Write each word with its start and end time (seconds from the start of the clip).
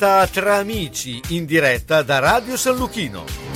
Tra 0.00 0.56
amici 0.56 1.20
in 1.28 1.44
diretta 1.44 2.00
da 2.00 2.20
Radio 2.20 2.56
San 2.56 2.74
Luchino. 2.76 3.49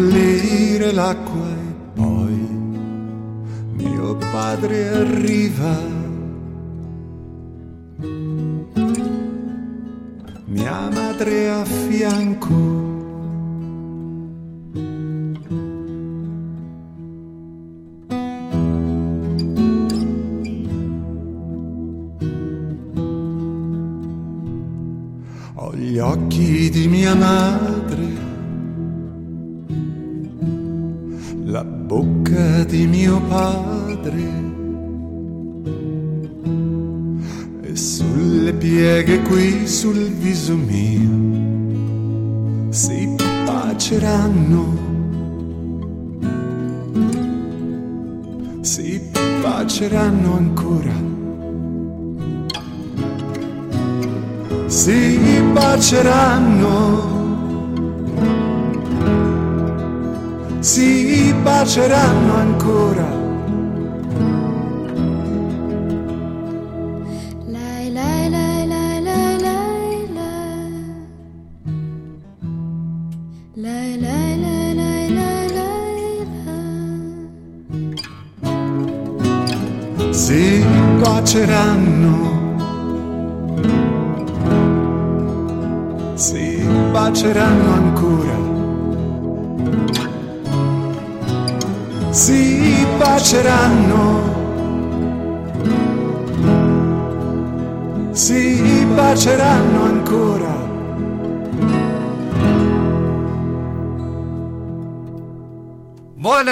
Bollire 0.00 0.92
l'acqua 0.92 1.49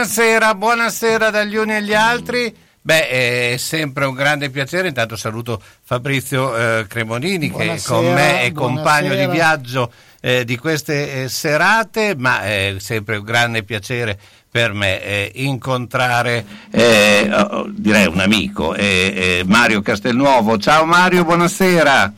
Buonasera, 0.09 0.55
buonasera 0.55 1.29
dagli 1.29 1.57
uni 1.57 1.75
agli 1.75 1.93
altri. 1.93 2.57
Beh, 2.81 3.09
è 3.53 3.57
sempre 3.59 4.07
un 4.07 4.15
grande 4.15 4.49
piacere. 4.49 4.89
Intanto 4.89 5.17
saluto 5.17 5.61
Fabrizio 5.83 6.57
eh, 6.57 6.87
Cremonini 6.87 7.51
buonasera, 7.51 7.77
che 7.77 7.83
con 7.83 8.15
me 8.15 8.41
è 8.41 8.53
compagno 8.53 9.15
di 9.15 9.27
viaggio 9.27 9.93
eh, 10.23 10.47
di 10.47 10.57
queste 10.57 11.25
eh, 11.25 11.29
serate, 11.29 12.15
ma 12.17 12.41
è 12.41 12.77
sempre 12.79 13.19
un 13.19 13.25
grande 13.25 13.65
piacere 13.65 14.19
per 14.51 14.73
me 14.73 15.03
eh, 15.03 15.31
incontrare 15.35 16.43
eh, 16.71 17.29
oh, 17.31 17.67
direi 17.69 18.07
un 18.07 18.21
amico, 18.21 18.75
eh, 18.75 19.43
Mario 19.45 19.83
Castelnuovo. 19.83 20.57
Ciao 20.57 20.87
Mario, 20.87 21.23
buonasera. 21.25 22.15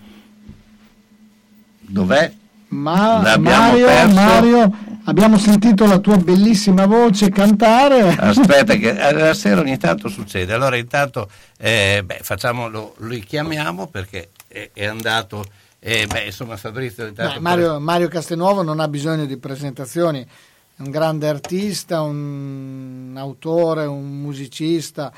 Dov'è? 1.81 2.39
Ma, 2.71 3.37
Mario, 3.39 3.87
Mario, 4.13 4.77
abbiamo 5.05 5.39
sentito 5.39 5.87
la 5.87 5.99
tua 5.99 6.17
bellissima 6.17 6.87
voce 6.87 7.29
cantare. 7.31 8.17
Aspetta, 8.17 8.75
che 8.75 8.93
la 9.13 9.35
sera 9.35 9.61
ogni 9.61 9.77
tanto 9.77 10.09
succede. 10.09 10.53
Allora, 10.53 10.77
intanto 10.77 11.29
eh, 11.59 12.03
beh, 12.05 12.21
facciamo, 12.23 12.69
lo, 12.69 12.95
richiamiamo 12.99 13.89
perché 13.89 14.31
è, 14.47 14.71
è 14.73 14.87
andato 14.87 15.45
e 15.83 16.07
beh, 16.07 16.25
insomma, 16.25 16.57
Fabrizio. 16.59 17.11
Beh, 17.11 17.41
Mario. 17.41 17.81
Mario 17.81 18.09
Castelnuovo 18.09 18.63
non 18.63 18.81
ha 18.81 18.87
bisogno 18.87 19.25
di 19.25 19.39
presentazioni, 19.39 20.21
è 20.21 20.83
un 20.83 20.91
grande 20.91 21.27
artista, 21.27 22.03
un 22.03 23.15
autore, 23.17 23.87
un 23.87 24.21
musicista, 24.21 25.11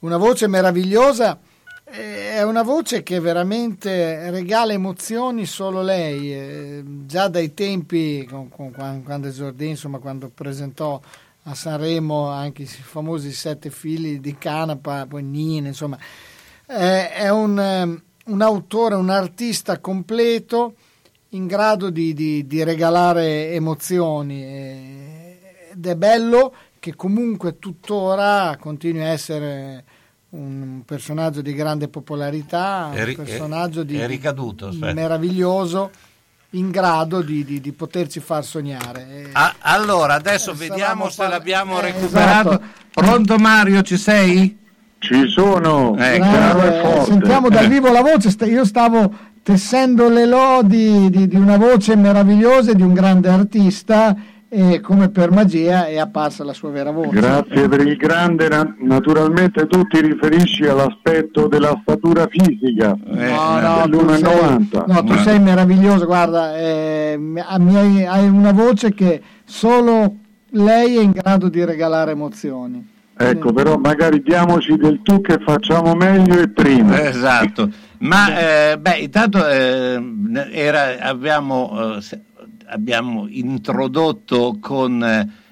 una 0.00 0.16
voce 0.16 0.48
meravigliosa. 0.48 1.38
È 1.88 2.42
una 2.42 2.64
voce 2.64 3.04
che 3.04 3.20
veramente 3.20 4.28
regala 4.30 4.72
emozioni 4.72 5.46
solo 5.46 5.82
lei, 5.82 6.82
già 7.06 7.28
dai 7.28 7.54
tempi, 7.54 8.26
con, 8.28 8.48
con, 8.48 8.72
quando 9.04 9.28
esordì, 9.28 9.68
insomma, 9.68 9.98
quando 9.98 10.28
presentò 10.28 11.00
a 11.44 11.54
Sanremo 11.54 12.26
anche 12.28 12.62
i 12.62 12.66
famosi 12.66 13.30
sette 13.30 13.70
figli 13.70 14.18
di 14.18 14.36
Canapa, 14.36 15.06
poi 15.06 15.22
Nina, 15.22 15.68
insomma, 15.68 15.96
è 16.66 17.28
un, 17.28 18.00
un 18.24 18.42
autore, 18.42 18.96
un 18.96 19.08
artista 19.08 19.78
completo 19.78 20.74
in 21.30 21.46
grado 21.46 21.90
di, 21.90 22.12
di, 22.14 22.48
di 22.48 22.64
regalare 22.64 23.52
emozioni 23.52 24.42
ed 25.70 25.86
è 25.86 25.94
bello 25.94 26.52
che 26.80 26.96
comunque 26.96 27.60
tuttora 27.60 28.56
continui 28.58 29.02
a 29.02 29.08
essere 29.08 29.84
un 30.36 30.82
personaggio 30.84 31.40
di 31.40 31.54
grande 31.54 31.88
popolarità, 31.88 32.90
un 32.92 33.14
personaggio 33.16 33.82
di, 33.82 33.98
è 33.98 34.06
ricaduto, 34.06 34.68
di 34.68 34.78
meraviglioso 34.78 35.90
in 36.50 36.70
grado 36.70 37.22
di, 37.22 37.44
di, 37.44 37.60
di, 37.60 37.72
poterci 37.72 38.20
far 38.20 38.44
sognare. 38.44 39.30
Ah, 39.32 39.54
allora, 39.60 40.14
adesso 40.14 40.52
eh, 40.52 40.54
vediamo 40.54 41.08
se 41.08 41.26
l'abbiamo 41.26 41.78
eh, 41.78 41.82
recuperato. 41.82 42.48
Esatto. 42.50 42.64
Pronto 42.90 43.36
Mario, 43.36 43.82
ci 43.82 43.96
sei? 43.96 44.58
Ci 44.98 45.28
sono, 45.28 45.96
eh, 45.98 46.16
eh, 46.16 47.04
sentiamo 47.04 47.48
dal 47.48 47.68
vivo 47.68 47.92
la 47.92 48.00
voce, 48.00 48.34
io 48.44 48.64
stavo 48.64 49.12
tessendo 49.42 50.08
le 50.08 50.26
lodi 50.26 51.08
di, 51.10 51.28
di 51.28 51.36
una 51.36 51.56
voce 51.56 51.94
meravigliosa 51.96 52.72
di 52.72 52.82
un 52.82 52.92
grande 52.92 53.28
artista 53.28 54.16
e 54.56 54.80
come 54.80 55.10
per 55.10 55.30
magia 55.30 55.86
è 55.86 55.98
apparsa 55.98 56.42
la 56.42 56.54
sua 56.54 56.70
vera 56.70 56.90
voce. 56.90 57.10
Grazie 57.10 57.68
per 57.68 57.80
il 57.80 57.94
grande, 57.96 58.48
naturalmente 58.78 59.66
tu 59.66 59.82
ti 59.86 60.00
riferisci 60.00 60.64
all'aspetto 60.64 61.46
della 61.46 61.78
statura 61.82 62.26
fisica 62.26 62.96
eh, 63.06 63.30
no, 63.30 63.60
no, 63.60 63.88
tu 63.90 64.08
sei, 64.14 64.68
no, 64.86 65.04
tu 65.04 65.14
sei 65.18 65.40
meraviglioso, 65.40 66.06
guarda, 66.06 66.56
eh, 66.56 67.20
hai 67.36 68.28
una 68.28 68.52
voce 68.52 68.94
che 68.94 69.20
solo 69.44 70.16
lei 70.50 70.96
è 70.96 71.02
in 71.02 71.10
grado 71.10 71.50
di 71.50 71.62
regalare 71.62 72.12
emozioni. 72.12 72.94
Ecco, 73.18 73.52
però 73.52 73.76
magari 73.76 74.22
diamoci 74.22 74.76
del 74.76 75.00
tu 75.02 75.20
che 75.20 75.38
facciamo 75.38 75.94
meglio 75.94 76.38
e 76.38 76.48
prima. 76.48 77.00
Esatto, 77.08 77.70
ma 77.98 78.72
eh, 78.72 78.78
beh, 78.78 78.96
intanto 78.96 79.46
eh, 79.46 80.02
era, 80.50 80.98
abbiamo, 81.00 81.96
eh, 81.96 82.02
abbiamo, 82.68 83.26
introdotto 83.28 84.58
con 84.60 85.02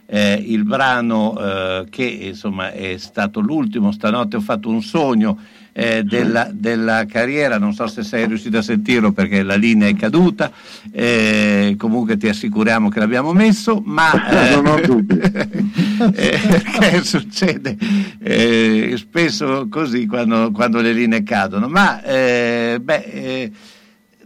eh, 0.07 0.45
il 0.47 0.65
brano 0.65 1.39
eh, 1.39 1.87
che 1.91 2.05
insomma 2.05 2.73
è 2.73 2.97
stato 2.99 3.41
l'ultimo, 3.41 3.93
stanotte 3.93 4.37
ho 4.37 4.41
fatto 4.41 4.69
un 4.69 4.83
sogno 4.83 5.39
eh, 5.73 6.05
della, 6.05 6.49
della, 6.53 7.05
carriera, 7.05 7.59
non 7.59 7.73
so 7.73 7.89
se 7.89 8.05
sei 8.05 8.27
riuscito 8.27 8.59
a 8.59 8.63
sentirlo 8.63 9.11
perché 9.13 9.43
la 9.43 9.57
linea 9.57 9.89
è 9.89 9.97
caduta, 9.97 10.53
eh, 10.93 11.75
comunque 11.77 12.17
ti 12.17 12.29
assicuriamo 12.29 12.89
che 12.89 13.01
l'abbiamo 13.01 13.33
messo, 13.33 13.83
ma 13.85 14.13
eh, 14.29 14.55
non 14.55 14.67
ho 14.67 14.81
dubbi. 14.81 15.21
Eh, 15.97 16.41
perché 16.49 17.03
succede 17.07 17.77
eh, 18.19 18.95
spesso 18.97 19.69
così 19.71 20.07
quando, 20.07 20.51
quando, 20.51 20.81
le 20.81 20.93
linee 20.93 21.23
cadono, 21.23 21.69
ma 21.69 22.03
eh, 22.03 22.81
beh, 22.83 23.53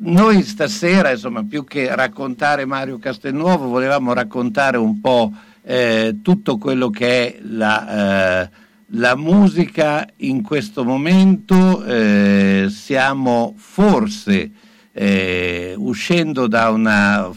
noi 0.01 0.43
stasera, 0.43 1.11
insomma, 1.11 1.45
più 1.45 1.65
che 1.65 1.95
raccontare 1.95 2.65
Mario 2.65 2.99
Castelnuovo, 2.99 3.69
volevamo 3.69 4.13
raccontare 4.13 4.77
un 4.77 5.01
po' 5.01 5.33
tutto 6.23 6.57
quello 6.57 6.89
che 6.89 7.27
è 7.27 7.39
la 7.43 8.49
la 8.93 9.17
musica 9.17 10.07
in 10.19 10.43
questo 10.43 10.85
momento. 10.85 11.85
Eh, 11.85 12.67
siamo 12.71 13.55
forse 13.57 14.51
eh, 14.93 15.75
uscendo 15.77 16.47
da 16.47 16.71
una 16.71 17.31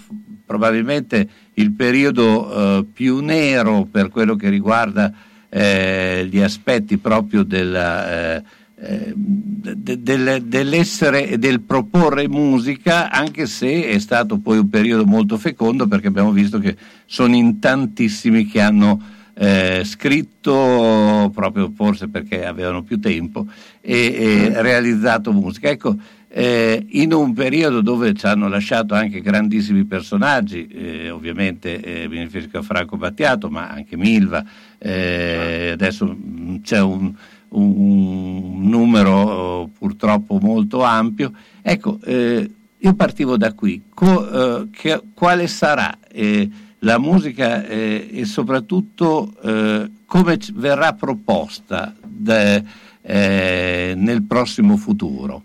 probabilmente 0.45 1.29
il 1.53 1.71
periodo 1.71 2.79
eh, 2.79 2.85
più 2.91 3.19
nero 3.19 3.87
per 3.89 4.09
quello 4.09 4.35
che 4.35 4.49
riguarda 4.49 5.11
eh, 5.47 6.27
gli 6.29 6.41
aspetti 6.41 6.97
proprio 6.97 7.43
della, 7.43 8.41
eh, 8.83 9.13
de, 9.15 10.01
de, 10.01 10.47
dell'essere 10.47 11.27
e 11.27 11.37
del 11.37 11.61
proporre 11.61 12.27
musica, 12.27 13.11
anche 13.11 13.45
se 13.45 13.87
è 13.87 13.99
stato 13.99 14.39
poi 14.39 14.57
un 14.57 14.69
periodo 14.69 15.05
molto 15.05 15.37
fecondo 15.37 15.87
perché 15.87 16.07
abbiamo 16.07 16.31
visto 16.31 16.57
che 16.57 16.75
sono 17.05 17.35
in 17.35 17.59
tantissimi 17.59 18.47
che 18.47 18.59
hanno 18.59 18.99
eh, 19.35 19.83
scritto 19.85 21.31
proprio 21.33 21.71
forse 21.75 22.07
perché 22.07 22.43
avevano 22.45 22.81
più 22.81 22.99
tempo 22.99 23.45
e, 23.81 24.51
e 24.53 24.61
realizzato 24.61 25.31
musica. 25.31 25.69
Ecco, 25.69 25.95
eh, 26.33 26.85
in 26.89 27.13
un 27.13 27.33
periodo 27.33 27.81
dove 27.81 28.13
ci 28.13 28.25
hanno 28.25 28.47
lasciato 28.47 28.95
anche 28.95 29.21
grandissimi 29.21 29.83
personaggi, 29.83 30.65
eh, 30.67 31.09
ovviamente 31.09 31.79
eh, 31.81 32.29
a 32.53 32.61
Franco 32.61 32.97
Battiato, 32.97 33.49
ma 33.49 33.69
anche 33.69 33.97
Milva, 33.97 34.43
eh, 34.77 35.71
adesso 35.73 36.17
c'è 36.63 36.79
un, 36.79 37.13
un, 37.51 37.73
un, 37.75 38.69
numero 38.69 39.69
purtroppo 39.77 40.39
molto 40.41 40.83
ampio. 40.83 41.31
Ecco, 41.61 41.99
eh, 42.03 42.49
io 42.77 42.93
partivo 42.95 43.37
da 43.37 43.53
qui, 43.53 43.83
Co, 43.93 44.61
eh, 44.61 44.67
che, 44.71 45.01
quale 45.13 45.47
sarà? 45.47 45.97
Eh, 46.11 46.49
la 46.83 46.97
musica 46.97 47.63
eh, 47.65 48.09
e 48.11 48.25
soprattutto 48.25 49.33
eh, 49.43 49.89
come 50.05 50.37
verrà 50.53 50.93
proposta 50.93 51.93
de, 52.03 52.63
eh, 53.01 53.93
nel 53.95 54.23
prossimo 54.23 54.77
futuro. 54.77 55.43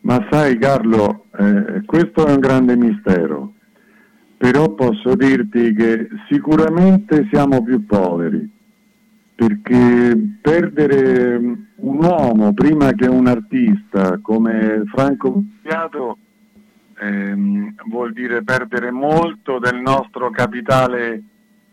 Ma 0.00 0.26
sai 0.30 0.58
Carlo, 0.58 1.26
eh, 1.38 1.82
questo 1.84 2.26
è 2.26 2.32
un 2.32 2.40
grande 2.40 2.76
mistero, 2.76 3.52
però 4.36 4.70
posso 4.70 5.14
dirti 5.14 5.72
che 5.74 6.08
sicuramente 6.28 7.28
siamo 7.30 7.62
più 7.62 7.86
poveri, 7.86 8.50
perché 9.46 10.16
perdere 10.40 11.34
un 11.34 12.04
uomo 12.04 12.52
prima 12.54 12.92
che 12.92 13.08
un 13.08 13.26
artista 13.26 14.20
come 14.22 14.84
Franco 14.86 15.32
Battiato 15.32 16.18
ehm, 17.00 17.74
vuol 17.86 18.12
dire 18.12 18.44
perdere 18.44 18.92
molto 18.92 19.58
del 19.58 19.80
nostro 19.80 20.30
capitale 20.30 21.22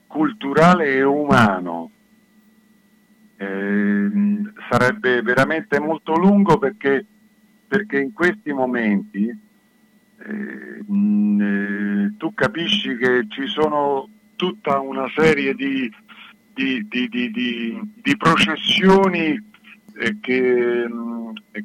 culturale 0.07 0.95
e 0.95 1.03
umano. 1.03 1.91
Eh, 3.37 4.09
sarebbe 4.67 5.21
veramente 5.21 5.79
molto 5.79 6.15
lungo 6.15 6.57
perché, 6.57 7.05
perché 7.67 7.99
in 7.99 8.13
questi 8.13 8.51
momenti 8.51 9.27
eh, 9.27 10.83
mh, 10.91 11.41
eh, 11.41 12.13
tu 12.17 12.33
capisci 12.33 12.97
che 12.97 13.27
ci 13.29 13.45
sono 13.45 14.09
tutta 14.35 14.79
una 14.79 15.05
serie 15.15 15.53
di, 15.53 15.89
di, 16.87 17.07
di, 17.09 17.79
di 18.01 18.17
processioni 18.17 19.41
eh, 19.99 20.17
che, 20.19 20.87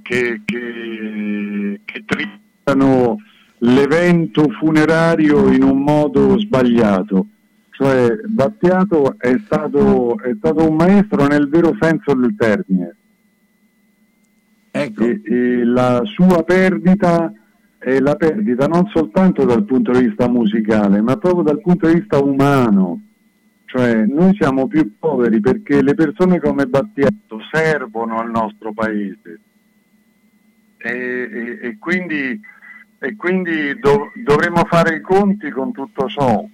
che, 0.02 0.40
che, 0.44 1.80
che 1.84 2.04
trippano 2.04 3.18
l'evento 3.58 4.48
funerario 4.50 5.50
in 5.50 5.62
un 5.62 5.82
modo 5.82 6.38
sbagliato. 6.38 7.26
Cioè 7.70 8.20
Battiato 8.26 9.16
è 9.18 9.36
stato, 9.44 10.18
è 10.18 10.32
stato 10.38 10.68
un 10.68 10.76
maestro 10.76 11.26
nel 11.26 11.48
vero 11.48 11.76
senso 11.80 12.14
del 12.14 12.34
termine. 12.36 12.96
Ecco. 14.70 15.04
E, 15.04 15.20
e 15.24 15.64
la 15.64 16.02
sua 16.04 16.42
perdita 16.44 17.32
è 17.78 17.98
la 18.00 18.14
perdita 18.14 18.66
non 18.66 18.86
soltanto 18.92 19.44
dal 19.44 19.64
punto 19.64 19.92
di 19.92 20.06
vista 20.06 20.28
musicale, 20.28 21.00
ma 21.00 21.16
proprio 21.16 21.42
dal 21.42 21.60
punto 21.60 21.86
di 21.86 21.94
vista 21.94 22.18
umano. 22.18 23.00
Cioè 23.76 24.04
noi 24.04 24.32
siamo 24.36 24.68
più 24.68 24.98
poveri 25.00 25.40
perché 25.40 25.82
le 25.82 25.94
persone 25.94 26.38
come 26.38 26.66
Battiato 26.66 27.40
servono 27.50 28.20
al 28.20 28.30
nostro 28.30 28.72
paese. 28.72 29.40
E, 30.76 30.90
e, 30.92 31.58
e 31.60 31.76
quindi 31.80 32.40
e 33.00 33.16
quindi 33.16 33.76
dov- 33.80 34.12
dovremo 34.14 34.64
fare 34.64 34.94
i 34.94 35.00
conti 35.00 35.50
con 35.50 35.72
tutto 35.72 36.06
ciò 36.06 36.46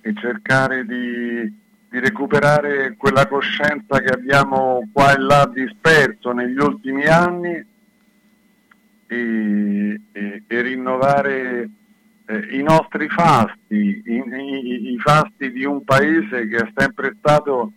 e 0.00 0.14
cercare 0.14 0.84
di, 0.84 1.42
di, 1.88 2.00
recuperare 2.00 2.96
quella 2.98 3.28
coscienza 3.28 4.00
che 4.00 4.12
abbiamo 4.12 4.88
qua 4.92 5.14
e 5.14 5.20
là 5.20 5.48
disperso 5.54 6.32
negli 6.32 6.58
ultimi 6.58 7.06
anni 7.06 7.64
e, 9.06 10.00
e, 10.10 10.42
e 10.48 10.60
rinnovare 10.62 11.68
eh, 12.26 12.58
i 12.58 12.62
nostri 12.62 13.08
fasti, 13.08 14.02
i, 14.04 14.22
i, 14.26 14.92
i, 14.92 14.98
fasti 14.98 15.52
di 15.52 15.64
un 15.64 15.84
paese 15.84 16.46
che 16.48 16.56
è 16.56 16.72
sempre 16.74 17.14
stato 17.18 17.72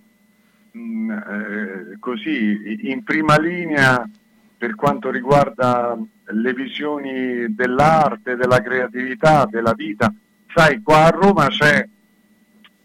mh, 0.71 0.79
mm, 0.79 1.11
eh, 1.11 1.97
così 1.99 2.89
in 2.89 3.03
prima 3.03 3.38
linea 3.38 4.07
per 4.57 4.75
quanto 4.75 5.11
riguarda 5.11 5.97
le 6.29 6.53
visioni 6.53 7.53
dell'arte, 7.53 8.35
della 8.35 8.61
creatività, 8.61 9.45
della 9.45 9.73
vita. 9.73 10.11
Sai, 10.53 10.81
qua 10.81 11.05
a 11.05 11.09
Roma 11.09 11.47
c'è 11.47 11.88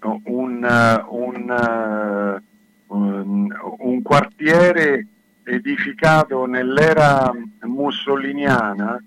un, 0.00 1.02
un, 1.08 2.42
un, 2.86 3.56
un 3.78 4.02
quartiere 4.02 5.06
edificato 5.44 6.46
nell'era 6.46 7.32
mussoliniana, 7.62 9.02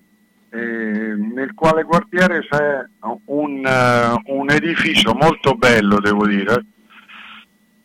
eh, 0.56 1.16
nel 1.16 1.54
quale 1.54 1.84
quartiere 1.84 2.40
c'è 2.48 2.86
un, 3.26 4.20
un, 4.26 4.50
edificio 4.50 5.14
molto 5.14 5.56
bello, 5.56 6.00
devo 6.00 6.26
dire, 6.26 6.66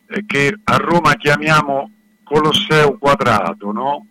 eh, 0.07 0.23
che 0.25 0.55
a 0.63 0.77
Roma 0.77 1.15
chiamiamo 1.15 1.91
Colosseo 2.23 2.97
Quadrato, 2.97 3.71
no? 3.73 4.05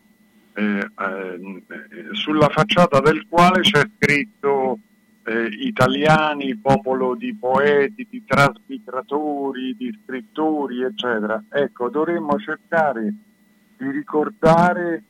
Eh, 0.53 0.79
eh, 0.79 2.09
sulla 2.13 2.51
facciata 2.51 3.01
del 3.01 3.25
quale 3.27 3.61
c'è 3.61 3.83
scritto 3.97 4.79
eh, 5.25 5.47
italiani, 5.61 6.57
popolo 6.57 7.15
di 7.15 7.35
poeti, 7.35 8.07
di 8.11 8.23
trasmigratori, 8.27 9.75
di 9.75 9.99
scrittori, 10.03 10.83
eccetera. 10.83 11.43
Ecco, 11.49 11.89
dovremmo 11.89 12.39
cercare 12.39 13.15
di 13.79 13.91
ricordare 13.91 15.03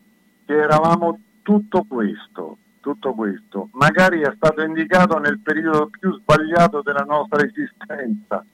che 0.45 0.55
eravamo 0.55 1.19
tutto 1.43 1.85
questo, 1.89 2.59
tutto 2.81 3.15
questo. 3.15 3.69
Magari 3.73 4.21
è 4.21 4.33
stato 4.35 4.63
indicato 4.63 5.19
nel 5.19 5.41
periodo 5.41 5.91
più 5.99 6.13
sbagliato 6.15 6.83
della 6.83 7.05
nostra 7.07 7.45
esistenza, 7.45 8.45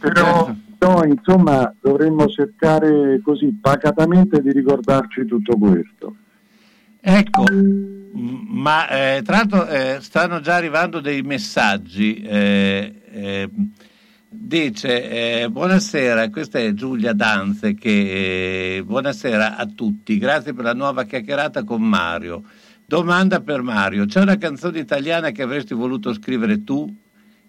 però, 0.00 0.54
però 0.76 1.04
insomma 1.04 1.72
dovremmo 1.80 2.26
cercare 2.26 3.20
così 3.22 3.56
pacatamente 3.60 4.40
di 4.40 4.52
ricordarci 4.52 5.24
tutto 5.26 5.56
questo. 5.56 6.16
Ecco, 7.00 7.44
ma 8.12 8.88
eh, 8.88 9.22
tra 9.22 9.36
l'altro 9.36 9.68
eh, 9.68 9.98
stanno 10.00 10.40
già 10.40 10.56
arrivando 10.56 11.00
dei 11.00 11.22
messaggi. 11.22 12.20
Eh, 12.22 13.02
eh 13.10 13.50
dice 14.38 15.42
eh, 15.42 15.48
buonasera, 15.48 16.28
questa 16.30 16.58
è 16.58 16.72
Giulia 16.74 17.12
Danze 17.12 17.74
che 17.74 18.76
eh, 18.76 18.82
buonasera 18.84 19.56
a 19.56 19.66
tutti, 19.66 20.18
grazie 20.18 20.52
per 20.52 20.64
la 20.64 20.74
nuova 20.74 21.04
chiacchierata 21.04 21.64
con 21.64 21.82
Mario. 21.82 22.42
Domanda 22.88 23.40
per 23.40 23.62
Mario, 23.62 24.06
c'è 24.06 24.20
una 24.20 24.38
canzone 24.38 24.78
italiana 24.78 25.32
che 25.32 25.42
avresti 25.42 25.74
voluto 25.74 26.14
scrivere 26.14 26.62
tu? 26.62 26.88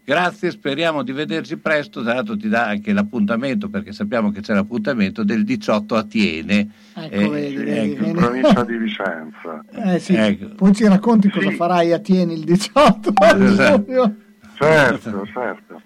Grazie, 0.03 0.49
speriamo 0.49 1.03
di 1.03 1.11
vederci 1.11 1.57
presto. 1.57 2.01
Tra 2.01 2.15
l'altro 2.15 2.35
ti 2.35 2.49
dà 2.49 2.65
anche 2.65 2.91
l'appuntamento, 2.91 3.69
perché 3.69 3.91
sappiamo 3.91 4.31
che 4.31 4.41
c'è 4.41 4.55
l'appuntamento 4.55 5.23
del 5.23 5.43
18 5.43 5.95
a 5.95 6.03
Tiene. 6.05 6.69
Ecco, 6.95 7.13
eh, 7.13 7.29
vedi, 7.29 7.55
vedi, 7.55 7.91
ecco. 7.91 8.05
in 8.05 8.13
provincia 8.15 8.63
di 8.63 8.77
Vicenza. 8.77 9.63
Eh, 9.69 9.99
sì. 9.99 10.15
ecco. 10.15 10.55
Poi 10.55 10.73
ci 10.73 10.87
racconti 10.87 11.29
cosa 11.29 11.49
sì. 11.49 11.55
farai 11.55 11.93
a 11.93 11.99
Tiene 11.99 12.33
il 12.33 12.43
18 12.43 13.13
esatto. 13.37 14.15
Certo, 14.55 15.25
certo. 15.27 15.81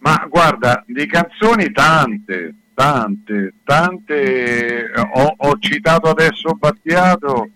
Ma 0.00 0.26
guarda, 0.28 0.84
di 0.86 1.06
canzoni 1.06 1.70
tante, 1.72 2.54
tante, 2.74 3.54
tante, 3.64 4.90
ho, 5.14 5.34
ho 5.38 5.58
citato 5.58 6.10
adesso 6.10 6.54
Battiato, 6.54 7.48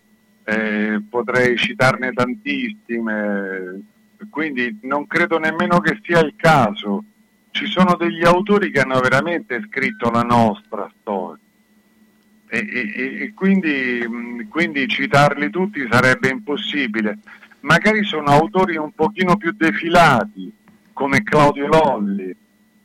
eh, 0.44 1.02
potrei 1.08 1.56
citarne 1.56 2.12
tantissime, 2.12 3.82
quindi 4.30 4.78
non 4.82 5.06
credo 5.06 5.38
nemmeno 5.38 5.80
che 5.80 5.98
sia 6.02 6.20
il 6.20 6.34
caso. 6.36 7.04
Ci 7.50 7.66
sono 7.66 7.94
degli 7.96 8.24
autori 8.24 8.70
che 8.70 8.80
hanno 8.80 8.98
veramente 9.00 9.62
scritto 9.68 10.10
la 10.10 10.22
nostra 10.22 10.90
storia 11.00 11.38
e, 12.54 12.58
e, 12.58 13.22
e 13.22 13.32
quindi, 13.34 14.46
quindi 14.48 14.86
citarli 14.86 15.50
tutti 15.50 15.86
sarebbe 15.90 16.28
impossibile. 16.28 17.18
Magari 17.60 18.04
sono 18.04 18.26
autori 18.26 18.76
un 18.76 18.92
pochino 18.92 19.36
più 19.36 19.52
defilati, 19.56 20.52
come 20.92 21.22
Claudio 21.22 21.66
Lolli, 21.66 22.34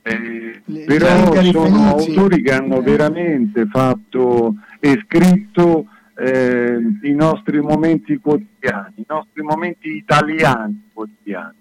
eh, 0.01 0.61
però 0.85 1.41
sono 1.43 1.89
autori 1.89 2.41
che 2.41 2.53
hanno 2.53 2.81
veramente 2.81 3.65
fatto 3.67 4.55
e 4.79 5.03
scritto 5.05 5.85
eh, 6.19 6.77
i 7.03 7.13
nostri 7.13 7.61
momenti 7.61 8.17
quotidiani, 8.17 8.93
i 8.95 9.05
nostri 9.07 9.41
momenti 9.41 9.95
italiani 9.95 10.89
quotidiani. 10.93 11.55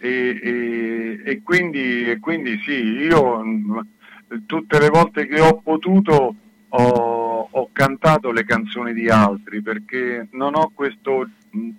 E, 0.00 0.40
e, 0.40 1.22
e, 1.24 1.42
quindi, 1.42 2.08
e 2.08 2.20
quindi 2.20 2.60
sì, 2.64 2.72
io 2.72 3.42
tutte 4.46 4.78
le 4.78 4.88
volte 4.88 5.26
che 5.26 5.40
ho 5.40 5.60
potuto 5.60 6.34
ho, 6.68 7.48
ho, 7.50 7.70
cantato 7.72 8.30
le 8.30 8.44
canzoni 8.44 8.92
di 8.92 9.08
altri 9.08 9.62
perché 9.62 10.28
non 10.32 10.54
ho 10.54 10.70
questo, 10.72 11.28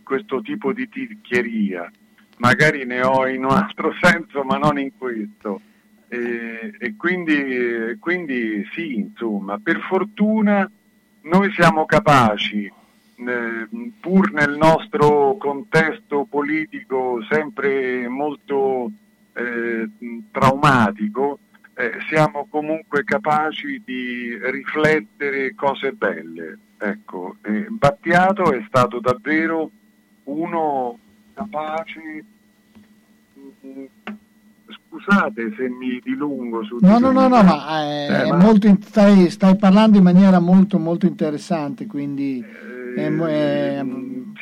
questo 0.04 0.42
tipo 0.42 0.74
di 0.74 0.90
ticchieria, 0.90 1.90
magari 2.38 2.86
ne 2.86 3.02
ho 3.02 3.28
in 3.28 3.46
un 3.46 3.52
altro 3.52 3.94
senso 4.02 4.44
ma 4.44 4.58
non 4.58 4.78
in 4.78 4.92
questo. 4.98 5.62
E, 6.12 6.74
e 6.80 6.96
quindi, 6.98 7.96
quindi, 8.00 8.68
sì, 8.74 8.96
insomma, 8.96 9.60
per 9.60 9.80
fortuna 9.88 10.70
noi 11.30 11.52
siamo 11.52 11.86
capaci, 11.86 12.66
eh, 12.66 13.68
pur 14.00 14.32
nel 14.32 14.58
nostro 14.58 15.38
contesto 15.38 16.26
politico 16.28 17.24
sempre 17.30 18.08
molto 18.08 18.92
eh, 19.34 19.88
traumatico, 20.32 21.38
eh, 21.76 21.92
siamo 22.10 22.48
comunque 22.50 23.04
capaci 23.04 23.82
di 23.86 24.38
riflettere 24.42 25.54
cose 25.54 25.92
belle. 25.92 26.58
Ecco, 26.78 27.36
Battiato 27.70 28.52
è 28.52 28.64
stato 28.68 29.00
davvero 29.00 29.70
uno 30.24 30.98
capace 31.34 32.24
scusate 34.90 35.54
se 35.56 35.70
mi 35.70 36.02
dilungo 36.04 36.64
su 36.64 36.78
No, 36.82 36.98
no, 36.98 37.12
no, 37.12 37.28
no, 37.28 37.44
ma, 37.44 37.84
eh, 37.84 38.06
eh, 38.06 38.30
ma... 38.30 38.38
Molto, 38.38 38.68
stai, 38.82 39.30
stai, 39.30 39.56
parlando 39.56 39.98
in 39.98 40.04
maniera 40.04 40.40
molto, 40.40 40.80
molto 40.80 41.06
interessante, 41.06 41.86
quindi... 41.86 42.44
Eh, 42.44 43.16
è, 43.16 43.86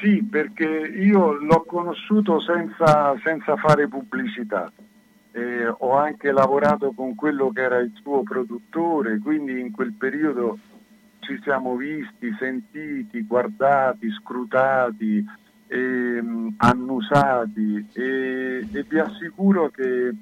sì, 0.02 0.24
perché 0.24 0.66
io 0.66 1.34
l'ho 1.34 1.64
conosciuto 1.68 2.40
senza, 2.40 3.14
senza 3.24 3.56
fare 3.58 3.88
pubblicità. 3.88 4.72
ho 5.80 5.96
anche 5.96 6.32
lavorato 6.32 6.94
con 6.96 7.14
quello 7.14 7.52
che 7.52 7.62
era 7.62 7.78
il 7.80 7.92
suo 8.02 8.24
produttore, 8.24 9.20
quindi 9.20 9.60
in 9.60 9.72
quel 9.72 9.94
periodo 9.94 10.58
ci 11.20 11.38
siamo 11.44 11.76
visti, 11.76 12.34
sentiti, 12.40 13.26
guardati, 13.26 14.10
scrutati, 14.12 15.24
ehm, 15.68 16.56
annusati 16.58 17.86
e, 17.94 18.68
e 18.72 18.86
vi 18.88 19.00
assicuro 19.00 19.70
che 19.70 20.14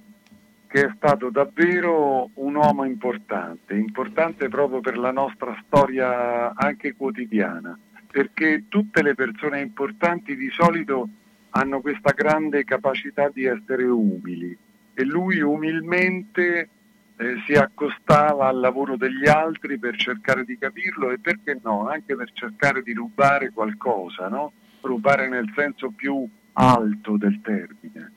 che 0.75 0.88
è 0.88 0.94
stato 0.98 1.29
davvero 1.29 2.32
un 2.34 2.55
uomo 2.55 2.84
importante, 2.84 3.75
importante 3.75 4.50
proprio 4.50 4.82
per 4.82 4.98
la 4.98 5.13
nostra 5.13 5.58
storia 5.65 6.53
anche 6.53 6.98
quotidiana, 6.98 7.79
perché 8.12 8.65
tutte 8.67 9.01
le 9.01 9.15
persone 9.15 9.62
importanti 9.62 10.36
di 10.36 10.50
solito 10.50 11.08
hanno 11.51 11.79
questa 11.79 12.12
grande 12.12 12.65
capacità 12.65 13.29
di 13.29 13.46
essere 13.46 13.86
umili 13.86 14.58
e 14.94 15.03
lui 15.05 15.39
umilmente 15.39 16.67
eh, 17.15 17.36
si 17.46 17.53
accostava 17.53 18.50
al 18.50 18.60
lavoro 18.60 18.98
degli 18.98 19.29
altri 19.29 19.79
per 19.79 19.96
cercare 19.96 20.44
di 20.44 20.58
capirlo 20.58 21.10
e 21.10 21.20
perché 21.20 21.58
no, 21.63 21.88
anche 21.88 22.17
per 22.17 22.34
cercare 22.34 22.82
di 22.82 22.91
rubare 22.91 23.51
qualcosa, 23.51 24.27
no? 24.27 24.51
rubare 24.82 25.29
nel 25.29 25.50
senso 25.55 25.91
più 25.91 26.27
alto 26.51 27.15
del 27.15 27.39
termine. 27.41 28.14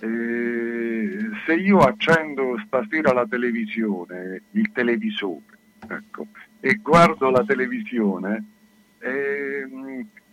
Eh, 0.00 1.30
se 1.44 1.54
io 1.54 1.78
accendo 1.78 2.60
stasera 2.66 3.12
la 3.12 3.26
televisione, 3.26 4.42
il 4.52 4.70
televisore, 4.72 5.58
ecco, 5.86 6.26
e 6.60 6.74
guardo 6.82 7.30
la 7.30 7.44
televisione, 7.44 8.44
eh, 8.98 9.68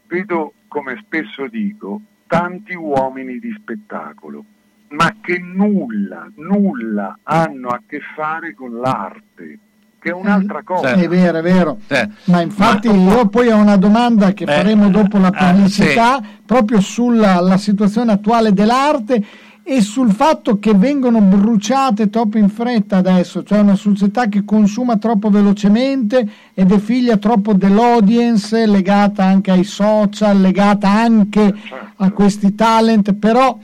vedo, 0.07 0.53
come 0.67 1.01
spesso 1.05 1.47
dico, 1.47 2.01
tanti 2.27 2.75
uomini 2.75 3.39
di 3.39 3.53
spettacolo, 3.59 4.43
ma 4.89 5.13
che 5.21 5.37
nulla, 5.39 6.29
nulla 6.35 7.19
hanno 7.23 7.69
a 7.69 7.81
che 7.85 7.99
fare 8.15 8.53
con 8.53 8.77
l'arte 8.77 9.59
che 9.99 10.11
è 10.11 10.13
un'altra 10.13 10.61
cosa. 10.63 10.91
È 10.91 11.07
vero, 11.07 11.39
è 11.39 11.41
vero. 11.41 11.79
Eh. 11.87 12.07
Ma 12.25 12.41
infatti 12.41 12.87
Ma... 12.87 13.15
io 13.15 13.27
poi 13.27 13.49
ho 13.49 13.57
una 13.57 13.77
domanda 13.77 14.31
che 14.31 14.43
eh. 14.43 14.47
faremo 14.47 14.89
dopo 14.89 15.17
la 15.17 15.31
ah, 15.33 15.51
pubblicità, 15.51 16.21
sì. 16.21 16.27
proprio 16.45 16.79
sulla 16.79 17.57
situazione 17.57 18.11
attuale 18.13 18.53
dell'arte 18.53 19.25
e 19.69 19.81
sul 19.81 20.13
fatto 20.13 20.59
che 20.59 20.73
vengono 20.73 21.19
bruciate 21.19 22.09
troppo 22.09 22.37
in 22.37 22.47
fretta 22.47 22.95
adesso, 22.95 23.43
cioè 23.43 23.59
una 23.59 23.75
società 23.75 24.29
che 24.29 24.45
consuma 24.45 24.95
troppo 24.95 25.29
velocemente 25.29 26.25
ed 26.53 26.71
è 26.71 26.79
figlia 26.79 27.17
troppo 27.17 27.51
dell'audience, 27.51 28.65
legata 28.65 29.25
anche 29.25 29.51
ai 29.51 29.65
social, 29.65 30.39
legata 30.39 30.89
anche 30.89 31.53
a 31.97 32.11
questi 32.11 32.55
talent, 32.55 33.11
però 33.15 33.59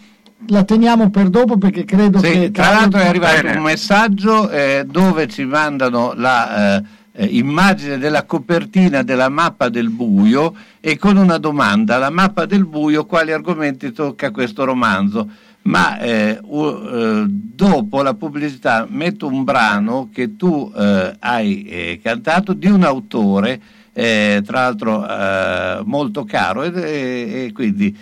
la 0.47 0.65
teniamo 0.65 1.09
per 1.09 1.29
dopo 1.29 1.57
perché 1.57 1.85
credo 1.85 2.19
sì, 2.19 2.31
che... 2.31 2.51
Tra 2.51 2.71
l'altro 2.71 2.99
è 2.99 3.07
arrivato 3.07 3.47
un 3.47 3.61
messaggio 3.63 4.49
eh, 4.49 4.85
dove 4.85 5.29
ci 5.29 5.45
mandano 5.45 6.11
la... 6.17 6.75
Eh, 6.75 7.01
eh, 7.15 7.25
immagine 7.25 7.99
della 7.99 8.23
copertina 8.23 9.03
della 9.03 9.29
mappa 9.29 9.69
del 9.69 9.91
buio 9.91 10.55
e 10.79 10.97
con 10.97 11.15
una 11.15 11.37
domanda, 11.37 11.99
la 11.99 12.09
mappa 12.09 12.47
del 12.47 12.65
buio, 12.65 13.05
quali 13.05 13.31
argomenti 13.31 13.91
tocca 13.91 14.31
questo 14.31 14.65
romanzo? 14.65 15.29
Ma 15.63 15.97
eh, 15.99 16.39
uh, 16.41 17.25
dopo 17.27 18.01
la 18.01 18.13
pubblicità 18.13 18.85
metto 18.89 19.27
un 19.27 19.43
brano 19.43 20.09
che 20.11 20.35
tu 20.35 20.71
uh, 20.73 21.15
hai 21.19 21.63
eh, 21.65 21.99
cantato 22.01 22.53
di 22.53 22.67
un 22.67 22.83
autore 22.83 23.61
eh, 23.93 24.41
tra 24.45 24.61
l'altro 24.61 25.07
eh, 25.07 25.81
molto 25.85 26.25
caro 26.25 26.63
e 26.63 27.51
quindi 27.53 27.95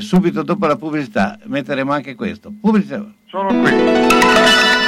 subito 0.00 0.42
dopo 0.42 0.66
la 0.66 0.76
pubblicità 0.76 1.38
metteremo 1.44 1.90
anche 1.90 2.14
questo. 2.14 2.52
Pubblicità. 2.60 3.02
Sono 3.30 3.48
qui. 3.62 4.87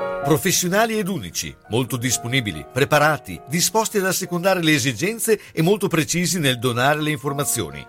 Professionali 0.23 0.99
ed 0.99 1.07
unici, 1.07 1.53
molto 1.69 1.97
disponibili, 1.97 2.63
preparati, 2.71 3.41
disposti 3.47 3.97
ad 3.97 4.05
assecondare 4.05 4.61
le 4.61 4.73
esigenze 4.73 5.39
e 5.51 5.63
molto 5.63 5.87
precisi 5.87 6.39
nel 6.39 6.59
donare 6.59 7.01
le 7.01 7.09
informazioni. 7.09 7.83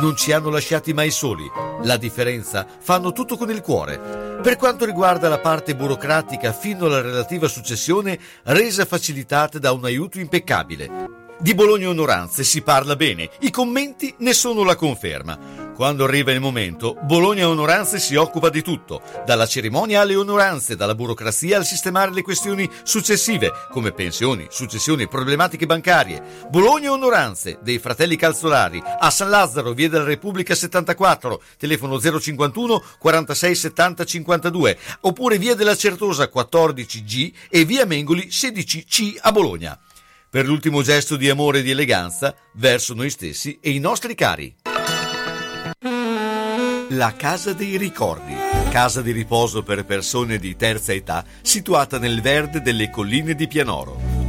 Non 0.00 0.16
ci 0.16 0.30
hanno 0.30 0.48
lasciati 0.48 0.92
mai 0.92 1.10
soli. 1.10 1.44
La 1.82 1.96
differenza 1.96 2.66
fanno 2.80 3.12
tutto 3.12 3.36
con 3.36 3.50
il 3.50 3.60
cuore. 3.60 4.40
Per 4.40 4.56
quanto 4.56 4.84
riguarda 4.84 5.28
la 5.28 5.40
parte 5.40 5.74
burocratica 5.74 6.52
fino 6.52 6.86
alla 6.86 7.00
relativa 7.00 7.48
successione, 7.48 8.18
resa 8.44 8.84
facilitata 8.84 9.58
da 9.58 9.72
un 9.72 9.84
aiuto 9.84 10.20
impeccabile. 10.20 11.10
Di 11.40 11.54
Bologna 11.54 11.88
Onoranze 11.88 12.44
si 12.44 12.62
parla 12.62 12.94
bene, 12.94 13.28
i 13.40 13.50
commenti 13.50 14.14
ne 14.18 14.32
sono 14.32 14.62
la 14.62 14.76
conferma. 14.76 15.61
Quando 15.74 16.04
arriva 16.04 16.32
il 16.32 16.40
momento, 16.40 16.98
Bologna 17.02 17.48
Onoranze 17.48 17.98
si 17.98 18.14
occupa 18.14 18.50
di 18.50 18.62
tutto, 18.62 19.00
dalla 19.24 19.46
cerimonia 19.46 20.02
alle 20.02 20.14
onoranze, 20.14 20.76
dalla 20.76 20.94
burocrazia 20.94 21.56
al 21.56 21.64
sistemare 21.64 22.12
le 22.12 22.20
questioni 22.20 22.68
successive, 22.82 23.50
come 23.70 23.92
pensioni, 23.92 24.46
successioni, 24.50 25.08
problematiche 25.08 25.64
bancarie. 25.64 26.22
Bologna 26.50 26.92
Onoranze, 26.92 27.58
dei 27.62 27.78
fratelli 27.78 28.16
Calzolari, 28.16 28.82
a 28.84 29.10
San 29.10 29.30
Lazzaro, 29.30 29.72
via 29.72 29.88
della 29.88 30.04
Repubblica 30.04 30.54
74, 30.54 31.42
telefono 31.56 31.98
051 31.98 32.82
46 32.98 33.54
70 33.54 34.04
52, 34.04 34.78
oppure 35.00 35.38
via 35.38 35.54
della 35.54 35.74
Certosa 35.74 36.30
14G 36.32 37.32
e 37.48 37.64
via 37.64 37.86
Mengoli 37.86 38.28
16C 38.28 39.16
a 39.20 39.32
Bologna. 39.32 39.78
Per 40.28 40.46
l'ultimo 40.46 40.82
gesto 40.82 41.16
di 41.16 41.30
amore 41.30 41.58
e 41.58 41.62
di 41.62 41.70
eleganza 41.70 42.34
verso 42.54 42.92
noi 42.92 43.08
stessi 43.10 43.58
e 43.60 43.70
i 43.70 43.78
nostri 43.78 44.14
cari. 44.14 44.61
La 46.94 47.14
Casa 47.16 47.54
dei 47.54 47.78
Ricordi, 47.78 48.34
casa 48.70 49.00
di 49.00 49.12
riposo 49.12 49.62
per 49.62 49.86
persone 49.86 50.36
di 50.36 50.56
terza 50.56 50.92
età 50.92 51.24
situata 51.40 51.98
nel 51.98 52.20
verde 52.20 52.60
delle 52.60 52.90
colline 52.90 53.34
di 53.34 53.48
Pianoro. 53.48 54.21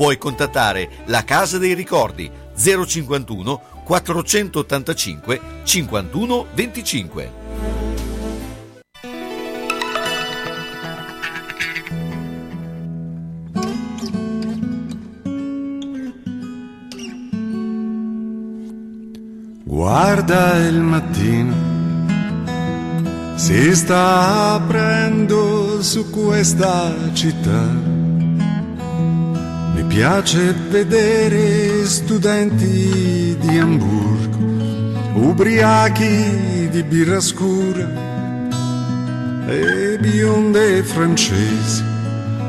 Puoi 0.00 0.16
contattare 0.16 0.88
la 1.08 1.24
Casa 1.24 1.58
dei 1.58 1.74
Ricordi 1.74 2.30
051 2.56 3.60
485 3.84 5.40
51 5.62 6.46
25. 6.54 7.32
Guarda 19.64 20.56
il 20.66 20.80
mattino, 20.80 21.54
si 23.34 23.76
sta 23.76 24.54
aprendo 24.54 25.82
su 25.82 26.08
questa 26.08 26.90
città. 27.12 28.09
Mi 29.80 29.86
piace 29.86 30.54
vedere 30.68 31.86
studenti 31.86 33.34
di 33.40 33.58
Hamburgo, 33.58 34.36
ubriachi 35.14 36.68
di 36.70 36.82
birra 36.82 37.18
scura 37.18 37.88
e 39.46 39.96
bionde 39.98 40.82
francesi 40.82 41.82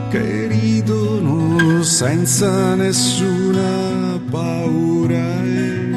che 0.09 0.47
ridono 0.47 1.81
senza 1.83 2.75
nessuna 2.75 4.19
paura. 4.29 5.41
E 5.41 5.95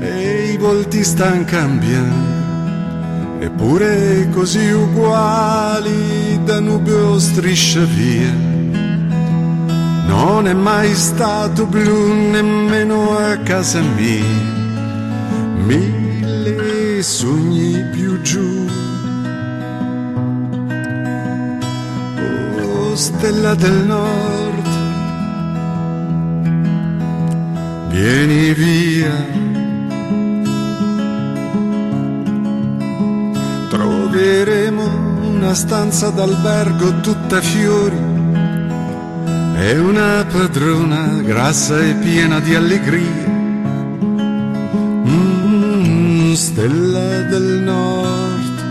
e 0.00 0.50
i 0.54 0.56
volti 0.56 1.04
stan 1.04 1.44
cambiando, 1.44 3.44
eppure 3.44 4.28
così 4.32 4.72
uguali 4.72 6.40
Danubio 6.42 7.16
striscia 7.20 7.84
via. 7.84 8.53
Non 10.06 10.46
è 10.46 10.52
mai 10.52 10.94
stato 10.94 11.66
blu 11.66 12.30
nemmeno 12.30 13.16
a 13.16 13.36
casa 13.38 13.80
mia, 13.80 14.24
mille 15.64 17.02
sogni 17.02 17.82
più 17.90 18.20
giù. 18.20 18.66
Oh, 22.62 22.94
stella 22.94 23.54
del 23.54 23.84
nord, 23.86 24.68
vieni 27.88 28.52
via. 28.52 29.42
Troveremo 33.68 34.84
una 35.28 35.54
stanza 35.54 36.10
d'albergo 36.10 37.00
tutta 37.00 37.40
fiori 37.40 38.13
e 39.56 39.78
una 39.78 40.26
padrona 40.30 41.20
grassa 41.22 41.78
e 41.80 41.94
piena 41.94 42.40
di 42.40 42.54
allegria. 42.54 43.26
Mm, 45.06 46.32
stella 46.32 47.22
del 47.22 47.62
nord, 47.62 48.62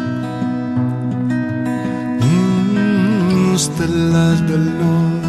mm, 2.23 3.55
stella 3.55 4.33
del 4.45 4.71
nord. 4.79 5.22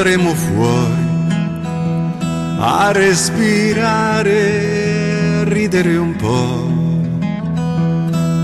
Andremo 0.00 0.34
fuori 0.34 1.08
a 2.58 2.90
respirare, 2.90 4.30
a 5.40 5.44
ridere 5.44 5.94
un 5.98 6.16
po' 6.16 6.68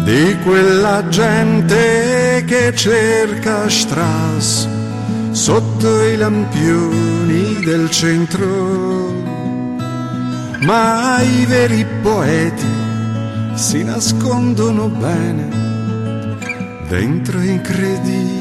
di 0.04 0.36
quella 0.44 1.08
gente 1.08 2.44
che 2.46 2.74
cerca 2.74 3.70
Strass 3.70 4.68
sotto 5.30 6.02
i 6.02 6.16
lampioni 6.16 7.64
del 7.64 7.88
centro. 7.90 9.14
Ma 10.60 11.22
i 11.22 11.46
veri 11.46 11.86
poeti 12.02 12.66
si 13.54 13.82
nascondono 13.82 14.88
bene 14.88 15.48
dentro 16.86 17.40
incredibili 17.40 18.35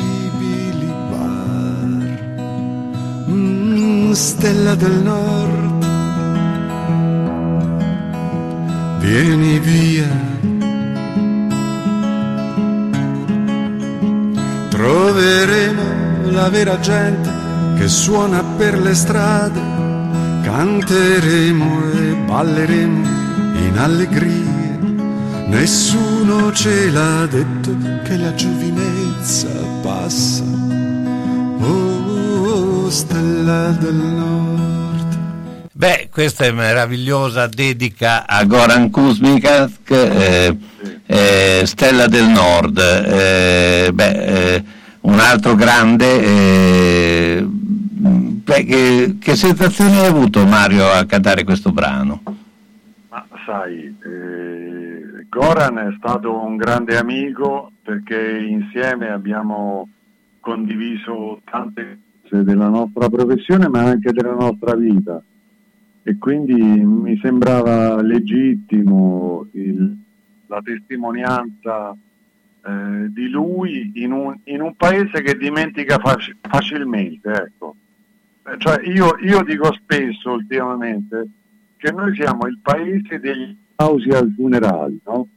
stella 4.15 4.75
del 4.75 5.01
nord, 5.03 5.85
vieni 8.99 9.59
via. 9.59 10.07
Troveremo 14.69 16.31
la 16.31 16.49
vera 16.49 16.79
gente 16.79 17.29
che 17.77 17.87
suona 17.89 18.41
per 18.57 18.79
le 18.79 18.93
strade, 18.93 19.61
canteremo 20.43 21.91
e 21.93 22.15
balleremo 22.25 23.07
in 23.67 23.77
allegria. 23.77 24.53
Nessuno 25.47 26.51
ce 26.53 26.89
l'ha 26.89 27.25
detto 27.27 27.75
che 28.03 28.17
la 28.17 28.33
giovinezza 28.33 29.49
passa. 29.81 30.43
Oh, 31.59 31.94
stella 32.89 33.71
del 33.71 33.95
nord. 33.95 34.85
Beh, 35.77 36.07
questa 36.09 36.45
è 36.45 36.51
meravigliosa 36.51 37.47
dedica 37.47 38.25
a 38.25 38.45
Goran 38.45 38.89
Kuzmikak, 38.89 39.91
eh, 39.91 40.57
eh, 41.05 41.61
Stella 41.65 42.07
del 42.07 42.29
Nord. 42.29 42.77
Eh, 42.77 43.91
beh, 43.93 44.53
eh, 44.53 44.63
un 45.01 45.19
altro 45.19 45.55
grande. 45.55 46.23
eh, 46.23 47.45
beh, 47.45 48.63
che, 48.63 49.17
che 49.19 49.35
sensazioni 49.35 49.97
hai 49.97 50.05
avuto 50.05 50.45
Mario 50.45 50.89
a 50.89 51.05
cantare 51.05 51.43
questo 51.43 51.73
brano? 51.73 52.23
Ma 53.09 53.27
sai, 53.45 53.97
eh, 54.01 55.25
Goran 55.27 55.77
è 55.77 55.95
stato 55.97 56.41
un 56.41 56.55
grande 56.55 56.97
amico 56.97 57.71
perché 57.83 58.37
insieme 58.47 59.09
abbiamo 59.09 59.89
condiviso 60.39 61.41
tante 61.43 61.99
cose 62.35 62.43
della 62.43 62.69
nostra 62.69 63.09
professione 63.09 63.67
ma 63.69 63.81
anche 63.83 64.11
della 64.11 64.33
nostra 64.33 64.75
vita 64.75 65.21
e 66.03 66.17
quindi 66.17 66.53
mi 66.61 67.17
sembrava 67.21 68.01
legittimo 68.01 69.47
il- 69.51 69.97
la 70.47 70.61
testimonianza 70.63 71.95
eh, 72.67 73.07
di 73.11 73.27
lui 73.29 73.91
in 73.95 74.11
un, 74.11 74.35
in 74.45 74.61
un 74.61 74.75
paese 74.75 75.21
che 75.23 75.35
dimentica 75.37 75.97
faci- 75.99 76.35
facilmente. 76.41 77.31
Ecco. 77.31 77.75
Eh, 78.43 78.55
Cioè 78.57 78.81
io, 78.87 79.15
io 79.23 79.43
dico 79.43 79.71
spesso 79.73 80.31
ultimamente 80.31 81.27
che 81.77 81.91
noi 81.91 82.13
siamo 82.15 82.45
il 82.47 82.59
paese 82.61 83.19
degli 83.19 83.55
applausi 83.75 84.09
al 84.09 84.31
funerale, 84.35 84.97
no? 85.05 85.27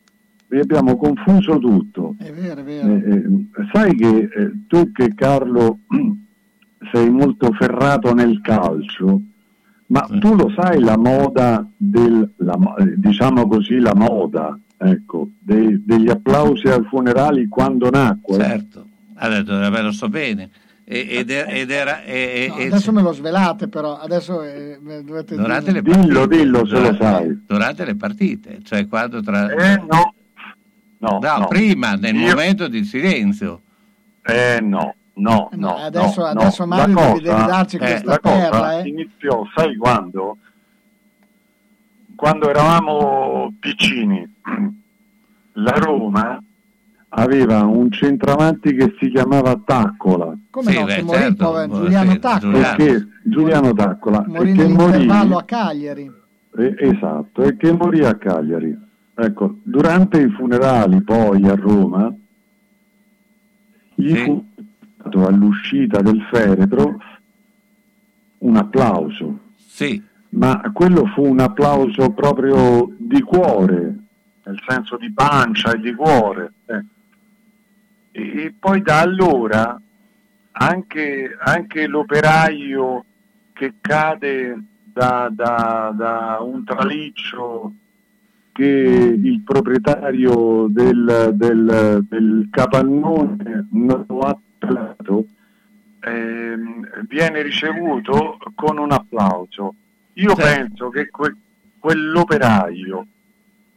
e 0.48 0.58
abbiamo 0.60 0.96
confuso 0.96 1.58
tutto. 1.58 2.14
È 2.18 2.30
vero, 2.32 2.60
è 2.60 2.64
vero. 2.64 2.94
Eh, 2.94 3.16
eh, 3.16 3.28
sai 3.72 3.94
che 3.94 4.28
eh, 4.34 4.52
tu 4.66 4.90
che 4.92 5.14
Carlo 5.14 5.80
sei 6.92 7.10
molto 7.10 7.52
ferrato 7.52 8.12
nel 8.14 8.40
calcio, 8.40 9.20
ma 9.86 10.06
Sì. 10.08 10.18
tu 10.18 10.34
lo 10.34 10.52
sai 10.56 10.80
la 10.80 10.96
moda 10.96 11.66
del, 11.76 12.30
la 12.36 12.58
eh, 12.78 12.94
diciamo 12.96 13.46
così, 13.48 13.78
la 13.78 13.94
moda, 13.94 14.58
ecco, 14.76 15.28
dei- 15.38 15.82
degli 15.84 16.08
applausi 16.10 16.68
ai 16.68 16.84
funerali 16.88 17.48
quando 17.48 17.90
nacque? 17.90 18.36
Certo, 18.36 18.86
ha 19.14 19.28
detto, 19.28 19.58
vabbè, 19.58 19.82
lo 19.82 19.92
so 19.92 20.08
bene. 20.08 20.50
E- 20.90 21.06
ed, 21.10 21.28
era, 21.30 21.50
ed 21.50 21.70
era- 21.70 22.02
e- 22.02 22.44
e- 22.44 22.48
No, 22.48 22.54
adesso 22.64 22.92
me 22.92 23.02
lo 23.02 23.12
svelate 23.12 23.68
però, 23.68 23.98
adesso 23.98 24.42
eh, 24.42 24.78
dovete 25.04 25.36
durante 25.36 25.70
le 25.70 25.82
dirlo. 25.82 26.00
Dillo, 26.02 26.18
partite, 26.20 26.42
dillo 26.44 26.66
se 26.66 26.72
lo 26.72 26.78
durante, 26.80 27.04
sai. 27.04 27.42
durante 27.46 27.84
le 27.84 27.94
partite, 27.96 28.58
cioè 28.62 28.88
quando 28.88 29.20
tra... 29.22 29.50
Eh 29.50 29.76
no, 29.76 30.14
no, 31.00 31.18
No, 31.20 31.36
no. 31.40 31.46
prima, 31.46 31.92
nel 31.94 32.14
Io- 32.16 32.28
momento 32.28 32.68
di 32.68 32.84
silenzio. 32.84 33.60
Eh 34.22 34.60
no, 34.62 34.94
no, 35.18 35.50
Eh, 35.52 35.56
no, 35.56 35.68
no. 35.68 35.76
adesso- 35.76 36.20
no, 36.20 36.26
adesso 36.28 36.64
no. 36.64 36.74
Mario 36.76 36.94
cosa- 36.94 37.12
devi 37.12 37.22
darci 37.46 37.76
eh, 37.76 37.78
questa 37.78 38.10
la 38.10 38.18
perla, 38.18 38.78
eh. 38.80 38.88
iniziò, 38.88 39.44
sai 39.54 39.76
quando? 39.76 40.36
Quando 42.14 42.48
eravamo 42.50 43.52
piccini, 43.60 44.26
la 45.52 45.72
Roma 45.72 46.42
aveva 47.10 47.64
un 47.64 47.90
centravanti 47.90 48.74
che 48.74 48.94
si 49.00 49.08
chiamava 49.10 49.56
Taccola, 49.64 50.36
Come 50.50 50.70
Sì, 50.72 50.78
no, 50.78 50.84
beh, 50.84 50.94
che 50.96 51.02
morì 51.02 51.18
certo, 51.18 51.44
povero 51.44 51.74
sì, 51.74 51.80
Giuliano 51.82 52.18
Tacco, 52.18 52.38
Giuliano. 52.50 52.76
perché 52.76 53.08
Giuliano 53.22 53.72
Taccola, 53.72 54.24
morì 54.26 54.52
che 54.52 54.66
morì, 54.68 54.90
nell'intervallo 54.90 55.36
a 55.38 55.42
Cagliari. 55.44 56.12
eh, 56.58 56.74
esatto, 56.78 57.42
e 57.44 57.56
che 57.56 57.72
morì 57.72 58.04
a 58.04 58.14
Cagliari. 58.16 58.76
Ecco, 59.14 59.56
durante 59.62 60.20
i 60.20 60.28
funerali 60.30 61.02
poi 61.02 61.48
a 61.48 61.54
Roma, 61.54 62.12
gli 63.94 64.14
Sì. 64.14 64.24
fu 64.24 64.46
dato 65.02 65.26
all'uscita 65.26 66.00
del 66.02 66.20
feretro 66.30 66.98
un 68.38 68.56
applauso, 68.56 69.38
Sì, 69.56 70.02
ma 70.30 70.60
quello 70.72 71.06
fu 71.06 71.24
un 71.26 71.40
applauso 71.40 72.10
proprio 72.10 72.92
di 72.98 73.20
cuore, 73.22 73.96
nel 74.44 74.60
senso 74.66 74.96
di 74.96 75.10
pancia 75.12 75.72
e 75.72 75.80
di 75.80 75.94
cuore. 75.94 76.52
eh. 76.66 76.84
E 78.12 78.54
poi 78.58 78.82
da 78.82 79.00
allora 79.00 79.80
anche, 80.52 81.36
anche 81.38 81.86
l'operaio 81.86 83.04
che 83.52 83.74
cade 83.80 84.60
da, 84.92 85.28
da- 85.32 85.92
da 85.96 86.38
un 86.40 86.64
traliccio 86.64 87.74
che 88.52 88.64
il 89.22 89.42
proprietario 89.44 90.66
del, 90.68 91.30
del- 91.34 92.04
del 92.08 92.48
capannone 92.50 93.68
non 93.70 94.04
lo 94.08 94.18
ha 94.20 94.36
pagato, 94.74 95.24
ehm, 96.00 97.06
viene 97.08 97.42
ricevuto 97.42 98.38
con 98.54 98.78
un 98.78 98.92
applauso. 98.92 99.74
Io 100.14 100.34
Certo. 100.34 100.42
penso 100.42 100.88
che 100.90 101.08
que- 101.10 101.36
quell'operaio, 101.78 103.06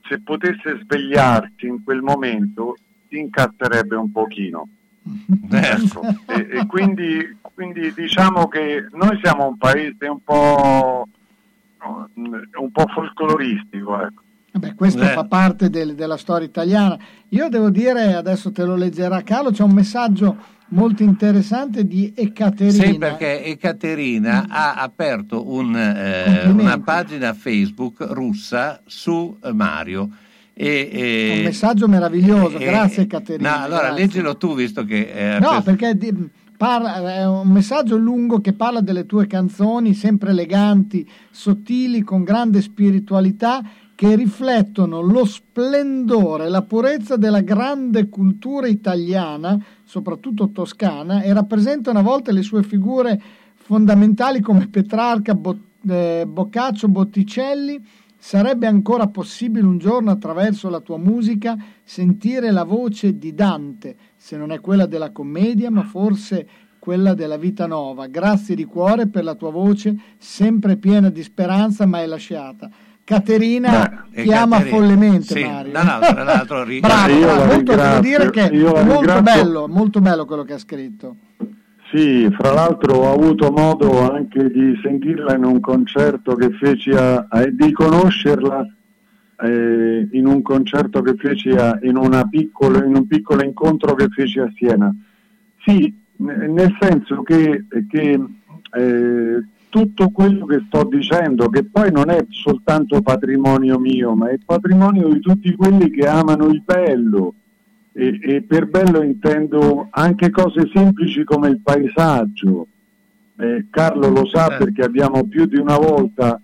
se 0.07 0.19
potesse 0.21 0.79
svegliarsi 0.83 1.67
in 1.67 1.83
quel 1.83 2.01
momento, 2.01 2.75
si 3.09 3.17
incazzerebbe 3.19 3.95
un 3.95 4.11
pochino. 4.11 4.67
certo. 5.49 6.01
e, 6.27 6.47
e 6.59 6.65
quindi, 6.67 7.37
quindi 7.55 7.91
diciamo 7.93 8.47
che 8.47 8.85
noi 8.91 9.19
siamo 9.21 9.47
un 9.47 9.57
paese 9.57 10.05
un 10.07 10.21
po', 10.23 11.07
un 11.83 12.71
po' 12.71 12.85
folcloristico. 12.93 13.99
Ecco. 14.01 14.21
Vabbè, 14.53 14.75
questo 14.75 15.01
Eh. 15.03 15.07
fa 15.07 15.23
parte 15.25 15.69
del- 15.69 15.95
della 15.95 16.17
storia 16.17 16.45
italiana. 16.45 16.97
Io 17.29 17.47
devo 17.49 17.69
dire, 17.69 18.13
adesso 18.13 18.51
te 18.51 18.63
lo 18.63 18.75
leggerà 18.75 19.21
Carlo, 19.23 19.49
c'è 19.51 19.63
un 19.63 19.73
messaggio 19.73 20.35
molto 20.71 21.03
interessante 21.03 21.85
di 21.85 22.11
Ekaterina. 22.15 22.83
Sì, 22.85 22.97
perché 22.97 23.43
Ekaterina 23.45 24.45
ha 24.49 24.73
aperto 24.75 25.49
un, 25.51 25.75
eh, 25.75 26.47
una 26.49 26.79
pagina 26.79 27.33
Facebook 27.33 27.97
russa 28.09 28.81
su 28.85 29.37
Mario. 29.53 30.09
E, 30.53 30.89
e- 30.91 31.33
Un 31.37 31.43
messaggio 31.45 31.87
meraviglioso, 31.87 32.57
e- 32.57 32.65
grazie 32.65 33.07
Caterina. 33.07 33.57
No, 33.57 33.63
allora 33.63 33.87
grazie. 33.87 34.01
leggilo 34.05 34.37
tu 34.37 34.53
visto 34.55 34.83
che... 34.83 35.11
eh, 35.35 35.39
No, 35.39 35.61
questo- 35.61 35.75
perché 35.75 36.15
parla- 36.57 37.13
è 37.15 37.25
un 37.25 37.47
messaggio 37.47 37.95
lungo 37.97 38.39
che 38.41 38.53
parla 38.53 38.81
delle 38.81 39.05
tue 39.05 39.25
canzoni, 39.27 39.93
sempre 39.93 40.29
eleganti, 40.31 41.07
sottili, 41.31 42.01
con 42.01 42.23
grande 42.23 42.61
spiritualità, 42.61 43.61
che 43.95 44.15
riflettono 44.15 44.99
lo 45.01 45.25
splendore, 45.25 46.49
la 46.49 46.63
purezza 46.63 47.17
della 47.17 47.41
grande 47.41 48.09
cultura 48.09 48.67
italiana, 48.67 49.57
soprattutto 49.91 50.51
toscana, 50.51 51.21
e 51.21 51.33
rappresentano 51.33 51.99
a 51.99 52.01
volte 52.01 52.31
le 52.31 52.43
sue 52.43 52.63
figure 52.63 53.21
fondamentali 53.55 54.39
come 54.39 54.69
Petrarca, 54.69 55.35
Bo- 55.35 55.59
eh, 55.85 56.25
Boccaccio, 56.25 56.87
Botticelli. 56.87 57.83
Sarebbe 58.17 58.67
ancora 58.67 59.07
possibile 59.07 59.65
un 59.65 59.79
giorno 59.79 60.09
attraverso 60.09 60.69
la 60.69 60.79
tua 60.79 60.97
musica 60.97 61.57
sentire 61.83 62.51
la 62.51 62.63
voce 62.63 63.17
di 63.17 63.33
Dante, 63.33 63.97
se 64.15 64.37
non 64.37 64.53
è 64.53 64.61
quella 64.61 64.85
della 64.85 65.11
commedia, 65.11 65.69
ma 65.69 65.83
forse 65.83 66.47
quella 66.79 67.13
della 67.13 67.37
vita 67.37 67.67
nuova. 67.67 68.07
Grazie 68.07 68.55
di 68.55 68.63
cuore 68.63 69.07
per 69.07 69.25
la 69.25 69.35
tua 69.35 69.51
voce, 69.51 69.93
sempre 70.17 70.77
piena 70.77 71.09
di 71.09 71.21
speranza, 71.21 71.85
mai 71.85 72.07
lasciata. 72.07 72.69
Caterina 73.15 74.05
E 74.11 74.23
ti 74.23 74.31
ama 74.33 74.57
Caterina- 74.57 74.77
follemente, 74.77 75.23
sì, 75.35 75.43
Mario. 75.43 75.71
no, 75.73 75.83
no, 75.83 75.99
tra 75.99 76.23
l'altro 76.23 76.63
ri- 76.63 76.79
bravo, 76.79 77.11
Io 77.13 77.19
bravo, 77.25 77.45
molto, 77.45 77.75
devo 77.75 77.99
dire 77.99 78.29
che 78.29 78.49
è 78.49 78.83
molto 78.83 79.21
bello, 79.21 79.67
molto 79.67 79.99
bello 79.99 80.25
quello 80.25 80.43
che 80.43 80.53
ha 80.53 80.57
scritto. 80.57 81.15
Sì, 81.93 82.29
fra 82.31 82.53
l'altro 82.53 82.93
ho 82.95 83.13
avuto 83.13 83.51
modo 83.51 84.09
anche 84.09 84.49
di 84.49 84.79
sentirla 84.81 85.35
in 85.35 85.43
un 85.43 85.59
concerto 85.59 86.35
che 86.35 86.51
feci 86.51 86.91
a, 86.91 87.25
a- 87.29 87.45
di 87.49 87.71
conoscerla 87.73 88.65
eh, 89.43 90.07
in 90.11 90.25
un 90.25 90.41
concerto 90.41 91.01
che 91.01 91.15
feci 91.17 91.49
a- 91.49 91.77
in, 91.81 91.97
una 91.97 92.27
piccolo, 92.29 92.81
in 92.83 92.95
un 92.95 93.07
piccolo 93.07 93.43
incontro 93.43 93.93
che 93.95 94.07
feci 94.09 94.39
a 94.39 94.49
Siena. 94.55 94.93
Sì, 95.65 95.93
n- 96.17 96.53
nel 96.53 96.75
senso 96.79 97.23
che, 97.23 97.65
che, 97.89 98.19
eh, 98.73 99.43
tutto 99.71 100.09
quello 100.09 100.45
che 100.45 100.63
sto 100.67 100.83
dicendo, 100.83 101.47
che 101.49 101.63
poi 101.63 101.91
non 101.91 102.09
è 102.09 102.25
soltanto 102.29 103.01
patrimonio 103.01 103.79
mio, 103.79 104.13
ma 104.13 104.29
è 104.29 104.37
patrimonio 104.45 105.07
di 105.07 105.21
tutti 105.21 105.55
quelli 105.55 105.89
che 105.89 106.05
amano 106.05 106.47
il 106.47 106.61
bello. 106.61 107.33
E, 107.93 108.19
e 108.21 108.41
per 108.43 108.67
bello 108.67 109.01
intendo 109.01 109.87
anche 109.89 110.29
cose 110.29 110.69
semplici 110.73 111.23
come 111.23 111.49
il 111.49 111.61
paesaggio. 111.61 112.67
Eh, 113.37 113.65
Carlo 113.69 114.09
lo 114.09 114.25
sa 114.27 114.47
Certo. 114.49 114.63
perché 114.65 114.81
abbiamo 114.83 115.25
più 115.27 115.45
di 115.45 115.57
una 115.57 115.77
volta 115.77 116.39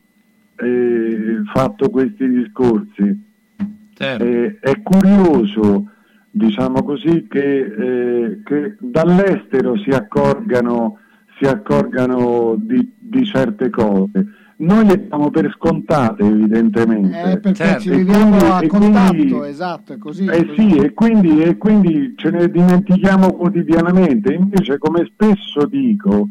eh, 0.56 1.42
fatto 1.54 1.90
questi 1.90 2.28
discorsi. 2.30 3.24
certo. 3.94 4.24
Eh, 4.24 4.58
è 4.60 4.82
curioso, 4.82 5.90
diciamo 6.32 6.82
così, 6.84 7.28
che, 7.30 7.60
eh, 7.60 8.42
che 8.44 8.76
dall'estero 8.80 9.78
si 9.78 9.90
accorgano, 9.90 11.00
si 11.40 11.46
accorgano 11.46 12.56
di, 12.58 12.94
di 12.98 13.26
certe 13.26 13.70
cose. 13.70 14.26
Noi 14.60 14.88
le 14.88 15.06
diamo 15.08 15.30
per 15.30 15.52
scontate, 15.56 16.24
evidentemente. 16.24 17.16
Eh, 17.34 17.40
perché 17.40 17.54
Certo. 17.54 17.82
ci 17.82 17.90
E 17.90 17.98
viviamo 17.98 18.30
quindi- 18.38 18.46
a 18.46 18.68
contatto, 18.68 19.14
quindi- 19.14 19.48
esatto, 19.48 19.94
è 19.94 19.98
così. 19.98 20.26
Eh 20.26 20.46
così. 20.46 20.70
sì, 20.70 20.76
e 20.78 20.94
quindi, 20.94 21.42
e 21.44 21.58
quindi 21.58 22.14
ce 22.16 22.32
ne 22.32 22.50
dimentichiamo 22.50 23.34
quotidianamente. 23.34 24.34
Invece, 24.34 24.80
come 24.80 25.08
spesso 25.14 25.66
dico, 25.68 26.30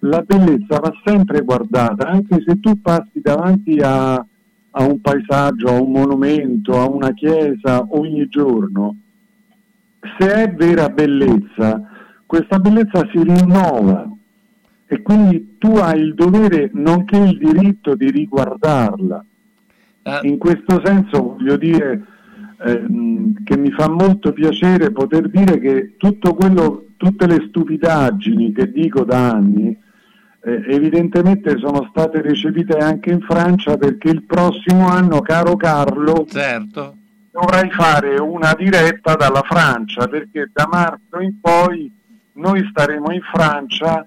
la 0.00 0.20
bellezza 0.20 0.78
va 0.78 0.92
sempre 1.04 1.40
guardata, 1.40 2.06
anche 2.06 2.42
se 2.46 2.60
tu 2.60 2.78
passi 2.82 3.20
davanti 3.22 3.78
a, 3.82 4.12
a 4.16 4.84
un 4.84 5.00
paesaggio, 5.00 5.68
a 5.68 5.80
un 5.80 5.90
monumento, 5.90 6.78
a 6.78 6.86
una 6.86 7.12
chiesa 7.14 7.82
ogni 7.92 8.26
giorno. 8.28 8.96
Se 10.18 10.30
è 10.34 10.52
vera 10.52 10.90
bellezza, 10.90 11.80
questa 12.26 12.58
bellezza 12.58 13.08
si 13.10 13.22
rinnova 13.22 14.06
e 14.86 15.02
quindi 15.02 15.56
tu 15.58 15.76
hai 15.76 16.00
il 16.00 16.14
dovere, 16.14 16.70
nonché 16.74 17.16
il 17.16 17.38
diritto 17.38 17.94
di 17.94 18.10
riguardarla. 18.10 19.24
Ah, 20.02 20.20
In 20.22 20.36
questo 20.38 20.82
senso 20.84 21.22
voglio 21.22 21.56
dire 21.56 22.02
ehm, 22.64 23.42
che 23.42 23.56
mi 23.56 23.70
fa 23.70 23.88
molto 23.88 24.32
piacere 24.32 24.92
poter 24.92 25.28
dire 25.30 25.58
che 25.58 25.94
tutto 25.96 26.34
quello, 26.34 26.88
tutte 26.96 27.26
le 27.26 27.46
stupidaggini 27.48 28.52
che 28.52 28.70
dico 28.70 29.04
da 29.04 29.30
anni 29.30 29.76
eh, 30.46 30.62
evidentemente 30.68 31.56
sono 31.58 31.88
state 31.90 32.20
recepite 32.20 32.76
anche 32.76 33.10
in 33.10 33.20
Francia 33.22 33.78
perché 33.78 34.10
il 34.10 34.24
prossimo 34.24 34.86
anno, 34.88 35.20
caro 35.20 35.56
Carlo, 35.56 36.26
certo. 36.28 36.96
dovrai 37.30 37.70
fare 37.70 38.18
una 38.20 38.54
diretta 38.54 39.14
dalla 39.14 39.42
Francia 39.42 40.06
perché 40.06 40.50
da 40.52 40.68
marzo 40.70 41.18
in 41.20 41.40
poi 41.40 41.90
noi 42.34 42.66
staremo 42.70 43.10
in 43.10 43.22
Francia 43.22 44.06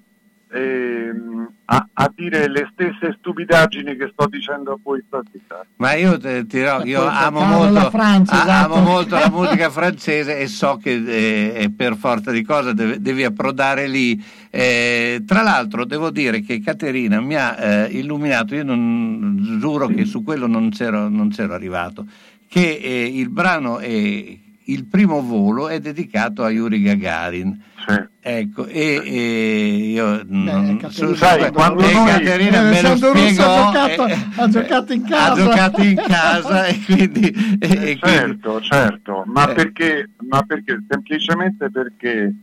ehm, 0.52 1.52
a, 1.66 1.88
a, 1.92 2.12
dire 2.14 2.48
le 2.48 2.68
stesse 2.72 3.16
stupidaggini 3.18 3.96
che 3.96 4.10
sto 4.12 4.26
dicendo 4.26 4.72
a 4.72 4.78
voi 4.82 5.02
stasera. 5.06 5.64
Ma 5.76 5.94
io 5.94 6.18
ti 6.18 6.46
dirò, 6.46 6.82
io 6.84 7.04
amo 7.04 7.42
molto, 7.42 7.90
Francia, 7.90 8.42
esatto. 8.42 8.74
amo 8.74 8.82
molto, 8.82 9.14
la 9.16 9.28
musica 9.32 9.70
francese 9.70 10.38
e 10.38 10.46
so 10.46 10.78
che 10.82 10.92
eh, 10.92 11.70
per 11.70 11.96
forza 11.96 12.30
di 12.30 12.42
cosa 12.42 12.72
deve, 12.72 13.00
devi 13.00 13.24
approdare 13.24 13.86
lì. 13.86 14.22
Eh, 14.50 15.22
tra 15.26 15.42
l'altro 15.42 15.84
devo 15.84 16.10
dire 16.10 16.40
che 16.40 16.60
Caterina 16.60 17.20
mi 17.20 17.36
ha 17.36 17.56
eh, 17.58 17.88
illuminato, 17.92 18.54
io 18.54 18.64
non, 18.64 19.58
giuro 19.60 19.86
che 19.88 20.04
su 20.06 20.22
quello 20.22 20.46
non 20.46 20.70
c'ero, 20.70 21.08
non 21.08 21.28
c'ero 21.28 21.52
arrivato, 21.52 22.06
che 22.48 22.80
eh, 22.82 23.04
il 23.04 23.28
brano 23.28 23.78
è 23.78 24.46
il 24.68 24.86
primo 24.86 25.22
volo 25.22 25.68
è 25.68 25.80
dedicato 25.80 26.42
a 26.44 26.50
Yuri 26.50 26.82
Gagarin. 26.82 27.62
Sì. 27.86 28.06
Ecco, 28.20 28.66
e, 28.66 29.00
e 29.02 29.66
io 29.92 30.22
Beh, 30.24 30.88
su, 30.90 31.14
sai, 31.14 31.50
quando 31.52 31.82
e 31.82 31.92
noi, 31.92 32.06
Caterina 32.06 32.60
eh, 32.60 32.70
me 32.70 32.82
lo 32.82 32.96
spiegò, 32.96 33.68
ha 33.68 33.72
giocato, 33.72 34.06
eh, 34.06 34.18
ha 34.36 34.48
giocato 34.48 34.92
in 34.92 35.02
casa, 35.04 35.32
ha 35.32 35.34
giocato 35.34 35.82
in 35.82 35.96
casa 35.96 36.66
e 36.66 36.82
quindi, 36.84 37.56
e, 37.58 37.90
eh, 37.90 37.98
certo, 37.98 38.50
quindi, 38.50 38.66
certo, 38.66 39.22
ma, 39.26 39.50
eh. 39.50 39.54
perché, 39.54 40.10
ma 40.28 40.42
perché 40.42 40.84
semplicemente 40.86 41.70
perché 41.70 42.34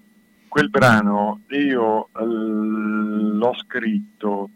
quel 0.47 0.69
brano 0.69 1.41
io 1.49 2.05
eh, 2.05 2.23
l'ho 2.25 3.53
scritto 3.67 4.49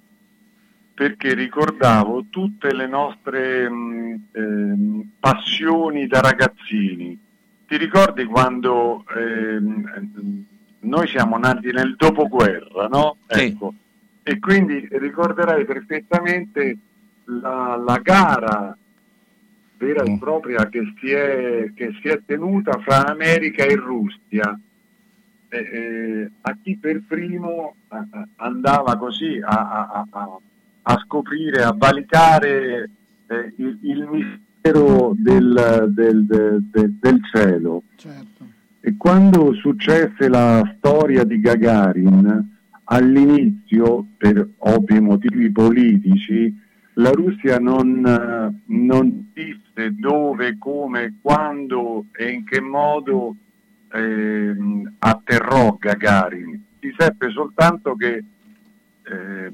perché 0.96 1.36
ricordavo 1.36 2.26
tutte 2.30 2.74
le 2.74 2.88
nostre 2.88 3.70
mh, 3.70 4.22
eh, 4.32 5.08
passioni 5.20 6.08
da 6.08 6.20
ragazzini 6.22 7.28
ti 7.70 7.78
ricordi 7.78 8.26
quando 8.26 9.06
ehm, 9.16 10.46
noi 10.80 11.08
siamo 11.08 11.38
nati 11.38 11.72
nel 11.72 11.96
dopoguerra, 11.96 12.88
no? 12.88 13.18
Sì. 13.28 13.46
Ecco. 13.46 13.74
E 14.24 14.40
quindi 14.40 14.88
ricorderai 14.90 15.66
perfettamente 15.66 16.78
la, 17.26 17.76
la 17.76 18.00
gara 18.02 18.76
vera 19.78 20.04
e 20.04 20.10
mm. 20.10 20.18
propria 20.18 20.68
che 20.68 20.94
si, 21.00 21.12
è, 21.12 21.72
che 21.76 21.96
si 22.02 22.08
è 22.08 22.20
tenuta 22.26 22.80
fra 22.80 23.06
America 23.06 23.64
e 23.64 23.76
Russia. 23.76 24.60
Eh, 25.52 25.58
eh, 25.58 26.32
a 26.42 26.58
chi 26.62 26.76
per 26.76 27.04
primo 27.08 27.76
andava 28.38 28.98
così 28.98 29.40
a, 29.44 30.06
a, 30.10 30.38
a, 30.82 31.04
scoprire, 31.06 31.64
a 31.64 31.74
valicare 31.76 32.90
eh, 33.28 33.54
il, 33.58 33.80
il 33.82 34.08
mistero 34.08 34.48
mistero 34.60 35.14
del, 35.16 35.92
del, 35.94 36.26
del, 36.26 36.98
del 37.00 37.20
cielo. 37.32 37.84
Certo. 37.96 38.46
E 38.82 38.96
quando 38.98 39.54
successe 39.54 40.28
la 40.28 40.62
storia 40.78 41.24
di 41.24 41.40
Gagarin, 41.40 42.58
all'inizio, 42.86 44.06
per 44.18 44.48
ovvi 44.58 45.00
motivi 45.00 45.52
politici, 45.52 46.56
la 46.94 47.12
Russia 47.12 47.60
non, 47.60 48.02
non 48.66 49.32
disse 49.34 49.96
dove, 49.96 50.58
come, 50.58 51.16
quando 51.22 52.06
e 52.12 52.32
in 52.32 52.46
che 52.46 52.62
modo 52.62 53.36
eh, 53.92 54.56
atterrò 55.00 55.78
Gagarin. 55.80 56.64
Si 56.80 56.94
seppe 56.98 57.30
soltanto 57.32 57.96
che, 57.96 58.24
eh, 59.04 59.54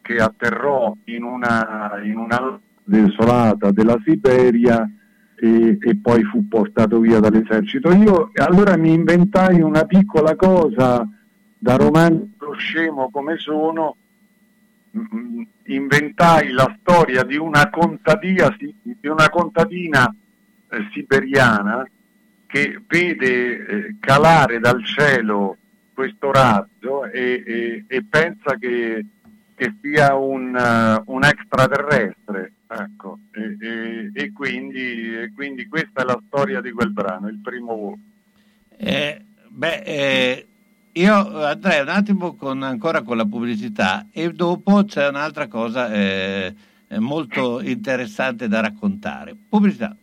che 0.00 0.16
atterrò 0.16 0.96
in 1.04 1.22
una, 1.22 2.00
in 2.02 2.16
una 2.16 2.58
desolata 2.84 3.70
della 3.70 3.98
Siberia 4.04 4.88
e, 5.34 5.78
e, 5.80 5.96
poi 5.96 6.22
fu 6.24 6.46
portato 6.46 7.00
via 7.00 7.18
dall'esercito. 7.18 7.90
Io 7.92 8.30
allora 8.34 8.76
mi 8.76 8.92
inventai 8.92 9.60
una 9.60 9.84
piccola 9.84 10.36
cosa 10.36 11.06
da 11.58 11.76
romanzo 11.76 12.52
scemo 12.56 13.10
come 13.10 13.36
sono, 13.38 13.96
mm, 14.96 15.42
inventai 15.66 16.50
la 16.50 16.76
storia 16.80 17.24
di 17.24 17.36
una, 17.36 17.70
contadina, 17.70 18.54
di 18.82 19.08
una 19.08 19.28
contadina 19.30 20.14
eh, 20.68 20.88
siberiana 20.92 21.88
che 22.46 22.80
vede 22.86 23.66
eh, 23.66 23.96
calare 23.98 24.58
dal 24.58 24.84
cielo 24.84 25.56
questo 25.94 26.30
razzo 26.30 27.04
e, 27.04 27.42
e, 27.46 27.84
e 27.86 28.04
pensa 28.08 28.56
che, 28.58 29.04
che 29.54 29.74
sia 29.80 30.14
un, 30.14 30.54
uh, 30.54 31.12
un 31.12 31.24
extraterrestre 31.24 32.52
Ecco, 32.74 33.18
e, 33.32 33.56
e, 33.60 34.10
e, 34.14 34.32
quindi, 34.32 35.14
e, 35.14 35.32
quindi, 35.34 35.66
questa 35.68 36.00
è 36.00 36.04
la 36.04 36.18
storia 36.26 36.62
di 36.62 36.72
quel 36.72 36.90
brano, 36.90 37.28
il 37.28 37.38
primo 37.42 37.76
volo. 37.76 37.98
Eh, 38.78 39.20
beh, 39.48 39.82
eh, 39.84 40.46
io 40.92 41.44
andrei 41.44 41.82
un 41.82 41.88
attimo 41.88 42.34
con, 42.34 42.62
ancora 42.62 43.02
con 43.02 43.18
la 43.18 43.26
pubblicità 43.26 44.06
e 44.10 44.32
dopo 44.32 44.84
c'è 44.84 45.06
un'altra 45.08 45.48
cosa 45.48 45.92
eh, 45.92 46.54
molto 46.98 47.60
interessante 47.60 48.48
da 48.48 48.60
raccontare. 48.60 49.36
Pubblicità. 49.48 49.94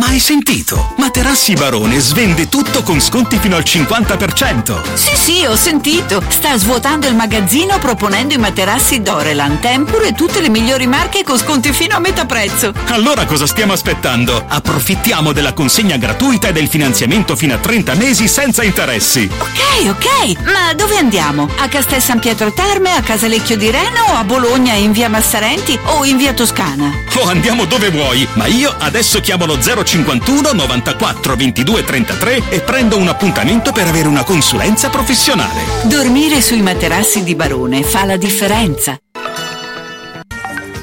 Hai 0.00 0.18
sentito? 0.20 0.94
Materassi 0.96 1.52
Barone 1.52 1.98
svende 1.98 2.48
tutto 2.48 2.82
con 2.82 2.98
sconti 2.98 3.36
fino 3.36 3.56
al 3.56 3.62
50%. 3.62 4.94
Sì, 4.94 5.14
sì, 5.14 5.44
ho 5.44 5.54
sentito. 5.54 6.22
Sta 6.28 6.56
svuotando 6.56 7.06
il 7.08 7.14
magazzino 7.14 7.78
proponendo 7.78 8.32
i 8.32 8.38
materassi 8.38 9.02
Dorelan, 9.02 9.60
Tempur 9.60 10.02
e 10.04 10.14
tutte 10.14 10.40
le 10.40 10.48
migliori 10.48 10.86
marche 10.86 11.22
con 11.24 11.36
sconti 11.36 11.74
fino 11.74 11.94
a 11.94 11.98
metà 11.98 12.24
prezzo. 12.24 12.72
Allora 12.86 13.26
cosa 13.26 13.46
stiamo 13.46 13.74
aspettando? 13.74 14.42
Approfittiamo 14.48 15.32
della 15.32 15.52
consegna 15.52 15.98
gratuita 15.98 16.48
e 16.48 16.52
del 16.52 16.68
finanziamento 16.68 17.36
fino 17.36 17.52
a 17.52 17.58
30 17.58 17.94
mesi 17.94 18.28
senza 18.28 18.62
interessi. 18.62 19.28
Ok, 19.40 19.88
ok. 19.88 20.42
Ma 20.44 20.72
dove 20.72 20.96
andiamo? 20.96 21.46
A 21.58 21.68
Castel 21.68 22.00
San 22.00 22.18
Pietro 22.18 22.50
Terme, 22.54 22.94
a 22.94 23.02
Casalecchio 23.02 23.58
di 23.58 23.70
Reno 23.70 24.04
o 24.08 24.14
a 24.14 24.24
Bologna 24.24 24.72
in 24.72 24.92
via 24.92 25.10
Massarenti 25.10 25.78
o 25.84 26.06
in 26.06 26.16
via 26.16 26.32
Toscana? 26.32 26.90
Oh, 27.16 27.28
andiamo 27.28 27.66
dove 27.66 27.90
vuoi, 27.90 28.26
ma 28.34 28.46
io 28.46 28.74
adesso 28.78 29.20
chiamo 29.20 29.44
lo 29.44 29.58
050 29.60 29.80
51 29.84 30.52
94 30.52 31.36
22 31.36 31.84
33 31.84 32.42
e 32.48 32.60
prendo 32.60 32.96
un 32.96 33.08
appuntamento 33.08 33.72
per 33.72 33.86
avere 33.86 34.08
una 34.08 34.24
consulenza 34.24 34.88
professionale. 34.88 35.60
Dormire 35.84 36.40
sui 36.40 36.62
materassi 36.62 37.22
di 37.22 37.34
Barone 37.34 37.82
fa 37.82 38.04
la 38.04 38.16
differenza. 38.16 38.96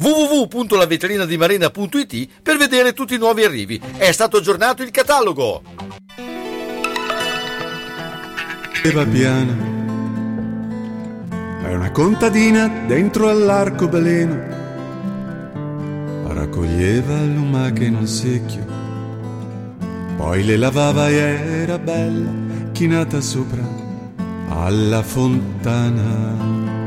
www.lavetrinadimarena.it 0.00 2.28
per 2.42 2.56
vedere 2.56 2.94
tutti 2.94 3.14
i 3.14 3.18
nuovi 3.18 3.44
arrivi. 3.44 3.78
È 3.96 4.10
stato 4.12 4.38
aggiornato 4.38 4.82
il 4.82 4.90
catalogo. 4.90 5.62
Eva 8.82 9.04
piana 9.04 9.68
è 11.62 11.74
una 11.74 11.90
contadina 11.90 12.66
dentro 12.86 13.28
all'arcobaleno. 13.28 14.56
Raccoglieva 16.28 17.20
lumache 17.22 17.84
in 17.84 17.96
un 17.96 18.06
secchio, 18.06 18.64
poi 20.16 20.42
le 20.44 20.56
lavava 20.56 21.10
e 21.10 21.14
era 21.14 21.78
bella 21.78 22.30
chinata 22.72 23.20
sopra 23.20 23.62
alla 24.48 25.02
fontana. 25.02 26.79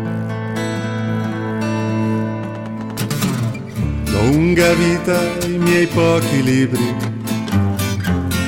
Lunga 4.13 4.73
vita 4.73 5.19
i 5.45 5.57
miei 5.57 5.87
pochi 5.87 6.41
libri 6.41 6.95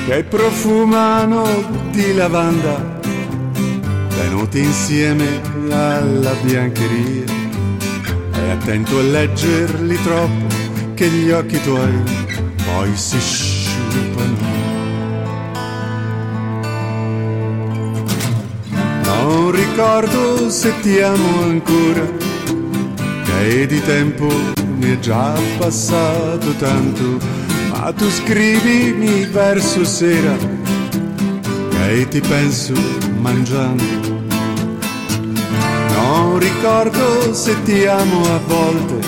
che 0.06 0.24
profumano 0.24 1.44
di 1.90 2.14
lavanda, 2.14 2.98
tenuti 4.08 4.60
insieme 4.60 5.42
alla 5.70 6.32
biancheria 6.42 7.36
Stai 8.46 8.50
attento 8.50 8.98
a 8.98 9.02
leggerli 9.02 10.00
troppo, 10.02 10.46
che 10.94 11.08
gli 11.08 11.30
occhi 11.32 11.60
tuoi 11.62 12.02
poi 12.64 12.94
si 12.94 13.18
sciupano. 13.18 14.36
Non 19.02 19.50
ricordo 19.50 20.48
se 20.48 20.72
ti 20.80 21.00
amo 21.00 21.42
ancora, 21.42 22.08
che 23.24 23.66
di 23.66 23.82
tempo 23.82 24.28
ne 24.78 24.92
è 24.92 24.98
già 24.98 25.32
passato 25.58 26.52
tanto, 26.58 27.18
ma 27.70 27.92
tu 27.92 28.08
scrivimi 28.10 29.24
verso 29.26 29.84
sera, 29.84 30.36
che 31.70 32.08
ti 32.08 32.20
penso 32.20 32.74
mangiando. 33.18 33.84
Non 35.92 36.38
ricordo 36.38 37.32
se 37.32 37.62
ti 37.62 37.84
amo 37.86 38.22
a 38.22 38.38
volte, 38.46 39.06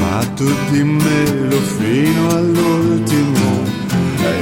ma 0.00 0.24
tu 0.34 0.48
dimmelo 0.70 1.60
fino 1.78 2.28
all'ultimo. 2.30 3.64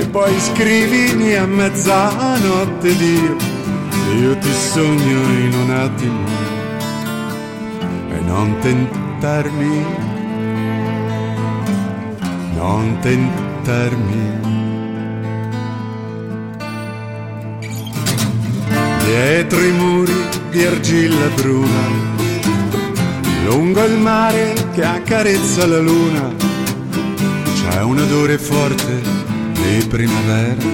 E 0.00 0.06
poi 0.06 0.32
scrivimi 0.38 1.34
a 1.34 1.44
mezzanotte 1.44 2.96
Dio, 2.96 3.36
io 4.20 4.38
ti 4.38 4.52
sogno 4.52 5.20
in 5.44 5.52
un 5.62 5.70
attimo. 5.70 6.26
E 8.10 8.20
non 8.20 8.56
tentarmi, 8.60 9.84
non 12.66 12.98
tentarmi. 13.00 14.24
Dietro 19.04 19.60
i 19.60 19.72
muri 19.72 20.14
di 20.50 20.64
argilla 20.64 21.28
bruna, 21.34 21.84
lungo 23.44 23.84
il 23.84 23.98
mare 23.98 24.54
che 24.72 24.82
accarezza 24.82 25.66
la 25.66 25.78
luna, 25.78 26.32
c'è 27.54 27.82
un 27.82 27.98
odore 27.98 28.38
forte 28.38 29.02
di 29.52 29.86
primavera 29.86 30.64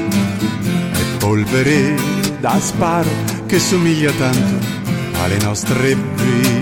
e 1.01 1.03
polvere 1.19 1.97
da 2.39 2.57
sparo 2.61 3.11
che 3.47 3.59
somiglia 3.59 4.13
tanto 4.13 4.65
alle 5.23 5.39
nostre 5.39 5.97
vite. 5.97 6.60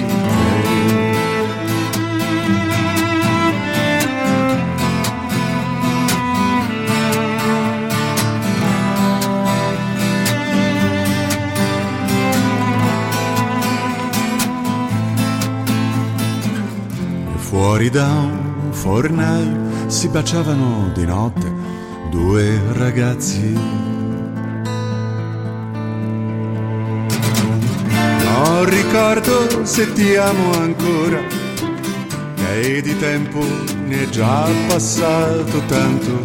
Fuori 17.69 17.91
da 17.91 18.07
un 18.07 18.73
fornaio 18.73 19.91
si 19.91 20.09
baciavano 20.09 20.91
di 20.95 21.05
notte 21.05 21.53
due 22.11 22.59
ragazzi. 22.73 23.53
Non 28.23 28.65
ricordo 28.65 29.67
se 29.67 29.93
ti 29.93 30.17
amo 30.17 30.53
ancora, 30.53 31.21
che 32.37 32.81
di 32.81 32.97
tempo 32.97 33.45
ne 33.85 34.05
è 34.05 34.09
già 34.09 34.49
passato 34.67 35.61
tanto, 35.67 36.23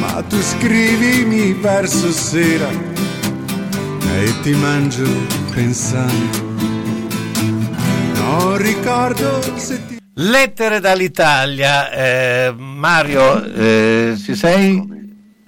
ma 0.00 0.22
tu 0.22 0.40
scrivimi 0.40 1.52
verso 1.52 2.10
sera 2.10 2.70
e 2.70 4.32
ti 4.40 4.52
mangio 4.54 5.10
pensando. 5.52 6.54
Non 8.14 8.56
ricordo 8.56 9.42
se 9.56 9.86
ti 9.86 9.95
Lettere 10.18 10.80
dall'Italia, 10.80 11.90
eh, 11.90 12.54
Mario, 12.56 13.44
eh, 13.44 14.14
ci 14.16 14.34
sei? 14.34 14.82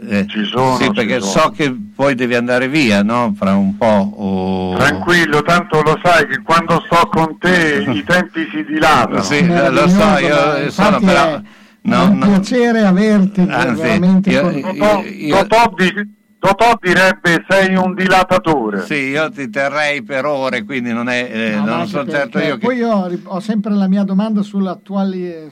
Eh, 0.07 0.27
ci 0.29 0.45
sono. 0.45 0.77
Sì, 0.77 0.91
perché 0.93 1.21
sono. 1.21 1.43
so 1.45 1.51
che 1.57 1.75
poi 1.95 2.15
devi 2.15 2.35
andare 2.35 2.69
via, 2.69 3.03
no? 3.03 3.35
Fra 3.35 3.55
un 3.55 3.79
po'. 3.79 4.13
O... 4.15 4.77
Tranquillo, 4.77 5.41
tanto 5.41 5.81
lo 5.81 5.99
sai 6.03 6.27
che 6.27 6.43
quando 6.43 6.83
sto 6.85 7.09
con 7.09 7.39
te 7.39 7.83
i 7.89 8.05
tempi 8.05 8.47
si 8.51 8.63
dilatano. 8.65 9.23
Sì, 9.23 9.47
lo 9.47 9.89
so, 9.89 10.19
io 10.19 10.71
sono 10.71 11.01
però... 11.01 11.37
È 11.37 11.41
no, 11.81 12.11
un 12.11 12.19
no. 12.19 12.27
piacere 12.27 12.85
averti 12.85 13.41
Anzi, 13.49 13.81
veramente 13.81 14.31
io, 14.31 14.43
con... 14.43 14.55
io, 14.55 14.73
Totò, 14.73 15.03
io, 15.03 15.47
Totò 15.47 15.75
di- 15.77 16.17
Totò 16.41 16.79
direbbe 16.81 17.45
sei 17.49 17.75
un 17.75 17.95
dilatatore. 17.95 18.83
Sì, 18.83 19.09
io 19.09 19.29
ti 19.29 19.51
terrei 19.51 20.03
per 20.03 20.25
ore, 20.25 20.63
quindi 20.63 20.93
non, 20.93 21.09
è, 21.09 21.29
eh, 21.31 21.57
No, 21.57 21.65
non 21.65 21.87
sono 21.89 22.09
certo 22.09 22.39
perché 22.39 22.49
io 22.49 22.57
che... 22.59 22.67
Poi 22.67 22.77
io 22.77 22.91
ho, 22.91 23.11
ho 23.25 23.41
sempre 23.41 23.73
la 23.75 23.89
mia 23.89 24.05
domanda 24.05 24.43
sull'attuale 24.43 25.51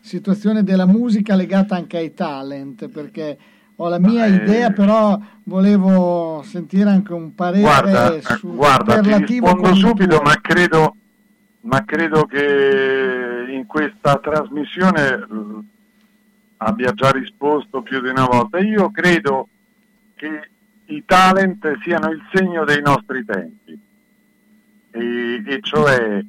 situazione 0.00 0.64
della 0.64 0.86
musica 0.86 1.36
legata 1.36 1.76
anche 1.76 1.96
ai 1.96 2.12
talent, 2.12 2.88
perché 2.88 3.38
ho 3.76 3.88
la 3.88 4.00
mia 4.00 4.26
Eh, 4.26 4.30
idea, 4.30 4.70
però 4.72 5.16
volevo 5.44 6.42
sentire 6.44 6.90
anche 6.90 7.12
un 7.12 7.32
parere 7.36 7.62
Guarda, 7.62 8.14
eh, 8.14 8.22
su, 8.22 8.52
guarda 8.52 8.98
ti 8.98 9.08
relativo 9.10 9.46
rispondo 9.52 9.76
subito, 9.76 10.20
ma 10.22 10.34
credo, 10.40 10.96
ma 11.60 11.84
credo 11.84 12.24
che 12.24 13.44
in 13.48 13.64
questa 13.66 14.18
trasmissione 14.18 15.06
eh, 15.06 15.64
abbia 16.56 16.92
già 16.94 17.10
risposto 17.12 17.80
più 17.82 18.00
di 18.00 18.08
una 18.08 18.24
volta. 18.26 18.58
Io 18.58 18.90
credo 18.90 19.46
che 20.18 20.50
i 20.86 21.04
talent 21.06 21.78
siano 21.82 22.10
il 22.10 22.20
segno 22.32 22.64
dei 22.64 22.82
nostri 22.82 23.24
tempi, 23.24 23.78
e, 24.90 25.42
e 25.46 25.60
cioè 25.62 26.22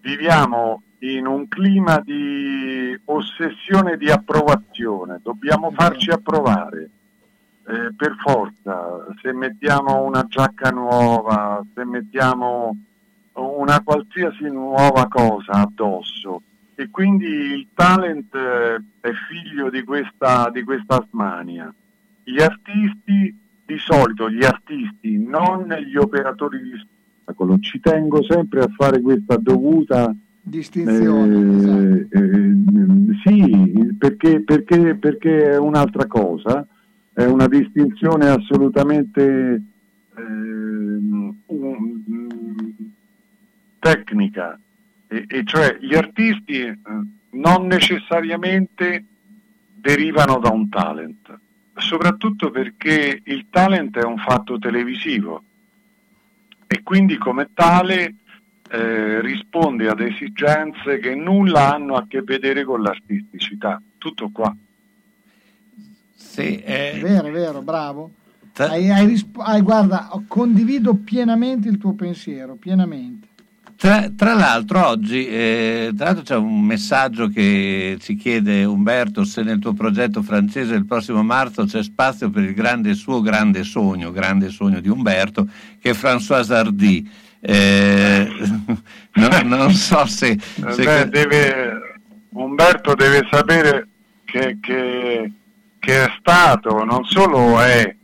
viviamo 0.00 0.82
in 1.00 1.26
un 1.26 1.46
clima 1.48 2.00
di 2.00 2.98
ossessione 3.04 3.98
di 3.98 4.10
approvazione, 4.10 5.20
dobbiamo 5.22 5.70
farci 5.70 6.10
approvare. 6.10 6.90
Eh, 7.66 7.94
per 7.96 8.14
forza, 8.18 9.06
se 9.22 9.32
mettiamo 9.32 10.02
una 10.02 10.26
giacca 10.28 10.68
nuova, 10.68 11.64
se 11.74 11.82
mettiamo 11.84 12.76
una 13.32 13.80
qualsiasi 13.82 14.50
nuova 14.50 15.08
cosa 15.08 15.52
addosso 15.52 16.42
e 16.74 16.90
quindi 16.90 17.26
il 17.26 17.68
talent 17.72 18.34
eh, 18.34 18.76
è 19.00 19.10
figlio 19.28 19.70
di 19.70 19.82
questa, 19.82 20.50
di 20.50 20.62
questa 20.62 21.04
smania. 21.10 21.72
Gli 22.24 22.40
artisti, 22.40 23.36
di 23.66 23.78
solito 23.78 24.30
gli 24.30 24.44
artisti, 24.44 25.18
non 25.18 25.68
gli 25.68 25.96
operatori 25.96 26.62
di 26.62 26.72
spettacolo, 26.76 27.58
ci 27.58 27.80
tengo 27.80 28.22
sempre 28.22 28.60
a 28.60 28.68
fare 28.76 29.00
questa 29.00 29.36
dovuta 29.36 30.14
distinzione. 30.40 32.06
eh, 32.10 32.18
eh, 32.18 32.54
sì, 33.24 33.94
perché, 33.98 34.42
perché, 34.42 34.94
perché 34.96 35.52
è 35.52 35.58
un'altra 35.58 36.06
cosa, 36.06 36.66
è 37.12 37.24
una 37.24 37.46
distinzione 37.46 38.28
assolutamente 38.28 39.62
ehm, 40.16 41.36
tecnica, 43.78 44.58
e, 45.08 45.24
e 45.26 45.44
cioè 45.44 45.78
gli 45.80 45.94
artisti 45.94 46.60
eh, 46.60 46.76
non 47.30 47.66
necessariamente 47.66 49.04
derivano 49.74 50.38
da 50.38 50.50
un 50.50 50.68
talent, 50.68 51.38
soprattutto 51.76 52.50
perché 52.50 53.20
il 53.24 53.46
talent 53.50 53.98
è 53.98 54.04
un 54.04 54.18
fatto 54.18 54.58
televisivo 54.58 55.42
e 56.66 56.82
quindi 56.82 57.16
come 57.18 57.50
tale 57.54 58.14
eh, 58.70 59.20
risponde 59.20 59.88
ad 59.88 60.00
esigenze 60.00 60.98
che 60.98 61.14
nulla 61.14 61.74
hanno 61.74 61.94
a 61.94 62.06
che 62.08 62.22
vedere 62.22 62.64
con 62.64 62.82
l'artisticità. 62.82 63.80
Tutto 63.98 64.30
qua. 64.32 64.54
Sì, 66.14 66.56
È 66.56 66.92
eh, 66.96 67.00
vero, 67.00 67.28
è 67.28 67.30
vero, 67.30 67.62
bravo. 67.62 68.10
tra- 68.52 68.70
Hai, 68.70 68.90
hai 68.90 69.06
risp- 69.06 69.38
hai- 69.38 69.60
guarda, 69.60 70.08
condivido 70.26 70.94
pienamente 70.94 71.68
il 71.68 71.78
tuo 71.78 71.92
pensiero, 71.92 72.54
pienamente. 72.56 73.23
Tra, 73.84 74.10
tra 74.16 74.32
l'altro 74.32 74.86
oggi 74.86 75.26
eh, 75.26 75.92
tra 75.94 76.06
l'altro 76.06 76.22
c'è 76.22 76.36
un 76.36 76.62
messaggio 76.62 77.28
che 77.28 77.98
ci 78.00 78.14
chiede 78.16 78.64
Umberto 78.64 79.24
se 79.24 79.42
nel 79.42 79.58
tuo 79.58 79.74
progetto 79.74 80.22
francese 80.22 80.74
il 80.74 80.86
prossimo 80.86 81.22
marzo 81.22 81.66
c'è 81.66 81.82
spazio 81.82 82.30
per 82.30 82.44
il 82.44 82.54
grande 82.54 82.94
suo 82.94 83.20
grande 83.20 83.62
sogno, 83.62 84.10
grande 84.10 84.48
sogno 84.48 84.80
di 84.80 84.88
Umberto, 84.88 85.46
che 85.78 85.90
è 85.90 85.92
François 85.92 86.50
Hardy. 86.50 87.06
Eh, 87.40 88.26
no- 89.16 89.42
non 89.44 89.70
so 89.72 90.06
se... 90.06 90.38
se- 90.70 90.82
Beh, 90.82 91.08
deve- 91.10 92.00
Umberto 92.30 92.94
deve 92.94 93.28
sapere 93.30 93.88
che, 94.24 94.56
che- 94.62 95.30
che 95.78 96.04
è 96.04 96.10
stato, 96.18 96.82
non 96.84 97.04
solo 97.04 97.60
è, 97.60 97.94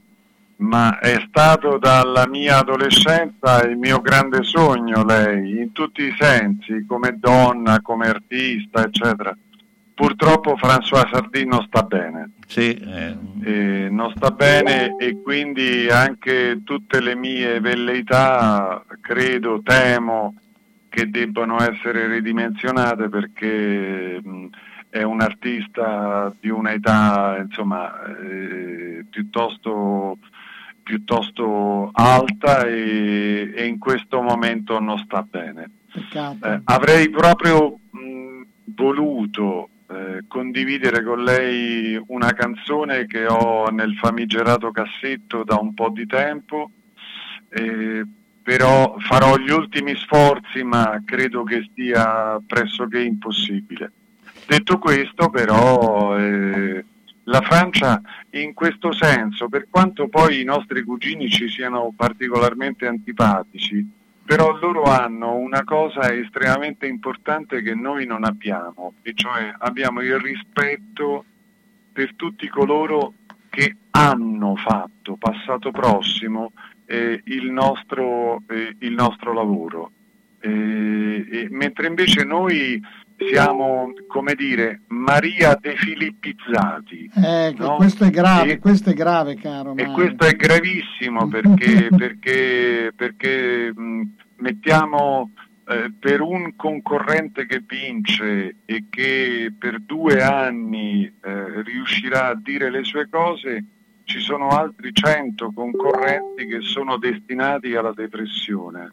ma 0.61 0.99
è 0.99 1.23
stato 1.27 1.79
dalla 1.79 2.27
mia 2.29 2.59
adolescenza 2.59 3.63
il 3.67 3.77
mio 3.77 4.01
grande 4.01 4.43
sogno 4.43 5.05
lei, 5.05 5.59
in 5.59 5.73
tutti 5.73 6.03
i 6.03 6.15
sensi, 6.19 6.85
come 6.87 7.17
donna, 7.19 7.81
come 7.81 8.09
artista, 8.09 8.85
eccetera. 8.85 9.37
Purtroppo 9.95 10.57
François 10.57 11.09
Sardi 11.11 11.45
non 11.45 11.63
sta 11.67 11.83
bene. 11.83 12.31
sì, 12.47 12.75
eh, 12.75 13.17
Eh, 13.43 13.89
non 13.91 14.13
sta 14.17 14.31
bene 14.31 14.97
e 14.99 15.21
quindi 15.23 15.89
anche 15.91 16.61
tutte 16.65 17.01
le 17.03 17.15
mie 17.15 17.61
velleità, 17.61 18.83
credo, 19.01 19.61
temo, 19.63 20.35
che 20.89 21.09
debbono 21.11 21.61
essere 21.63 22.07
ridimensionate 22.09 23.09
perché 23.09 24.21
mh, 24.23 24.47
è 24.89 25.03
un 25.03 25.21
artista 25.21 26.35
di 26.41 26.49
un'età 26.49 27.39
insomma, 27.45 27.93
eh, 28.23 29.05
piuttosto, 29.09 30.17
piuttosto, 30.91 31.91
alta 31.93 32.67
e, 32.67 33.53
e, 33.55 33.65
in 33.67 33.79
questo 33.79 34.21
momento 34.21 34.81
non 34.81 34.99
sta 34.99 35.23
bene. 35.23 35.71
Eh, 36.43 36.61
avrei 36.65 37.09
proprio 37.11 37.79
mh, 37.91 38.43
voluto 38.75 39.69
eh, 39.89 40.25
condividere 40.27 41.05
con 41.05 41.23
lei 41.23 42.01
una 42.09 42.33
canzone 42.33 43.07
che 43.07 43.25
ho 43.29 43.71
nel 43.71 43.95
famigerato 43.95 44.73
cassetto 44.73 45.45
da 45.45 45.59
un 45.61 45.75
po' 45.75 45.91
di 45.91 46.07
tempo, 46.07 46.73
eh, 47.51 48.05
però 48.43 48.97
farò 48.99 49.37
gli 49.37 49.51
ultimi 49.51 49.95
sforzi 49.95 50.65
ma 50.65 51.01
credo 51.05 51.45
che 51.45 51.71
sia 51.73 52.41
pressoché 52.45 53.01
impossibile. 53.01 53.93
Detto 54.45 54.79
questo 54.79 55.31
però 55.31 56.19
eh, 56.19 56.85
la 57.31 57.41
Francia 57.43 58.01
in 58.31 58.53
questo 58.55 58.93
senso, 58.93 59.49
per 59.49 59.69
quanto 59.71 60.09
poi 60.09 60.41
i 60.41 60.45
nostri 60.45 60.83
cugini 60.83 61.29
ci 61.29 61.49
siano 61.49 61.93
particolarmente 61.97 62.87
antipatici, 62.87 63.89
però 64.25 64.59
loro 64.59 64.83
hanno 64.83 65.37
una 65.37 65.63
cosa 65.65 66.13
estremamente 66.13 66.87
importante 66.87 67.63
che 67.63 67.75
noi 67.75 68.05
non 68.05 68.25
abbiamo, 68.25 68.95
e 69.03 69.13
cioè 69.15 69.55
abbiamo 69.59 70.03
il 70.03 70.19
rispetto 70.19 71.25
per 71.93 72.15
tutti 72.15 72.49
coloro 72.49 73.15
che 73.49 73.77
hanno 73.91 74.57
fatto, 74.57 75.17
passato 75.17 75.71
prossimo, 75.71 76.53
eh, 76.87 77.21
il, 77.25 77.51
nostro, 77.51 78.43
eh, 78.49 78.75
il, 78.81 78.93
nostro, 78.93 79.33
lavoro. 79.33 79.91
Eh, 80.41 81.47
mentre 81.51 81.87
invece 81.87 82.25
noi 82.25 82.81
siamo, 83.29 83.93
come 84.07 84.35
dire, 84.35 84.83
Maria 84.89 85.57
De 85.61 85.77
Filippizzati. 85.77 87.11
Ecco, 87.15 87.67
no? 87.67 87.77
questo 87.77 88.05
è 88.05 88.11
grave, 88.11 88.53
e, 88.53 88.59
questo 88.59 88.91
è 88.91 88.95
grave, 88.95 89.37
caro. 89.37 89.73
E 89.73 89.87
Mario. 89.87 89.93
questo 89.93 90.25
è 90.25 90.33
gravissimo 90.35 91.29
perché, 91.29 91.89
perché, 91.97 92.93
perché 92.95 93.73
mh, 93.75 94.03
mettiamo 94.37 95.33
eh, 95.69 95.93
per 95.99 96.21
un 96.21 96.57
concorrente 96.57 97.47
che 97.47 97.63
vince 97.67 98.57
e 98.65 98.87
che 98.89 99.53
per 99.57 99.81
due 99.81 100.23
anni 100.23 101.05
eh, 101.05 101.63
riuscirà 101.63 102.29
a 102.29 102.41
dire 102.41 102.71
le 102.71 102.85
sue 102.85 103.09
cose, 103.09 103.65
ci 104.05 104.19
sono 104.19 104.49
altri 104.49 104.93
cento 104.93 105.53
concorrenti 105.53 106.47
che 106.47 106.61
sono 106.63 106.97
destinati 106.97 107.77
alla 107.77 107.93
depressione. 107.93 108.93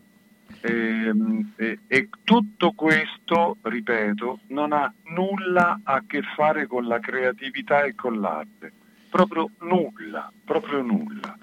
E, 0.61 0.71
ehm, 0.71 1.53
e, 1.55 1.79
e, 1.87 2.09
tutto 2.23 2.71
questo, 2.71 3.57
ripeto, 3.61 4.39
non 4.47 4.73
ha 4.73 4.91
nulla 5.15 5.79
a 5.83 6.03
che 6.05 6.21
fare 6.35 6.67
con 6.67 6.87
la 6.87 6.99
creatività 6.99 7.83
e 7.83 7.95
con 7.95 8.19
l'arte, 8.19 8.71
proprio 9.09 9.49
nulla, 9.61 10.31
proprio 10.43 10.81
nulla. 10.81 11.37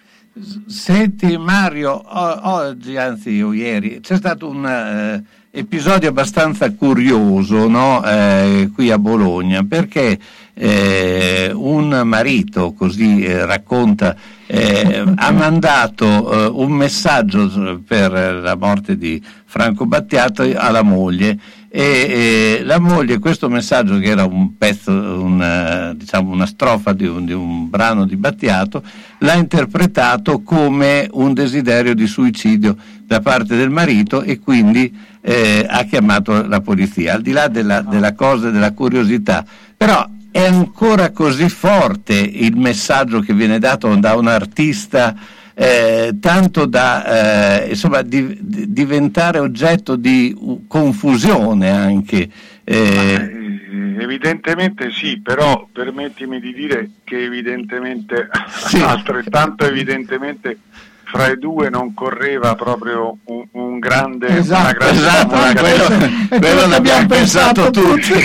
Senti 0.67 1.37
Mario, 1.39 2.03
oggi, 2.07 2.97
anzi 2.97 3.31
ieri, 3.31 4.01
c'è 4.01 4.17
stato 4.17 4.49
un 4.49 4.67
eh, 4.67 5.23
episodio 5.57 6.09
abbastanza 6.09 6.73
curioso 6.75 7.69
no? 7.69 8.05
eh, 8.05 8.69
qui 8.75 8.91
a 8.91 8.99
Bologna 8.99 9.63
perché 9.63 10.19
eh, 10.55 11.51
un 11.53 12.03
marito, 12.05 12.73
così 12.73 13.25
eh, 13.25 13.45
racconta, 13.45 14.17
eh, 14.47 15.05
ha 15.15 15.31
mandato 15.33 16.33
eh, 16.33 16.47
un 16.47 16.73
messaggio 16.73 17.83
per 17.87 18.13
la 18.13 18.57
morte 18.57 18.97
di 18.97 19.21
Franco 19.45 19.87
Battiato 19.87 20.43
alla 20.55 20.83
moglie 20.83 21.39
e, 21.77 22.61
la 22.63 22.79
moglie 22.79 23.19
questo 23.19 23.49
messaggio 23.49 23.99
che 23.99 24.11
era 24.11 24.25
un 24.25 24.57
pezzo, 24.57 24.93
una, 24.93 25.93
diciamo 25.93 26.31
una 26.31 26.47
strofa 26.47 26.93
di 26.93 27.05
un, 27.05 27.25
di 27.25 27.33
un, 27.33 27.69
brano 27.69 28.07
di 28.07 28.15
Battiato, 28.15 28.81
l'ha 29.19 29.35
interpretato 29.35 30.43
come 30.43 31.09
un 31.11 31.35
desiderio 31.35 31.95
di 31.95 32.07
suicidio 32.07 32.77
da 33.05 33.19
parte 33.19 33.57
del 33.57 33.71
marito 33.71 34.23
e 34.23 34.39
quindi 34.39 34.97
eh, 35.21 35.67
ha 35.69 35.83
chiamato 35.83 36.47
la 36.47 36.61
polizia, 36.61 37.15
al 37.15 37.23
di 37.23 37.33
là 37.33 37.49
della, 37.49 37.81
della 37.81 38.15
cosa, 38.15 38.51
della 38.51 38.73
curiosità. 38.73 39.45
Però 39.77 40.09
è 40.35 40.47
ancora 40.47 41.13
così 41.13 41.49
forte 41.49 42.15
il 42.15 42.57
messaggio 42.57 43.21
che 43.21 43.33
viene 43.33 43.61
dato 43.61 43.95
da 43.95 44.17
un 44.17 44.27
artista 44.27 45.15
eh, 45.55 46.17
tanto 46.21 46.67
da 46.67 47.61
eh, 47.63 47.69
insomma, 47.69 48.03
di, 48.03 48.37
di 48.41 48.73
diventare 48.73 49.39
oggetto 49.39 49.95
di 49.95 50.37
confusione 50.67 51.71
anche. 51.71 52.29
Eh. 52.65 52.75
eh. 52.75 54.03
evidentemente 54.03 54.91
sì, 54.91 55.21
però 55.21 55.69
permettimi 55.71 56.41
di 56.41 56.53
dire 56.53 56.91
che 57.05 57.23
evidentemente, 57.23 58.29
sì. 58.49 58.81
altrettanto 58.83 59.65
evidentemente 59.65 60.59
fra 61.05 61.31
i 61.31 61.39
due 61.39 61.71
non 61.71 61.95
correva 61.95 62.55
proprio 62.55 63.19
un, 63.25 63.47
un 63.53 63.79
grande 63.79 64.39
esatto, 64.39 64.63
una 64.63 64.73
grande 64.73 65.01
esatto, 65.01 65.35
ma 65.35 65.53
quello, 65.55 66.39
quello 66.41 66.67
l'abbiamo 66.67 67.07
pensato 67.07 67.71
tutti. 67.71 68.13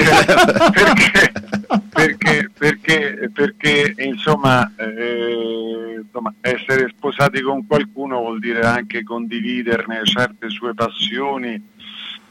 Perché, 0.71 1.31
perché, 1.89 2.49
perché, 2.57 3.29
perché 3.31 3.93
insomma, 3.97 4.71
eh, 4.77 6.01
insomma, 6.03 6.33
essere 6.41 6.91
sposati 6.95 7.41
con 7.41 7.67
qualcuno 7.67 8.19
vuol 8.19 8.39
dire 8.39 8.61
anche 8.61 9.03
condividerne 9.03 10.01
certe 10.05 10.49
sue 10.49 10.73
passioni 10.73 11.61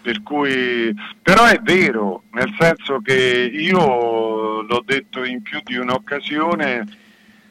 per 0.00 0.22
cui 0.22 0.94
però 1.22 1.44
è 1.44 1.58
vero 1.62 2.22
nel 2.32 2.54
senso 2.58 3.00
che 3.00 3.50
io 3.52 4.62
l'ho 4.62 4.82
detto 4.84 5.24
in 5.24 5.42
più 5.42 5.60
di 5.64 5.76
un'occasione 5.76 6.86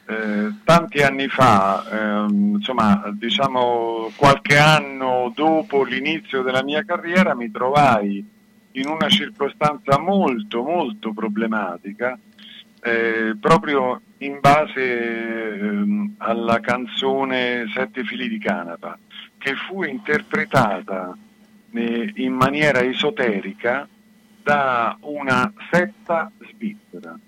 eh, 0.08 0.54
tanti 0.64 1.02
anni 1.02 1.28
fa, 1.28 1.84
ehm, 1.90 2.54
insomma, 2.54 3.10
diciamo 3.12 4.10
qualche 4.16 4.56
anno 4.56 5.30
dopo 5.34 5.84
l'inizio 5.84 6.40
della 6.40 6.62
mia 6.62 6.82
carriera, 6.82 7.34
mi 7.34 7.50
trovai 7.50 8.26
in 8.72 8.88
una 8.88 9.10
circostanza 9.10 9.98
molto, 9.98 10.62
molto 10.62 11.12
problematica, 11.12 12.18
eh, 12.80 13.36
proprio 13.38 14.00
in 14.18 14.38
base 14.40 15.58
ehm, 15.58 16.14
alla 16.18 16.58
canzone 16.60 17.66
Sette 17.74 18.02
fili 18.04 18.28
di 18.28 18.38
canapa, 18.38 18.98
che 19.36 19.54
fu 19.56 19.82
interpretata 19.82 21.14
eh, 21.70 22.12
in 22.14 22.32
maniera 22.32 22.80
esoterica 22.80 23.86
da 24.42 24.96
una 25.02 25.52
setta 25.70 26.32
svizzera 26.50 27.18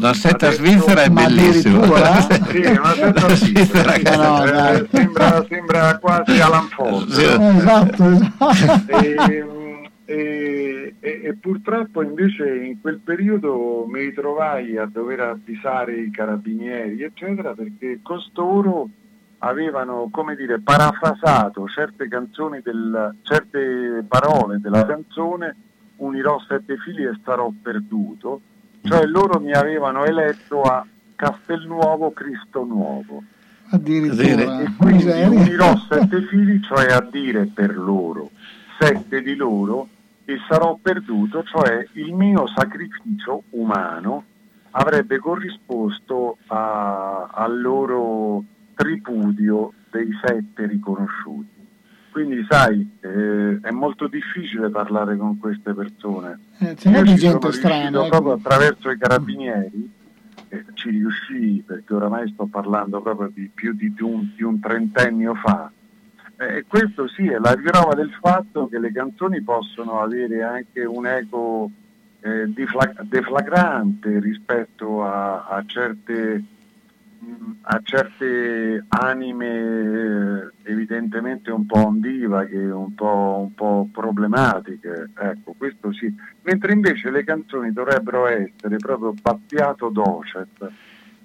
la 0.00 0.12
setta 0.12 0.50
svizzera 0.50 1.02
è 1.02 1.08
bellissima. 1.08 1.82
sì, 2.48 2.60
una 2.60 2.92
setta 2.92 3.34
svizzera. 3.34 3.92
Sì, 3.92 4.02
no, 4.16 4.44
eh, 4.44 4.86
sembra, 4.90 5.44
sembra, 5.48 5.98
quasi 5.98 6.40
Alan 6.40 6.68
Ford. 6.68 7.08
Sì. 7.08 7.24
Esatto, 7.24 8.04
esatto. 8.10 9.02
E, 9.02 9.16
e, 10.04 10.94
e, 11.00 11.20
e, 11.24 11.34
purtroppo 11.34 12.02
invece 12.02 12.54
in 12.54 12.80
quel 12.80 12.98
periodo 12.98 13.86
mi 13.88 14.00
ritrovai 14.00 14.76
a 14.76 14.86
dover 14.86 15.20
avvisare 15.20 15.96
i 15.96 16.10
carabinieri, 16.10 17.02
eccetera, 17.02 17.54
perché 17.54 18.00
costoro 18.02 18.88
avevano, 19.38 20.08
come 20.10 20.36
dire, 20.36 20.60
parafrasato 20.60 21.66
certe 21.68 22.08
canzoni 22.08 22.60
del, 22.62 23.16
certe 23.22 24.04
parole 24.08 24.58
della 24.60 24.86
canzone 24.86 25.56
Unirò 25.96 26.38
sette 26.46 26.76
fili 26.76 27.04
e 27.04 27.16
starò 27.20 27.50
perduto 27.62 28.40
cioè 28.86 29.04
loro 29.06 29.40
mi 29.40 29.52
avevano 29.52 30.04
eletto 30.04 30.62
a 30.62 30.86
Castelnuovo 31.14 32.12
Cristo 32.12 32.64
Nuovo. 32.64 33.22
Addirittura. 33.70 34.60
E 34.60 34.72
quindi 34.78 35.04
unirò 35.04 35.76
sette 35.88 36.22
fili, 36.22 36.60
cioè 36.62 36.92
a 36.92 37.00
dire 37.00 37.46
per 37.46 37.76
loro, 37.76 38.30
sette 38.78 39.22
di 39.22 39.34
loro, 39.34 39.88
e 40.24 40.38
sarò 40.48 40.78
perduto, 40.80 41.42
cioè 41.44 41.86
il 41.92 42.12
mio 42.12 42.46
sacrificio 42.48 43.44
umano 43.50 44.24
avrebbe 44.72 45.18
corrisposto 45.18 46.38
a, 46.48 47.28
al 47.32 47.60
loro 47.60 48.44
tripudio 48.74 49.72
dei 49.90 50.08
sette 50.22 50.66
riconosciuti. 50.66 51.55
Quindi 52.16 52.46
sai, 52.48 52.96
eh, 53.00 53.60
è 53.60 53.70
molto 53.72 54.06
difficile 54.06 54.70
parlare 54.70 55.18
con 55.18 55.36
queste 55.36 55.74
persone. 55.74 56.38
Eh, 56.60 56.72
c'è 56.72 57.02
di 57.02 57.14
gente 57.14 57.52
strana. 57.52 57.88
Ecco. 57.98 58.08
proprio 58.08 58.32
attraverso 58.32 58.88
i 58.88 58.96
carabinieri, 58.96 59.92
eh, 60.48 60.64
ci 60.72 60.88
riuscì 60.88 61.62
perché 61.66 61.92
oramai 61.92 62.26
sto 62.32 62.46
parlando 62.46 63.02
proprio 63.02 63.30
di 63.34 63.50
più 63.52 63.74
di, 63.74 63.92
di, 63.92 64.02
un, 64.02 64.32
di 64.34 64.42
un, 64.42 64.58
trentennio 64.58 65.34
fa. 65.34 65.70
E 66.38 66.64
questo 66.66 67.06
sì 67.06 67.28
è 67.28 67.36
la 67.36 67.52
riprova 67.52 67.92
del 67.92 68.16
fatto 68.18 68.66
che 68.66 68.78
le 68.78 68.92
canzoni 68.92 69.42
possono 69.42 70.00
avere 70.00 70.42
anche 70.42 70.86
un 70.86 71.06
eco 71.06 71.70
eh, 72.20 72.46
deflagrante 72.46 74.20
rispetto 74.20 75.04
a, 75.04 75.44
a 75.48 75.62
certe 75.66 76.42
a 77.62 77.80
certe 77.82 78.84
anime 78.88 80.52
evidentemente 80.62 81.50
un 81.50 81.66
po' 81.66 81.86
ondivaghe, 81.86 82.70
un 82.70 82.94
po', 82.94 83.38
un 83.40 83.54
po' 83.54 83.88
problematiche, 83.92 85.10
ecco, 85.18 85.54
questo 85.56 85.92
sì. 85.92 86.12
Mentre 86.42 86.72
invece 86.72 87.10
le 87.10 87.24
canzoni 87.24 87.72
dovrebbero 87.72 88.26
essere 88.26 88.76
proprio 88.76 89.14
battiato 89.20 89.88
docet, 89.88 90.70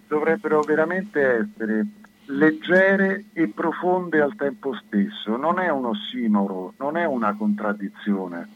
dovrebbero 0.07 0.61
veramente 0.61 1.21
essere 1.21 1.85
leggere 2.25 3.25
e 3.33 3.49
profonde 3.49 4.21
al 4.21 4.35
tempo 4.35 4.73
stesso, 4.75 5.35
non 5.35 5.59
è 5.59 5.69
un 5.69 5.85
ossimoro, 5.85 6.73
non 6.77 6.97
è 6.97 7.05
una 7.05 7.35
contraddizione, 7.35 8.47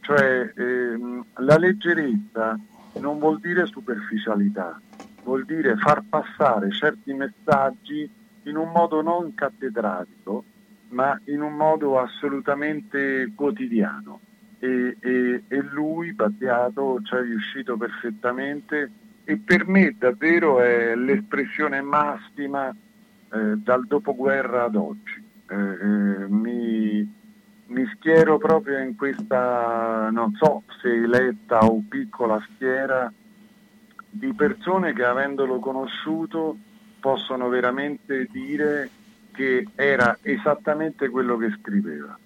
cioè 0.00 0.52
ehm, 0.54 1.24
la 1.36 1.56
leggerezza 1.56 2.58
non 2.98 3.18
vuol 3.18 3.38
dire 3.38 3.66
superficialità, 3.66 4.80
vuol 5.22 5.44
dire 5.44 5.76
far 5.76 6.02
passare 6.08 6.70
certi 6.70 7.12
messaggi 7.12 8.08
in 8.44 8.56
un 8.56 8.70
modo 8.70 9.02
non 9.02 9.34
cattedratico, 9.34 10.44
ma 10.88 11.18
in 11.26 11.42
un 11.42 11.54
modo 11.54 11.98
assolutamente 11.98 13.32
quotidiano. 13.34 14.20
E, 14.58 14.96
e, 15.00 15.42
e 15.48 15.62
lui, 15.62 16.12
Battiato, 16.12 17.00
ci 17.02 17.14
è 17.14 17.22
riuscito 17.22 17.76
perfettamente 17.76 18.90
e 19.24 19.38
per 19.38 19.66
me 19.66 19.94
davvero 19.98 20.60
è 20.60 20.94
l'espressione 20.94 21.80
massima 21.80 22.68
eh, 22.68 23.56
dal 23.56 23.86
dopoguerra 23.86 24.64
ad 24.64 24.74
oggi. 24.74 25.22
Eh, 25.48 25.54
eh, 25.54 26.28
mi, 26.28 27.14
mi 27.66 27.86
schiero 27.94 28.38
proprio 28.38 28.78
in 28.78 28.96
questa, 28.96 30.10
non 30.10 30.34
so 30.34 30.62
se 30.80 30.92
eletta 30.92 31.60
o 31.60 31.82
piccola 31.88 32.44
schiera, 32.54 33.10
di 34.10 34.34
persone 34.34 34.92
che 34.92 35.04
avendolo 35.04 35.60
conosciuto 35.60 36.56
possono 36.98 37.48
veramente 37.48 38.26
dire 38.30 38.90
che 39.32 39.66
era 39.74 40.18
esattamente 40.22 41.08
quello 41.08 41.36
che 41.36 41.54
scriveva. 41.58 42.18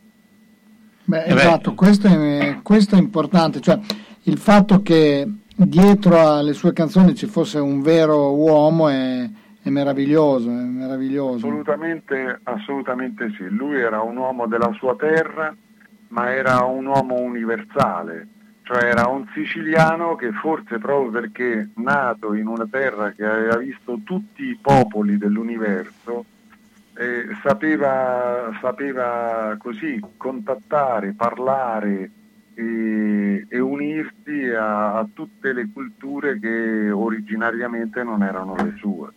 Beh, 1.06 1.24
esatto, 1.24 1.74
questo 1.74 2.08
è, 2.08 2.60
questo 2.62 2.96
è 2.96 2.98
importante, 2.98 3.60
cioè 3.60 3.78
il 4.22 4.38
fatto 4.38 4.80
che 4.80 5.30
dietro 5.54 6.18
alle 6.18 6.54
sue 6.54 6.72
canzoni 6.72 7.14
ci 7.14 7.26
fosse 7.26 7.58
un 7.58 7.82
vero 7.82 8.34
uomo 8.34 8.88
è, 8.88 9.28
è 9.62 9.68
meraviglioso, 9.68 10.48
è 10.48 10.52
meraviglioso. 10.52 11.46
Assolutamente, 11.46 12.40
assolutamente 12.44 13.30
sì, 13.36 13.46
lui 13.48 13.78
era 13.78 14.00
un 14.00 14.16
uomo 14.16 14.46
della 14.46 14.72
sua 14.78 14.96
terra, 14.96 15.54
ma 16.08 16.34
era 16.34 16.64
un 16.64 16.86
uomo 16.86 17.20
universale, 17.20 18.28
cioè 18.64 18.84
era 18.84 19.08
un 19.08 19.26
siciliano 19.34 20.16
che 20.16 20.32
forse 20.32 20.78
proprio 20.78 21.10
perché 21.10 21.68
nato 21.76 22.32
in 22.32 22.46
una 22.46 22.66
terra 22.68 23.12
che 23.12 23.24
aveva 23.24 23.58
visto 23.58 24.00
tutti 24.02 24.42
i 24.42 24.58
popoli 24.60 25.18
dell'universo, 25.18 26.24
eh, 26.96 27.26
sapeva, 27.42 28.56
sapeva, 28.62 29.54
così 29.58 30.00
contattare, 30.16 31.12
parlare 31.12 32.10
e, 32.54 33.44
e 33.46 33.58
unirsi 33.58 34.48
a, 34.48 34.98
a, 34.98 35.06
tutte 35.12 35.52
le 35.52 35.68
culture 35.70 36.38
che 36.38 36.90
originariamente 36.90 38.02
non 38.02 38.22
erano 38.22 38.54
le 38.56 38.74
sue. 38.78 39.08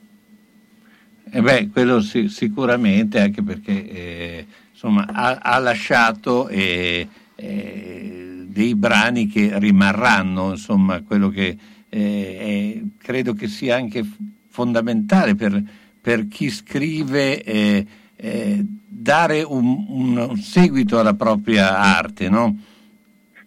Eh 1.29 1.41
beh, 1.41 1.69
quello 1.69 2.01
sì, 2.01 2.27
sicuramente, 2.27 3.21
anche 3.21 3.41
perché 3.41 3.89
eh, 3.89 4.47
insomma, 4.71 5.05
ha, 5.09 5.37
ha 5.41 5.57
lasciato 5.59 6.49
eh, 6.49 7.07
eh, 7.37 8.45
dei 8.47 8.75
brani 8.75 9.27
che 9.27 9.51
rimarranno, 9.59 10.51
insomma, 10.51 11.01
quello 11.01 11.29
che 11.29 11.57
eh, 11.89 12.79
è, 12.79 12.81
credo 12.97 13.33
che 13.33 13.47
sia 13.47 13.75
anche 13.75 14.03
fondamentale 14.49 15.35
per, 15.35 15.61
per 16.01 16.27
chi 16.27 16.49
scrive 16.49 17.43
eh, 17.43 17.85
eh, 18.15 18.65
dare 18.87 19.43
un, 19.43 19.85
un, 19.87 20.37
seguito 20.37 20.99
alla 20.99 21.13
propria 21.13 21.77
arte, 21.77 22.29
no? 22.29 22.57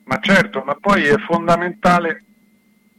Ma 0.04 0.18
certo, 0.20 0.62
ma 0.64 0.76
poi 0.80 1.04
è 1.04 1.16
fondamentale 1.18 2.24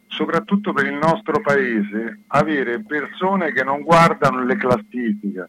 soprattutto 0.07 0.73
per 0.73 0.85
il 0.85 0.95
nostro 0.95 1.39
paese 1.39 2.19
avere 2.27 2.83
persone 2.83 3.53
che 3.53 3.63
non 3.63 3.81
guardano 3.81 4.43
le 4.43 4.57
classifiche, 4.57 5.47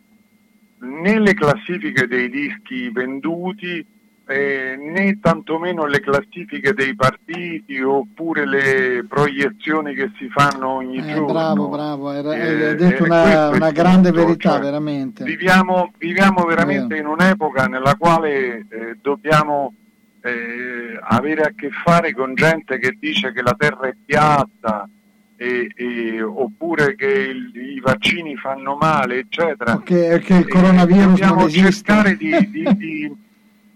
né 0.79 1.19
le 1.19 1.35
classifiche 1.35 2.07
dei 2.07 2.31
dischi 2.31 2.89
venduti 2.91 3.85
eh, 4.33 4.77
né 4.77 5.19
tantomeno 5.21 5.85
le 5.87 6.01
classifiche 6.01 6.73
dei 6.73 6.95
partiti 6.95 7.81
oppure 7.81 8.47
le 8.47 9.05
proiezioni 9.09 9.95
che 9.95 10.11
si 10.17 10.29
fanno 10.29 10.69
ogni 10.69 10.99
eh, 10.99 11.13
giorno. 11.13 11.27
Bravo, 11.27 11.69
bravo, 11.69 12.09
hai, 12.09 12.41
eh, 12.41 12.75
detto 12.75 13.05
una, 13.05 13.49
una 13.49 13.71
grande 13.71 14.11
tutto, 14.11 14.25
verità, 14.25 14.51
cioè, 14.53 14.61
veramente. 14.61 15.25
Viviamo, 15.25 15.93
viviamo 15.99 16.45
veramente 16.45 16.97
in 16.97 17.07
un'epoca 17.07 17.67
nella 17.67 17.95
quale 17.97 18.67
eh, 18.69 18.99
dobbiamo 19.01 19.75
eh, 20.23 20.99
avere 21.01 21.43
a 21.43 21.53
che 21.55 21.71
fare 21.71 22.15
con 22.15 22.35
gente 22.35 22.79
che 22.79 22.97
dice 22.99 23.33
che 23.33 23.43
la 23.43 23.55
terra 23.57 23.89
è 23.89 23.95
piatta. 24.05 24.89
E, 25.35 25.73
e, 25.75 26.23
oppure 26.23 26.95
che 26.95 27.09
il, 27.09 27.51
i 27.55 27.81
vaccini 27.81 28.37
fanno 28.37 28.77
male, 28.77 29.19
eccetera. 29.19 29.81
Che, 29.83 30.21
che 30.21 30.35
il 30.35 30.47
coronavirus 30.47 31.19
dobbiamo 31.19 31.49
cercare 31.49 32.17
di, 32.17 32.31
di, 32.49 32.77
di 32.77 33.13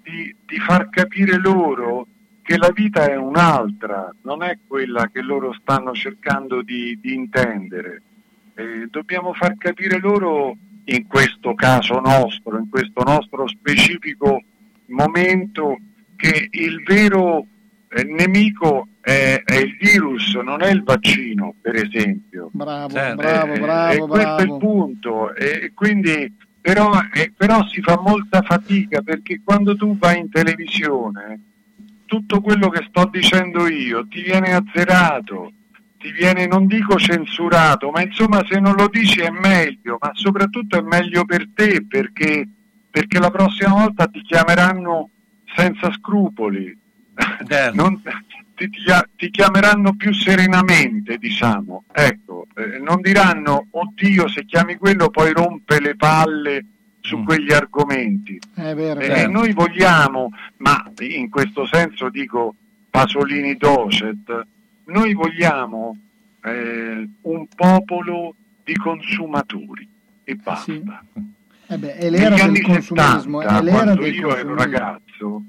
di, 0.06 0.34
di 0.46 0.58
far 0.58 0.88
capire 0.88 1.36
loro 1.38 2.06
che 2.42 2.56
la 2.56 2.70
vita 2.72 3.10
è 3.10 3.16
un'altra, 3.16 4.14
non 4.22 4.44
è 4.44 4.56
quella 4.68 5.10
che 5.12 5.20
loro 5.20 5.52
stanno 5.52 5.92
cercando 5.94 6.62
di, 6.62 6.96
di 7.00 7.12
intendere. 7.12 8.02
Eh, 8.54 8.86
dobbiamo 8.88 9.34
far 9.34 9.56
capire 9.58 9.98
loro, 9.98 10.56
in 10.84 11.08
questo 11.08 11.54
caso 11.54 11.98
nostro, 11.98 12.56
in 12.56 12.68
questo 12.68 13.02
nostro 13.02 13.48
specifico 13.48 14.40
momento, 14.86 15.76
che 16.14 16.46
il 16.48 16.84
vero 16.84 17.44
eh, 17.88 18.04
nemico 18.04 18.86
è, 19.00 19.42
è, 19.44 19.56
il 19.56 19.76
virus, 19.80 20.36
non 20.36 20.62
è 20.62 20.70
il 20.70 20.84
vaccino, 20.84 21.52
per 21.60 21.74
esempio. 21.74 22.48
Bravo, 22.52 22.94
certo. 22.94 23.16
bravo, 23.16 23.52
bravo. 23.54 23.92
Eh, 23.92 24.08
questo 24.08 24.36
è 24.36 24.42
il 24.42 24.56
punto. 24.56 25.34
E 25.34 25.72
quindi 25.74 26.32
però, 26.66 26.90
eh, 27.14 27.32
però 27.36 27.64
si 27.68 27.80
fa 27.80 27.96
molta 28.00 28.42
fatica 28.42 29.00
perché 29.00 29.40
quando 29.44 29.76
tu 29.76 29.96
vai 29.96 30.18
in 30.18 30.28
televisione 30.28 31.40
tutto 32.06 32.40
quello 32.40 32.68
che 32.70 32.84
sto 32.88 33.08
dicendo 33.08 33.68
io 33.68 34.08
ti 34.08 34.20
viene 34.20 34.52
azzerato, 34.52 35.52
ti 35.96 36.10
viene 36.10 36.48
non 36.48 36.66
dico 36.66 36.96
censurato, 36.96 37.90
ma 37.90 38.02
insomma 38.02 38.44
se 38.48 38.58
non 38.58 38.74
lo 38.74 38.88
dici 38.88 39.20
è 39.20 39.30
meglio, 39.30 39.96
ma 40.00 40.10
soprattutto 40.14 40.76
è 40.76 40.80
meglio 40.80 41.24
per 41.24 41.50
te 41.54 41.86
perché, 41.86 42.48
perché 42.90 43.18
la 43.20 43.30
prossima 43.30 43.70
volta 43.70 44.08
ti 44.08 44.20
chiameranno 44.22 45.10
senza 45.54 45.92
scrupoli. 45.92 46.76
Non, 47.74 48.02
ti, 48.56 48.70
ti, 49.16 49.30
chiameranno 49.30 49.94
più 49.94 50.12
serenamente, 50.12 51.18
diciamo. 51.18 51.84
Ecco, 51.92 52.46
eh, 52.56 52.78
non 52.78 53.00
diranno, 53.02 53.66
oddio, 53.70 54.28
se 54.28 54.44
chiami 54.46 54.76
quello 54.76 55.10
poi 55.10 55.32
rompe 55.32 55.78
le 55.80 55.94
palle 55.94 56.64
su 57.00 57.18
mm. 57.18 57.24
quegli 57.24 57.52
argomenti. 57.52 58.40
È 58.54 58.74
vero, 58.74 59.00
e 59.00 59.20
eh, 59.20 59.26
noi 59.28 59.52
vogliamo, 59.52 60.30
ma 60.58 60.90
in 61.00 61.28
questo 61.28 61.66
senso 61.66 62.08
dico 62.08 62.54
Pasolini 62.88 63.56
Docet, 63.56 64.46
noi 64.86 65.12
vogliamo 65.12 65.96
eh, 66.42 67.08
un 67.20 67.46
popolo 67.54 68.34
di 68.64 68.74
consumatori 68.74 69.86
e 70.24 70.34
basta. 70.34 70.72
Sì. 70.72 70.82
Eh 71.68 71.78
beh, 71.78 71.96
è 71.96 72.10
l'era 72.10 72.36
Negli 72.36 72.52
del 72.52 72.62
consumismo, 72.62 73.40
70, 73.40 73.58
è 73.58 73.62
l'era 73.62 73.82
quando 73.82 74.02
del 74.02 74.14
io 74.14 74.36
ero 74.36 74.54
ragazzo, 74.54 75.42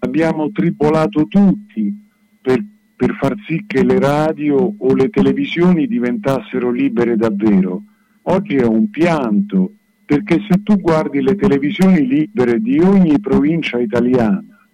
abbiamo 0.00 0.50
tribolato 0.50 1.26
tutti 1.26 2.06
per, 2.48 2.64
per 2.96 3.14
far 3.20 3.34
sì 3.46 3.64
che 3.66 3.84
le 3.84 3.98
radio 3.98 4.74
o 4.78 4.94
le 4.94 5.10
televisioni 5.10 5.86
diventassero 5.86 6.70
libere 6.70 7.14
davvero. 7.16 7.82
Oggi 8.22 8.56
è 8.56 8.64
un 8.64 8.88
pianto, 8.88 9.72
perché 10.06 10.40
se 10.48 10.62
tu 10.62 10.76
guardi 10.76 11.20
le 11.20 11.36
televisioni 11.36 12.06
libere 12.06 12.58
di 12.60 12.78
ogni 12.78 13.20
provincia 13.20 13.78
italiana, 13.78 14.66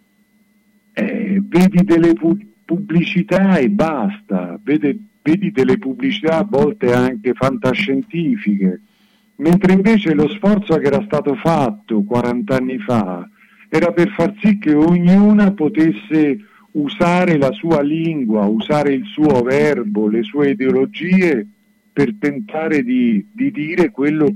eh, 0.93 1.43
vedi 1.45 1.83
delle 1.83 2.13
pu- 2.13 2.39
pubblicità 2.65 3.57
e 3.57 3.69
basta, 3.71 4.57
vedi, 4.63 5.09
vedi 5.21 5.51
delle 5.51 5.79
pubblicità 5.79 6.39
a 6.39 6.47
volte 6.49 6.93
anche 6.93 7.33
fantascientifiche, 7.35 8.81
mentre 9.37 9.73
invece 9.73 10.15
lo 10.15 10.29
sforzo 10.29 10.77
che 10.77 10.87
era 10.87 11.03
stato 11.03 11.35
fatto 11.35 12.05
40 12.05 12.57
anni 12.57 12.79
fa 12.79 13.29
era 13.69 13.91
per 13.91 14.09
far 14.11 14.33
sì 14.41 14.59
che 14.59 14.73
ognuna 14.73 15.51
potesse 15.51 16.39
usare 16.75 17.37
la 17.37 17.53
sua 17.53 17.83
lingua, 17.83 18.45
usare 18.47 18.93
il 18.93 19.05
suo 19.07 19.43
verbo, 19.43 20.09
le 20.09 20.23
sue 20.23 20.51
ideologie 20.51 21.47
per 21.93 22.15
tentare 22.19 22.83
di, 22.83 23.27
di 23.33 23.51
dire 23.51 23.91
quello 23.91 24.33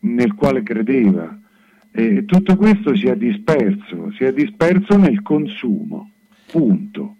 nel 0.00 0.34
quale 0.34 0.62
credeva. 0.62 1.36
E 1.90 2.24
tutto 2.26 2.56
questo 2.56 2.94
si 2.94 3.06
è 3.06 3.16
disperso, 3.16 4.12
si 4.16 4.24
è 4.24 4.32
disperso 4.32 4.96
nel 4.96 5.22
consumo, 5.22 6.10
punto. 6.50 7.14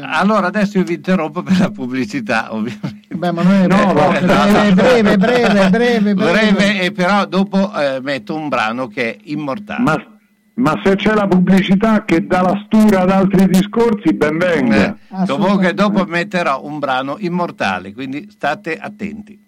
Allora 0.00 0.46
adesso 0.46 0.78
io 0.78 0.84
vi 0.84 0.94
interrompo 0.94 1.42
per 1.42 1.58
la 1.58 1.70
pubblicità, 1.70 2.54
ovviamente. 2.54 3.14
Beh, 3.14 3.32
ma 3.32 3.42
noi 3.42 3.66
no, 3.66 3.92
no, 3.92 3.92
breve, 3.92 4.72
breve, 4.74 5.16
breve, 5.18 5.68
breve, 5.68 6.14
breve, 6.14 6.80
e 6.80 6.92
però 6.92 7.26
dopo 7.26 7.70
eh, 7.78 8.00
metto 8.00 8.34
un 8.34 8.48
brano 8.48 8.86
che 8.86 9.14
è 9.14 9.18
immortale. 9.24 9.82
Ma, 9.82 10.13
ma, 10.54 10.80
se 10.84 10.94
c'è 10.94 11.14
la 11.14 11.26
pubblicità 11.26 12.04
che 12.04 12.26
dà 12.26 12.40
la 12.42 12.62
stura 12.66 13.00
ad 13.00 13.10
altri 13.10 13.46
discorsi, 13.48 14.12
ben 14.12 14.38
venga. 14.38 14.96
Eh, 15.10 15.26
comunque 15.26 15.74
dopo 15.74 16.04
metterò 16.04 16.64
un 16.64 16.78
brano 16.78 17.16
immortale, 17.18 17.92
quindi 17.92 18.28
state 18.30 18.78
attenti. 18.78 19.42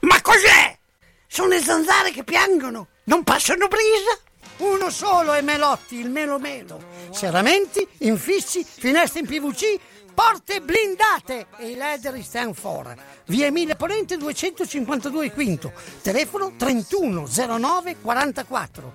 Ma 0.00 0.20
cos'è? 0.22 0.78
Sono 1.26 1.48
le 1.48 1.58
zanzare 1.58 2.12
che 2.12 2.22
piangono, 2.22 2.88
non 3.04 3.24
passano 3.24 3.66
brisa? 3.66 4.32
Uno 4.58 4.88
solo 4.88 5.32
è 5.32 5.40
Melotti, 5.40 5.98
il 5.98 6.10
Melo 6.10 6.38
Melo. 6.38 6.80
Serramenti, 7.10 7.84
infissi, 7.98 8.64
finestre 8.64 9.20
in 9.20 9.26
PVC, 9.26 9.80
porte 10.14 10.60
blindate 10.60 11.46
e 11.58 11.70
i 11.70 11.74
leder 11.74 12.22
stand 12.22 12.54
for. 12.54 12.94
Via 13.26 13.46
Emile 13.46 13.76
Ponente 13.76 14.16
252 14.16 15.32
Quinto, 15.32 15.72
telefono 16.02 16.54
3109 16.56 17.96
44. 18.00 18.92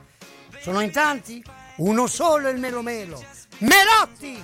Sono 0.61 0.81
in 0.81 0.91
tanti? 0.91 1.43
Uno 1.77 2.07
solo 2.07 2.49
il 2.49 2.59
Melo 2.59 2.81
Melo. 2.81 3.23
Melotti! 3.59 4.43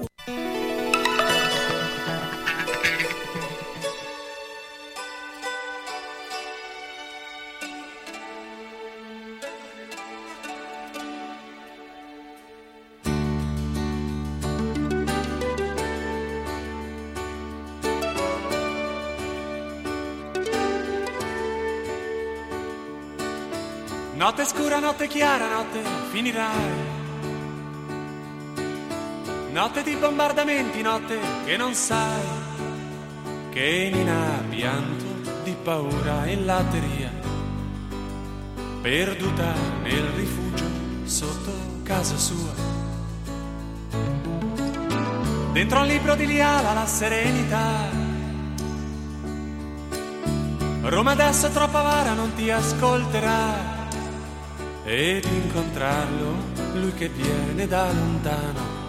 Chiara, 25.21 25.47
notte 25.49 25.83
finirai. 26.09 26.71
Notte 29.51 29.83
di 29.83 29.95
bombardamenti, 29.95 30.81
notte 30.81 31.19
che 31.45 31.57
non 31.57 31.75
sai 31.75 32.23
che 33.51 33.91
Nina 33.93 34.37
ha 34.37 34.43
pianto 34.49 35.05
di 35.43 35.55
paura 35.63 36.25
in 36.25 36.43
latteria, 36.43 37.11
perduta 38.81 39.53
nel 39.83 40.07
rifugio 40.15 40.65
sotto 41.03 41.51
casa 41.83 42.17
sua. 42.17 42.53
Dentro 45.53 45.81
un 45.81 45.85
libro 45.85 46.15
di 46.15 46.25
Liala 46.25 46.73
la 46.73 46.87
serenità. 46.87 47.89
Roma 50.81 51.11
adesso 51.11 51.47
troppo 51.51 51.77
avara, 51.77 52.13
non 52.13 52.33
ti 52.33 52.49
ascolterà 52.49 53.80
ed 54.83 55.23
incontrarlo, 55.25 56.35
lui 56.73 56.93
che 56.93 57.07
viene 57.09 57.67
da 57.67 57.91
lontano, 57.91 58.79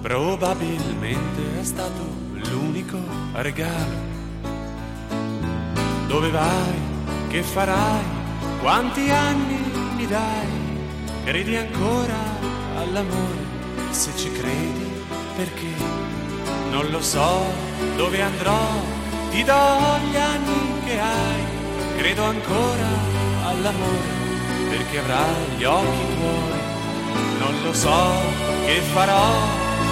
probabilmente 0.00 1.60
è 1.60 1.64
stato 1.64 2.02
l'unico 2.32 2.98
regalo. 3.32 4.10
Dove 6.06 6.30
vai? 6.30 6.90
Che 7.28 7.42
farai? 7.42 8.20
Quanti 8.60 9.10
anni 9.10 9.60
mi 9.96 10.06
dai? 10.06 10.60
Credi 11.24 11.56
ancora 11.56 12.18
all'amore? 12.76 13.50
Se 13.90 14.10
ci 14.16 14.32
credi, 14.32 15.04
perché? 15.36 16.00
Non 16.70 16.88
lo 16.90 17.00
so 17.02 17.44
dove 17.96 18.22
andrò, 18.22 18.68
ti 19.30 19.44
do 19.44 19.98
gli 20.10 20.16
anni 20.16 20.80
che 20.84 20.98
hai, 20.98 21.42
credo 21.96 22.24
ancora 22.24 22.88
all'amore 23.44 24.21
perché 24.72 24.98
avrà 24.98 25.24
gli 25.56 25.64
occhi 25.64 26.04
tuoi. 26.16 26.60
Non 27.40 27.62
lo 27.62 27.72
so 27.74 28.00
che 28.64 28.80
farò, 28.94 29.30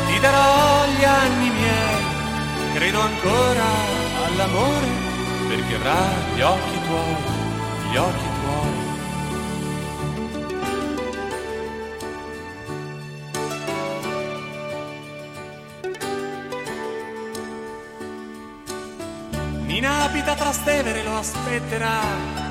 ti 0.06 0.18
darò 0.20 0.86
gli 0.96 1.04
anni 1.04 1.50
miei. 1.50 2.02
Credo 2.74 3.00
ancora 3.00 3.68
all'amore 4.24 4.88
perché 5.48 5.74
avrà 5.74 6.00
gli 6.34 6.40
occhi 6.40 6.78
tuoi, 6.86 7.16
gli 7.90 7.96
occhi 7.96 8.28
tuoi. 8.40 8.88
Nina 19.66 20.02
abita 20.04 20.34
tra 20.34 20.52
Stevere, 20.52 21.02
lo 21.02 21.16
aspetterà 21.16 22.49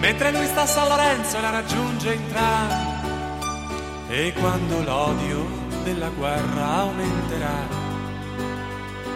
mentre 0.00 0.32
lui 0.32 0.46
sta 0.46 0.62
a 0.62 0.66
San 0.66 0.88
Lorenzo 0.88 1.36
e 1.36 1.40
la 1.40 1.50
raggiunge 1.50 2.14
in 2.14 2.26
tram. 2.28 2.98
E 4.08 4.32
quando 4.32 4.82
l'odio 4.82 5.46
della 5.84 6.08
guerra 6.08 6.66
aumenterà, 6.78 7.68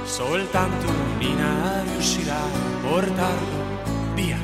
soltanto 0.05 0.87
Nina 1.19 1.83
riuscirà 1.83 2.37
a 2.37 2.81
portarlo 2.83 4.13
via. 4.15 4.39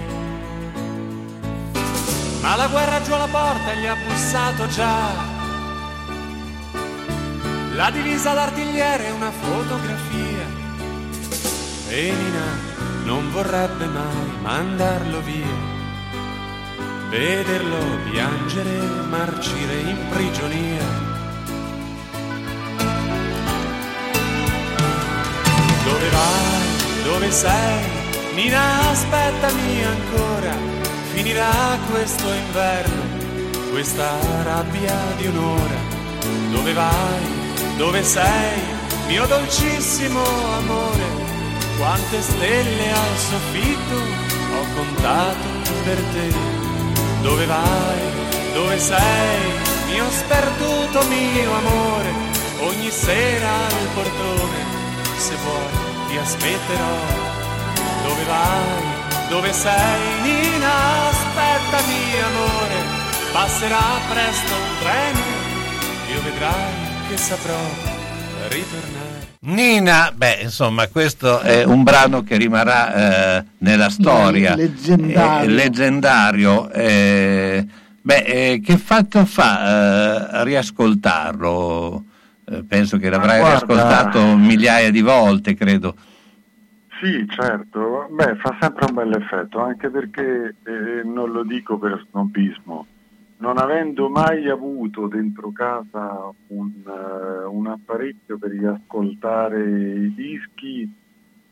Ma 2.41 2.57
la 2.57 2.67
guerra 2.67 3.03
giù 3.03 3.13
alla 3.13 3.29
porta 3.29 3.75
gli 3.75 3.87
ha 3.87 3.97
bussato 3.97 4.67
già. 4.69 5.29
La 7.75 7.91
divisa 7.91 8.33
d'artigliere 8.33 9.07
è 9.07 9.11
una 9.13 9.31
fotografia. 9.31 10.59
E 11.89 12.13
Nina 12.13 12.69
non 13.05 13.31
vorrebbe 13.31 13.87
mai 13.87 14.39
mandarlo 14.43 15.21
via 15.21 15.80
vederlo 17.11 17.99
piangere, 18.09 18.79
marcire 19.09 19.81
in 19.81 19.99
prigionia. 20.11 20.87
Dove 25.85 26.09
vai? 26.09 27.03
Dove 27.03 27.31
sei? 27.33 27.99
Nina, 28.35 28.91
aspettami 28.91 29.85
ancora, 29.85 30.55
finirà 31.13 31.79
questo 31.91 32.33
inverno, 32.33 33.03
questa 33.71 34.11
rabbia 34.45 34.97
di 35.17 35.27
un'ora. 35.27 35.99
Dove 36.53 36.73
vai? 36.73 37.77
Dove 37.77 38.05
sei? 38.05 38.79
Mio 39.09 39.27
dolcissimo 39.27 40.23
amore, 40.59 41.09
quante 41.77 42.21
stelle 42.21 42.93
al 42.93 43.17
soffitto 43.17 43.97
ho 44.55 44.65
contato 44.77 45.73
per 45.83 45.99
te. 46.13 46.60
Dove 47.23 47.47
vai? 47.47 48.01
Dove 48.55 48.79
sei? 48.79 49.69
Mio 49.87 50.09
sperduto 50.11 51.03
mio 51.09 51.53
amore, 51.53 52.11
ogni 52.61 52.91
sera 52.91 53.67
al 53.67 53.89
portone, 53.95 54.59
se 55.19 55.35
vuoi 55.37 56.09
ti 56.09 56.17
aspetterò. 56.17 56.97
Dove 58.05 58.25
vai? 58.25 59.29
Dove 59.29 59.53
sei? 59.53 60.23
Nina, 60.23 61.09
aspettami 61.09 62.21
amore, 62.21 62.79
passerà 63.33 63.85
presto 64.09 64.55
un 64.55 64.79
treno, 64.81 65.21
io 66.13 66.23
vedrai 66.23 66.73
che 67.09 67.17
saprò 67.17 67.61
ritornare. 68.49 69.10
Nina, 69.43 70.13
beh, 70.15 70.41
insomma, 70.43 70.87
questo 70.89 71.41
è 71.41 71.65
un 71.65 71.83
brano 71.83 72.23
che 72.23 72.37
rimarrà 72.37 73.39
eh, 73.39 73.45
nella 73.59 73.89
storia. 73.89 74.55
Leggendario. 74.55 75.49
Eh, 75.49 75.55
leggendario. 75.55 76.71
Eh, 76.71 77.67
beh, 78.03 78.23
eh, 78.25 78.61
che 78.63 78.77
fatto 78.77 79.25
fa 79.25 80.41
eh, 80.41 80.45
riascoltarlo? 80.45 82.05
Eh, 82.45 82.65
penso 82.65 82.99
che 82.99 83.09
l'avrai 83.09 83.39
guarda- 83.41 83.65
riascoltato 83.65 84.37
migliaia 84.37 84.91
di 84.91 85.01
volte, 85.01 85.55
credo. 85.55 85.95
Sì, 87.01 87.27
certo, 87.31 88.09
beh, 88.11 88.37
fa 88.37 88.59
sempre 88.61 88.85
un 88.91 88.95
bel 88.95 89.23
effetto, 89.23 89.59
anche 89.59 89.89
perché 89.89 90.55
eh, 90.67 91.03
non 91.03 91.33
lo 91.33 91.45
dico 91.45 91.79
per 91.79 92.05
snobismo, 92.11 92.87
non 93.41 93.59
avendo 93.59 94.09
mai 94.09 94.49
avuto 94.49 95.07
dentro 95.07 95.51
casa 95.51 96.31
un, 96.49 96.71
eh, 96.87 97.45
un 97.45 97.67
apparecchio 97.67 98.39
per 98.39 98.51
riascoltare 98.51 99.61
i 99.63 100.15
dischi, 100.15 100.91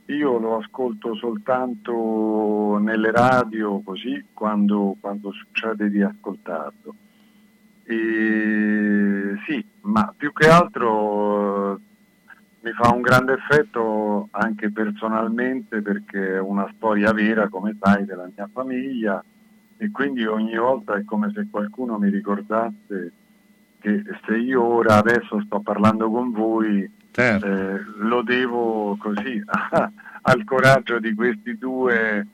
io 0.07 0.39
lo 0.39 0.59
ascolto 0.59 1.15
soltanto 1.15 2.79
nelle 2.79 3.11
radio, 3.11 3.81
così, 3.81 4.23
quando, 4.35 4.97
quando 5.01 5.33
succede 5.33 5.91
di 5.91 6.03
ascoltarlo. 6.03 6.95
E, 7.85 9.35
sì, 9.47 9.65
ma 9.83 10.13
più 10.15 10.33
che 10.35 10.47
altro 10.47 11.75
eh, 11.75 11.81
mi 12.61 12.73
fa 12.73 12.93
un 12.93 13.01
grande 13.01 13.33
effetto 13.33 14.29
anche 14.33 14.71
personalmente 14.71 15.81
perché 15.81 16.35
è 16.35 16.41
una 16.41 16.71
storia 16.77 17.13
vera, 17.13 17.49
come 17.49 17.75
sai, 17.81 18.05
della 18.05 18.29
mia 18.35 18.49
famiglia 18.53 19.25
e 19.79 19.91
quindi 19.91 20.27
ogni 20.27 20.57
volta 20.57 20.95
è 20.97 21.05
come 21.05 21.31
se 21.35 21.47
qualcuno 21.51 21.99
mi 21.99 22.11
ricordasse 22.11 23.13
che 23.81 24.03
se 24.27 24.37
io 24.37 24.63
ora 24.63 24.97
adesso 24.97 25.41
sto 25.43 25.61
parlando 25.61 26.11
con 26.11 26.33
voi 26.33 26.91
Certo. 27.11 27.47
eh, 27.47 27.81
lo 27.99 28.23
devo 28.23 28.97
così 28.99 29.43
al 30.23 30.45
coraggio 30.45 30.99
di 30.99 31.15
questi 31.15 31.57
due 31.57 32.27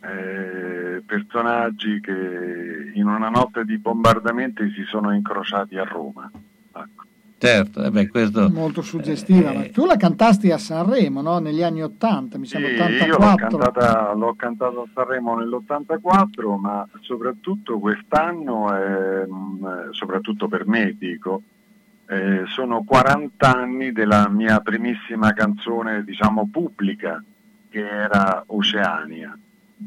eh, 0.00 1.02
personaggi 1.04 2.00
che 2.00 2.90
in 2.94 3.06
una 3.06 3.28
notte 3.28 3.64
di 3.64 3.78
bombardamenti 3.78 4.70
si 4.70 4.84
sono 4.84 5.12
incrociati 5.12 5.76
a 5.76 5.84
Roma. 5.84 6.30
Certo, 7.38 7.84
eh 7.84 7.90
beh, 7.90 8.08
questo... 8.08 8.48
Molto 8.50 8.80
suggestiva. 8.80 9.52
Eh, 9.52 9.70
tu 9.70 9.84
la 9.84 9.96
cantasti 9.96 10.50
a 10.50 10.58
Sanremo, 10.58 11.20
no? 11.20 11.38
Negli 11.38 11.62
anni 11.62 11.82
80, 11.82 12.38
mi 12.38 12.46
Sì, 12.46 12.52
sembra 12.52 12.70
io 12.88 13.06
l'ho 13.08 13.16
84. 13.16 13.58
cantata, 13.58 14.12
l'ho 14.14 14.34
cantata 14.34 14.80
a 14.80 14.84
Sanremo 14.94 15.36
nell'84, 15.36 16.58
ma 16.58 16.88
soprattutto 17.00 17.78
quest'anno, 17.78 18.74
ehm, 18.74 19.90
soprattutto 19.90 20.48
per 20.48 20.66
me 20.66 20.96
dico, 20.98 21.42
eh, 22.08 22.44
sono 22.46 22.84
40 22.84 23.54
anni 23.54 23.92
della 23.92 24.28
mia 24.30 24.60
primissima 24.60 25.34
canzone, 25.34 26.04
diciamo, 26.04 26.48
pubblica, 26.50 27.22
che 27.68 27.86
era 27.86 28.44
Oceania. 28.46 29.36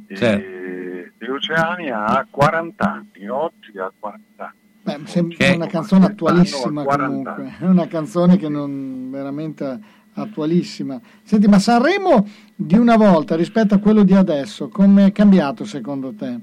E- 0.05 0.15
Certo. 0.15 0.45
E, 0.45 1.31
Oceania 1.31 2.05
ha 2.05 2.27
40 2.29 2.91
anni, 2.91 3.27
oggi 3.27 3.77
ha 3.77 3.91
40 3.97 4.43
anni. 4.43 4.57
Beh, 4.97 5.05
sembra 5.05 5.55
una 5.55 5.67
canzone 5.67 6.05
attualissima 6.05 6.81
Quest'anno 6.81 6.81
ha 6.81 6.83
40 6.83 7.33
comunque, 7.33 7.57
è 7.59 7.69
una 7.69 7.87
canzone 7.87 8.37
che 8.37 8.49
non 8.49 9.09
veramente 9.11 9.79
attualissima. 10.13 10.99
Senti, 11.23 11.47
ma 11.47 11.59
Sanremo 11.59 12.27
di 12.55 12.77
una 12.77 12.97
volta 12.97 13.35
rispetto 13.35 13.75
a 13.75 13.79
quello 13.79 14.03
di 14.03 14.13
adesso, 14.13 14.69
come 14.69 15.07
è 15.07 15.11
cambiato 15.11 15.65
secondo 15.65 16.13
te? 16.13 16.39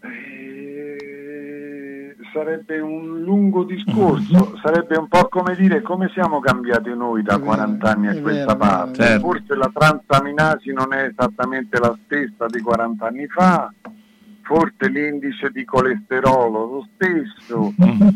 Eh, 0.00 2.16
sarebbe 2.32 2.80
un 2.80 3.20
lungo 3.20 3.64
discorso, 3.64 4.58
sarebbe 4.62 4.96
un 4.96 5.08
po' 5.08 5.28
come 5.28 5.54
dire 5.54 5.82
come 5.82 6.10
siamo 6.12 6.40
cambiati 6.40 6.94
noi 6.94 7.22
da 7.22 7.36
vero, 7.36 7.46
40 7.46 7.90
anni 7.90 8.08
a 8.08 8.20
questa 8.20 8.54
vero, 8.54 8.56
parte. 8.56 8.98
vero. 8.98 9.20
Forse 9.20 9.54
la 9.54 9.70
transaminasi 9.72 10.72
non 10.72 10.92
è 10.92 11.04
esattamente 11.04 11.78
la 11.78 11.96
stessa 12.04 12.46
di 12.46 12.60
40 12.60 13.06
anni 13.06 13.26
fa, 13.28 13.72
forse 14.44 14.88
l'indice 14.88 15.50
di 15.50 15.64
colesterolo 15.64 16.66
lo 16.66 16.88
stesso, 16.94 17.72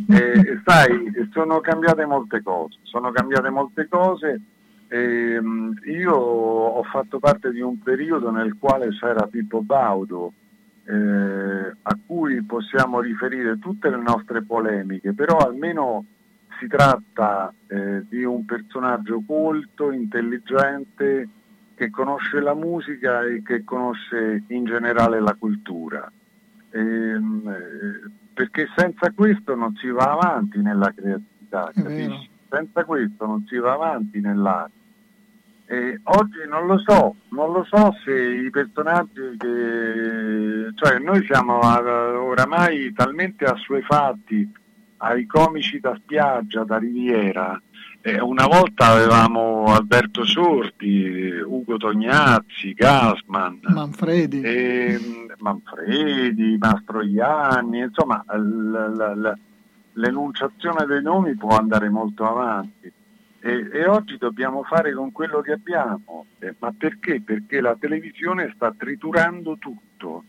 eh, 0.08 0.60
sai, 0.64 1.28
sono 1.32 1.60
cambiate 1.60 2.04
molte 2.04 2.42
cose, 2.42 2.78
sono 2.82 3.10
cambiate 3.10 3.50
molte 3.50 3.88
cose. 3.88 4.40
Ehm, 4.88 5.74
io 5.84 6.14
ho 6.14 6.82
fatto 6.84 7.18
parte 7.18 7.50
di 7.50 7.60
un 7.60 7.82
periodo 7.82 8.30
nel 8.30 8.56
quale 8.58 8.88
c'era 8.90 9.26
Pippo 9.26 9.62
Baudo, 9.62 10.32
eh, 10.84 11.74
a 11.82 11.98
cui 12.06 12.42
possiamo 12.42 13.00
riferire 13.00 13.58
tutte 13.58 13.90
le 13.90 14.00
nostre 14.00 14.42
polemiche, 14.42 15.12
però 15.12 15.38
almeno 15.38 16.04
si 16.58 16.66
tratta 16.66 17.52
eh, 17.66 18.04
di 18.08 18.22
un 18.22 18.44
personaggio 18.44 19.22
colto, 19.26 19.92
intelligente, 19.92 21.28
che 21.74 21.90
conosce 21.90 22.40
la 22.40 22.54
musica 22.54 23.22
e 23.22 23.42
che 23.42 23.62
conosce 23.64 24.42
in 24.48 24.64
generale 24.64 25.20
la 25.20 25.36
cultura. 25.38 26.10
Ehm, 26.70 27.42
eh, 27.48 28.10
perché 28.34 28.68
senza 28.76 29.10
questo 29.12 29.54
non 29.54 29.74
si 29.76 29.88
va 29.88 30.12
avanti 30.12 30.60
nella 30.60 30.92
creatività? 30.92 31.70
Senza 32.50 32.84
questo 32.84 33.26
non 33.26 33.44
si 33.46 33.56
va 33.56 33.72
avanti 33.72 34.20
nell'arte. 34.20 34.76
E 35.70 36.00
oggi 36.04 36.38
non 36.48 36.66
lo 36.66 36.78
so, 36.78 37.16
non 37.30 37.52
lo 37.52 37.62
so 37.64 37.94
se 38.02 38.12
i 38.12 38.48
personaggi 38.48 39.36
che... 39.36 40.70
cioè 40.74 40.98
noi 40.98 41.22
siamo 41.24 41.60
eh, 41.60 41.90
oramai 41.90 42.90
talmente 42.94 43.44
assuefatti 43.44 44.50
ai 44.98 45.26
comici 45.26 45.78
da 45.78 45.94
spiaggia, 45.96 46.64
da 46.64 46.78
riviera. 46.78 47.60
Eh, 48.08 48.20
una 48.20 48.46
volta 48.46 48.86
avevamo 48.86 49.64
Alberto 49.66 50.24
Sordi, 50.24 51.30
Ugo 51.44 51.76
Tognazzi, 51.76 52.72
Gasman, 52.72 53.60
Manfredi. 53.68 54.40
ehm, 54.42 55.34
Manfredi, 55.38 56.56
Mastroianni, 56.58 57.80
insomma 57.80 58.24
l- 58.34 58.38
l- 58.38 59.20
l- 59.20 59.38
l'enunciazione 59.94 60.86
dei 60.86 61.02
nomi 61.02 61.34
può 61.36 61.56
andare 61.56 61.88
molto 61.88 62.26
avanti. 62.26 62.90
E, 63.40 63.68
e 63.72 63.86
oggi 63.86 64.16
dobbiamo 64.16 64.62
fare 64.64 64.92
con 64.94 65.12
quello 65.12 65.40
che 65.40 65.52
abbiamo. 65.52 66.26
Eh, 66.38 66.54
ma 66.58 66.72
perché? 66.76 67.20
Perché 67.20 67.60
la 67.60 67.76
televisione 67.78 68.50
sta 68.54 68.72
triturando 68.76 69.56
tutto, 69.58 70.24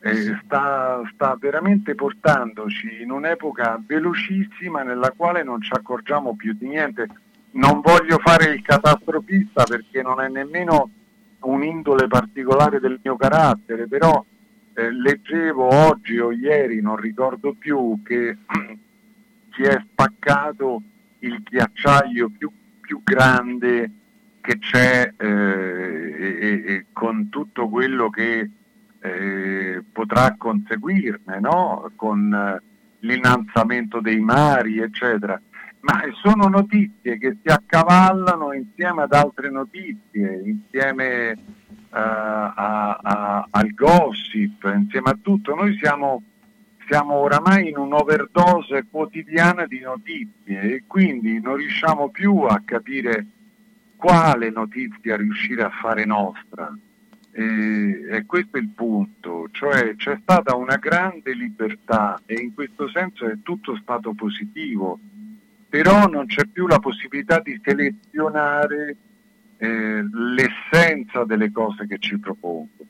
eh, 0.00 0.38
sta, 0.44 1.02
sta 1.12 1.36
veramente 1.38 1.94
portandoci 1.94 3.02
in 3.02 3.10
un'epoca 3.10 3.80
velocissima 3.84 4.82
nella 4.82 5.12
quale 5.16 5.42
non 5.42 5.60
ci 5.60 5.72
accorgiamo 5.72 6.34
più 6.36 6.54
di 6.54 6.68
niente. 6.68 7.08
Non 7.52 7.80
voglio 7.80 8.18
fare 8.18 8.52
il 8.52 8.62
catastrofista 8.62 9.64
perché 9.64 10.02
non 10.02 10.20
è 10.20 10.28
nemmeno 10.28 10.90
un'indole 11.40 12.06
particolare 12.06 12.80
del 12.80 13.00
mio 13.02 13.16
carattere, 13.16 13.86
però 13.86 14.24
eh, 14.74 14.90
leggevo 14.92 15.64
oggi 15.64 16.18
o 16.18 16.32
ieri, 16.32 16.80
non 16.80 16.96
ricordo 16.96 17.54
più, 17.54 18.00
che 18.04 18.36
si 19.52 19.62
è 19.62 19.82
spaccato 19.90 20.82
il 21.20 21.42
ghiacciaio 21.42 22.30
più, 22.36 22.50
più 22.80 23.00
grande 23.02 23.90
che 24.40 24.58
c'è 24.58 25.12
eh, 25.16 25.26
e, 25.26 26.62
e- 26.66 26.86
con 26.92 27.28
tutto 27.30 27.68
quello 27.68 28.10
che 28.10 28.50
eh, 29.06 29.84
potrà 29.92 30.34
conseguirne, 30.36 31.40
no? 31.40 31.90
con 31.96 32.32
eh, 32.32 32.62
l'innalzamento 33.00 34.00
dei 34.00 34.20
mari, 34.20 34.78
eccetera. 34.78 35.40
Ma 35.80 36.02
sono 36.20 36.48
notizie 36.48 37.16
che 37.18 37.36
si 37.40 37.48
accavallano 37.48 38.52
insieme 38.52 39.02
ad 39.02 39.12
altre 39.12 39.50
notizie, 39.50 40.42
insieme 40.44 41.38
a, 41.90 42.98
a, 43.00 43.46
al 43.48 43.72
gossip, 43.72 44.70
insieme 44.74 45.10
a 45.10 45.18
tutto. 45.22 45.54
Noi 45.54 45.76
siamo, 45.76 46.22
siamo 46.88 47.14
oramai 47.14 47.68
in 47.68 47.76
un'overdose 47.76 48.86
quotidiana 48.90 49.66
di 49.66 49.80
notizie 49.80 50.60
e 50.60 50.84
quindi 50.88 51.40
non 51.40 51.56
riusciamo 51.56 52.08
più 52.08 52.40
a 52.40 52.60
capire 52.64 53.26
quale 53.96 54.50
notizia 54.50 55.16
riuscire 55.16 55.62
a 55.62 55.70
fare 55.70 56.04
nostra. 56.04 56.76
E, 57.38 58.06
e, 58.12 58.24
questo 58.24 58.56
è 58.56 58.60
il 58.60 58.70
punto, 58.70 59.48
cioè 59.52 59.94
c'è 59.94 60.16
stata 60.22 60.56
una 60.56 60.76
grande 60.76 61.34
libertà 61.34 62.18
e 62.24 62.40
in 62.40 62.54
questo 62.54 62.88
senso 62.88 63.26
è 63.26 63.36
tutto 63.42 63.76
stato 63.76 64.14
positivo, 64.14 64.98
però 65.68 66.06
non 66.06 66.24
c'è 66.24 66.46
più 66.46 66.66
la 66.66 66.78
possibilità 66.78 67.40
di 67.40 67.60
selezionare 67.62 68.96
eh, 69.58 70.02
l'essenza 70.10 71.24
delle 71.24 71.52
cose 71.52 71.86
che 71.86 71.98
ci 71.98 72.18
propongo. 72.18 72.86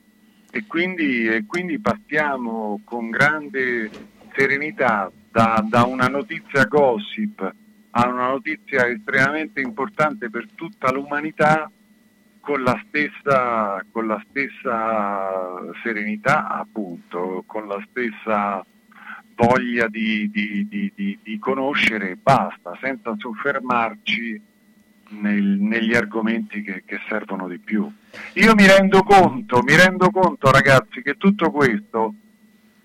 E 0.52 0.64
quindi, 0.68 1.26
e 1.26 1.44
quindi 1.44 1.80
passiamo 1.80 2.80
con 2.84 3.10
grande 3.10 3.90
serenità 4.32 5.10
da, 5.28 5.60
da 5.68 5.82
una 5.82 6.06
notizia 6.06 6.66
gossip 6.66 7.52
a 7.90 8.08
una 8.08 8.28
notizia 8.28 8.86
estremamente 8.86 9.60
importante 9.60 10.30
per 10.30 10.46
tutta 10.54 10.92
l'umanità 10.92 11.68
con 12.46 12.62
la 12.62 12.80
stessa, 12.86 13.84
con 13.90 14.06
la 14.06 14.22
stessa 14.30 15.58
serenità, 15.82 16.46
appunto, 16.46 17.42
con 17.44 17.66
la 17.66 17.84
stessa 17.90 18.64
voglia 19.34 19.88
di, 19.88 20.30
di, 20.30 20.64
di, 20.68 21.18
di 21.20 21.38
conoscere 21.40 22.10
e 22.10 22.16
basta, 22.16 22.78
senza 22.80 23.16
soffermarci 23.18 24.40
nel, 25.08 25.42
negli 25.42 25.96
argomenti 25.96 26.62
che, 26.62 26.84
che, 26.86 27.00
servono 27.08 27.48
di 27.48 27.58
più. 27.58 27.92
Io 28.34 28.54
mi 28.54 28.64
rendo 28.64 29.02
conto, 29.02 29.60
mi 29.62 29.74
rendo 29.74 30.10
conto 30.10 30.48
ragazzi 30.52 31.02
che 31.02 31.16
tutto 31.16 31.50
questo 31.50 32.14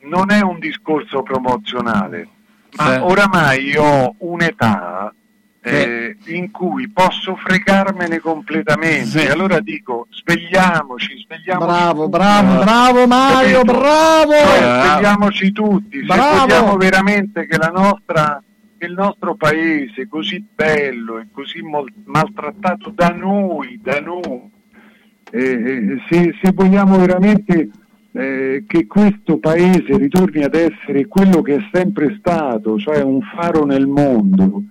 non 0.06 0.32
è 0.32 0.42
un 0.42 0.58
discorso 0.58 1.22
promozionale, 1.22 2.28
ma 2.78 3.06
oramai 3.06 3.76
ho 3.78 4.16
un'età 4.18 5.14
eh, 5.64 6.18
in 6.26 6.50
cui 6.50 6.90
posso 6.90 7.36
fregarmene 7.36 8.20
completamente. 8.20 9.20
Sì. 9.20 9.28
Allora 9.28 9.60
dico, 9.60 10.08
svegliamoci, 10.10 11.24
svegliamoci. 11.26 11.68
Bravo, 11.68 12.04
tutti. 12.06 12.18
bravo, 12.18 12.64
bravo 12.64 13.08
Mario, 13.08 13.62
bravo! 13.62 14.32
Cioè, 14.32 14.58
svegliamoci 14.58 15.52
tutti, 15.52 16.04
bravo. 16.04 16.22
se 16.22 16.40
vogliamo 16.40 16.78
veramente 16.78 17.46
che 17.46 17.58
la 17.58 17.72
nostra 17.74 18.42
il 18.86 18.94
nostro 18.94 19.36
paese 19.36 20.08
così 20.08 20.44
bello 20.56 21.20
e 21.20 21.28
così 21.32 21.62
mol- 21.62 21.94
maltrattato 22.06 22.90
da 22.90 23.10
noi, 23.10 23.80
da 23.80 24.00
noi, 24.00 24.50
eh, 25.30 26.02
se, 26.10 26.36
se, 26.42 26.52
vogliamo 26.52 26.98
veramente 26.98 27.70
eh, 28.12 28.64
che 28.66 28.88
questo 28.88 29.38
paese 29.38 29.98
ritorni 29.98 30.44
ad 30.44 30.56
essere 30.56 31.06
quello 31.06 31.44
che 31.44 31.58
è 31.58 31.70
sempre 31.72 32.16
stato, 32.18 32.80
cioè 32.80 33.04
un 33.04 33.22
faro 33.22 33.66
nel 33.66 33.86
mondo, 33.86 34.64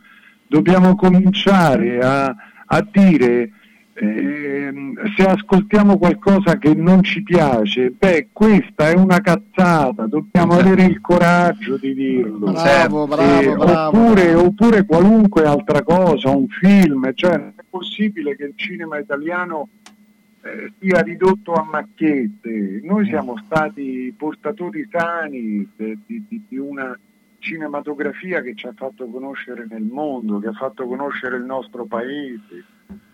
dobbiamo 0.50 0.96
cominciare 0.96 2.00
a, 2.00 2.34
a 2.66 2.88
dire 2.90 3.52
eh, 3.94 4.72
se 5.16 5.22
ascoltiamo 5.24 5.96
qualcosa 5.96 6.58
che 6.58 6.74
non 6.74 7.04
ci 7.04 7.22
piace, 7.22 7.92
beh, 7.96 8.30
questa 8.32 8.88
è 8.88 8.94
una 8.94 9.20
cazzata, 9.20 10.06
dobbiamo 10.06 10.54
certo. 10.54 10.66
avere 10.66 10.84
il 10.86 11.00
coraggio 11.00 11.76
di 11.76 11.94
dirlo. 11.94 12.50
Bravo, 12.50 13.06
bravo, 13.06 13.40
eh, 13.40 13.54
bravo, 13.54 13.98
oppure, 13.98 14.34
oppure, 14.34 14.84
qualunque 14.86 15.44
altra 15.44 15.82
cosa, 15.84 16.30
un 16.30 16.48
film, 16.48 17.12
cioè 17.14 17.36
non 17.36 17.52
è 17.54 17.62
possibile 17.70 18.34
che 18.34 18.44
il 18.44 18.52
cinema 18.56 18.98
italiano 18.98 19.68
eh, 20.42 20.72
sia 20.80 21.00
ridotto 21.02 21.52
a 21.52 21.64
macchiette. 21.70 22.80
Noi 22.82 23.06
siamo 23.06 23.36
stati 23.44 24.12
portatori 24.16 24.88
sani 24.90 25.68
di, 25.76 26.24
di, 26.26 26.44
di 26.48 26.58
una 26.58 26.98
cinematografia 27.40 28.40
che 28.40 28.54
ci 28.54 28.66
ha 28.66 28.72
fatto 28.76 29.08
conoscere 29.08 29.66
nel 29.68 29.82
mondo, 29.82 30.38
che 30.38 30.48
ha 30.48 30.52
fatto 30.52 30.86
conoscere 30.86 31.36
il 31.36 31.44
nostro 31.44 31.86
paese 31.86 32.64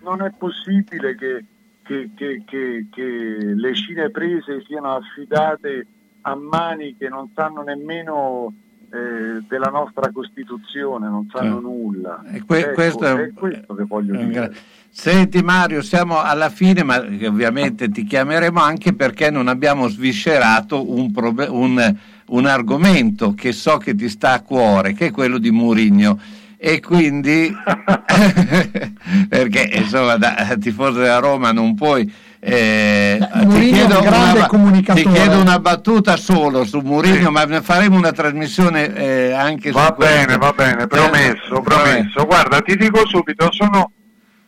non 0.01 0.22
è 0.22 0.31
possibile 0.37 1.16
che, 1.16 1.45
che, 1.83 2.11
che, 2.14 2.87
che, 2.91 3.03
le 3.03 3.74
cineprese 3.74 4.62
siano 4.66 4.95
affidate 4.95 5.87
a 6.22 6.35
mani 6.35 6.97
che 6.97 7.09
non 7.09 7.31
sanno 7.35 7.62
nemmeno 7.62 8.53
eh, 8.91 9.45
della 9.49 9.68
nostra 9.70 10.11
Costituzione, 10.12 11.09
non 11.09 11.29
sanno 11.33 11.59
eh. 11.59 11.62
nulla. 11.62 12.22
Que- 12.47 12.59
ecco, 12.61 12.72
questo 12.72 13.05
è, 13.05 13.14
è, 13.14 13.33
questo 13.33 13.74
che 13.74 13.85
voglio 13.85 14.16
dire. 14.16 14.55
Senti 14.89 15.43
Mario, 15.43 15.83
siamo 15.83 16.20
alla 16.20 16.49
fine, 16.49 16.83
ma 16.83 16.97
ovviamente 16.99 17.89
ti 17.91 18.05
chiameremo 18.05 18.61
anche 18.61 18.95
perché 18.95 19.31
non 19.31 19.47
abbiamo 19.49 19.89
sviscerato 19.89 20.91
un, 20.91 21.12
prob- 21.12 21.49
un, 21.51 21.97
un 22.29 22.47
argomento 22.47 23.35
che 23.35 23.53
so 23.53 23.79
che 23.79 23.95
ti 23.95 24.09
sta 24.09 24.33
a 24.33 24.41
cuore, 24.43 24.93
che 24.93 25.07
è 25.07 25.11
quello 25.11 25.39
di 25.39 25.51
Murigno 25.51 26.18
e 26.59 26.81
quindi 26.81 27.55
perché 29.29 29.70
insomma 29.74 30.16
da 30.16 30.57
tifoso 30.59 31.01
della 31.01 31.18
Roma 31.18 31.53
non 31.53 31.74
puoi 31.74 32.11
eh, 32.49 33.18
ti, 33.18 33.70
chiedo 33.72 34.01
una, 34.01 34.47
ti, 34.95 35.03
chiedo 35.03 35.41
una, 35.41 35.59
battuta 35.59 36.16
solo 36.16 36.64
su 36.64 36.79
Mourinho, 36.79 37.24
sì. 37.24 37.31
ma 37.31 37.45
ne 37.45 37.61
faremo 37.61 37.97
una 37.97 38.12
trasmissione 38.12 38.95
eh, 38.95 39.33
anche 39.33 39.72
va 39.72 39.87
su 39.87 39.95
bene, 39.97 40.24
questo. 40.24 40.39
va 40.39 40.53
bene, 40.53 40.87
promesso, 40.87 41.61
promesso. 41.61 42.24
Guarda, 42.24 42.61
ti 42.61 42.77
dico 42.77 43.05
subito, 43.05 43.51
sono, 43.51 43.91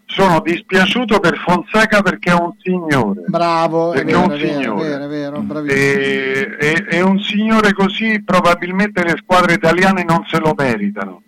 sono, 0.09 0.40
dispiaciuto 0.40 1.20
per 1.20 1.36
Fonseca 1.38 2.00
perché 2.02 2.30
è 2.30 2.34
un 2.34 2.52
signore. 2.59 3.22
Bravo, 3.26 3.92
è 3.92 4.04
vero, 4.04 4.18
è, 4.18 4.24
un 4.24 4.38
signore. 4.38 4.88
Vero, 4.88 5.04
è 5.04 5.42
vero. 5.42 5.64
E, 5.64 6.56
e, 6.59 6.86
e 6.88 7.00
un 7.02 7.20
signore 7.20 7.72
così 7.72 8.22
probabilmente 8.24 9.04
le 9.04 9.16
squadre 9.18 9.54
italiane 9.54 10.04
non 10.04 10.24
se 10.26 10.38
lo 10.38 10.54
meritano. 10.56 11.22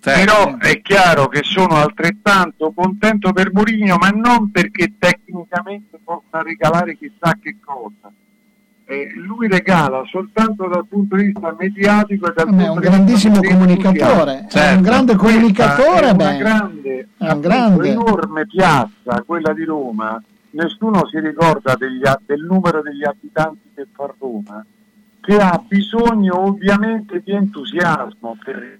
Però 0.00 0.56
è 0.56 0.80
chiaro 0.80 1.28
che 1.28 1.42
sono 1.42 1.76
altrettanto 1.76 2.72
contento 2.74 3.32
per 3.32 3.52
Mourinho, 3.52 3.96
ma 3.96 4.08
non 4.08 4.50
perché 4.50 4.94
tecnicamente 4.98 5.98
possa 6.02 6.42
regalare 6.42 6.96
chissà 6.96 7.36
che 7.40 7.56
cosa. 7.62 8.10
Eh, 8.90 9.10
lui 9.16 9.48
regala 9.48 10.02
soltanto 10.06 10.66
dal 10.66 10.86
punto 10.86 11.16
di 11.16 11.24
vista 11.24 11.54
mediatico 11.58 12.30
e 12.30 12.32
dal 12.34 12.46
Vabbè, 12.46 12.56
punto 12.56 12.56
di 12.56 12.62
vista 12.62 12.64
è 12.64 12.70
un 12.70 12.80
grandissimo 12.80 13.40
comunicatore 13.42 14.46
certo. 14.48 14.58
è 14.58 14.74
un 14.76 14.82
grande 14.82 15.14
comunicatore 15.14 16.06
è 16.06 16.12
una 16.12 16.36
grande, 16.36 17.08
è 17.18 17.30
un 17.30 17.40
grande. 17.40 17.88
enorme 17.90 18.46
piazza 18.46 19.22
quella 19.26 19.52
di 19.52 19.64
Roma 19.64 20.22
nessuno 20.52 21.06
si 21.06 21.20
ricorda 21.20 21.74
degli, 21.76 22.00
del 22.24 22.44
numero 22.44 22.80
degli 22.80 23.04
abitanti 23.04 23.68
che 23.74 23.86
fa 23.92 24.10
Roma 24.18 24.64
che 25.20 25.36
ha 25.36 25.62
bisogno 25.68 26.46
ovviamente 26.46 27.20
di 27.22 27.32
entusiasmo 27.32 28.38
per 28.42 28.78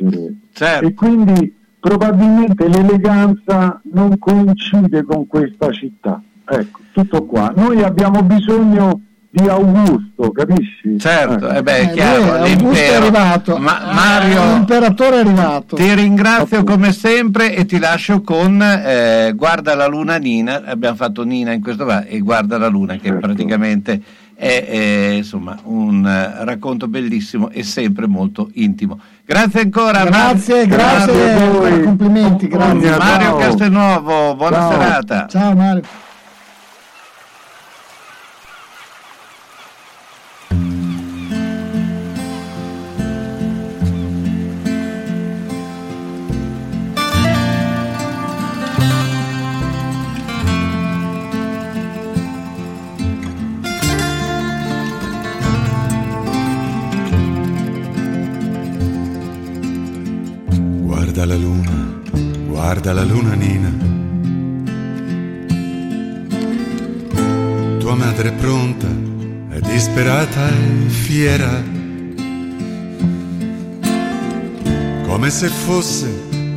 crescere. 0.00 0.34
Certo. 0.52 0.86
E 0.86 0.94
quindi 0.94 1.56
probabilmente 1.78 2.68
l'eleganza 2.68 3.80
non 3.92 4.18
coincide 4.18 5.02
con 5.04 5.26
questa 5.26 5.70
città. 5.72 6.22
Ecco, 6.44 6.80
tutto 6.92 7.24
qua. 7.26 7.52
Noi 7.54 7.82
abbiamo 7.82 8.22
bisogno 8.22 9.00
di 9.32 9.48
Augusto, 9.48 10.32
capisci? 10.32 10.98
Certo, 10.98 11.48
ecco. 11.48 11.56
eh 11.56 11.62
beh, 11.62 11.78
è 11.78 11.90
chiaro, 11.92 12.44
eh, 12.44 12.52
Augusto 12.52 12.82
è 12.82 12.94
arrivato, 12.94 13.56
Ma, 13.58 13.90
Mario, 13.92 14.44
l'imperatore 14.54 15.16
è 15.16 15.20
arrivato. 15.20 15.76
Ti 15.76 15.94
ringrazio 15.94 16.58
Appunto. 16.58 16.72
come 16.72 16.92
sempre 16.92 17.54
e 17.54 17.64
ti 17.64 17.78
lascio 17.78 18.22
con 18.22 18.60
eh, 18.60 19.32
Guarda 19.36 19.76
la 19.76 19.86
luna 19.86 20.16
Nina, 20.16 20.64
abbiamo 20.64 20.96
fatto 20.96 21.22
Nina 21.22 21.52
in 21.52 21.62
questo 21.62 21.84
va 21.84 22.04
e 22.04 22.18
Guarda 22.18 22.58
la 22.58 22.66
luna 22.66 22.94
che 22.94 23.08
certo. 23.08 23.20
praticamente 23.20 24.02
è, 24.34 24.66
è 24.66 25.08
insomma, 25.16 25.56
un 25.64 26.02
uh, 26.02 26.44
racconto 26.44 26.88
bellissimo 26.88 27.50
e 27.50 27.62
sempre 27.62 28.06
molto 28.06 28.50
intimo. 28.54 28.98
Grazie 29.24 29.60
ancora. 29.60 30.04
Grazie, 30.04 30.66
Mar- 30.66 30.66
grazie, 30.66 30.66
grazie 30.66 31.32
a 31.34 31.50
voi. 31.50 31.82
Complimenti, 31.82 32.48
grazie. 32.48 32.96
Mario 32.96 33.36
Castelnuovo, 33.36 34.34
buona 34.34 34.56
Ciao. 34.56 34.70
serata. 34.72 35.26
Ciao 35.28 35.54
Mario. 35.54 35.82
Guarda 62.80 62.92
la 62.94 63.04
luna 63.04 63.34
nina. 63.34 63.70
Tua 67.78 67.94
madre 67.94 68.28
è 68.30 68.32
pronta, 68.32 68.86
è 69.50 69.60
disperata 69.60 70.48
e 70.48 70.88
fiera. 70.88 71.62
Come 75.06 75.28
se 75.28 75.48
fosse 75.48 76.10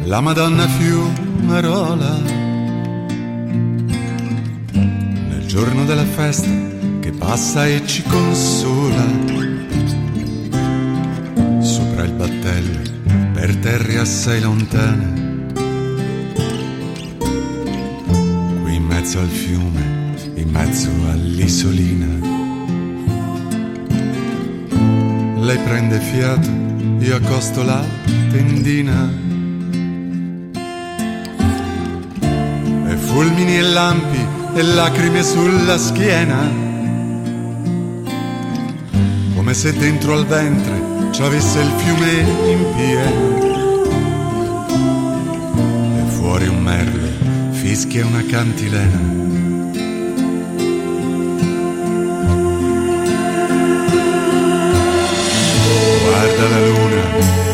la 0.05 0.21
Madonna 0.21 0.65
Fiumarola. 0.65 2.17
Nel 4.71 5.45
giorno 5.45 5.83
della 5.83 6.05
festa 6.05 6.49
che 7.01 7.11
passa 7.11 7.67
e 7.67 7.85
ci 7.85 8.01
consola. 8.03 9.05
Sopra 11.59 12.03
il 12.03 12.13
battello, 12.13 12.79
per 13.33 13.57
terre 13.57 13.97
assai 13.99 14.39
lontane. 14.39 15.12
Mezzo 19.03 19.19
al 19.19 19.27
fiume, 19.27 20.15
in 20.35 20.49
mezzo 20.49 20.89
all'isolina. 21.09 22.07
Lei 25.41 25.57
prende 25.57 25.99
fiato, 25.99 26.49
io 26.99 27.17
accosto 27.17 27.63
la 27.63 27.83
tendina. 28.31 29.11
E 32.87 32.95
fulmini 32.95 33.57
e 33.57 33.61
lampi 33.61 34.25
e 34.53 34.61
lacrime 34.61 35.21
sulla 35.21 35.77
schiena. 35.77 36.49
Come 39.35 39.53
se 39.53 39.73
dentro 39.73 40.13
al 40.13 40.25
ventre 40.25 41.11
ci 41.11 41.21
avesse 41.21 41.59
il 41.59 41.71
fiume 41.75 42.19
in 42.51 42.65
piena. 42.77 43.41
E 45.97 46.09
fuori 46.09 46.47
un 46.47 46.61
merlo 46.63 47.32
fischia 47.63 48.05
una 48.05 48.21
cantilena. 48.25 48.99
Guarda 56.03 56.45
la 56.49 56.59
luna, 56.67 57.01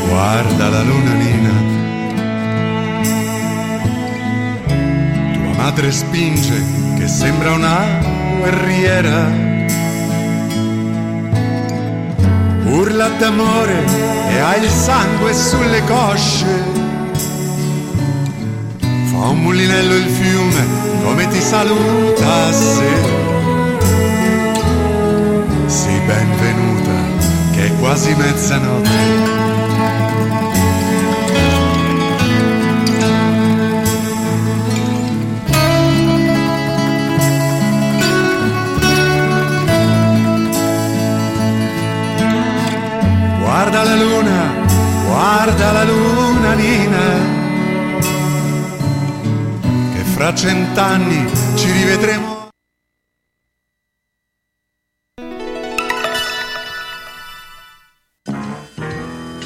guarda 0.08 0.70
la 0.70 0.82
luna 0.82 1.14
nina. 1.14 1.54
Tua 5.34 5.54
madre 5.64 5.92
spinge 5.92 6.60
che 6.98 7.08
sembra 7.08 7.52
una 7.52 7.78
guerriera. 8.40 9.32
Urla 12.66 13.10
d'amore 13.10 13.86
e 14.32 14.40
ha 14.40 14.56
il 14.56 14.70
sangue 14.70 15.34
sulle 15.36 15.84
cosce. 15.84 16.79
Fa 19.20 19.28
un 19.28 19.42
mulinello 19.42 19.96
il 19.96 20.08
fiume 20.08 20.66
come 21.04 21.28
ti 21.28 21.42
saluta 21.42 22.46
a 22.46 22.54
sé. 22.54 22.92
Sì, 25.66 26.00
benvenuta, 26.06 26.94
che 27.52 27.66
è 27.66 27.76
quasi 27.80 28.16
mezzanotte. 28.16 28.90
Guarda 43.42 43.84
la 43.84 43.96
luna, 43.96 44.54
guarda 45.06 45.72
la 45.74 45.84
luna 45.84 46.54
nina, 46.54 47.38
fra 50.20 50.36
cent'anni 50.36 51.32
ci 51.56 51.72
rivedremo. 51.72 52.50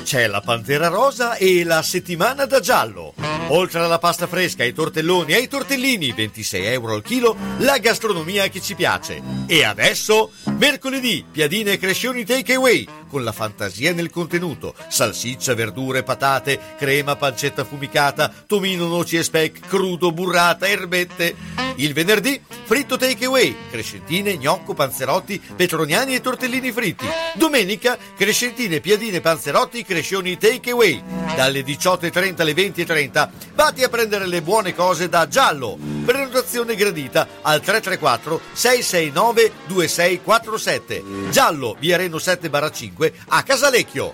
C'è 0.04 0.26
la 0.26 0.42
Pantera 0.42 0.88
Rosa 0.88 1.36
e 1.36 1.64
la 1.64 1.84
settimana 1.84 2.46
da 2.46 2.60
giallo. 2.60 3.14
Oltre 3.50 3.82
alla 3.82 4.00
pasta 4.00 4.26
fresca, 4.26 4.64
ai 4.64 4.74
tortelloni 4.74 5.34
e 5.34 5.36
ai 5.36 5.48
tortellini, 5.48 6.12
26 6.12 6.66
euro 6.66 6.96
al 6.96 7.04
chilo, 7.04 7.38
la 7.60 7.78
gastronomia 7.78 8.48
che 8.48 8.60
ci 8.60 8.74
piace. 8.74 9.22
E 9.46 9.64
adesso, 9.64 10.32
mercoledì, 10.58 11.24
piadine 11.30 11.74
e 11.74 11.78
crescioni 11.78 12.26
takeaway, 12.26 12.88
con 13.14 13.24
la 13.24 13.32
fantasia 13.32 13.94
nel 13.94 14.10
contenuto. 14.10 14.74
Salsiccia, 14.88 15.54
verdure, 15.54 16.02
patate, 16.02 16.60
crema, 16.80 17.16
pancetta 17.16 17.62
affumicata, 17.62 18.34
tomino, 18.48 18.88
noci 18.88 19.18
e 19.18 19.24
speck, 19.24 19.68
crudo, 19.68 20.12
burrata, 20.12 20.68
erbette. 20.68 21.36
Il 21.76 21.94
venerdì, 21.94 22.42
fritto 22.64 22.98
takeaway, 22.98 23.56
crescentine, 23.70 24.38
gnocco, 24.38 24.74
panzerotti, 24.74 25.40
petroniani 25.56 26.16
e 26.16 26.22
tortellini 26.22 26.72
fritti. 26.72 27.06
Domenica, 27.36 27.98
crescentine, 28.18 28.80
piadine, 28.80 29.22
panzerotti, 29.22 29.84
crescioni 29.84 30.36
takeaway. 30.36 31.04
Dalle 31.36 31.62
18.30 31.62 32.42
alle 32.42 32.54
20.30 32.54 33.30
vatti 33.54 33.84
a 33.84 33.90
prendere 33.90 34.26
le 34.26 34.42
buone 34.42 34.74
cose 34.74 35.08
da 35.08 35.28
Giallo. 35.28 35.78
Prenotazione 36.04 36.76
gradita 36.76 37.28
al 37.44 37.62
334 37.62 38.42
669 38.54 39.52
2647. 39.68 41.04
Giallo, 41.30 41.76
via 41.80 41.98
Reno 41.98 42.18
7 42.18 42.50
5 42.72 43.03
a 43.30 43.44
Casalecchio. 43.44 44.14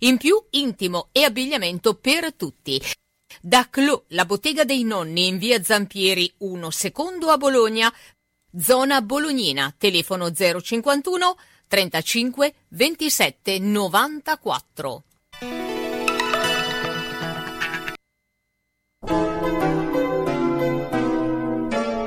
In 0.00 0.16
più 0.16 0.42
intimo 0.50 1.08
e 1.12 1.24
abbigliamento 1.24 1.94
per 1.94 2.34
tutti. 2.34 2.80
Da 3.40 3.68
Clo, 3.70 4.04
la 4.08 4.24
bottega 4.24 4.64
dei 4.64 4.84
nonni 4.84 5.26
in 5.26 5.38
via 5.38 5.62
Zampieri 5.62 6.32
1 6.38 6.70
secondo 6.70 7.28
a 7.30 7.36
Bologna, 7.36 7.92
zona 8.58 9.00
Bolognina, 9.00 9.74
telefono 9.76 10.30
051 10.30 11.36
35 11.66 12.54
27 12.68 13.58
94. 13.58 15.02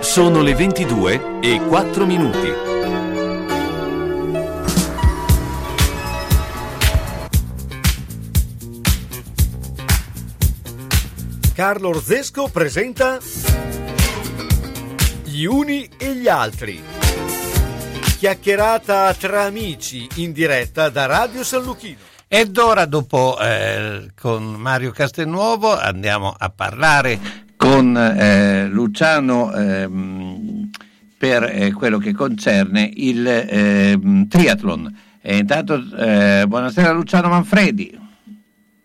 Sono 0.01 0.41
le 0.41 0.55
22 0.55 1.39
e 1.41 1.59
4 1.67 2.05
minuti. 2.05 2.74
Carlo 11.55 11.87
Orzesco 11.87 12.49
presenta 12.51 13.17
gli 15.23 15.45
uni 15.45 15.87
e 15.97 16.13
gli 16.13 16.27
altri. 16.27 16.81
Chiacchierata 18.17 19.13
tra 19.13 19.43
amici 19.43 20.05
in 20.15 20.33
diretta 20.33 20.89
da 20.89 21.05
Radio 21.05 21.45
San 21.45 21.63
Luchino. 21.63 21.95
Ed 22.27 22.57
ora 22.57 22.85
dopo 22.85 23.37
eh, 23.39 24.11
con 24.19 24.43
Mario 24.55 24.91
Castelnuovo 24.91 25.79
andiamo 25.79 26.35
a 26.37 26.49
parlare 26.49 27.17
con 27.55 27.95
eh, 27.95 28.67
Luciano 28.67 29.53
ehm, 29.53 30.69
per 31.17 31.43
eh, 31.43 31.71
quello 31.71 31.99
che 31.99 32.11
concerne 32.11 32.91
il 32.95 33.25
ehm, 33.25 34.27
triathlon. 34.27 34.93
E 35.21 35.37
intanto 35.37 35.75
eh, 35.97 36.43
buonasera 36.45 36.91
Luciano 36.91 37.29
Manfredi. 37.29 37.97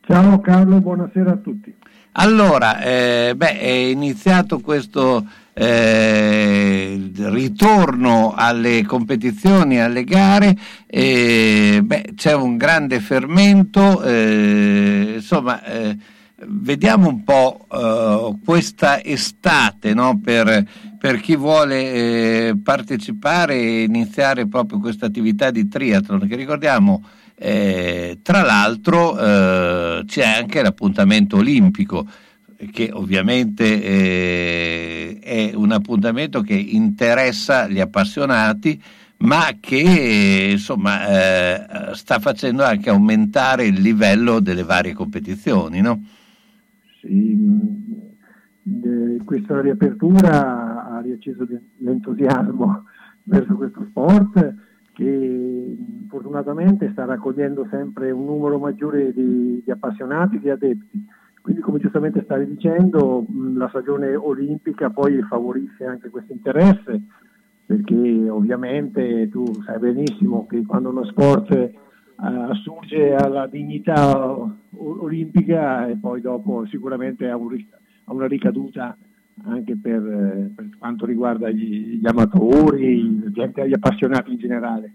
Ciao 0.07 0.41
Carlo, 0.41 0.81
buonasera 0.81 1.33
a 1.33 1.37
tutti. 1.37 1.79
Allora, 2.21 2.81
eh, 2.83 3.33
beh, 3.35 3.59
è 3.59 3.71
iniziato 3.71 4.61
questo 4.61 5.27
eh, 5.55 7.11
ritorno 7.15 8.35
alle 8.37 8.85
competizioni, 8.85 9.81
alle 9.81 10.05
gare, 10.05 10.55
eh, 10.87 11.81
beh, 11.83 12.13
c'è 12.15 12.35
un 12.35 12.59
grande 12.59 13.01
fermento, 13.01 14.03
eh, 14.03 15.13
insomma, 15.15 15.65
eh, 15.65 15.97
vediamo 16.45 17.09
un 17.09 17.25
po' 17.25 17.67
eh, 17.73 18.37
questa 18.45 19.03
estate 19.03 19.95
no? 19.95 20.21
per, 20.23 20.67
per, 20.99 21.21
chi 21.21 21.37
vuole 21.37 22.55
partecipare 22.63 23.55
e 23.55 23.83
iniziare 23.85 24.47
proprio 24.47 24.79
questa 24.79 25.07
attività 25.07 25.51
di 25.51 25.67
triathlon, 25.67 26.29
che 26.29 26.37
ricordiamo 26.37 27.03
tra 27.41 28.43
l'altro 28.43 29.15
c'è 29.15 30.25
anche 30.25 30.63
l'appuntamento 30.63 31.37
olimpico 31.39 32.07
che 32.71 32.91
ovviamente 32.93 33.83
eh, 33.83 35.19
è 35.21 35.53
un 35.55 35.73
appuntamento 35.73 36.43
che 36.43 36.55
interessa 36.55 37.67
gli 37.69 37.81
appassionati, 37.81 38.81
ma 39.19 39.57
che 39.59 40.49
insomma, 40.53 41.07
eh, 41.07 41.95
sta 41.95 42.19
facendo 42.19 42.63
anche 42.63 42.91
aumentare 42.91 43.67
il 43.67 43.81
livello 43.81 44.41
delle 44.41 44.63
varie 44.63 44.93
competizioni. 44.93 45.81
No? 45.81 46.05
Sì, 47.01 47.37
eh, 48.65 49.25
questa 49.25 49.61
riapertura 49.61 50.85
ha 50.85 51.01
riacceso 51.01 51.47
l'entusiasmo 51.79 52.85
verso 53.23 53.55
questo 53.55 53.87
sport 53.89 54.55
che 54.93 55.77
fortunatamente 56.09 56.91
sta 56.93 57.05
raccogliendo 57.05 57.67
sempre 57.71 58.11
un 58.11 58.25
numero 58.25 58.59
maggiore 58.59 59.13
di, 59.13 59.63
di 59.65 59.71
appassionati, 59.71 60.39
di 60.39 60.51
adepti. 60.51 61.07
Quindi 61.41 61.63
come 61.63 61.79
giustamente 61.79 62.23
stavi 62.25 62.47
dicendo, 62.47 63.25
la 63.55 63.69
stagione 63.69 64.15
olimpica 64.15 64.91
poi 64.91 65.23
favorisce 65.23 65.85
anche 65.85 66.11
questo 66.11 66.33
interesse, 66.33 67.01
perché 67.65 68.29
ovviamente 68.29 69.29
tu 69.31 69.45
sai 69.65 69.79
benissimo 69.79 70.47
che 70.47 70.65
quando 70.67 70.91
uno 70.91 71.05
sport 71.05 71.53
eh, 71.53 71.73
assurge 72.19 73.15
alla 73.15 73.47
dignità 73.47 74.37
olimpica 74.77 75.87
e 75.89 75.97
poi 75.97 76.21
dopo 76.21 76.67
sicuramente 76.67 77.29
ha, 77.29 77.37
un, 77.37 77.57
ha 78.05 78.13
una 78.13 78.27
ricaduta 78.27 78.97
anche 79.45 79.77
per, 79.77 80.51
per 80.55 80.69
quanto 80.79 81.07
riguarda 81.07 81.51
gli, 81.51 81.99
gli, 81.99 82.07
amatori, 82.07 83.03
gli 83.03 83.73
appassionati 83.73 84.33
in 84.33 84.39
generale. 84.39 84.95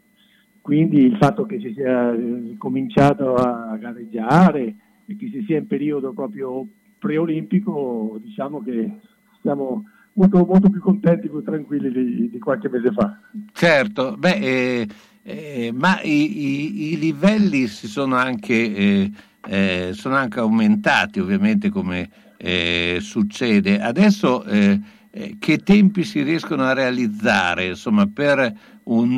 Quindi 0.61 1.05
il 1.05 1.17
fatto 1.17 1.45
che 1.45 1.59
si 1.59 1.73
sia 1.73 2.11
eh, 2.11 2.55
cominciato 2.57 3.35
a 3.35 3.77
gareggiare, 3.77 4.75
e 5.05 5.15
che 5.15 5.29
si 5.31 5.43
sia 5.45 5.57
in 5.57 5.67
periodo 5.67 6.13
proprio 6.13 6.65
preolimpico, 6.97 8.19
diciamo 8.21 8.63
che 8.63 8.99
siamo 9.41 9.83
molto, 10.13 10.45
molto 10.45 10.69
più 10.69 10.81
contenti, 10.81 11.29
più 11.29 11.43
tranquilli 11.43 11.91
di, 11.91 12.29
di 12.29 12.39
qualche 12.39 12.69
mese 12.69 12.91
fa. 12.91 13.19
Certo, 13.51 14.15
beh, 14.17 14.39
eh, 14.39 14.87
eh, 15.21 15.71
ma 15.73 16.01
i, 16.01 16.39
i, 16.39 16.93
i, 16.93 16.97
livelli 16.97 17.67
si 17.67 17.87
sono 17.87 18.15
anche, 18.15 18.53
eh, 18.53 19.11
eh 19.47 19.89
sono 19.93 20.15
anche 20.15 20.39
aumentati, 20.39 21.19
ovviamente, 21.19 21.69
come 21.69 22.09
eh, 22.37 22.99
succede. 23.01 23.79
Adesso 23.81 24.43
eh, 24.45 24.79
che 25.39 25.57
tempi 25.59 26.03
si 26.03 26.21
riescono 26.21 26.63
a 26.63 26.73
realizzare 26.73 27.67
insomma, 27.67 28.05
per 28.07 28.53
un, 28.83 29.17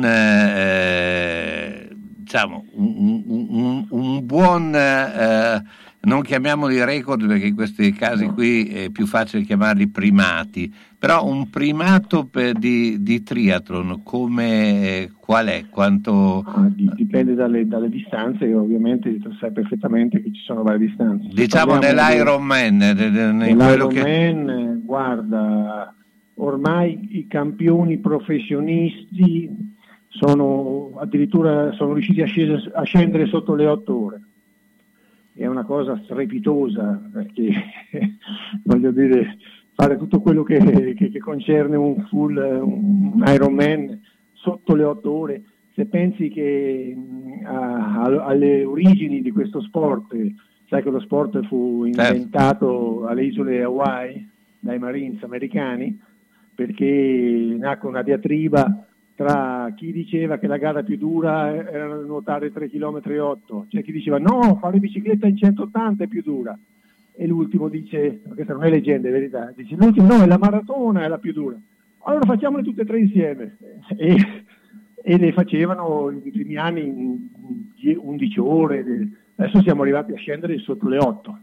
diciamo, 2.18 2.64
un, 2.72 3.22
un, 3.26 3.86
un 3.88 4.26
buon, 4.26 4.74
eh, 4.74 5.62
non 6.00 6.22
chiamiamoli 6.22 6.82
record 6.84 7.26
perché 7.26 7.46
in 7.46 7.54
questi 7.54 7.92
casi 7.92 8.26
qui 8.26 8.66
è 8.68 8.90
più 8.90 9.06
facile 9.06 9.42
chiamarli 9.42 9.88
primati, 9.88 10.72
però 10.98 11.26
un 11.26 11.50
primato 11.50 12.24
per, 12.24 12.52
di, 12.54 13.02
di, 13.02 13.22
triathlon 13.22 14.02
come, 14.04 15.12
qual 15.18 15.46
è? 15.46 15.64
Quanto... 15.68 16.42
Ah, 16.46 16.70
dipende 16.70 17.34
dalle, 17.34 17.66
dalle, 17.66 17.88
distanze, 17.88 18.52
ovviamente 18.54 19.18
tu 19.18 19.32
sai 19.34 19.52
perfettamente 19.52 20.22
che 20.22 20.32
ci 20.32 20.42
sono 20.42 20.62
varie 20.62 20.86
distanze. 20.86 21.28
Diciamo 21.32 21.76
nell'Ironman. 21.78 22.76
Nell'Ironman, 22.76 24.46
che... 24.46 24.80
guarda, 24.84 25.94
ormai 26.34 27.08
i 27.18 27.26
campioni 27.26 27.98
professionisti 27.98 29.76
sono 30.08 30.92
addirittura 30.98 31.72
sono 31.72 31.92
riusciti 31.92 32.22
a 32.22 32.26
scendere, 32.26 32.70
a 32.74 32.82
scendere 32.82 33.26
sotto 33.26 33.54
le 33.54 33.66
otto 33.66 34.04
ore. 34.04 34.22
È 35.38 35.46
una 35.46 35.64
cosa 35.64 35.96
strepitosa 36.02 37.00
perché 37.12 37.48
voglio 38.64 38.90
dire 38.90 39.36
fare 39.72 39.96
tutto 39.96 40.20
quello 40.20 40.42
che, 40.42 40.58
che, 40.96 41.10
che 41.10 41.18
concerne 41.20 41.76
un 41.76 42.04
full 42.08 42.36
un 42.36 43.22
Ironman 43.24 44.00
sotto 44.32 44.74
le 44.74 44.82
otto 44.82 45.12
ore. 45.12 45.42
Se 45.74 45.86
pensi 45.86 46.28
che 46.28 46.96
a, 47.44 48.02
a, 48.02 48.24
alle 48.24 48.64
origini 48.64 49.22
di 49.22 49.30
questo 49.30 49.60
sport, 49.60 50.12
sai 50.68 50.82
che 50.82 50.90
lo 50.90 50.98
sport 50.98 51.46
fu 51.46 51.88
certo. 51.92 52.14
inventato 52.14 53.06
alle 53.06 53.22
isole 53.22 53.62
Hawaii 53.62 54.28
dai 54.58 54.80
Marines 54.80 55.22
americani 55.22 55.96
perché 56.52 57.54
nacque 57.56 57.88
una 57.88 58.02
diatriba 58.02 58.87
tra 59.18 59.72
chi 59.74 59.90
diceva 59.90 60.38
che 60.38 60.46
la 60.46 60.58
gara 60.58 60.84
più 60.84 60.96
dura 60.96 61.52
era 61.52 61.92
nuotare 61.96 62.52
3 62.52 62.70
km 62.70 63.00
e 63.06 63.18
8, 63.18 63.66
c'è 63.68 63.82
chi 63.82 63.90
diceva 63.90 64.18
no, 64.18 64.56
fare 64.60 64.78
bicicletta 64.78 65.26
in 65.26 65.36
180 65.36 66.04
è 66.04 66.06
più 66.06 66.22
dura. 66.22 66.56
E 67.16 67.26
l'ultimo 67.26 67.68
dice, 67.68 68.20
questa 68.32 68.52
non 68.52 68.62
è 68.62 68.70
leggenda, 68.70 69.08
è 69.08 69.10
verità, 69.10 69.52
dice 69.56 69.74
l'ultimo 69.74 70.06
no, 70.06 70.22
è 70.22 70.26
la 70.28 70.38
maratona 70.38 71.02
è 71.02 71.08
la 71.08 71.18
più 71.18 71.32
dura. 71.32 71.58
Allora 72.04 72.26
facciamole 72.26 72.62
tutte 72.62 72.82
e 72.82 72.84
tre 72.84 73.00
insieme. 73.00 73.56
E, 73.96 74.44
e 75.02 75.18
le 75.18 75.32
facevano 75.32 76.10
nei 76.10 76.30
primi 76.30 76.54
anni 76.54 76.86
in 76.86 77.28
11 77.98 78.38
ore, 78.38 78.84
adesso 79.34 79.62
siamo 79.62 79.82
arrivati 79.82 80.12
a 80.12 80.16
scendere 80.16 80.56
sotto 80.58 80.88
le 80.88 80.98
8. 80.98 81.38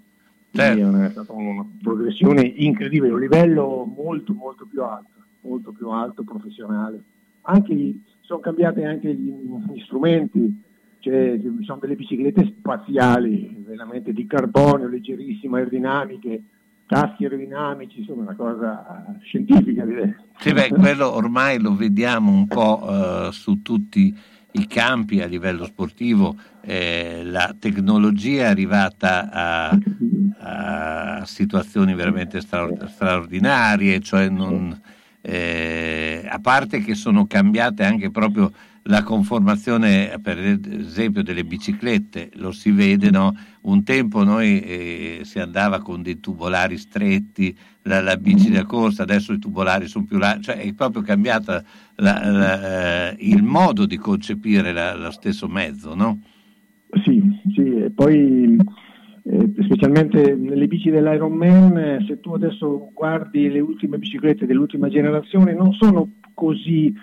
Certo. 0.51 0.97
È 1.01 1.09
stata 1.09 1.33
una 1.33 1.67
progressione 1.81 2.41
incredibile, 2.41 3.11
un 3.11 3.19
livello 3.19 3.83
molto 3.83 4.33
molto 4.33 4.65
più 4.65 4.81
alto, 4.81 5.25
molto 5.41 5.73
più 5.73 5.89
alto, 5.89 6.23
professionale 6.23 7.03
anche, 7.45 7.99
sono 8.21 8.39
cambiati 8.39 8.83
anche 8.83 9.13
gli, 9.13 9.31
gli 9.73 9.81
strumenti, 9.81 10.61
cioè, 10.99 11.39
sono 11.61 11.79
delle 11.79 11.95
biciclette 11.95 12.53
spaziali, 12.57 13.63
veramente 13.65 14.11
di 14.11 14.25
carbonio, 14.25 14.87
leggerissime, 14.87 15.57
aerodinamiche, 15.57 16.43
caschi 16.87 17.23
aerodinamici, 17.23 17.99
insomma 17.99 18.23
una 18.23 18.35
cosa 18.35 19.17
scientifica 19.21 19.85
direi. 19.85 20.15
Sì, 20.37 20.51
beh, 20.51 20.69
quello 20.69 21.13
ormai 21.13 21.59
lo 21.59 21.75
vediamo 21.75 22.31
un 22.31 22.47
po' 22.47 22.83
uh, 22.83 23.31
su 23.31 23.61
tutti 23.61 24.15
i 24.51 24.67
campi 24.67 25.21
a 25.21 25.27
livello 25.27 25.65
sportivo, 25.65 26.35
eh, 26.61 27.21
la 27.23 27.53
tecnologia 27.59 28.43
è 28.43 28.49
arrivata 28.49 29.29
a, 29.29 29.77
a 30.39 31.25
situazioni 31.25 31.93
veramente 31.93 32.39
straordinarie, 32.39 33.99
cioè 33.99 34.29
non, 34.29 34.79
eh, 35.27 36.23
a 36.29 36.39
parte 36.39 36.81
che 36.81 36.93
sono 36.93 37.25
cambiate 37.25 37.83
anche 37.83 38.11
proprio 38.11 38.51
la 38.87 39.01
conformazione 39.01 40.19
per 40.21 40.37
esempio 40.37 41.23
delle 41.23 41.43
biciclette, 41.43 42.29
lo 42.35 42.51
si 42.51 42.69
vede, 42.69 43.09
no? 43.09 43.35
un 43.61 43.83
tempo 43.83 44.23
noi 44.23 44.59
eh, 44.59 45.19
si 45.23 45.39
andava 45.39 45.79
con 45.79 46.03
dei 46.03 46.19
tubolari 46.19 46.77
stretti, 46.77 47.57
la, 47.83 48.01
la, 48.01 48.15
bici 48.17 48.51
da 48.51 48.65
corsa, 48.65 49.01
adesso 49.01 49.33
i 49.33 49.39
tubolari 49.39 49.87
sono 49.87 50.05
più 50.05 50.19
larghi, 50.19 50.43
cioè 50.43 50.57
è 50.57 50.73
proprio 50.73 51.01
cambiato 51.01 51.63
eh, 51.95 53.15
il 53.17 53.41
modo 53.41 53.87
di 53.87 53.97
concepire 53.97 54.71
lo 54.95 55.09
stesso 55.09 55.47
mezzo, 55.47 55.95
no? 55.95 56.21
Sì, 57.03 57.19
sì, 57.55 57.61
e 57.77 57.89
poi 57.89 58.55
eh, 59.27 59.53
specialmente 59.63 60.35
nelle 60.35 60.67
bici 60.67 60.91
dell'Ironman, 60.91 61.77
eh, 61.77 62.05
se 62.07 62.19
tu 62.19 62.33
adesso 62.33 62.91
guardi 62.93 63.49
le 63.49 63.59
ultime 63.59 63.97
biciclette 63.97 64.45
dell'ultima 64.45 64.87
generazione, 64.87 65.53
non 65.53 65.73
sono 65.73 66.11
così 66.33 66.93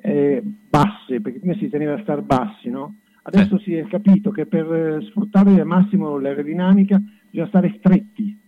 eh, 0.00 0.42
basse, 0.44 1.20
perché 1.20 1.40
prima 1.40 1.56
si 1.56 1.68
teneva 1.68 1.94
a 1.94 2.02
star 2.02 2.22
bassi, 2.22 2.70
no? 2.70 2.98
Adesso 3.22 3.58
si 3.58 3.74
è 3.74 3.84
capito 3.88 4.30
che 4.30 4.46
per 4.46 4.72
eh, 4.72 5.00
sfruttare 5.08 5.58
al 5.58 5.66
massimo 5.66 6.18
l'aerodinamica 6.18 7.02
bisogna 7.28 7.48
stare 7.48 7.74
stretti, 7.78 8.38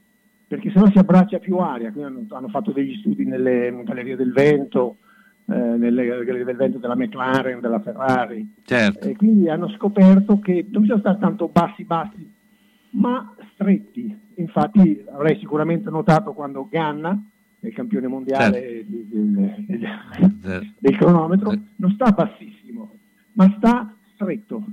perché 0.47 0.71
se 0.71 0.79
no 0.79 0.89
si 0.93 0.99
abbraccia 0.99 1.39
più 1.39 1.57
aria, 1.57 1.93
hanno, 1.97 2.25
hanno, 2.29 2.49
fatto 2.49 2.71
degli 2.71 2.95
studi 2.99 3.25
nelle 3.25 3.77
gallerie 3.85 4.15
del 4.15 4.31
vento, 4.31 4.99
eh, 5.47 5.57
nelle 5.57 6.07
gallerie 6.07 6.45
del 6.45 6.57
vento 6.57 6.79
della 6.79 6.95
McLaren, 6.95 7.59
della 7.59 7.81
Ferrari, 7.81 8.49
certo. 8.63 9.09
e 9.09 9.17
quindi 9.17 9.49
hanno 9.49 9.69
scoperto 9.71 10.39
che 10.39 10.65
non 10.71 10.83
bisogna 10.83 11.01
stare 11.01 11.19
tanto 11.19 11.49
bassi 11.49 11.83
bassi, 11.83 12.37
ma 12.91 13.35
stretti. 13.53 14.17
Infatti 14.37 15.05
avrei 15.13 15.39
sicuramente 15.39 15.91
notato 15.91 16.33
quando 16.33 16.69
Ganna, 16.71 17.21
il 17.61 17.73
campione 17.75 18.07
mondiale 18.07 18.61
certo. 18.61 18.91
del, 18.91 19.07
del, 19.07 19.65
del, 19.67 20.73
del, 20.79 20.97
cronometro, 20.97 21.53
non 21.77 21.91
sta 21.93 22.11
bassissimo, 22.13 22.95
ma 23.33 23.53
sta 23.57 23.95
stretto, 24.15 24.65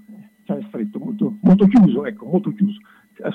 cioè 0.43 0.63
stretto, 0.67 0.99
molto, 0.99 1.37
molto 1.41 1.65
chiuso, 1.65 2.05
ecco, 2.05 2.27
molto 2.27 2.53
chiuso, 2.53 2.79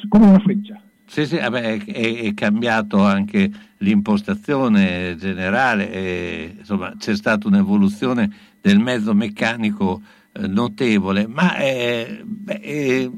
come 0.08 0.26
una 0.26 0.38
freccia. 0.38 0.80
Sì, 1.04 1.26
sì, 1.26 1.38
vabbè, 1.38 1.84
è, 1.84 2.22
è, 2.22 2.34
cambiato 2.34 3.02
anche 3.02 3.50
l'impostazione 3.78 5.16
generale, 5.16 5.90
e, 5.90 6.54
insomma 6.58 6.94
c'è 6.96 7.16
stata 7.16 7.48
un'evoluzione 7.48 8.30
del 8.60 8.78
mezzo 8.78 9.12
meccanico 9.12 10.00
eh, 10.30 10.46
notevole, 10.46 11.26
ma 11.26 11.56
eh, 11.56 12.22
beh, 12.24 12.60
eh, 12.62 13.10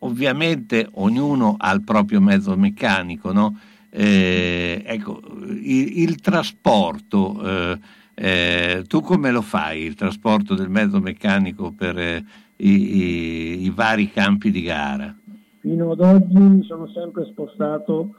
ovviamente 0.00 0.88
ognuno 0.92 1.56
ha 1.58 1.72
il 1.72 1.82
proprio 1.82 2.20
mezzo 2.20 2.56
meccanico, 2.56 3.32
no? 3.32 3.58
Eh, 3.90 4.82
ecco, 4.86 5.20
il, 5.48 5.98
il 6.02 6.20
trasporto, 6.20 7.42
eh, 7.42 7.78
eh, 8.14 8.84
tu 8.86 9.00
come 9.00 9.30
lo 9.30 9.42
fai 9.42 9.82
il 9.82 9.94
trasporto 9.94 10.54
del 10.54 10.68
mezzo 10.68 11.00
meccanico 11.00 11.72
per 11.72 11.98
i, 11.98 12.22
i, 12.56 13.64
i 13.64 13.70
vari 13.70 14.10
campi 14.10 14.50
di 14.50 14.62
gara? 14.62 15.14
Fino 15.58 15.90
ad 15.90 16.00
oggi 16.00 16.38
mi 16.38 16.62
sono 16.62 16.86
sempre 16.88 17.24
spostato 17.26 18.14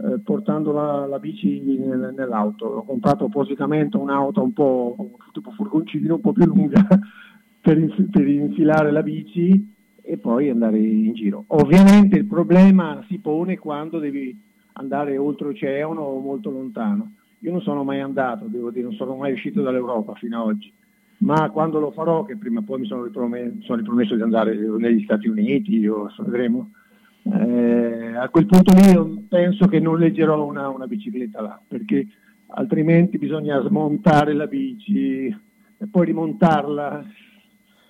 eh, 0.00 0.20
portando 0.20 0.72
la, 0.72 1.06
la 1.06 1.18
bici 1.18 1.60
nel, 1.60 2.14
nell'auto. 2.16 2.66
Ho 2.66 2.84
comprato 2.84 3.24
appositamente 3.24 3.96
un'auto 3.96 4.42
un 4.42 4.52
po' 4.52 5.10
tipo 5.32 5.50
furgoncino 5.50 6.14
un 6.14 6.20
po' 6.20 6.32
più 6.32 6.46
lunga 6.46 6.86
per, 7.60 8.08
per 8.10 8.28
infilare 8.28 8.92
la 8.92 9.02
bici 9.02 9.76
e 10.08 10.16
poi 10.16 10.48
andare 10.48 10.78
in 10.78 11.12
giro. 11.12 11.44
Ovviamente 11.48 12.16
il 12.16 12.26
problema 12.26 13.04
si 13.08 13.18
pone 13.18 13.58
quando 13.58 13.98
devi 13.98 14.36
andare 14.72 15.18
oltreoceano 15.18 16.00
o 16.00 16.20
molto 16.20 16.50
lontano. 16.50 17.12
Io 17.40 17.52
non 17.52 17.60
sono 17.60 17.84
mai 17.84 18.00
andato, 18.00 18.46
devo 18.46 18.70
dire, 18.70 18.84
non 18.84 18.94
sono 18.94 19.16
mai 19.16 19.32
uscito 19.32 19.62
dall'Europa 19.62 20.14
fino 20.14 20.40
ad 20.40 20.48
oggi 20.48 20.72
ma 21.18 21.50
quando 21.50 21.80
lo 21.80 21.90
farò, 21.90 22.24
che 22.24 22.36
prima 22.36 22.60
o 22.60 22.62
poi 22.62 22.80
mi 22.80 22.86
sono 22.86 23.04
ripromesso, 23.04 23.56
sono 23.60 23.78
ripromesso 23.78 24.14
di 24.14 24.22
andare 24.22 24.54
negli 24.54 25.02
Stati 25.02 25.26
Uniti, 25.26 25.86
o 25.86 26.08
vedremo, 26.18 26.70
eh, 27.24 28.14
a 28.14 28.28
quel 28.28 28.46
punto 28.46 28.72
lì 28.72 29.26
penso 29.28 29.66
che 29.66 29.80
non 29.80 29.98
leggerò 29.98 30.44
una, 30.44 30.68
una, 30.68 30.86
bicicletta 30.86 31.40
là, 31.40 31.60
perché 31.66 32.06
altrimenti 32.48 33.18
bisogna 33.18 33.60
smontare 33.62 34.32
la 34.32 34.46
bici 34.46 35.26
e 35.26 35.86
poi 35.90 36.06
rimontarla 36.06 37.04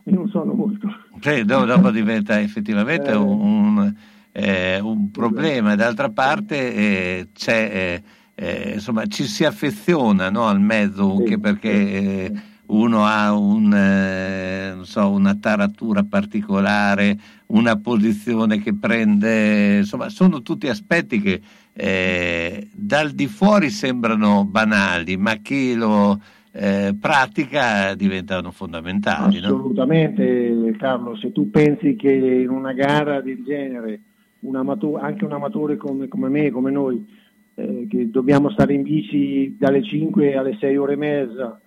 e 0.08 0.12
non 0.12 0.28
sono 0.28 0.52
molto. 0.52 0.88
Sì, 1.20 1.44
dopo 1.44 1.90
diventa 1.90 2.40
effettivamente 2.40 3.10
eh, 3.10 3.16
un, 3.16 3.94
eh, 4.32 4.80
un, 4.80 5.10
problema, 5.10 5.74
d'altra 5.74 6.08
parte 6.08 6.74
eh, 6.74 7.28
c'è, 7.34 8.02
eh, 8.34 8.42
eh, 8.46 8.72
insomma, 8.74 9.06
ci 9.06 9.24
si 9.24 9.44
affeziona 9.44 10.30
no, 10.30 10.46
al 10.46 10.60
mezzo 10.60 11.12
anche 11.12 11.34
sì, 11.34 11.38
perché... 11.38 12.32
Sì. 12.34 12.56
uno 12.68 13.06
ha 13.06 13.32
un, 13.32 13.72
eh, 13.72 14.76
so, 14.82 15.10
una 15.10 15.34
taratura 15.36 16.04
particolare, 16.04 17.18
una 17.46 17.78
posizione 17.78 18.60
che 18.60 18.74
prende, 18.74 19.78
insomma, 19.78 20.10
sono 20.10 20.42
tutti 20.42 20.68
aspetti 20.68 21.18
che 21.22 21.40
eh, 21.72 22.68
dal 22.70 23.12
di 23.12 23.26
fuori 23.26 23.70
sembrano 23.70 24.44
banali, 24.44 25.16
ma 25.16 25.36
chi 25.36 25.72
lo 25.74 26.20
eh, 26.58 26.96
pratica 27.00 27.94
diventano 27.94 28.50
fondamentali. 28.50 29.38
Assolutamente, 29.38 30.50
no? 30.50 30.76
Carlo, 30.76 31.16
se 31.16 31.30
tu 31.30 31.50
pensi 31.50 31.94
che 31.94 32.10
in 32.10 32.48
una 32.48 32.72
gara 32.72 33.20
del 33.20 33.44
genere, 33.44 34.00
un 34.40 34.56
amato- 34.56 34.96
anche 34.96 35.24
un 35.24 35.32
amatore 35.32 35.76
come, 35.76 36.08
come 36.08 36.28
me, 36.28 36.50
come 36.50 36.72
noi, 36.72 37.06
eh, 37.54 37.86
che 37.88 38.10
dobbiamo 38.10 38.50
stare 38.50 38.74
in 38.74 38.82
bici 38.82 39.56
dalle 39.56 39.84
5 39.84 40.34
alle 40.34 40.56
6 40.58 40.76
ore 40.76 40.94
e 40.94 40.96
mezza, 40.96 41.60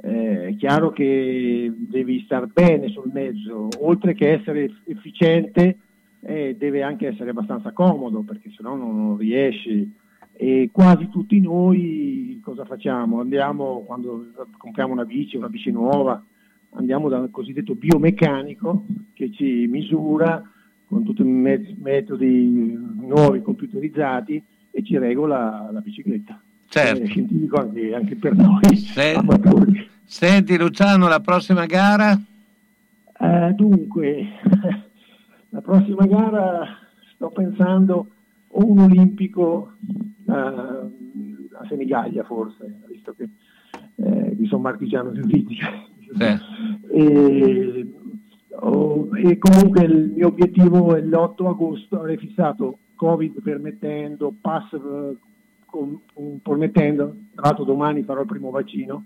eh, 0.00 0.46
è 0.46 0.56
chiaro 0.56 0.92
che 0.92 1.72
devi 1.76 2.22
star 2.24 2.46
bene 2.46 2.88
sul 2.88 3.10
mezzo, 3.12 3.68
oltre 3.80 4.14
che 4.14 4.34
essere 4.34 4.70
efficiente, 4.84 5.78
eh, 6.20 6.54
deve 6.56 6.82
anche 6.82 7.08
essere 7.08 7.30
abbastanza 7.30 7.72
comodo 7.72 8.20
perché 8.20 8.52
sennò 8.56 8.76
non, 8.76 8.96
non 8.96 9.16
riesci. 9.16 9.92
E 10.40 10.70
quasi 10.72 11.08
tutti 11.08 11.40
noi 11.40 12.38
cosa 12.44 12.64
facciamo? 12.64 13.20
Andiamo 13.20 13.80
quando 13.80 14.28
compriamo 14.56 14.92
una 14.92 15.04
bici, 15.04 15.36
una 15.36 15.48
bici 15.48 15.72
nuova, 15.72 16.22
andiamo 16.74 17.08
dal 17.08 17.28
cosiddetto 17.32 17.74
biomeccanico 17.74 18.86
che 19.14 19.32
ci 19.32 19.66
misura 19.68 20.40
con 20.86 21.02
tutti 21.02 21.22
i 21.22 21.74
metodi 21.80 22.72
nuovi 23.00 23.42
computerizzati 23.42 24.40
e 24.70 24.84
ci 24.84 24.96
regola 24.96 25.70
la 25.72 25.80
bicicletta 25.80 26.40
certo. 26.68 27.04
scientifico 27.06 27.56
anche, 27.56 27.94
anche, 27.94 28.14
per 28.14 28.36
noi 28.36 28.60
Se. 28.76 29.18
Senti 30.04 30.56
Luciano, 30.56 31.08
la 31.08 31.20
prossima 31.20 31.66
gara? 31.66 32.18
Uh, 33.18 33.52
dunque, 33.54 34.26
la 35.50 35.60
prossima 35.60 36.06
gara 36.06 36.64
sto 37.12 37.28
pensando 37.30 38.06
o 38.46 38.64
un 38.64 38.78
olimpico 38.78 39.72
a 40.34 41.66
Senigallia 41.68 42.24
forse, 42.24 42.82
visto 42.88 43.14
che 43.14 43.28
eh, 43.96 44.36
di 44.36 44.46
San 44.46 44.60
Marchigiano 44.60 45.10
di 45.10 45.22
Fisica. 45.22 45.70
Eh. 46.18 46.38
E, 46.90 47.92
oh, 48.50 49.08
e 49.16 49.38
comunque 49.38 49.84
il 49.84 50.12
mio 50.14 50.28
obiettivo 50.28 50.94
è 50.94 51.00
l'8 51.00 51.46
agosto, 51.46 51.98
avrei 51.98 52.16
fissato 52.16 52.78
Covid 52.94 53.42
permettendo, 53.42 54.34
pass 54.40 54.70
con, 55.66 56.00
con, 56.12 56.40
promettendo, 56.42 57.16
tra 57.34 57.46
l'altro 57.46 57.64
domani 57.64 58.02
farò 58.02 58.22
il 58.22 58.26
primo 58.26 58.50
vaccino, 58.50 59.04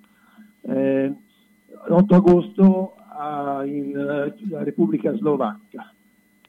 eh, 0.63 1.13
l'8 1.89 2.15
agosto 2.15 2.95
a, 3.09 3.65
in 3.65 3.97
uh, 3.97 4.57
Repubblica 4.63 5.15
Slovacca. 5.17 5.93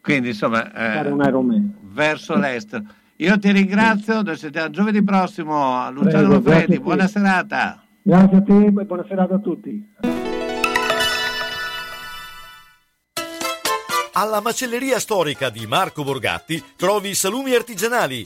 Quindi 0.01 0.29
insomma, 0.29 0.71
eh, 0.73 1.13
verso 1.81 2.37
l'estero. 2.37 2.83
Io 3.17 3.37
ti 3.37 3.51
ringrazio, 3.51 4.23
noi 4.23 4.37
sentiamo 4.37 4.69
giovedì 4.71 5.03
prossimo, 5.03 5.89
Luciano 5.91 6.41
Freddi, 6.41 6.79
buona 6.79 7.07
serata. 7.07 7.83
Grazie 8.01 8.37
a 8.37 8.41
te 8.41 8.65
e 8.65 8.71
buona 8.71 9.05
serata 9.07 9.35
a 9.35 9.39
tutti. 9.39 9.91
Alla 14.13 14.41
macelleria 14.41 14.99
storica 14.99 15.49
di 15.49 15.65
Marco 15.67 16.03
Borgatti 16.03 16.61
trovi 16.75 17.13
salumi 17.13 17.53
artigianali 17.53 18.25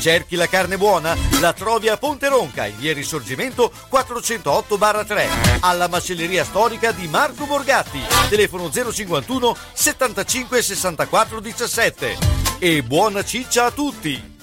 Cerchi 0.00 0.36
la 0.36 0.46
carne 0.46 0.78
buona? 0.78 1.16
La 1.40 1.52
trovi 1.52 1.88
a 1.88 1.96
Ponte 1.96 2.28
Ronca, 2.28 2.66
in 2.66 2.76
via 2.78 2.92
Risorgimento 2.92 3.72
408-3, 3.90 5.58
alla 5.60 5.88
macelleria 5.88 6.44
storica 6.44 6.92
di 6.92 7.08
Marco 7.08 7.46
Borgatti, 7.46 8.00
telefono 8.28 8.70
051 8.70 9.56
75 9.72 10.62
64 10.62 11.40
17. 11.40 12.16
E 12.60 12.82
buona 12.84 13.24
ciccia 13.24 13.64
a 13.66 13.70
tutti! 13.72 14.36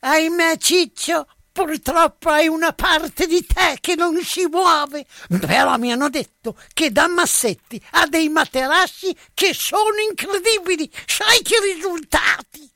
Ahimè 0.00 0.56
Ciccio, 0.56 1.26
purtroppo 1.52 2.30
hai 2.30 2.48
una 2.48 2.72
parte 2.72 3.26
di 3.26 3.44
te 3.44 3.76
che 3.80 3.94
non 3.94 4.16
si 4.22 4.46
muove. 4.46 5.04
Però 5.40 5.76
mi 5.76 5.92
hanno 5.92 6.08
detto 6.08 6.56
che 6.72 6.92
da 6.92 7.08
Massetti 7.08 7.82
ha 7.90 8.06
dei 8.06 8.28
materassi 8.30 9.14
che 9.34 9.52
sono 9.52 9.98
incredibili. 10.08 10.90
Sai 11.06 11.42
che 11.42 11.56
risultati! 11.74 12.75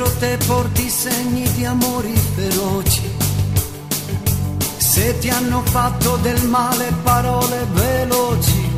Se 0.00 0.06
dentro 0.06 0.18
te 0.18 0.38
porti 0.46 0.88
segni 0.88 1.52
di 1.52 1.66
amori 1.66 2.16
feroci, 2.34 3.02
se 4.78 5.18
ti 5.18 5.28
hanno 5.28 5.62
fatto 5.64 6.16
del 6.22 6.42
male 6.46 6.90
parole 7.02 7.66
veloci, 7.72 8.70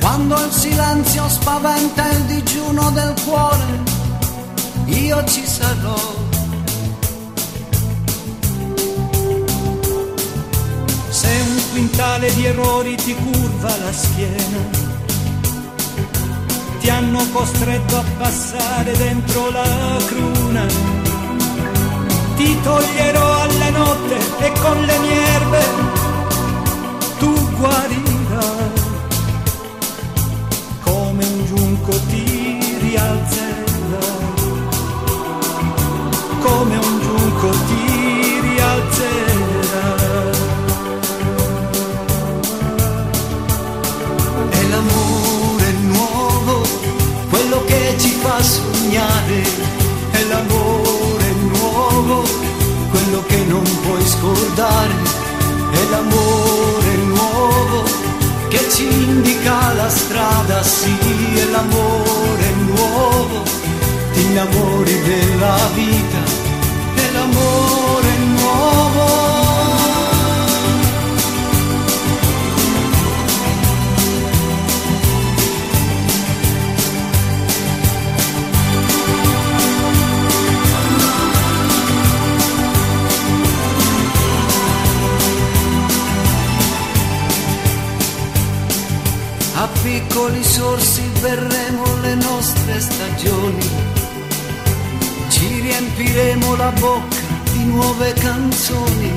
quando 0.00 0.42
il 0.42 0.50
silenzio 0.50 1.28
spaventa 1.28 2.08
il 2.08 2.22
digiuno 2.22 2.90
del 2.92 3.14
cuore, 3.26 3.82
io 4.86 5.22
ci 5.26 5.46
sarò. 5.46 6.00
Se 11.10 11.28
un 11.28 11.62
quintale 11.70 12.32
di 12.32 12.46
errori 12.46 12.94
ti 12.96 13.14
curva 13.14 13.76
la 13.76 13.92
schiena, 13.92 14.93
ti 16.84 16.90
hanno 16.90 17.26
costretto 17.32 17.96
a 17.96 18.04
passare 18.18 18.94
dentro 18.94 19.50
la 19.50 19.96
cruna. 20.04 20.66
Ti 22.36 22.60
toglierò 22.60 23.40
alla 23.40 23.70
notte 23.70 24.16
e 24.40 24.52
con 24.60 24.82
le 24.82 24.98
mie 24.98 25.26
erbe 25.38 25.62
tu 27.18 27.32
guarirai. 27.56 28.72
Come 30.82 31.24
un 31.24 31.44
giunco 31.46 31.92
ti 32.08 32.33
sognare, 48.94 49.42
è 50.12 50.22
l'amore 50.24 51.32
nuovo, 51.50 52.22
quello 52.90 53.24
che 53.26 53.44
non 53.48 53.64
puoi 53.82 54.06
scordare, 54.06 54.94
è 55.72 55.90
l'amore 55.90 56.94
nuovo 57.06 57.82
che 58.48 58.68
ci 58.70 58.84
indica 58.84 59.72
la 59.72 59.88
strada, 59.88 60.62
sì, 60.62 60.96
è 61.34 61.44
l'amore 61.50 62.52
nuovo, 62.66 63.42
ti 64.12 64.20
innamori 64.20 65.02
della 65.02 65.56
vita, 65.74 66.22
è 66.94 67.10
l'amore 67.12 68.13
piccoli 89.84 90.42
sorsi 90.42 91.02
berremo 91.20 91.84
le 92.00 92.14
nostre 92.14 92.80
stagioni, 92.80 93.68
ci 95.28 95.60
riempiremo 95.60 96.56
la 96.56 96.72
bocca 96.80 97.18
di 97.52 97.64
nuove 97.66 98.12
canzoni. 98.14 99.12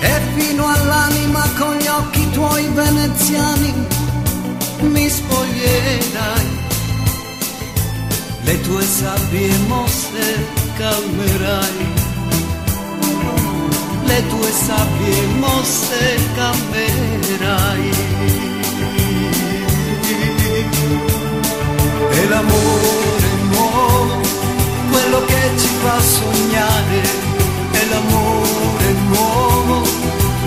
E 0.00 0.20
fino 0.36 0.68
all'anima 0.68 1.42
con 1.58 1.74
gli 1.76 1.86
occhi 1.86 2.30
tuoi 2.32 2.68
veneziani 2.68 3.72
mi 4.80 5.08
spoglierai, 5.08 6.46
le 8.42 8.60
tue 8.60 8.82
sabbie 8.82 9.56
mosse 9.68 10.46
calmerai. 10.76 12.10
Le 14.04 14.26
tue 14.28 14.50
sabbie 14.50 15.26
mosse 15.38 16.18
cambierai. 16.34 18.21
L'amore 22.42 23.28
nuovo, 23.50 24.20
quello 24.90 25.24
che 25.24 25.50
ci 25.56 25.68
fa 25.82 26.00
sognare, 26.00 27.00
è 27.70 27.84
l'amore 27.88 28.92
nuovo, 29.08 29.82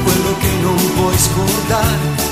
quello 0.04 0.38
che 0.40 0.50
non 0.62 0.94
puoi 0.96 1.18
scordare. 1.18 2.25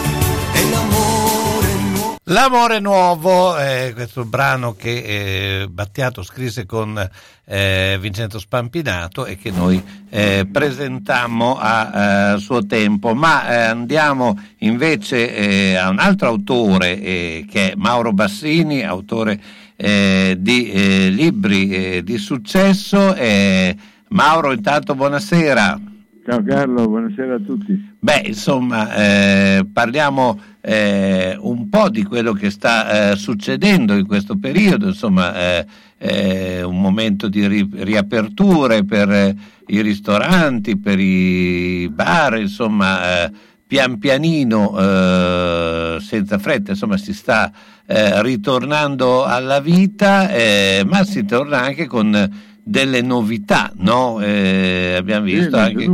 L'amore 2.33 2.79
nuovo, 2.79 3.55
eh, 3.59 3.91
questo 3.93 4.25
brano 4.25 4.73
che 4.73 5.61
eh, 5.61 5.67
Battiato 5.67 6.23
scrisse 6.23 6.65
con 6.65 6.97
eh, 7.45 7.97
Vincenzo 8.01 8.39
Spampinato 8.39 9.27
e 9.27 9.37
che 9.37 9.51
noi 9.51 9.79
eh, 10.09 10.47
presentammo 10.51 11.59
a, 11.59 12.31
a 12.31 12.37
suo 12.37 12.65
tempo, 12.65 13.13
ma 13.13 13.47
eh, 13.47 13.55
andiamo 13.65 14.35
invece 14.61 15.31
eh, 15.35 15.75
a 15.75 15.89
un 15.89 15.99
altro 15.99 16.29
autore 16.29 16.99
che 17.47 17.71
è 17.71 17.73
Mauro 17.75 18.13
Bassini, 18.13 18.83
autore 18.83 19.39
di 19.75 21.11
libri 21.13 22.01
di 22.03 22.17
successo. 22.17 23.15
Mauro, 24.07 24.51
intanto 24.53 24.95
buonasera. 24.95 25.92
Ciao 26.25 26.41
Carlo, 26.41 26.87
buonasera 26.87 27.35
a 27.35 27.39
tutti. 27.39 27.95
Beh, 27.99 28.21
insomma, 28.27 28.95
eh, 28.95 29.67
parliamo 29.71 30.39
eh, 30.61 31.35
un 31.37 31.67
po' 31.67 31.89
di 31.89 32.03
quello 32.05 32.31
che 32.31 32.49
sta 32.49 33.11
eh, 33.11 33.15
succedendo 33.17 33.93
in 33.93 34.07
questo 34.07 34.37
periodo, 34.37 34.87
insomma, 34.87 35.35
eh, 35.35 35.65
eh, 35.97 36.63
un 36.63 36.79
momento 36.79 37.27
di 37.27 37.45
ri- 37.45 37.69
riaperture 37.73 38.85
per 38.85 39.11
eh, 39.11 39.35
i 39.67 39.81
ristoranti, 39.81 40.77
per 40.77 40.97
i 40.97 41.89
bar, 41.93 42.37
insomma, 42.37 43.29
pian 43.67 43.97
pianino, 43.97 44.75
senza 45.99 46.37
fretta, 46.37 46.71
insomma, 46.71 46.95
si 46.95 47.13
sta 47.13 47.51
ritornando 47.85 49.23
alla 49.25 49.59
vita, 49.59 50.29
ma 50.85 51.03
si 51.03 51.25
torna 51.25 51.61
anche 51.61 51.87
con 51.87 52.51
delle 52.63 53.01
novità, 53.01 53.71
no? 53.77 54.21
eh, 54.21 54.95
abbiamo 54.97 55.25
visto 55.25 55.57
anche 55.57 55.85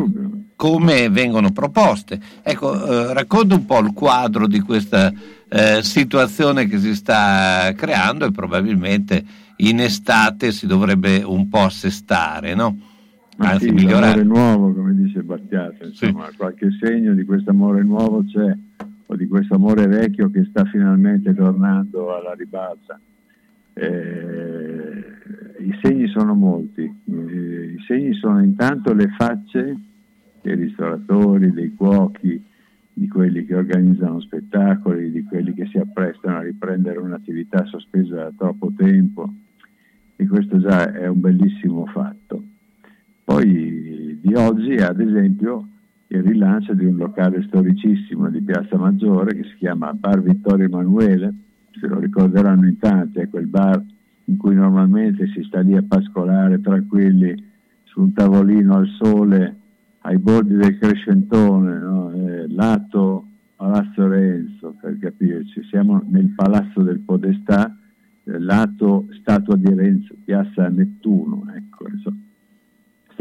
come 0.55 1.09
vengono 1.09 1.51
proposte. 1.51 2.19
Ecco, 2.43 2.85
eh, 2.85 3.13
racconta 3.13 3.55
un 3.55 3.65
po' 3.65 3.79
il 3.79 3.93
quadro 3.93 4.45
di 4.45 4.59
questa 4.59 5.11
eh, 5.47 5.81
situazione 5.81 6.67
che 6.67 6.77
si 6.79 6.93
sta 6.95 7.73
creando 7.75 8.25
e 8.25 8.31
probabilmente 8.31 9.23
in 9.57 9.79
estate 9.79 10.51
si 10.51 10.67
dovrebbe 10.67 11.23
un 11.23 11.47
po' 11.47 11.61
assestare, 11.61 12.55
no? 12.55 12.77
Anzi, 13.37 13.67
sì, 13.67 13.71
migliorare. 13.71 14.23
nuovo, 14.23 14.73
come 14.73 14.93
dice 14.95 15.21
Battiato, 15.23 15.85
insomma, 15.85 16.27
sì. 16.29 16.35
qualche 16.35 16.67
segno 16.77 17.13
di 17.13 17.23
questo 17.23 17.51
amore 17.51 17.81
nuovo 17.83 18.25
c'è, 18.25 18.53
o 19.05 19.15
di 19.15 19.27
questo 19.27 19.55
amore 19.55 19.87
vecchio 19.87 20.29
che 20.29 20.45
sta 20.49 20.65
finalmente 20.65 21.33
tornando 21.33 22.13
alla 22.15 22.33
ribalta. 22.33 22.99
Eh, 23.79 25.03
I 25.59 25.79
segni 25.81 26.07
sono 26.07 26.33
molti, 26.33 26.81
eh, 26.81 27.75
i 27.77 27.83
segni 27.87 28.13
sono 28.13 28.43
intanto 28.43 28.93
le 28.93 29.07
facce 29.17 29.77
dei 30.41 30.55
ristoratori, 30.55 31.51
dei 31.51 31.73
cuochi, 31.73 32.43
di 32.91 33.07
quelli 33.07 33.45
che 33.45 33.55
organizzano 33.55 34.19
spettacoli, 34.19 35.11
di 35.11 35.23
quelli 35.23 35.53
che 35.53 35.65
si 35.67 35.77
apprestano 35.77 36.37
a 36.37 36.41
riprendere 36.41 36.99
un'attività 36.99 37.63
sospesa 37.65 38.15
da 38.15 38.33
troppo 38.37 38.73
tempo 38.75 39.33
e 40.17 40.27
questo 40.27 40.59
già 40.59 40.91
è 40.91 41.07
un 41.07 41.21
bellissimo 41.21 41.85
fatto. 41.85 42.43
Poi 43.23 44.19
di 44.21 44.33
oggi 44.33 44.73
ad 44.73 44.99
esempio 44.99 45.67
il 46.07 46.23
rilancio 46.23 46.73
di 46.73 46.83
un 46.83 46.97
locale 46.97 47.41
storicissimo 47.43 48.29
di 48.29 48.41
Piazza 48.41 48.77
Maggiore 48.77 49.33
che 49.33 49.43
si 49.43 49.55
chiama 49.55 49.93
Bar 49.93 50.21
Vittorio 50.21 50.65
Emanuele, 50.65 51.33
se 51.79 51.87
lo 51.87 51.99
ricorderanno 51.99 52.67
in 52.67 52.77
tanti, 52.77 53.19
è 53.19 53.29
quel 53.29 53.47
bar 53.47 53.83
in 54.25 54.37
cui 54.37 54.55
normalmente 54.55 55.27
si 55.27 55.43
sta 55.43 55.59
lì 55.61 55.75
a 55.75 55.83
pascolare 55.87 56.61
tranquilli 56.61 57.35
su 57.83 58.01
un 58.01 58.13
tavolino 58.13 58.75
al 58.75 58.87
sole 58.99 59.55
ai 60.01 60.17
bordi 60.17 60.55
del 60.55 60.77
Crescentone, 60.77 61.79
no? 61.79 62.11
eh, 62.13 62.47
lato 62.47 63.25
Palazzo 63.55 64.07
Renzo, 64.07 64.75
per 64.79 64.97
capirci, 64.99 65.63
siamo 65.63 66.01
nel 66.07 66.29
Palazzo 66.29 66.81
del 66.81 66.99
Podestà, 66.99 67.75
eh, 68.23 68.39
lato 68.39 69.07
Statua 69.19 69.57
di 69.57 69.73
Renzo, 69.73 70.15
Piazza 70.23 70.69
Nettuno, 70.69 71.43
ecco, 71.53 71.87
insomma. 71.89 72.28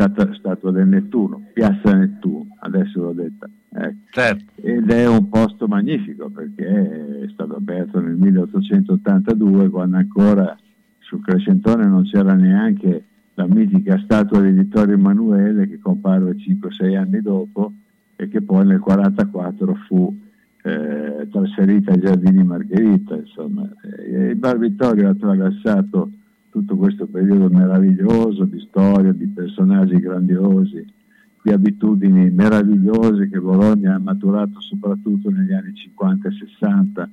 Statua, 0.01 0.33
statua 0.35 0.71
del 0.71 0.87
Nettuno, 0.87 1.43
Piazza 1.53 1.93
Nettuno, 1.93 2.55
adesso 2.61 3.01
l'ho 3.01 3.13
detta. 3.13 3.51
Ecco. 3.69 3.97
Certo. 4.11 4.45
Ed 4.63 4.89
è 4.93 5.09
un 5.09 5.29
posto 5.29 5.67
magnifico 5.67 6.31
perché 6.31 7.25
è 7.25 7.29
stato 7.33 7.57
aperto 7.57 7.99
nel 7.99 8.15
1882 8.15 9.69
quando 9.69 9.97
ancora 9.97 10.57
sul 11.01 11.21
Crescentone 11.21 11.87
non 11.87 12.05
c'era 12.05 12.35
neanche 12.35 13.07
la 13.35 13.49
mitica 13.49 14.01
statua 14.05 14.41
di 14.41 14.53
Vittorio 14.53 14.95
Emanuele 14.95 15.67
che 15.69 15.81
comparve 15.81 16.37
5-6 16.37 16.97
anni 16.97 17.21
dopo 17.21 17.73
e 18.15 18.29
che 18.29 18.41
poi 18.41 18.67
nel 18.67 18.81
1944 18.81 19.75
fu 19.89 20.17
eh, 20.63 21.29
trasferita 21.29 21.91
ai 21.91 21.99
Giardini 21.99 22.45
Margherita. 22.45 23.17
Insomma. 23.17 23.69
E 23.83 24.29
il 24.29 24.37
Bar 24.37 24.59
Vittorio 24.59 25.09
ha 25.09 25.11
attraversato 25.11 26.11
tutto 26.51 26.77
questo 26.77 27.07
periodo 27.07 27.49
meraviglioso 27.49 28.45
di 28.45 28.61
storia, 28.61 29.13
di 29.13 29.27
personaggi 29.27 29.99
grandiosi, 29.99 30.85
di 31.43 31.53
abitudini 31.53 32.31
meravigliose 32.31 33.29
che 33.29 33.41
Bologna 33.41 33.95
ha 33.95 33.99
maturato 33.99 34.61
soprattutto 34.61 35.31
negli 35.31 35.53
anni 35.53 35.75
50 35.75 36.29
e 36.29 36.33
60, 36.33 37.11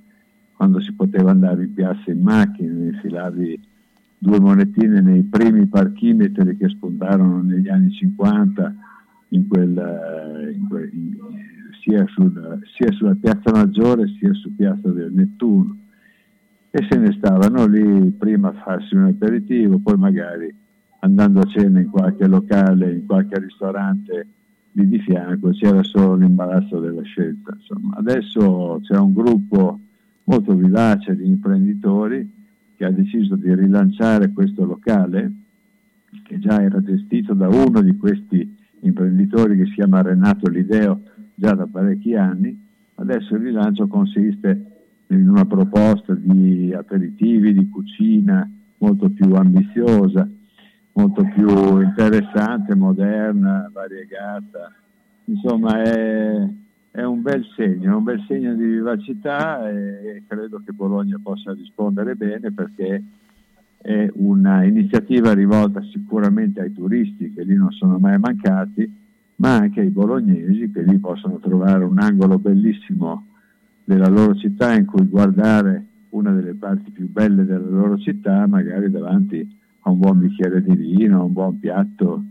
quando 0.55 0.79
si 0.79 0.93
poteva 0.93 1.31
andare 1.31 1.63
in 1.63 1.73
piazza 1.73 2.11
in 2.11 2.21
macchina, 2.21 2.85
infilavi 2.85 3.59
due 4.17 4.39
monetine 4.39 5.01
nei 5.01 5.23
primi 5.23 5.67
parchimetri 5.67 6.57
che 6.57 6.69
spuntarono 6.69 7.41
negli 7.41 7.67
anni 7.67 7.91
50 7.91 8.75
in 9.29 9.47
quel, 9.47 9.77
eh, 9.77 10.51
in 10.53 10.67
quel, 10.67 10.89
in, 10.93 11.17
sia, 11.81 12.05
sul, 12.07 12.59
sia, 12.75 12.91
sulla 12.93 13.15
piazza 13.19 13.51
Maggiore 13.51 14.07
sia 14.17 14.33
su 14.33 14.55
piazza 14.55 14.89
del 14.89 15.11
Nettuno 15.11 15.83
e 16.77 16.85
se 16.89 16.97
ne 16.97 17.13
stavano 17.13 17.65
lì 17.67 18.11
prima 18.11 18.49
a 18.49 18.53
farsi 18.61 18.95
un 18.95 19.05
aperitivo 19.05 19.79
poi 19.79 19.95
magari 19.95 20.53
andando 20.99 21.39
a 21.39 21.45
cena 21.45 21.79
in 21.79 21.89
qualche 21.89 22.27
locale 22.27 22.91
in 22.91 23.05
qualche 23.05 23.39
ristorante 23.39 24.27
lì 24.73 24.85
di 24.89 24.99
fianco 24.99 25.51
c'era 25.51 25.81
solo 25.83 26.15
l'imbarazzo 26.15 26.81
della 26.81 27.03
scelta 27.03 27.55
Insomma, 27.55 27.95
adesso 27.95 28.81
c'è 28.83 28.97
un 28.97 29.13
gruppo 29.13 29.79
molto 30.25 30.53
vivace 30.53 31.15
di 31.15 31.25
imprenditori 31.25 32.29
che 32.75 32.83
ha 32.83 32.91
deciso 32.91 33.37
di 33.37 33.55
rilanciare 33.55 34.33
questo 34.33 34.65
locale, 34.65 35.31
che 36.23 36.39
già 36.39 36.61
era 36.61 36.83
gestito 36.83 37.33
da 37.33 37.47
uno 37.47 37.81
di 37.81 37.95
questi 37.95 38.53
imprenditori 38.81 39.55
che 39.55 39.65
si 39.67 39.75
chiama 39.75 40.01
Renato 40.01 40.49
Lideo 40.49 41.03
già 41.35 41.53
da 41.53 41.65
parecchi 41.67 42.15
anni. 42.15 42.61
Adesso 42.95 43.35
il 43.35 43.43
rilancio 43.43 43.87
consiste 43.87 44.74
in 45.07 45.29
una 45.29 45.45
proposta 45.45 46.13
di 46.13 46.73
aperitivi, 46.73 47.53
di 47.53 47.69
cucina 47.69 48.49
molto 48.77 49.09
più 49.09 49.33
ambiziosa, 49.33 50.27
molto 50.93 51.23
più 51.33 51.81
interessante, 51.81 52.75
moderna, 52.75 53.69
variegata. 53.71 54.71
Insomma, 55.25 55.81
è, 55.81 56.47
è 56.91 57.03
un 57.03 57.21
bel 57.21 57.45
segno, 57.55 57.97
un 57.97 58.03
bel 58.03 58.23
segno 58.27 58.53
di 58.55 58.65
vivacità 58.65 59.69
e 59.69 60.23
credo 60.27 60.61
che 60.65 60.71
Bologna 60.71 61.19
possa 61.21 61.53
rispondere 61.53 62.15
bene 62.15 62.51
perché 62.51 63.03
è 63.77 64.09
un'iniziativa 64.13 65.33
rivolta 65.33 65.81
sicuramente 65.91 66.61
ai 66.61 66.73
turisti 66.73 67.33
che 67.33 67.43
lì 67.43 67.55
non 67.55 67.71
sono 67.71 67.99
mai 67.99 68.17
mancati, 68.17 69.03
ma 69.37 69.57
anche 69.57 69.81
ai 69.81 69.89
bolognesi 69.89 70.71
che 70.71 70.81
lì 70.81 70.97
possono 70.97 71.37
trovare 71.39 71.83
un 71.83 71.99
angolo 71.99 72.39
bellissimo 72.39 73.25
della 73.85 74.09
loro 74.09 74.35
città 74.35 74.75
in 74.75 74.85
cui 74.85 75.05
guardare 75.05 75.85
una 76.09 76.31
delle 76.33 76.55
parti 76.55 76.91
più 76.91 77.09
belle 77.09 77.45
della 77.45 77.69
loro 77.69 77.97
città, 77.97 78.47
magari 78.47 78.89
davanti 78.89 79.47
a 79.81 79.91
un 79.91 79.99
buon 79.99 80.19
bicchiere 80.19 80.61
di 80.63 80.75
vino, 80.75 81.19
a 81.19 81.23
un 81.23 81.33
buon 81.33 81.59
piatto 81.59 82.23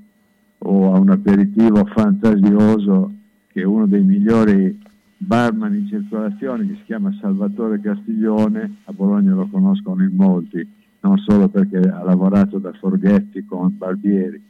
o 0.59 0.93
a 0.93 0.99
un 0.99 1.11
aperitivo 1.11 1.85
fantasioso 1.85 3.13
che 3.49 3.61
è 3.61 3.65
uno 3.65 3.87
dei 3.87 4.03
migliori 4.03 4.77
barman 5.17 5.75
in 5.75 5.87
circolazione, 5.87 6.67
che 6.67 6.75
si 6.75 6.85
chiama 6.85 7.17
Salvatore 7.21 7.81
Castiglione, 7.81 8.79
a 8.85 8.93
Bologna 8.93 9.35
lo 9.35 9.47
conoscono 9.47 10.03
in 10.03 10.15
molti, 10.15 10.67
non 11.01 11.19
solo 11.19 11.49
perché 11.49 11.79
ha 11.79 12.03
lavorato 12.03 12.59
da 12.59 12.73
Forghetti 12.73 13.45
con 13.45 13.77
Barbieri. 13.77 14.43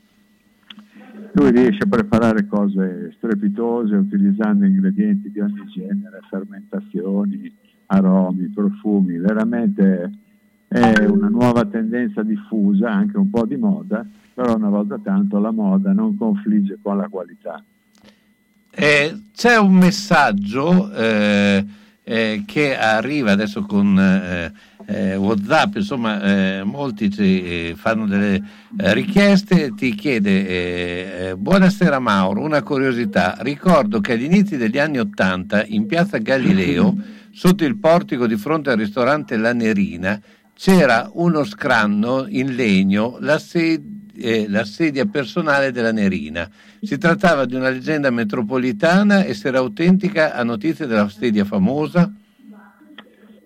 Lui 1.32 1.50
riesce 1.50 1.82
a 1.82 1.88
preparare 1.88 2.46
cose 2.46 3.12
strepitose 3.16 3.96
utilizzando 3.96 4.64
ingredienti 4.64 5.30
di 5.30 5.40
ogni 5.40 5.64
genere, 5.66 6.20
fermentazioni, 6.28 7.52
aromi, 7.86 8.48
profumi, 8.48 9.18
veramente 9.18 10.10
è 10.68 11.04
una 11.04 11.28
nuova 11.28 11.64
tendenza 11.66 12.22
diffusa, 12.22 12.90
anche 12.90 13.16
un 13.16 13.30
po' 13.30 13.46
di 13.46 13.56
moda, 13.56 14.04
però 14.32 14.56
una 14.56 14.68
volta 14.68 14.98
tanto 14.98 15.38
la 15.38 15.52
moda 15.52 15.92
non 15.92 16.16
confligge 16.16 16.78
con 16.82 16.96
la 16.96 17.08
qualità. 17.08 17.62
Eh, 18.70 19.22
c'è 19.32 19.56
un 19.56 19.74
messaggio 19.74 20.92
eh, 20.92 21.64
eh, 22.04 22.44
che 22.46 22.76
arriva 22.76 23.32
adesso 23.32 23.62
con 23.62 23.98
eh, 23.98 24.52
eh, 24.86 25.16
Whatsapp, 25.16 25.76
insomma, 25.76 26.20
eh, 26.22 26.62
molti 26.62 27.10
ci 27.10 27.74
fanno 27.74 28.06
delle 28.06 28.42
richieste. 28.76 29.74
Ti 29.74 29.94
chiede: 29.94 31.34
Buonasera 31.36 31.98
Mauro, 31.98 32.42
una 32.42 32.62
curiosità. 32.62 33.36
Ricordo 33.40 34.00
che 34.00 34.12
agli 34.12 34.24
inizi 34.24 34.58
degli 34.58 34.78
anni 34.78 34.98
Ottanta 34.98 35.64
in 35.64 35.86
piazza 35.86 36.18
Galileo, 36.18 36.94
sotto 37.32 37.64
il 37.64 37.78
portico 37.78 38.26
di 38.26 38.36
fronte 38.36 38.70
al 38.70 38.76
ristorante 38.76 39.38
La 39.38 39.54
Nerina, 39.54 40.20
c'era 40.54 41.10
uno 41.14 41.42
scranno 41.44 42.26
in 42.28 42.54
legno, 42.54 43.16
la 43.20 43.38
sede 43.38 43.93
eh, 44.16 44.46
la 44.48 44.64
sedia 44.64 45.06
personale 45.06 45.72
della 45.72 45.92
Nerina. 45.92 46.48
Si 46.80 46.98
trattava 46.98 47.44
di 47.44 47.54
una 47.54 47.70
leggenda 47.70 48.10
metropolitana 48.10 49.24
e 49.24 49.34
se 49.34 49.48
era 49.48 49.58
autentica 49.58 50.34
a 50.34 50.42
notizie 50.44 50.86
della 50.86 51.08
sedia 51.08 51.44
famosa? 51.44 52.12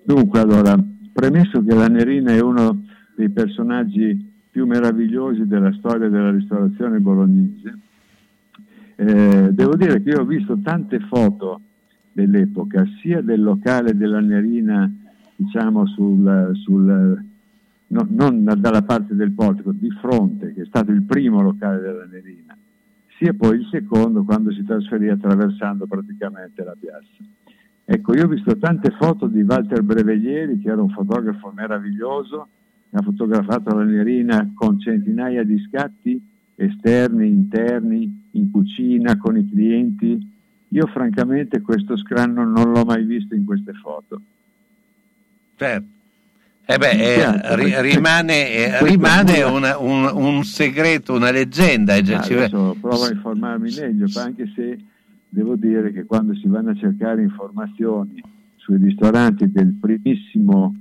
Dunque, 0.04 0.40
allora, 0.40 0.76
premesso 1.12 1.62
che 1.62 1.74
la 1.74 1.88
Nerina 1.88 2.32
è 2.32 2.40
uno 2.40 2.84
dei 3.16 3.30
personaggi 3.30 4.32
più 4.50 4.66
meravigliosi 4.66 5.46
della 5.46 5.72
storia 5.78 6.08
della 6.08 6.30
ristorazione 6.30 6.98
bolognese, 6.98 7.78
Eh, 9.00 9.50
devo 9.52 9.76
dire 9.76 10.02
che 10.02 10.10
io 10.10 10.22
ho 10.22 10.24
visto 10.24 10.58
tante 10.60 10.98
foto 10.98 11.60
dell'epoca, 12.10 12.84
sia 13.00 13.20
del 13.20 13.40
locale 13.40 13.96
della 13.96 14.18
Nerina, 14.18 14.92
diciamo 15.36 15.86
sul, 15.86 16.50
sul 16.54 17.24
no, 17.88 18.06
non 18.08 18.44
dalla 18.56 18.82
parte 18.82 19.14
del 19.14 19.32
portico, 19.32 19.72
di 19.72 19.90
fronte, 20.00 20.52
che 20.54 20.62
è 20.62 20.66
stato 20.66 20.90
il 20.90 21.02
primo 21.02 21.42
locale 21.42 21.80
della 21.80 22.06
Nerina, 22.06 22.56
sia 23.18 23.32
poi 23.34 23.58
il 23.58 23.68
secondo 23.70 24.24
quando 24.24 24.52
si 24.52 24.64
trasferì 24.64 25.08
attraversando 25.08 25.86
praticamente 25.86 26.62
la 26.64 26.76
piazza. 26.78 27.24
Ecco, 27.84 28.14
io 28.14 28.24
ho 28.24 28.28
visto 28.28 28.56
tante 28.58 28.90
foto 28.90 29.26
di 29.26 29.42
Walter 29.42 29.82
Breveglieri, 29.82 30.58
che 30.58 30.68
era 30.68 30.82
un 30.82 30.90
fotografo 30.90 31.50
meraviglioso, 31.54 32.48
ha 32.90 33.02
fotografato 33.02 33.74
la 33.74 33.84
Nerina 33.84 34.52
con 34.54 34.78
centinaia 34.78 35.42
di 35.42 35.58
scatti 35.58 36.20
esterni, 36.54 37.28
interni, 37.28 38.28
in 38.32 38.50
cucina, 38.50 39.16
con 39.16 39.36
i 39.36 39.48
clienti. 39.48 40.36
Io 40.68 40.86
francamente 40.86 41.60
questo 41.60 41.96
scranno 41.96 42.44
non 42.44 42.72
l'ho 42.72 42.84
mai 42.84 43.04
visto 43.04 43.34
in 43.34 43.44
queste 43.44 43.72
foto. 43.72 44.20
Certo. 45.56 45.97
Eh 46.70 46.76
beh, 46.76 46.90
eh, 46.90 47.56
ri- 47.56 47.80
rimane, 47.80 48.50
eh, 48.50 48.84
rimane 48.84 49.42
una, 49.42 49.78
un, 49.78 50.10
un, 50.12 50.44
segreto, 50.44 51.14
una 51.14 51.30
leggenda. 51.30 51.94
Eh, 51.94 52.00
adesso 52.00 52.76
provo 52.78 53.04
a 53.04 53.10
informarmi 53.10 53.74
meglio, 53.74 54.06
anche 54.16 54.52
se 54.54 54.78
devo 55.30 55.56
dire 55.56 55.90
che 55.94 56.04
quando 56.04 56.34
si 56.34 56.46
vanno 56.46 56.72
a 56.72 56.74
cercare 56.74 57.22
informazioni 57.22 58.22
sui 58.56 58.76
ristoranti 58.76 59.50
del 59.50 59.78
primissimo 59.80 60.74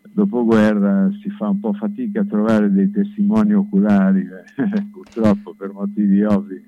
dopoguerra 0.00 1.10
si 1.22 1.28
fa 1.28 1.50
un 1.50 1.60
po' 1.60 1.74
fatica 1.74 2.22
a 2.22 2.24
trovare 2.24 2.72
dei 2.72 2.90
testimoni 2.90 3.52
oculari, 3.52 4.20
eh, 4.20 4.82
purtroppo 4.90 5.52
per 5.52 5.72
motivi 5.72 6.22
ovvi. 6.22 6.64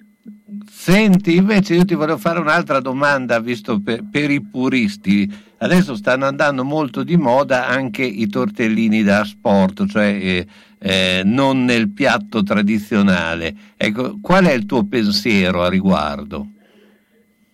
Senti, 0.67 1.37
invece 1.37 1.77
io 1.77 1.85
ti 1.87 1.95
volevo 1.95 2.19
fare 2.19 2.39
un'altra 2.39 2.81
domanda, 2.81 3.41
visto 3.41 3.81
per, 3.81 4.05
per, 4.11 4.31
i 4.31 4.43
puristi. 4.43 5.49
Adesso 5.63 5.95
stanno 5.95 6.25
andando 6.25 6.65
molto 6.65 7.05
di 7.05 7.19
moda 7.19 7.69
anche 7.69 8.03
i 8.03 8.27
tortellini 8.29 9.03
da 9.03 9.25
sport, 9.25 9.85
cioè 9.85 10.07
eh, 10.07 10.47
eh, 10.79 11.23
non 11.23 11.65
nel 11.65 11.91
piatto 11.91 12.43
tradizionale. 12.43 13.55
Ecco, 13.77 14.19
qual 14.23 14.47
è 14.47 14.55
il 14.55 14.65
tuo 14.65 14.85
pensiero 14.85 15.63
a 15.63 15.69
riguardo? 15.69 16.47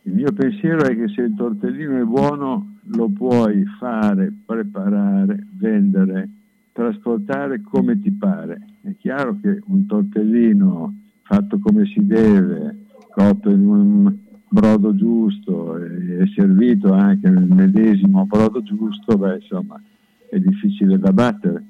Il 0.03 0.13
mio 0.13 0.31
pensiero 0.33 0.85
è 0.87 0.95
che 0.95 1.09
se 1.09 1.23
il 1.23 1.35
tortellino 1.35 2.01
è 2.01 2.05
buono 2.05 2.77
lo 2.91 3.09
puoi 3.09 3.65
fare, 3.81 4.33
preparare, 4.47 5.45
vendere, 5.59 6.29
trasportare 6.71 7.61
come 7.61 7.99
ti 8.01 8.13
pare. 8.13 8.61
È 8.83 8.95
chiaro 9.01 9.37
che 9.43 9.59
un 9.67 9.85
tortellino 9.85 10.95
fatto 11.23 11.59
come 11.59 11.85
si 11.87 12.07
deve, 12.07 12.85
cotto 13.11 13.51
in 13.51 13.67
un 13.67 14.17
brodo 14.49 14.95
giusto 14.95 15.77
e 15.77 16.27
servito 16.35 16.93
anche 16.93 17.29
nel 17.29 17.47
medesimo 17.47 18.27
brodo 18.27 18.63
giusto, 18.63 19.17
beh, 19.17 19.37
insomma, 19.37 19.81
è 20.29 20.39
difficile 20.39 20.99
da 20.99 21.13
battere. 21.13 21.65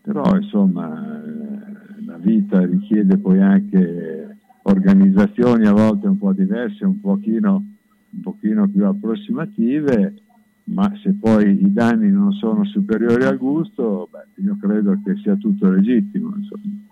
Però 0.00 0.36
insomma 0.36 1.22
eh, 1.22 2.04
la 2.04 2.16
vita 2.16 2.64
richiede 2.64 3.18
poi 3.18 3.40
anche 3.40 4.36
organizzazioni 4.62 5.66
a 5.66 5.72
volte 5.72 6.06
un 6.06 6.18
po' 6.18 6.32
diverse, 6.32 6.84
un 6.84 7.00
pochino, 7.00 7.64
un 8.10 8.20
pochino 8.20 8.68
più 8.68 8.86
approssimative, 8.86 10.14
ma 10.64 10.90
se 11.02 11.14
poi 11.14 11.62
i 11.62 11.72
danni 11.72 12.10
non 12.10 12.32
sono 12.32 12.64
superiori 12.64 13.24
al 13.24 13.38
gusto, 13.38 14.08
beh, 14.10 14.42
io 14.42 14.56
credo 14.60 14.98
che 15.04 15.16
sia 15.16 15.36
tutto 15.36 15.70
legittimo. 15.70 16.34
Insomma. 16.36 16.87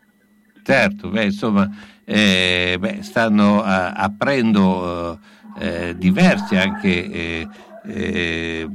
Certo, 0.67 1.11
beh, 1.11 1.27
insomma, 1.27 1.71
eh, 2.05 2.77
beh, 2.77 2.99
stanno 3.03 3.63
a, 3.63 3.93
aprendo 3.93 5.21
eh, 5.61 5.95
diversi 5.97 6.57
anche 6.57 7.09
eh, 7.09 7.49
eh 7.87 8.69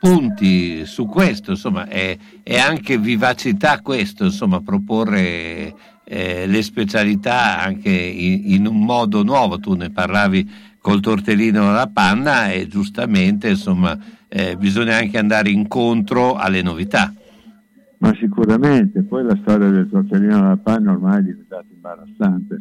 punti 0.00 0.84
su 0.84 1.06
questo, 1.06 1.52
insomma, 1.52 1.86
è, 1.86 2.18
è, 2.42 2.58
anche 2.58 2.98
vivacità 2.98 3.80
questo, 3.82 4.24
insomma, 4.24 4.60
proporre 4.62 5.72
eh, 6.02 6.46
le 6.48 6.62
specialità 6.62 7.60
anche 7.62 7.90
in, 7.90 8.54
in, 8.54 8.66
un 8.66 8.80
modo 8.80 9.22
nuovo. 9.22 9.60
Tu 9.60 9.74
ne 9.74 9.90
parlavi 9.90 10.50
col 10.80 11.00
tortellino 11.00 11.68
alla 11.70 11.86
panna 11.86 12.50
e 12.50 12.66
giustamente, 12.66 13.50
insomma, 13.50 13.96
eh, 14.26 14.56
bisogna 14.56 14.96
anche 14.96 15.18
andare 15.18 15.50
incontro 15.50 16.34
alle 16.34 16.62
novità. 16.62 17.12
Ma 17.98 18.14
sicuramente, 18.14 19.02
poi 19.02 19.24
la 19.24 19.36
storia 19.36 19.70
del 19.70 19.88
tortellino 19.88 20.36
alla 20.38 20.56
panna 20.56 20.92
ormai 20.92 21.20
è 21.20 21.22
diventata 21.22 21.66
imbarazzante, 21.72 22.56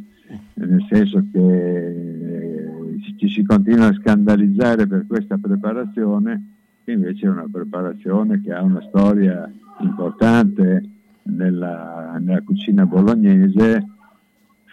nel 0.54 0.86
senso 0.90 1.26
che 1.32 1.40
eh, 1.40 2.98
ci 3.18 3.28
si 3.30 3.44
continua 3.44 3.88
a 3.88 3.94
scandalizzare 3.94 4.88
per 4.88 5.06
questa 5.06 5.38
preparazione, 5.38 6.54
che 6.84 6.92
invece 6.94 7.26
è 7.26 7.30
una 7.30 7.48
preparazione 7.52 8.42
che 8.42 8.54
ha 8.54 8.62
una 8.62 8.82
storia 8.88 9.52
importante 9.80 10.84
nella, 11.24 12.18
nella 12.20 12.42
cucina 12.42 12.86
bolognese 12.86 13.88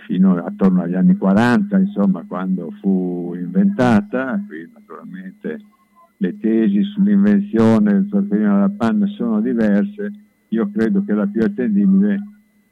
fino 0.06 0.36
attorno 0.36 0.82
agli 0.82 0.94
anni 0.94 1.16
40, 1.16 1.78
insomma, 1.78 2.24
quando 2.26 2.70
fu 2.80 3.34
inventata, 3.34 4.42
qui 4.46 4.68
naturalmente 4.72 5.60
le 6.18 6.38
tesi 6.38 6.82
sull'invenzione 6.82 7.92
del 7.92 8.08
tortellino 8.08 8.56
alla 8.56 8.70
panna 8.70 9.06
sono 9.06 9.40
diverse, 9.40 10.12
io 10.52 10.70
credo 10.70 11.02
che 11.04 11.12
la 11.14 11.26
più 11.26 11.42
attendibile 11.42 12.20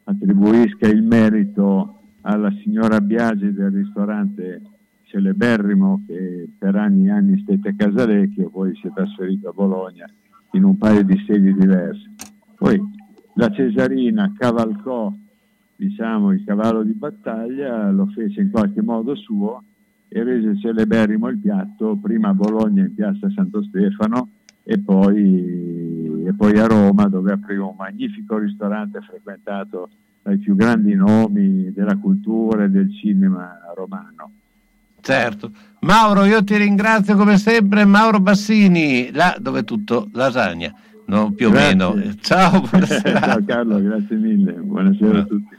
attribuisca 0.05 0.87
il 0.89 1.03
merito 1.03 2.01
alla 2.23 2.53
signora 2.63 3.01
Biagi 3.01 3.53
del 3.53 3.71
ristorante 3.71 4.63
celeberrimo 5.05 6.05
che 6.07 6.49
per 6.57 6.77
anni 6.77 7.07
e 7.07 7.11
anni 7.11 7.41
stette 7.41 7.71
a 7.71 7.75
Casalecchio, 7.75 8.51
poi 8.51 8.75
si 8.77 8.87
è 8.87 8.93
trasferito 8.93 9.49
a 9.49 9.53
Bologna 9.53 10.09
in 10.53 10.65
un 10.65 10.77
paio 10.77 11.03
di 11.03 11.17
sedi 11.27 11.55
diverse. 11.55 12.11
Poi 12.57 12.81
la 13.35 13.51
Cesarina 13.51 14.33
cavalcò 14.37 15.13
diciamo, 15.75 16.33
il 16.33 16.45
cavallo 16.45 16.83
di 16.83 16.93
battaglia, 16.93 17.91
lo 17.91 18.07
fece 18.07 18.43
in 18.43 18.51
qualche 18.51 18.83
modo 18.83 19.15
suo 19.15 19.65
e 20.09 20.23
rese 20.23 20.59
celeberrimo 20.59 21.29
il 21.29 21.39
piatto 21.39 21.97
prima 21.97 22.29
a 22.29 22.35
Bologna 22.35 22.83
in 22.83 22.95
piazza 22.95 23.31
Santo 23.31 23.63
Stefano 23.63 24.29
e 24.63 24.79
poi, 24.79 25.80
e 26.31 26.35
poi 26.35 26.59
a 26.59 26.67
Roma 26.67 27.09
dove 27.09 27.33
aprì 27.33 27.57
un 27.57 27.75
magnifico 27.77 28.39
ristorante 28.39 29.01
frequentato 29.01 29.89
dai 30.23 30.39
più 30.39 30.55
grandi 30.55 30.95
nomi 30.95 31.73
della 31.73 31.97
cultura 31.97 32.65
e 32.65 32.69
del 32.69 32.95
cinema 32.95 33.59
romano. 33.75 34.31
Certo. 35.01 35.51
Mauro, 35.81 36.25
io 36.25 36.45
ti 36.45 36.57
ringrazio 36.57 37.17
come 37.17 37.39
sempre, 37.39 37.85
Mauro 37.85 38.21
Bassini, 38.21 39.11
là 39.13 39.35
dove 39.41 39.65
tutto 39.65 40.09
lasagna, 40.13 40.73
no, 41.07 41.33
più 41.33 41.51
grazie. 41.51 41.85
o 41.85 41.95
meno. 41.95 42.15
Ciao, 42.21 42.61
buonasera. 42.61 43.21
Ciao 43.27 43.45
Carlo, 43.45 43.81
grazie 43.81 44.17
mille, 44.17 44.53
buonasera 44.53 45.19
a 45.19 45.25
tutti. 45.25 45.59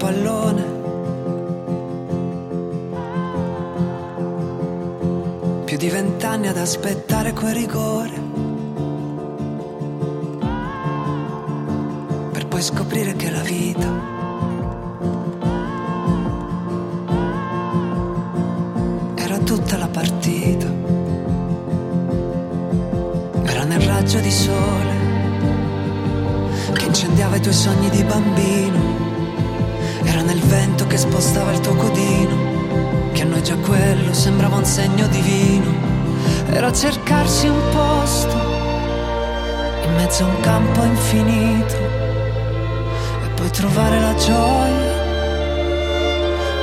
Pallone. 0.00 0.64
Più 5.66 5.76
di 5.76 5.88
vent'anni 5.90 6.48
ad 6.48 6.56
aspettare 6.56 7.32
quel 7.32 7.54
rigore. 7.54 8.18
Per 12.32 12.46
poi 12.48 12.62
scoprire 12.62 13.14
che 13.14 13.30
la 13.30 13.42
vita 13.42 14.10
tutta 19.50 19.76
la 19.78 19.88
partita. 19.88 20.66
Era 23.42 23.64
nel 23.64 23.80
raggio 23.80 24.20
di 24.20 24.30
sole 24.30 24.98
che 26.72 26.84
incendiava 26.84 27.34
i 27.34 27.40
tuoi 27.40 27.54
sogni 27.54 27.90
di 27.90 28.04
bambino. 28.04 29.09
Era 30.10 30.22
nel 30.22 30.40
vento 30.40 30.88
che 30.88 30.96
spostava 30.96 31.52
il 31.52 31.60
tuo 31.60 31.74
codino, 31.76 33.10
che 33.12 33.22
a 33.22 33.26
noi 33.26 33.42
già 33.44 33.54
quello 33.54 34.12
sembrava 34.12 34.56
un 34.56 34.64
segno 34.64 35.06
divino. 35.06 35.72
Era 36.50 36.72
cercarsi 36.72 37.46
un 37.46 37.60
posto 37.70 38.36
in 39.84 39.94
mezzo 39.94 40.24
a 40.24 40.26
un 40.26 40.40
campo 40.40 40.82
infinito 40.82 41.76
e 43.24 43.28
poi 43.36 43.50
trovare 43.50 44.00
la 44.00 44.14
gioia 44.14 44.98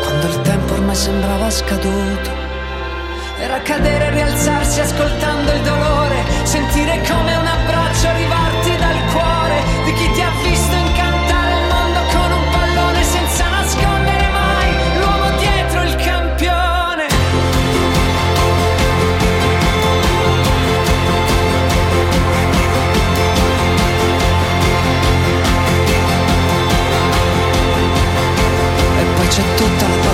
quando 0.04 0.28
il 0.28 0.42
tempo 0.42 0.74
ormai 0.74 0.96
sembrava 0.96 1.50
scaduto. 1.50 2.30
Era 3.40 3.62
cadere 3.62 4.08
e 4.08 4.12
rialzarsi 4.12 4.82
ascoltando 4.82 5.54
il 5.54 5.62
dolore, 5.62 6.16
sentire 6.44 7.02
come 7.08 7.34
un 7.34 7.46
abbraccio 7.46 8.08
arrivarti 8.08 8.76
dal 8.76 9.06
cuore 9.14 9.64
di 9.86 9.94
chi 9.94 10.12
ti 10.12 10.22
ha 10.22 10.32
visto 10.44 10.77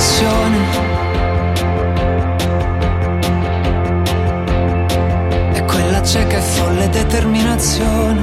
passione. 0.03 0.57
E 5.53 5.63
quella 5.63 6.03
cieca 6.03 6.37
e 6.37 6.41
folle 6.41 6.89
determinazione 6.89 8.19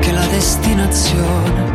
che 0.00 0.12
la 0.12 0.26
destinazione 0.26 1.74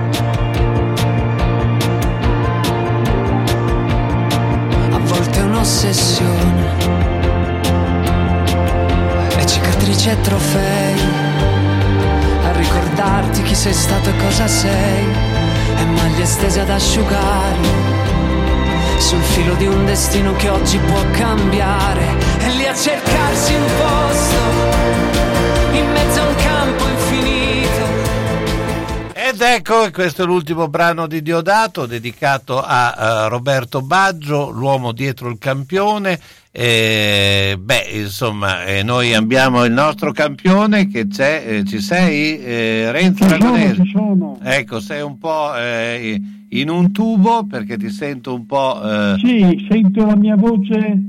a 4.92 5.00
volte 5.00 5.40
è 5.40 5.44
un'ossessione 5.44 6.64
e 9.38 9.46
cicatrici 9.46 10.10
e 10.10 10.22
trofei 10.22 11.00
a 12.44 12.52
ricordarti 12.52 13.42
chi 13.44 13.56
sei 13.56 13.74
stato 13.74 14.10
e 14.10 14.18
cosa 14.18 14.48
sei 14.48 15.41
e 15.82 15.86
maglie 15.86 16.26
stese 16.26 16.60
ad 16.60 16.70
asciugare 16.70 17.58
sul 18.98 19.22
filo 19.22 19.56
di 19.56 19.66
un 19.66 19.86
destino 19.86 20.34
che 20.34 20.50
oggi 20.50 20.78
può 20.78 21.02
cambiare 21.12 22.06
e 22.40 22.50
lì 22.52 22.68
a 22.68 22.76
cercarsi 22.76 23.54
un 23.54 23.66
posto 23.78 25.01
Ed 29.42 29.48
ecco, 29.48 29.90
questo 29.92 30.22
è 30.22 30.26
l'ultimo 30.28 30.68
brano 30.68 31.08
di 31.08 31.24
Diodato 31.24 31.88
dedicato 31.88 32.62
a 32.62 32.94
eh, 33.26 33.28
Roberto 33.28 33.82
Baggio, 33.82 34.52
l'uomo 34.52 34.92
dietro 34.92 35.30
il 35.30 35.40
campione. 35.40 36.20
Eh, 36.52 37.58
beh, 37.60 37.88
insomma, 37.92 38.66
eh, 38.66 38.84
noi 38.84 39.16
abbiamo 39.16 39.66
il 39.66 39.72
nostro 39.72 40.12
campione 40.12 40.88
che 40.88 41.08
c'è, 41.08 41.44
eh, 41.44 41.64
ci 41.66 41.80
sei? 41.80 42.40
Eh, 42.40 42.92
Renzo 42.92 43.26
sono. 43.92 44.38
Ecco, 44.44 44.80
sei 44.80 45.02
un 45.02 45.18
po' 45.18 45.58
eh, 45.58 46.22
in 46.50 46.70
un 46.70 46.92
tubo 46.92 47.44
perché 47.48 47.78
ti 47.78 47.90
sento 47.90 48.36
un 48.36 48.46
po'... 48.46 48.80
Sì, 49.18 49.66
sento 49.68 50.06
la 50.06 50.16
mia 50.16 50.36
voce 50.36 51.02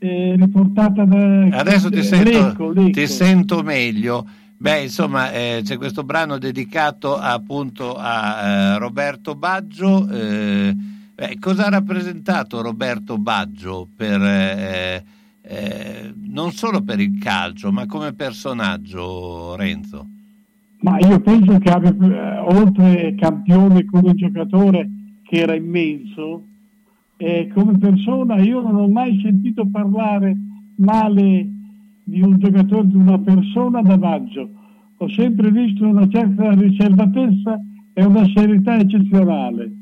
riportata 0.00 1.04
da... 1.04 1.46
Adesso 1.56 1.88
ti 1.88 2.02
sento, 2.02 2.30
l'eco, 2.30 2.70
l'eco. 2.72 2.90
ti 2.90 3.06
sento 3.06 3.62
meglio. 3.62 4.26
Beh, 4.60 4.82
insomma, 4.82 5.32
eh, 5.32 5.60
c'è 5.62 5.78
questo 5.78 6.04
brano 6.04 6.36
dedicato 6.36 7.16
appunto 7.16 7.94
a 7.96 8.42
eh, 8.42 8.78
Roberto 8.78 9.34
Baggio. 9.34 10.06
eh, 10.10 10.76
beh, 11.14 11.38
cosa 11.40 11.64
ha 11.64 11.70
rappresentato 11.70 12.60
Roberto 12.60 13.16
Baggio 13.16 13.88
per, 13.96 14.20
eh, 14.20 15.04
eh, 15.40 16.12
non 16.26 16.52
solo 16.52 16.82
per 16.82 17.00
il 17.00 17.18
calcio, 17.18 17.72
ma 17.72 17.86
come 17.86 18.12
personaggio, 18.12 19.56
Renzo? 19.56 20.06
Ma 20.80 20.98
io 20.98 21.18
penso 21.20 21.56
che 21.56 21.70
abbia, 21.70 21.94
eh, 21.94 22.38
oltre 22.40 23.14
campione 23.14 23.86
come 23.86 24.14
giocatore, 24.14 24.90
che 25.22 25.38
era 25.38 25.54
immenso, 25.54 26.44
come 27.54 27.78
persona 27.78 28.36
io 28.42 28.60
non 28.60 28.74
ho 28.74 28.88
mai 28.88 29.20
sentito 29.22 29.66
parlare 29.70 30.36
male 30.76 31.59
di 32.10 32.20
un 32.20 32.38
giocatore, 32.38 32.88
di 32.88 32.96
una 32.96 33.18
persona 33.18 33.80
da 33.82 33.96
Baggio. 33.96 34.48
Ho 34.96 35.08
sempre 35.08 35.50
visto 35.50 35.86
una 35.86 36.08
certa 36.08 36.52
riservatezza 36.52 37.58
e 37.94 38.04
una 38.04 38.26
serietà 38.34 38.76
eccezionale. 38.78 39.72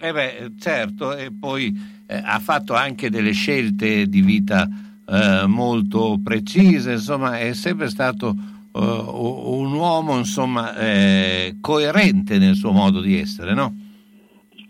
Eh 0.00 0.12
beh, 0.12 0.52
certo, 0.58 1.16
e 1.16 1.30
poi 1.38 1.74
eh, 2.06 2.20
ha 2.22 2.38
fatto 2.38 2.74
anche 2.74 3.10
delle 3.10 3.32
scelte 3.32 4.06
di 4.06 4.20
vita 4.22 4.68
eh, 5.06 5.46
molto 5.46 6.18
precise, 6.22 6.92
insomma, 6.92 7.38
è 7.38 7.52
sempre 7.52 7.88
stato 7.88 8.34
eh, 8.72 8.78
un 8.78 9.72
uomo, 9.72 10.16
insomma, 10.16 10.76
eh, 10.76 11.56
coerente 11.60 12.38
nel 12.38 12.54
suo 12.54 12.72
modo 12.72 13.00
di 13.00 13.18
essere, 13.18 13.54
no? 13.54 13.74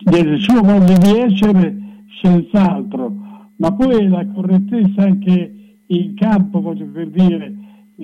Del 0.00 0.40
suo 0.40 0.62
modo 0.62 0.92
di 0.92 1.18
essere, 1.18 1.76
senz'altro, 2.22 3.50
ma 3.56 3.72
poi 3.72 4.08
la 4.08 4.26
correttezza 4.26 5.02
anche 5.02 5.53
in 5.86 6.14
campo, 6.14 6.60
voglio 6.60 6.86
per 6.86 7.08
dire, 7.08 7.54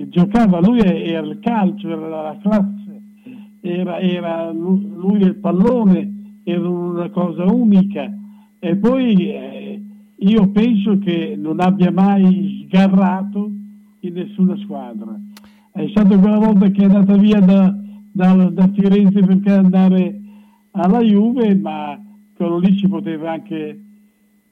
giocava 0.09 0.61
lui 0.61 0.81
era 0.81 1.27
il 1.27 1.39
calcio, 1.41 1.89
era 1.89 2.09
la 2.09 2.39
classe 2.41 2.81
era, 3.61 3.99
era 3.99 4.51
lui 4.51 5.21
il 5.21 5.37
pallone, 5.37 6.39
era 6.45 6.69
una 6.69 7.11
cosa 7.11 7.45
unica. 7.45 8.11
E 8.59 8.77
poi 8.77 9.31
eh, 9.31 9.83
io 10.17 10.51
penso 10.51 10.99
che 10.99 11.35
non 11.37 11.61
abbia 11.61 11.91
mai 11.91 12.67
sgarrato 12.67 13.51
in 14.01 14.13
nessuna 14.13 14.57
squadra. 14.57 15.19
È 15.73 15.87
stata 15.89 16.19
quella 16.19 16.39
volta 16.39 16.69
che 16.71 16.83
è 16.83 16.85
andata 16.85 17.17
via 17.17 17.41
da, 17.41 17.75
da, 18.13 18.35
da 18.51 18.71
Firenze 18.73 19.21
perché 19.21 19.51
andare 19.51 20.21
alla 20.73 21.01
Juve, 21.01 21.55
ma 21.55 22.01
quello 22.35 22.59
lì 22.59 22.77
ci 22.77 22.89
poteva 22.89 23.33
anche 23.33 23.81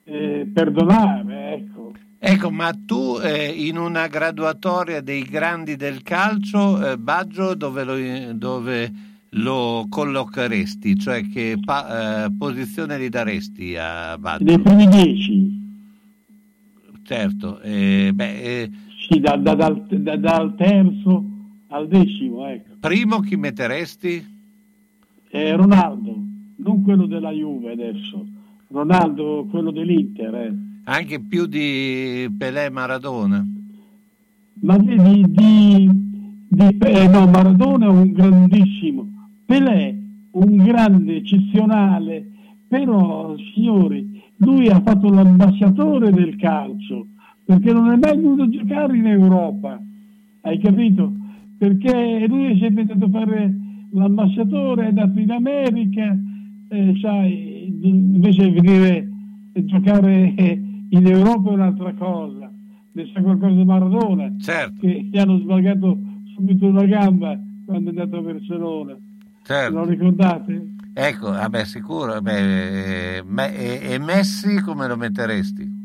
eh, 0.05 0.50
perdonare. 0.52 1.55
Ecco. 1.55 1.92
Ecco, 2.20 2.50
ma 2.50 2.72
tu 2.72 3.16
eh, 3.22 3.46
in 3.46 3.76
una 3.76 4.08
graduatoria 4.08 5.00
dei 5.00 5.22
grandi 5.22 5.76
del 5.76 6.02
calcio, 6.02 6.90
eh, 6.90 6.98
Baggio, 6.98 7.54
dove 7.54 7.84
lo, 7.84 8.32
dove 8.34 8.92
lo, 9.30 9.86
collocheresti? 9.88 10.98
Cioè 10.98 11.28
che 11.28 11.58
pa, 11.64 12.24
eh, 12.24 12.32
posizione 12.36 12.98
gli 12.98 13.08
daresti 13.08 13.76
a 13.76 14.18
Baggio? 14.18 14.42
Nei 14.42 14.58
primi 14.58 14.88
dieci. 14.88 15.66
Certo, 17.04 17.60
eh, 17.60 18.10
beh, 18.12 18.40
eh, 18.40 18.70
sì, 19.08 19.20
da, 19.20 19.36
da, 19.36 19.54
dal, 19.54 19.86
da, 19.86 20.16
dal, 20.16 20.56
terzo 20.56 21.24
al 21.68 21.86
decimo. 21.86 22.48
Ecco. 22.48 22.74
Primo 22.80 23.20
chi 23.20 23.36
metteresti? 23.36 24.36
Eh, 25.30 25.54
Ronaldo, 25.54 26.16
non 26.56 26.82
quello 26.82 27.06
della 27.06 27.30
Juve 27.30 27.72
adesso, 27.72 28.26
Ronaldo 28.66 29.46
quello 29.48 29.70
dell'Inter. 29.70 30.66
Eh. 30.89 30.90
Anche 30.90 31.20
più 31.20 31.47
di 31.47 32.35
Pelé 32.39 32.70
Maradona? 32.70 33.47
Ma 34.60 34.78
di, 34.78 34.97
di, 35.28 35.90
di 36.48 36.78
eh, 36.78 37.09
no, 37.09 37.27
Maradona 37.27 37.86
è 37.86 37.89
un 37.90 38.12
grandissimo, 38.12 39.06
Pelé 39.44 39.97
un 40.31 40.56
grande, 40.56 41.16
eccezionale, 41.16 42.27
però 42.69 43.35
signori, 43.55 44.23
lui 44.36 44.69
ha 44.69 44.81
fatto 44.81 45.10
l'ambasciatore 45.10 46.10
del 46.10 46.36
calcio, 46.36 47.06
perché 47.44 47.73
non 47.73 47.90
è 47.90 47.97
mai 47.97 48.16
venuto 48.16 48.48
giocare 48.48 48.97
in 48.97 49.06
Europa, 49.06 49.81
hai 50.43 50.59
capito? 50.59 51.12
Perché 51.59 52.24
lui 52.28 52.52
è 52.52 52.59
sempre 52.59 52.82
andato 52.82 53.05
a 53.05 53.10
fare 53.10 53.55
l'ambasciatore, 53.93 54.85
è 54.85 54.89
andato 54.89 55.19
in 55.19 55.31
America, 55.32 56.19
eh, 56.69 56.94
sai, 57.01 57.78
invece 57.82 58.51
di 58.52 58.60
venire 58.60 59.09
a 59.55 59.65
giocare 59.65 60.35
in 60.90 61.06
Europa 61.06 61.51
è 61.51 61.52
un'altra 61.55 61.94
cosa. 61.94 62.51
Ne 62.93 63.10
sa 63.12 63.20
qualcosa 63.20 63.55
di 63.55 63.65
Maradona, 63.65 64.32
certo. 64.40 64.81
che 64.81 65.09
gli 65.10 65.19
hanno 65.19 65.39
sbagliato 65.39 65.98
subito 66.35 66.66
una 66.66 66.85
gamba 66.85 67.39
quando 67.65 67.90
è 67.90 67.98
andato 67.98 68.16
a 68.16 68.20
Barcellona. 68.23 68.97
Certo. 69.43 69.74
Lo 69.74 69.85
ricordate? 69.85 70.74
Ecco, 70.94 71.31
vabbè, 71.31 71.65
sicuro. 71.65 72.20
Beh, 72.20 73.23
e, 73.23 73.81
e 73.82 73.98
Messi 73.98 74.60
come 74.60 74.89
lo 74.89 74.97
metteresti? 74.97 75.77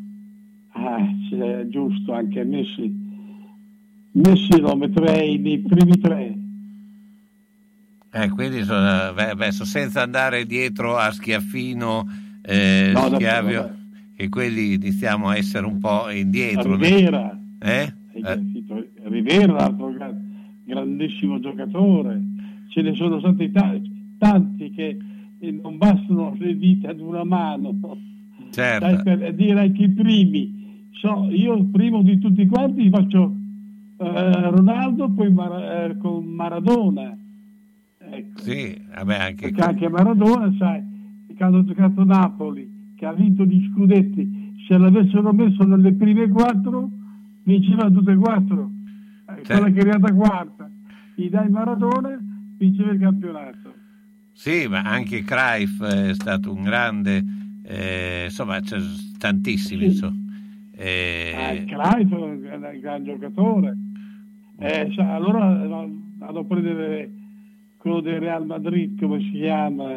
Ah, 0.71 0.97
è 0.97 1.67
giusto, 1.67 2.13
anche 2.13 2.43
Messi. 2.43 3.01
Messi 4.13 4.59
lo 4.59 4.75
metterei 4.75 5.37
nei 5.37 5.59
primi 5.59 5.99
tre. 5.99 6.37
Eh, 8.11 8.29
quindi 8.29 8.63
sono, 8.63 9.11
beh, 9.13 9.35
beh, 9.35 9.51
senza 9.51 10.01
andare 10.01 10.45
dietro 10.45 10.97
a 10.97 11.11
Schiaffino, 11.11 12.07
eh, 12.43 12.91
no, 12.93 13.09
Schiavio, 13.15 13.75
che 14.15 14.29
quelli 14.29 14.73
iniziamo 14.73 15.29
a 15.29 15.37
essere 15.37 15.65
un 15.65 15.79
po' 15.79 16.09
indietro. 16.09 16.75
Rivera, 16.75 17.37
Eh? 17.59 17.93
capito? 18.21 18.85
Rivera, 19.03 19.53
l'altro 19.53 19.91
gra- 19.91 20.15
grandissimo 20.65 21.39
giocatore. 21.39 22.21
Ce 22.69 22.81
ne 22.81 22.95
sono 22.95 23.19
stati 23.19 23.51
tanti, 23.51 23.91
tanti 24.17 24.71
che 24.71 24.97
eh, 25.39 25.51
non 25.61 25.77
bastano 25.77 26.35
le 26.37 26.57
dita 26.57 26.89
ad 26.89 26.99
una 26.99 27.23
mano. 27.23 27.77
Certo. 28.51 29.03
Per 29.03 29.33
dire 29.33 29.59
anche 29.59 29.83
i 29.83 29.89
primi. 29.89 30.87
So, 30.91 31.27
io 31.31 31.55
il 31.55 31.65
primo 31.65 32.01
di 32.03 32.17
tutti 32.19 32.45
quanti 32.45 32.89
faccio 32.89 33.35
eh, 33.97 34.49
Ronaldo, 34.49 35.09
poi 35.09 35.31
Mara- 35.31 35.85
eh, 35.85 35.97
con 35.97 36.23
Maradona. 36.25 37.17
Ecco. 37.97 38.41
Sì, 38.41 38.79
vabbè, 38.93 39.15
anche 39.17 39.49
Perché 39.49 39.61
anche 39.61 39.89
Maradona, 39.89 40.53
sai, 40.57 40.81
quando 41.35 41.57
ha 41.59 41.63
giocato 41.65 42.03
Napoli, 42.03 42.72
ha 43.05 43.13
vinto 43.13 43.45
gli 43.45 43.69
scudetti, 43.71 44.53
se 44.67 44.77
l'avessero 44.77 45.31
messo 45.33 45.63
nelle 45.63 45.93
prime 45.93 46.27
quattro, 46.29 46.89
vinceva 47.43 47.89
tutte 47.89 48.11
e 48.11 48.15
quattro. 48.15 48.71
Eh, 49.29 49.41
Quella 49.41 49.69
che 49.69 49.79
è 49.79 49.89
arrivata 49.89 50.13
quarta, 50.13 50.69
gli 51.15 51.29
dai 51.29 51.49
Maradona, 51.49 52.17
vinceva 52.57 52.91
il 52.91 52.99
campionato. 52.99 53.73
Sì, 54.33 54.67
ma 54.67 54.81
anche 54.81 55.21
Cruyff 55.23 55.81
è 55.83 56.13
stato 56.13 56.51
un 56.53 56.63
grande, 56.63 57.23
eh, 57.63 58.23
insomma, 58.25 58.59
c'è 58.59 58.77
tantissimi. 59.17 59.85
insomma. 59.85 60.21
Eh, 60.75 61.33
Ah, 61.35 61.53
Cruyff 61.91 62.11
è 62.11 62.15
un 62.15 62.79
gran, 62.79 63.03
giocatore. 63.03 63.77
Eh, 64.57 64.91
sa- 64.95 65.13
allora 65.15 65.53
vanno 65.67 66.39
a 66.39 66.43
prendere 66.45 67.11
quello 67.77 67.99
del 68.01 68.19
Real 68.19 68.45
Madrid, 68.45 68.99
come 68.99 69.19
si 69.21 69.31
chiama, 69.31 69.91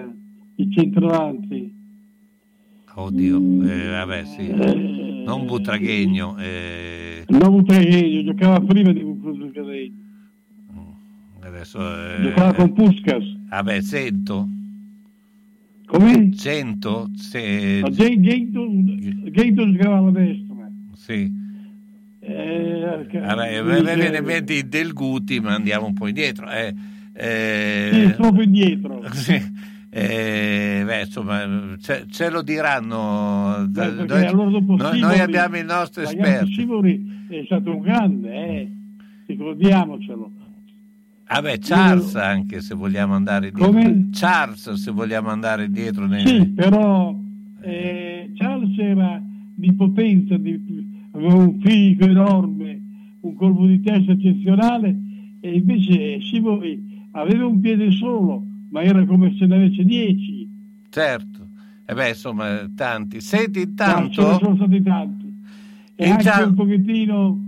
i 0.57 0.71
centravanti. 0.71 1.76
Oddio, 2.97 3.37
eh, 3.69 3.89
vabbè, 3.91 4.25
sì. 4.25 4.49
Non 5.25 5.47
Butraghegno. 5.47 6.37
eh, 6.39 7.25
Non 7.29 7.51
Butraghegno, 7.51 8.25
giocava 8.25 8.61
prima 8.61 8.93
di 8.93 9.01
Butraghegno. 9.03 10.05
adesso, 11.41 11.79
eh, 11.81 12.23
Giocava 12.23 12.53
con 12.55 12.73
Puskas. 12.73 13.25
Vabbè, 13.49 13.81
sento. 13.81 14.49
Come? 15.87 16.31
Sento? 16.35 17.09
Se, 17.17 17.79
Ma 17.83 17.91
Gento 17.91 19.73
giocava 19.73 19.99
alla 19.99 20.11
destra. 20.11 20.55
sì. 20.95 21.45
Eh, 22.29 23.07
Vabbè, 23.13 24.21
mente 24.21 24.55
i 24.55 24.69
Del 24.69 24.93
Guti, 24.93 25.39
ma 25.39 25.55
andiamo 25.55 25.87
un 25.87 25.95
po' 25.95 26.09
indietro. 26.09 26.51
Eh, 26.51 26.75
eh, 27.15 27.91
Sì, 27.93 28.15
troppo 28.17 28.43
indietro. 28.43 29.01
Sì, 29.15 29.41
eh, 29.99 30.83
beh, 30.85 31.01
insomma, 31.03 31.77
ce, 31.81 32.05
ce 32.11 32.31
lo 32.31 32.43
diranno. 32.43 33.67
Beh, 33.69 33.91
noi, 34.07 34.33
noi- 34.65 35.01
noi 35.01 35.19
abbiamo 35.19 35.57
il 35.57 35.65
nostro 35.65 36.03
esperto. 36.03 36.47
Sivori 36.47 37.27
è 37.29 37.43
stato 37.45 37.75
un 37.75 37.81
grande, 37.81 38.31
eh, 38.31 38.73
ricordiamocelo. 39.27 40.31
Vabbè, 41.29 41.59
Charles 41.59 42.15
anche 42.15 42.61
se 42.61 42.75
vogliamo 42.75 43.15
andare 43.15 43.51
dietro. 43.51 43.67
Come? 43.67 44.09
Charles 44.13 44.73
se 44.75 44.91
vogliamo 44.91 45.31
andare 45.31 45.71
dietro. 45.71 46.07
Nei... 46.07 46.27
Sì, 46.27 46.47
però 46.49 47.17
eh, 47.63 48.31
Charles 48.35 48.79
era 48.79 49.21
di 49.55 49.73
potenza, 49.73 50.37
di- 50.37 51.09
aveva 51.13 51.35
un 51.35 51.59
fisico 51.61 52.05
enorme, 52.05 52.81
un 53.23 53.35
colpo 53.35 53.67
di 53.67 53.81
testa 53.81 54.13
eccezionale 54.13 54.95
e 55.41 55.55
invece 55.57 56.21
Sivori 56.21 57.09
aveva 57.13 57.47
un 57.47 57.59
piede 57.61 57.91
solo, 57.91 58.45
ma 58.71 58.83
era 58.83 59.05
come 59.05 59.35
se 59.39 59.47
ne 59.47 59.57
avesse 59.57 59.85
dieci. 59.85 60.49
Certo. 60.89 61.49
E 61.85 61.95
beh, 61.95 62.09
insomma, 62.09 62.69
tanti. 62.75 63.21
Senti, 63.21 63.61
intanto... 63.63 64.23
ce 64.23 64.29
ne 64.29 64.39
sono 64.41 64.57
stati 64.57 64.83
tanti. 64.83 65.35
E 65.95 66.09
Intanto- 66.09 66.31
anche 66.31 66.49
un 66.49 66.55
pochettino 66.55 67.41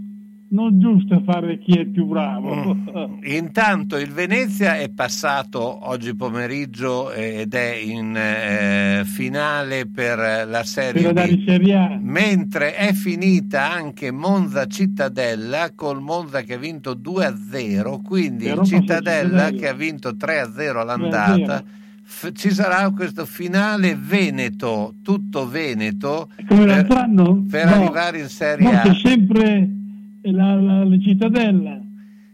non 0.51 0.79
giusto 0.81 1.21
fare 1.25 1.59
chi 1.59 1.79
è 1.79 1.85
più 1.85 2.07
bravo. 2.07 2.77
Intanto 3.25 3.97
il 3.99 4.11
Venezia 4.11 4.77
è 4.79 4.89
passato 4.91 5.87
oggi 5.89 6.15
pomeriggio 6.15 7.11
ed 7.13 7.53
è 7.55 7.75
in 7.75 8.15
eh, 8.17 9.03
finale 9.05 9.87
per 9.87 10.47
la 10.49 10.65
Serie 10.65 11.13
Per 11.13 11.29
B. 11.29 11.45
Serie 11.45 11.75
A. 11.77 11.99
Mentre 12.01 12.75
è 12.75 12.93
finita 12.93 13.71
anche 13.71 14.11
Monza 14.11 14.67
Cittadella 14.67 15.73
col 15.75 16.01
Monza 16.01 16.43
che 16.43 16.55
ha 16.55 16.59
vinto 16.59 16.95
2-0, 16.95 18.01
quindi 18.03 18.45
Però 18.45 18.63
il 18.63 18.67
Cittadella 18.67 19.51
che 19.51 19.69
ha 19.69 19.75
vinto 19.75 20.11
3-0 20.11 20.77
all'andata. 20.79 21.59
3-0. 21.59 21.65
F- 22.11 22.33
ci 22.33 22.51
sarà 22.51 22.89
questo 22.91 23.27
finale 23.27 23.95
Veneto, 23.95 24.95
tutto 25.03 25.47
Veneto, 25.47 26.31
per, 26.47 26.87
per 26.87 27.67
No. 27.67 27.75
arrivare 27.75 28.19
in 28.21 28.29
Serie 28.29 28.67
A. 28.75 28.95
sempre 28.95 29.69
la, 30.23 30.55
la- 30.55 30.85
la 30.85 30.99
cittadella. 30.99 31.81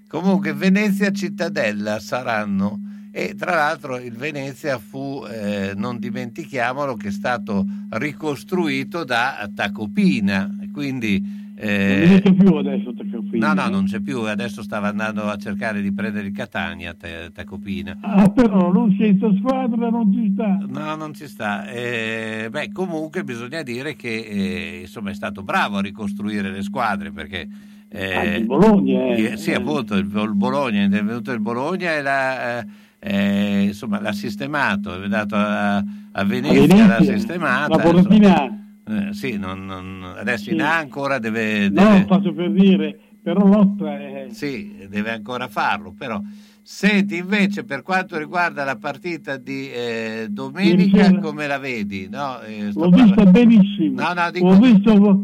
Comunque 0.08 0.52
Venezia 0.52 1.10
Cittadella 1.10 1.98
saranno 1.98 2.78
e 3.10 3.34
tra 3.36 3.54
l'altro 3.54 3.98
il 3.98 4.12
Venezia 4.12 4.78
fu, 4.78 5.24
eh, 5.28 5.72
non 5.74 5.98
dimentichiamolo, 5.98 6.94
che 6.94 7.08
è 7.08 7.10
stato 7.10 7.66
ricostruito 7.90 9.02
da 9.02 9.50
Tacopina, 9.52 10.56
quindi... 10.72 11.52
eh, 11.56 11.96
non 11.98 12.02
esiste 12.04 12.34
più 12.34 12.54
adesso 12.54 12.94
Tacopina. 12.94 13.54
No, 13.54 13.62
no, 13.62 13.68
non 13.68 13.84
c'è 13.86 14.00
più, 14.00 14.20
adesso 14.20 14.62
stava 14.62 14.88
andando 14.88 15.22
a 15.24 15.36
cercare 15.36 15.82
di 15.82 15.92
prendere 15.92 16.28
il 16.28 16.32
Catania, 16.32 16.94
Tacopina. 17.32 17.98
Ah, 18.00 18.28
però 18.28 18.72
non 18.72 18.94
senza 18.96 19.34
squadra 19.36 19.90
non 19.90 20.12
ci 20.12 20.30
sta. 20.32 20.58
No, 20.68 20.94
non 20.94 21.12
ci 21.12 21.26
sta. 21.26 21.66
Eh, 21.68 22.48
beh, 22.50 22.70
comunque 22.72 23.24
bisogna 23.24 23.62
dire 23.62 23.96
che 23.96 24.16
eh, 24.16 24.78
insomma, 24.82 25.10
è 25.10 25.14
stato 25.14 25.42
bravo 25.42 25.78
a 25.78 25.82
ricostruire 25.82 26.52
le 26.52 26.62
squadre 26.62 27.10
perché... 27.10 27.48
eh, 27.94 28.36
il 28.38 28.46
Bologna, 28.46 29.14
eh. 29.14 29.36
sì, 29.36 29.52
appunto, 29.52 29.94
il, 29.94 30.10
il 30.12 30.34
Bologna, 30.34 30.82
è 30.84 30.88
venuto 30.88 31.30
il 31.30 31.40
Bologna 31.40 31.94
e 31.94 32.02
la, 32.02 32.58
eh, 32.58 32.66
eh, 32.98 33.62
insomma 33.64 34.00
l'ha 34.00 34.12
sistemato, 34.12 35.00
è 35.00 35.04
andato 35.04 35.36
a, 35.36 35.76
a 35.76 36.24
Venezia, 36.24 36.60
Venezia, 36.60 36.86
l'ha 36.86 37.02
sistemata. 37.02 37.76
La 37.76 37.82
Portina. 37.82 38.58
Eh, 38.86 39.12
sì, 39.12 39.38
non, 39.38 39.64
non, 39.64 40.14
adesso 40.16 40.44
sì. 40.44 40.54
in 40.54 40.62
A 40.62 40.76
ancora 40.76 41.18
deve, 41.18 41.70
deve... 41.70 41.98
No, 42.00 42.06
faccio 42.06 42.34
per 42.34 42.50
dire, 42.50 42.98
però 43.22 43.46
lotta 43.46 43.98
è... 43.98 44.26
Sì, 44.30 44.86
deve 44.88 45.10
ancora 45.10 45.48
farlo, 45.48 45.94
però... 45.96 46.20
Senti, 46.66 47.18
invece, 47.18 47.64
per 47.64 47.82
quanto 47.82 48.16
riguarda 48.16 48.64
la 48.64 48.76
partita 48.76 49.36
di 49.36 49.70
eh, 49.70 50.28
domenica, 50.30 51.18
come 51.18 51.46
la 51.46 51.58
vedi? 51.58 52.08
No, 52.10 52.40
eh, 52.40 52.70
L'ho 52.72 52.88
vista 52.88 53.26
benissimo. 53.26 54.00
No, 54.00 54.14
no, 54.14 54.30
dico... 54.30 54.46
Ho 54.46 54.58
visto 54.58 55.22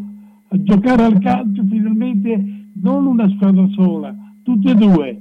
giocare 0.51 1.05
al 1.05 1.19
calcio 1.19 1.65
finalmente 1.67 2.60
non 2.83 3.07
una 3.07 3.29
squadra 3.31 3.67
sola, 3.75 4.15
tutte 4.43 4.71
e 4.71 4.75
due. 4.75 5.21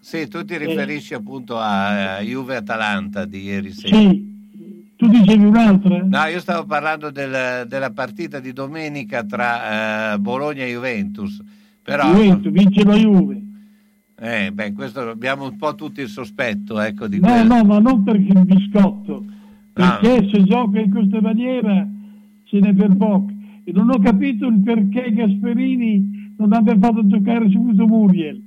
Sì, 0.00 0.28
tu 0.28 0.44
ti 0.44 0.54
eh. 0.54 0.58
riferisci 0.58 1.12
eh. 1.12 1.16
appunto 1.16 1.58
a, 1.58 2.16
a 2.16 2.20
Juve-Atalanta 2.20 3.24
di 3.24 3.42
ieri 3.42 3.72
sera. 3.72 3.96
Sì, 3.96 4.36
tu 4.96 5.08
dicevi 5.08 5.44
un'altra? 5.44 6.02
No, 6.02 6.24
io 6.24 6.40
stavo 6.40 6.66
parlando 6.66 7.10
del, 7.10 7.66
della 7.68 7.90
partita 7.90 8.40
di 8.40 8.52
domenica 8.52 9.24
tra 9.24 10.14
uh, 10.14 10.18
Bologna 10.20 10.64
e 10.64 10.70
Juventus. 10.70 11.42
Però... 11.82 12.12
Juventus 12.12 12.52
vince 12.52 12.84
la 12.84 12.96
Juve. 12.96 13.42
Eh, 14.20 14.50
beh, 14.52 14.72
questo 14.72 15.00
abbiamo 15.00 15.44
un 15.44 15.56
po' 15.56 15.76
tutti 15.76 16.00
il 16.00 16.08
sospetto, 16.08 16.80
ecco, 16.80 17.06
di 17.06 17.20
No, 17.20 17.28
quello. 17.28 17.54
no, 17.54 17.64
ma 17.64 17.78
non 17.78 18.02
perché 18.02 18.32
il 18.36 18.44
biscotto, 18.44 19.24
perché 19.72 20.20
no. 20.20 20.28
se 20.28 20.42
gioca 20.42 20.80
in 20.80 20.90
questa 20.90 21.20
maniera 21.20 21.86
ce 22.44 22.58
n'è 22.58 22.74
per 22.74 22.96
poco. 22.96 23.30
E 23.62 23.70
non 23.70 23.90
ho 23.90 23.98
capito 24.00 24.48
il 24.48 24.60
perché 24.60 25.12
Gasperini 25.12 26.17
non 26.38 26.52
abbia 26.52 26.76
fatto 26.78 27.06
giocare 27.06 27.48
subito 27.50 27.86
Muriel. 27.86 28.42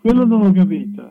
Quello 0.00 0.24
non 0.24 0.42
l'ho 0.42 0.52
capito. 0.52 1.10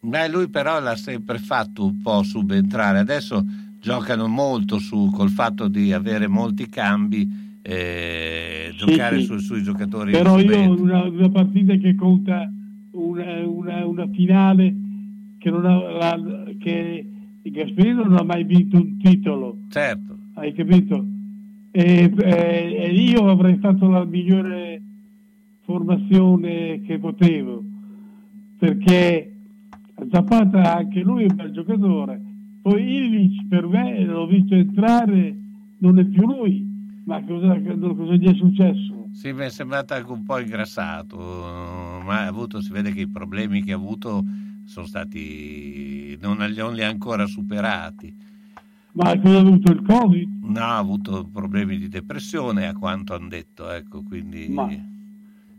Beh, 0.00 0.28
lui 0.28 0.48
però 0.48 0.80
l'ha 0.80 0.96
sempre 0.96 1.38
fatto 1.38 1.86
un 1.86 2.00
po' 2.00 2.22
subentrare. 2.22 2.98
Adesso 2.98 3.44
giocano 3.80 4.28
molto 4.28 4.78
su, 4.78 5.10
col 5.12 5.30
fatto 5.30 5.68
di 5.68 5.92
avere 5.92 6.26
molti 6.26 6.68
cambi, 6.68 7.58
eh, 7.62 8.72
giocare 8.76 9.20
sì. 9.20 9.24
Su, 9.24 9.38
sui 9.38 9.62
giocatori. 9.62 10.12
Però 10.12 10.38
io 10.38 10.80
una, 10.80 11.04
una 11.04 11.30
partita 11.30 11.74
che 11.76 11.94
conta 11.94 12.50
una, 12.92 13.46
una, 13.46 13.86
una 13.86 14.06
finale 14.08 14.74
che, 15.38 15.50
non 15.50 15.64
ha, 15.64 15.90
la, 15.90 16.44
che 16.58 17.06
Gasperini 17.42 18.02
non 18.04 18.16
ha 18.16 18.22
mai 18.22 18.44
vinto 18.44 18.76
un 18.76 18.98
titolo. 18.98 19.58
Certo. 19.68 20.16
Hai 20.34 20.52
capito? 20.52 21.06
E, 21.70 22.12
e, 22.16 22.76
e 22.78 22.92
io 22.92 23.28
avrei 23.28 23.56
fatto 23.56 23.88
la 23.88 24.04
migliore 24.04 24.73
formazione 25.64 26.80
che 26.82 26.98
potevo, 26.98 27.62
perché 28.58 29.34
Zapata 30.10 30.76
anche 30.76 31.00
lui 31.00 31.24
è 31.24 31.26
un 31.30 31.36
bel 31.36 31.52
giocatore. 31.52 32.20
Poi 32.62 32.82
Ilic 32.82 33.46
per 33.48 33.66
me 33.66 34.04
l'ho 34.04 34.26
visto 34.26 34.54
entrare, 34.54 35.36
non 35.78 35.98
è 35.98 36.04
più 36.04 36.26
lui, 36.26 36.66
ma 37.04 37.22
cosa, 37.24 37.60
cosa 37.60 38.14
gli 38.14 38.28
è 38.28 38.34
successo? 38.34 39.08
Sì, 39.12 39.32
mi 39.32 39.44
è 39.44 39.50
sembrato 39.50 39.94
anche 39.94 40.10
un 40.10 40.24
po' 40.24 40.38
ingrassato, 40.38 41.18
ma 41.18 42.26
avuto, 42.26 42.60
si 42.60 42.72
vede 42.72 42.92
che 42.92 43.02
i 43.02 43.08
problemi 43.08 43.62
che 43.62 43.72
ha 43.72 43.76
avuto 43.76 44.24
sono 44.64 44.86
stati, 44.86 46.18
non, 46.20 46.36
non 46.38 46.72
li 46.72 46.82
ha 46.82 46.88
ancora 46.88 47.26
superati. 47.26 48.14
Ma 48.92 49.18
cosa 49.18 49.36
ha 49.36 49.40
avuto 49.40 49.72
il 49.72 49.82
Covid? 49.82 50.44
No, 50.44 50.60
ha 50.60 50.78
avuto 50.78 51.28
problemi 51.30 51.78
di 51.78 51.88
depressione, 51.88 52.66
a 52.66 52.74
quanto 52.74 53.14
hanno 53.14 53.28
detto, 53.28 53.70
ecco, 53.70 54.02
quindi... 54.02 54.48
Ma, 54.48 54.92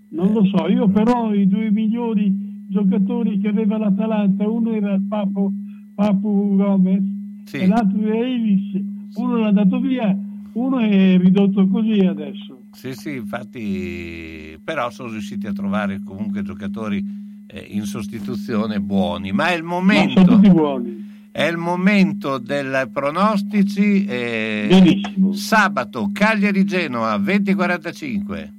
non 0.10 0.34
lo 0.34 0.46
so, 0.46 0.68
io 0.68 0.88
però 0.90 1.34
i 1.34 1.48
due 1.48 1.72
migliori 1.72 2.64
giocatori 2.68 3.40
che 3.40 3.50
aveva 3.50 3.78
l'Atalanta, 3.78 4.48
uno 4.48 4.74
era 4.74 4.94
il 4.94 5.02
Papo, 5.08 5.52
Papu 5.94 6.56
Gomez 6.56 7.04
sì. 7.46 7.58
e 7.58 7.68
l'altro 7.68 8.00
era 8.06 8.28
Ilis, 8.28 8.82
uno 9.16 9.38
l'ha 9.38 9.52
dato 9.52 9.80
via, 9.80 10.18
uno 10.54 10.80
è 10.80 11.18
ridotto 11.18 11.68
così 11.68 12.00
adesso. 12.00 12.64
Sì, 12.72 12.94
sì, 12.94 13.16
infatti, 13.16 14.60
però 14.64 14.90
sono 14.90 15.12
riusciti 15.12 15.48
a 15.48 15.54
trovare 15.54 16.02
comunque 16.04 16.42
giocatori 16.42 17.04
eh, 17.48 17.68
in 17.70 17.86
sostituzione 17.86 18.80
buoni, 18.80 19.32
ma 19.32 19.50
è 19.50 19.56
il 19.56 19.64
momento... 19.64 20.22
Sono 20.22 20.36
tutti 20.36 20.50
buoni. 20.50 21.04
È 21.32 21.44
il 21.44 21.58
momento 21.58 22.38
dei 22.38 22.64
pronostici. 22.90 24.06
Eh. 24.06 25.02
Sabato, 25.34 26.10
Cagliari-Genoa, 26.14 27.18
20.45. 27.18 28.50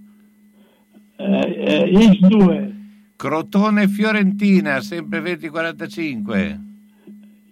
Eh, 1.17 1.25
eh, 1.25 1.91
X2. 2.21 2.75
Crotone-Fiorentina, 3.17 4.81
sempre 4.83 5.21
20.45. 5.21 6.61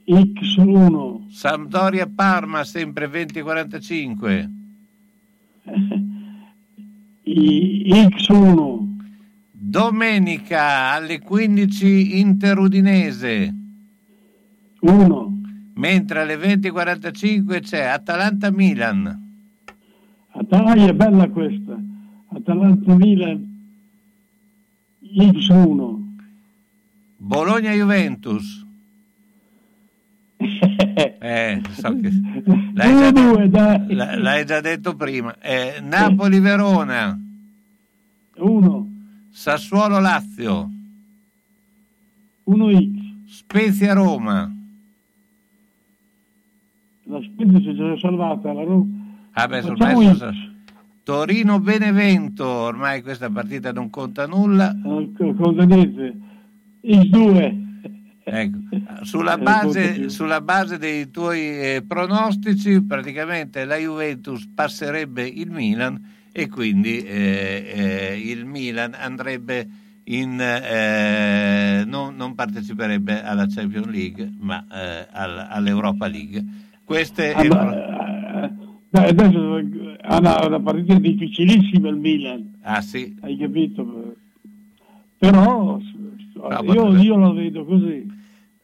X1. 0.06 1.30
Sampdoria-Parma, 1.30 2.64
sempre 2.64 3.06
20.45. 3.06 4.50
X1. 7.24 8.82
Domenica 9.50 10.92
alle 10.92 11.20
15 11.20 12.20
Inter-Udinese. 12.20 13.54
1. 14.80 15.42
Mentre 15.76 16.20
alle 16.20 16.36
20.45 16.36 17.60
c'è 17.62 17.84
Atalanta-Milan. 17.84 19.22
Atalanta 20.32 20.86
è 20.86 20.92
bella 20.92 21.28
questa. 21.30 21.80
Atalanta-Milan 22.28 23.53
X1. 25.14 26.02
Bologna-Juventus. 27.16 28.62
eh, 30.36 31.62
so 31.70 32.00
che 32.00 32.10
l'hai, 32.74 32.98
già, 32.98 33.10
due, 33.12 33.48
dai. 33.48 33.94
l'hai 33.94 34.44
già 34.44 34.60
detto 34.60 34.94
prima. 34.94 35.38
Eh, 35.38 35.80
Napoli-Verona. 35.80 37.18
1. 38.36 38.88
Sassuolo-Lazio. 39.30 40.70
1x. 42.50 43.02
Spezia-Roma. 43.26 44.52
La 47.04 47.20
Spezia 47.22 47.60
si 47.60 47.68
è 47.68 47.72
già 47.74 47.98
salvata. 47.98 48.52
La 48.52 48.64
Roma. 48.64 49.02
Ah 49.32 49.48
beh, 49.48 49.62
messo, 49.62 50.52
Torino-Benevento, 51.04 52.46
ormai 52.46 53.02
questa 53.02 53.28
partita 53.28 53.72
non 53.72 53.90
conta 53.90 54.26
nulla. 54.26 54.74
Conta 54.82 55.64
niente. 55.64 56.16
X2. 56.82 57.62
Ecco. 58.24 58.58
Sulla, 59.04 59.36
base, 59.36 60.08
sulla, 60.08 60.40
base, 60.40 60.78
dei 60.78 61.10
tuoi 61.10 61.40
eh, 61.40 61.84
pronostici, 61.86 62.82
praticamente 62.82 63.66
la 63.66 63.76
Juventus 63.76 64.48
passerebbe 64.52 65.26
il 65.26 65.50
Milan 65.50 66.00
e 66.32 66.48
quindi 66.48 67.00
eh, 67.02 67.70
eh, 67.74 68.18
il 68.18 68.46
Milan 68.46 68.94
andrebbe 68.98 69.68
in, 70.04 70.40
eh, 70.40 71.84
non, 71.86 72.16
non, 72.16 72.34
parteciperebbe 72.34 73.22
alla 73.22 73.46
Champions 73.46 73.86
League, 73.88 74.32
ma 74.38 74.64
eh, 74.72 75.06
all'Europa 75.12 76.06
League. 76.06 76.42
Queste 76.82 77.32
ah, 77.32 77.44
ma, 77.44 78.04
eh, 79.02 79.08
adesso 79.08 79.60
ha 80.02 80.18
una, 80.18 80.46
una, 80.46 80.60
partita 80.60 80.94
difficilissima 80.98 81.88
il 81.88 81.96
Milan. 81.96 82.54
Ah 82.62 82.80
sì? 82.80 83.16
Hai 83.20 83.36
capito? 83.36 84.14
Però 85.18 85.80
no, 86.34 86.62
io, 86.62 86.96
io 86.96 87.16
lo 87.16 87.32
vedo 87.32 87.64
così. 87.64 88.06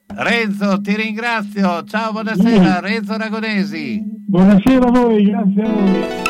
Renzo, 0.06 0.80
ti 0.80 0.94
ringrazio. 0.94 1.84
Ciao, 1.84 2.12
buonasera. 2.12 2.80
Renzo 2.80 3.16
Ragonesi. 3.16 4.02
Buonasera 4.04 4.86
a 4.86 4.90
voi, 4.90 5.24
grazie 5.24 5.62
a 5.62 5.68
voi. 5.68 6.29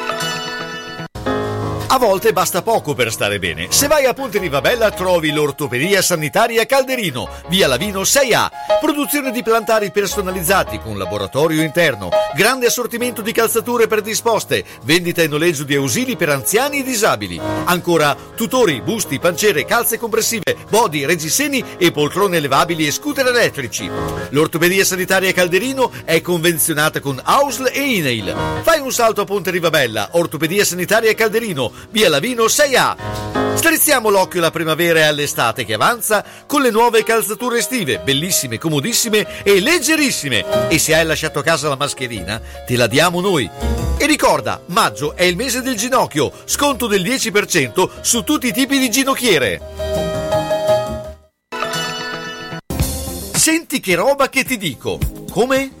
A 1.93 1.97
volte 1.97 2.31
basta 2.31 2.61
poco 2.61 2.93
per 2.93 3.11
stare 3.11 3.37
bene. 3.37 3.67
Se 3.69 3.87
vai 3.87 4.05
a 4.05 4.13
Ponte 4.13 4.39
Rivabella 4.39 4.91
trovi 4.91 5.29
l'Ortopedia 5.29 6.01
Sanitaria 6.01 6.65
Calderino, 6.65 7.27
via 7.49 7.67
Lavino 7.67 8.03
6A. 8.03 8.47
Produzione 8.79 9.29
di 9.31 9.43
plantari 9.43 9.91
personalizzati 9.91 10.79
con 10.79 10.97
laboratorio 10.97 11.61
interno, 11.61 12.07
grande 12.33 12.67
assortimento 12.67 13.21
di 13.21 13.33
calzature 13.33 13.87
predisposte, 13.87 14.63
vendita 14.83 15.21
e 15.21 15.27
noleggio 15.27 15.65
di 15.65 15.75
ausili 15.75 16.15
per 16.15 16.29
anziani 16.29 16.79
e 16.79 16.83
disabili. 16.83 17.37
Ancora 17.65 18.15
tutori, 18.35 18.79
busti, 18.79 19.19
pancere, 19.19 19.65
calze 19.65 19.99
compressive, 19.99 20.55
body, 20.69 21.03
reggiseni 21.05 21.61
e 21.77 21.91
poltrone 21.91 22.37
elevabili 22.37 22.87
e 22.87 22.91
scooter 22.91 23.27
elettrici. 23.27 23.89
L'Ortopedia 24.29 24.85
Sanitaria 24.85 25.33
Calderino 25.33 25.91
è 26.05 26.21
convenzionata 26.21 27.01
con 27.01 27.19
AUSL 27.21 27.69
e 27.73 27.81
INAIL. 27.81 28.35
Fai 28.61 28.79
un 28.79 28.93
salto 28.93 29.19
a 29.19 29.25
Ponte 29.25 29.51
Rivabella, 29.51 30.07
Ortopedia 30.13 30.63
Sanitaria 30.63 31.13
Calderino, 31.13 31.79
via 31.89 32.09
Lavino 32.09 32.45
6A. 32.45 33.55
Strizziamo 33.55 34.09
l'occhio 34.09 34.39
alla 34.39 34.51
primavera 34.51 34.99
e 34.99 35.03
all'estate 35.03 35.65
che 35.65 35.73
avanza 35.73 36.23
con 36.47 36.61
le 36.61 36.71
nuove 36.71 37.03
calzature 37.03 37.59
estive, 37.59 37.99
bellissime, 37.99 38.57
comodissime 38.57 39.43
e 39.43 39.59
leggerissime. 39.59 40.69
E 40.69 40.79
se 40.79 40.95
hai 40.95 41.05
lasciato 41.05 41.39
a 41.39 41.43
casa 41.43 41.69
la 41.69 41.75
mascherina, 41.75 42.41
te 42.65 42.75
la 42.75 42.87
diamo 42.87 43.21
noi. 43.21 43.49
E 43.97 44.05
ricorda, 44.05 44.61
maggio 44.67 45.15
è 45.15 45.23
il 45.23 45.35
mese 45.35 45.61
del 45.61 45.75
ginocchio, 45.75 46.31
sconto 46.45 46.87
del 46.87 47.03
10% 47.03 47.89
su 48.01 48.23
tutti 48.23 48.47
i 48.47 48.53
tipi 48.53 48.79
di 48.79 48.89
ginocchiere. 48.89 49.61
Senti 53.33 53.79
che 53.79 53.95
roba 53.95 54.29
che 54.29 54.43
ti 54.43 54.57
dico. 54.57 54.99
Come? 55.29 55.80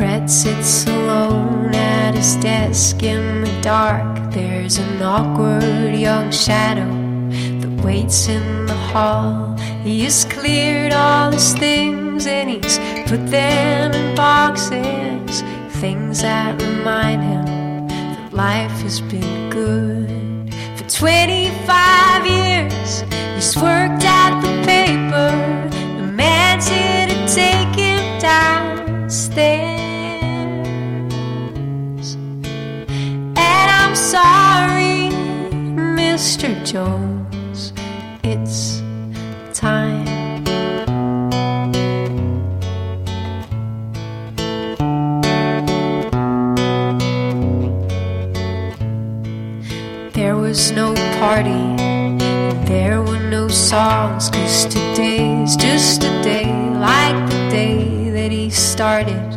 Fred 0.00 0.30
sits 0.30 0.86
alone 0.86 1.74
at 1.74 2.14
his 2.14 2.34
desk 2.36 3.02
in 3.02 3.44
the 3.44 3.60
dark. 3.60 4.32
There's 4.32 4.78
an 4.78 5.02
awkward 5.02 5.94
young 5.94 6.30
shadow 6.30 6.88
that 7.60 7.84
waits 7.84 8.26
in 8.26 8.64
the 8.64 8.80
hall. 8.92 9.58
He 9.84 10.04
has 10.04 10.24
cleared 10.24 10.94
all 10.94 11.32
his 11.32 11.52
things 11.52 12.26
and 12.26 12.48
he's 12.48 12.78
put 13.10 13.26
them 13.26 13.92
in 13.92 14.14
boxes. 14.14 15.42
Things 15.82 16.22
that 16.22 16.58
remind 16.62 17.22
him 17.22 17.88
that 17.88 18.32
life 18.32 18.80
has 18.80 19.02
been 19.02 19.50
good. 19.50 20.54
For 20.78 20.88
25 20.88 22.26
years, 22.26 23.02
he's 23.34 23.54
worked 23.54 24.02
at 24.02 24.40
the 24.40 24.64
paper. 24.64 25.30
The 25.98 26.10
man's 26.10 26.68
here 26.68 27.06
to 27.06 27.34
take 27.34 27.78
him. 27.78 27.90
And 29.42 29.79
I'm 33.90 33.96
sorry, 33.96 35.10
Mr. 35.98 36.54
Jones, 36.64 37.72
it's 38.22 38.82
time. 39.52 40.04
There 50.12 50.36
was 50.36 50.70
no 50.70 50.94
party, 51.18 51.50
there 52.66 53.02
were 53.02 53.18
no 53.18 53.48
songs, 53.48 54.30
cause 54.30 54.66
today's 54.66 55.56
just 55.56 56.04
a 56.04 56.22
day 56.22 56.46
like 56.78 57.28
the 57.28 57.50
day 57.50 58.10
that 58.10 58.30
he 58.30 58.50
started. 58.50 59.34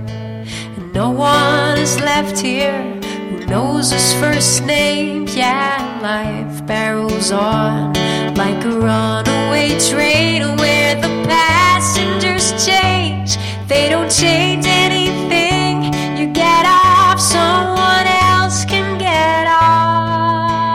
And 0.78 0.94
no 0.94 1.10
one 1.10 1.80
is 1.80 2.00
left 2.00 2.40
here 2.40 3.03
who 3.30 3.46
knows 3.46 3.92
his 3.92 4.14
first 4.16 4.66
name. 4.66 5.28
Yeah, 5.28 6.00
life 6.02 6.66
barrels 6.66 7.32
on 7.32 7.94
like 8.36 8.64
a 8.66 8.70
runaway 8.72 9.78
train 9.90 10.58
where 10.58 10.96
the 10.96 11.10
passengers 11.28 12.52
change. 12.66 13.38
They 13.68 13.90
don't 13.90 14.12
change 14.12 14.66
anything. 14.66 15.94
You 16.18 16.34
get 16.34 16.66
off, 16.66 17.20
someone 17.20 18.08
else 18.08 18.66
can 18.66 18.98
get 18.98 19.48
on. 19.48 20.74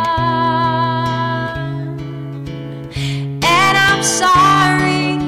And 3.43 3.79
I'm 3.87 4.03
sorry, 4.03 5.19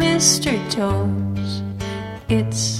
Mr. 0.00 0.52
Jones, 0.70 1.62
it's 2.28 2.71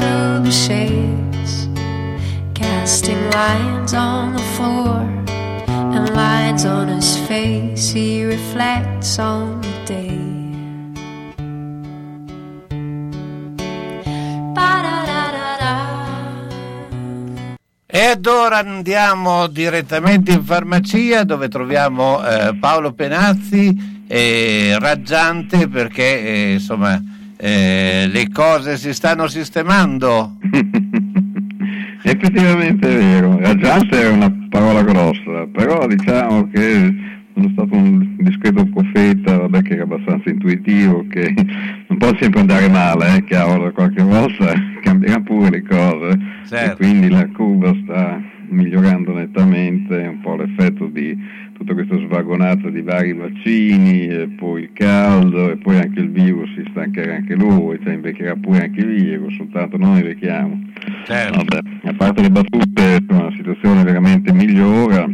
the 0.00 0.50
shades, 0.50 1.68
casting 2.54 3.30
lines 3.30 3.94
on 3.94 4.32
the 4.32 4.42
floor 4.56 5.00
and 5.94 6.14
lines 6.14 6.64
on 6.64 6.88
his 6.88 7.16
face. 7.28 7.90
He 7.90 8.24
reflects 8.24 9.18
on 9.18 9.60
the 9.60 9.68
day. 9.86 10.30
E 17.92 18.18
ora 18.26 18.58
andiamo 18.58 19.46
direttamente 19.46 20.32
in 20.32 20.44
farmacia 20.44 21.22
dove 21.24 21.48
troviamo 21.48 22.24
eh, 22.24 22.56
Paolo 22.58 22.92
Penazzi, 22.92 24.04
eh, 24.08 24.76
raggiante 24.80 25.68
perché 25.68 26.20
eh, 26.20 26.52
insomma 26.54 27.00
eh, 27.40 28.06
le 28.12 28.28
cose 28.30 28.76
si 28.76 28.92
stanno 28.92 29.26
sistemando. 29.26 30.36
Effettivamente 32.02 32.88
è 32.88 32.98
vero, 32.98 33.38
raggiante 33.38 34.02
è 34.02 34.08
una 34.08 34.30
parola 34.48 34.82
grossa, 34.82 35.46
però 35.52 35.86
diciamo 35.86 36.48
che 36.50 36.94
sono 37.34 37.48
stato 37.52 37.74
un 37.74 38.16
discreto 38.18 38.66
profeta, 38.66 39.38
vabbè 39.38 39.62
che 39.62 39.74
era 39.74 39.84
abbastanza 39.84 40.28
intuitivo, 40.28 41.06
che 41.08 41.32
non 41.86 41.98
può 41.98 42.14
sempre 42.18 42.40
andare 42.40 42.68
male, 42.68 43.16
eh, 43.16 43.24
chiaro, 43.24 43.72
qualche 43.72 44.02
volta 44.02 44.52
cambierà 44.82 45.20
pure 45.20 45.50
le 45.50 45.62
cose 45.62 46.18
Certo. 46.46 46.72
e 46.72 46.76
quindi 46.76 47.08
la 47.08 47.26
curva 47.32 47.72
sta 47.84 48.20
migliorando 48.50 49.12
nettamente, 49.14 49.96
un 49.96 50.20
po' 50.20 50.36
l'effetto 50.36 50.86
di 50.86 51.16
tutta 51.54 51.74
questa 51.74 51.98
svagonata 51.98 52.70
di 52.70 52.82
vari 52.82 53.12
vaccini, 53.12 54.06
e 54.06 54.28
poi 54.36 54.62
il 54.62 54.70
caldo 54.72 55.50
e 55.50 55.56
poi 55.56 55.76
anche 55.76 56.00
il 56.00 56.10
virus 56.10 56.48
si 56.54 56.64
stancherà 56.70 57.16
anche 57.16 57.34
lui, 57.34 57.78
cioè 57.82 57.94
invecchierà 57.94 58.34
pure 58.36 58.62
anche 58.62 58.80
il 58.80 59.02
virus, 59.02 59.34
soltanto 59.36 59.76
noi 59.76 60.00
invecchiamo. 60.00 60.60
Vabbè, 61.06 61.58
a 61.84 61.94
parte 61.94 62.22
le 62.22 62.30
battute, 62.30 63.04
la 63.08 63.32
situazione 63.36 63.84
veramente 63.84 64.32
migliora, 64.32 65.06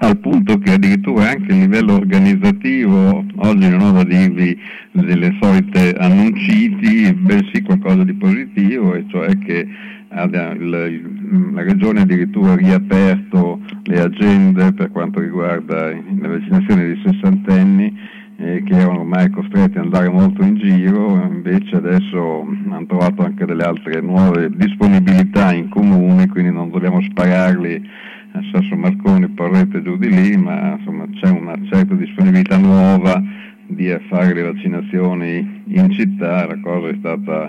al 0.00 0.18
punto 0.18 0.58
che 0.58 0.72
addirittura 0.72 1.30
anche 1.30 1.52
a 1.52 1.56
livello 1.56 1.94
organizzativo, 1.94 3.24
oggi 3.36 3.68
non 3.68 3.80
ho 3.80 3.92
da 3.92 4.04
dirvi 4.04 4.56
delle 4.92 5.36
solite 5.40 5.92
annunciti, 5.92 7.12
bensì 7.14 7.62
qualcosa 7.62 8.04
di 8.04 8.14
positivo, 8.14 8.94
e 8.94 9.04
cioè 9.08 9.36
che 9.38 9.66
la 10.10 11.62
Regione 11.62 12.00
ha 12.00 12.02
addirittura 12.02 12.54
riaperto 12.56 13.60
le 13.84 14.00
agende 14.00 14.72
per 14.72 14.90
quanto 14.90 15.20
riguarda 15.20 15.88
le 15.88 16.28
vaccinazioni 16.28 16.82
dei 16.82 17.00
sessantenni 17.04 17.98
eh, 18.40 18.62
che 18.64 18.74
erano 18.74 19.00
ormai 19.00 19.30
costretti 19.30 19.78
ad 19.78 19.84
andare 19.84 20.08
molto 20.08 20.42
in 20.42 20.56
giro, 20.56 21.14
invece 21.28 21.76
adesso 21.76 22.46
hanno 22.68 22.86
trovato 22.86 23.24
anche 23.24 23.44
delle 23.44 23.64
altre 23.64 24.00
nuove 24.00 24.50
disponibilità 24.54 25.52
in 25.52 25.68
comune, 25.68 26.28
quindi 26.28 26.52
non 26.52 26.70
dobbiamo 26.70 27.00
spararli 27.02 28.06
Sasso 28.52 28.76
Marconi, 28.76 29.28
Porrette 29.28 29.82
giù 29.82 29.96
di 29.96 30.08
lì, 30.08 30.36
ma 30.36 30.76
insomma 30.78 31.06
c'è 31.14 31.28
una 31.28 31.54
certa 31.68 31.94
disponibilità 31.94 32.56
nuova 32.56 33.20
di 33.66 33.94
fare 34.08 34.32
le 34.32 34.42
vaccinazioni 34.42 35.62
in 35.66 35.90
città, 35.90 36.46
la 36.46 36.58
cosa 36.60 36.88
è 36.88 36.94
stata 36.98 37.46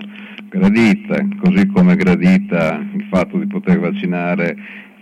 gradita, 0.50 1.24
così 1.40 1.66
come 1.68 1.94
gradita 1.94 2.84
il 2.94 3.06
fatto 3.08 3.38
di 3.38 3.46
poter 3.46 3.78
vaccinare 3.78 4.56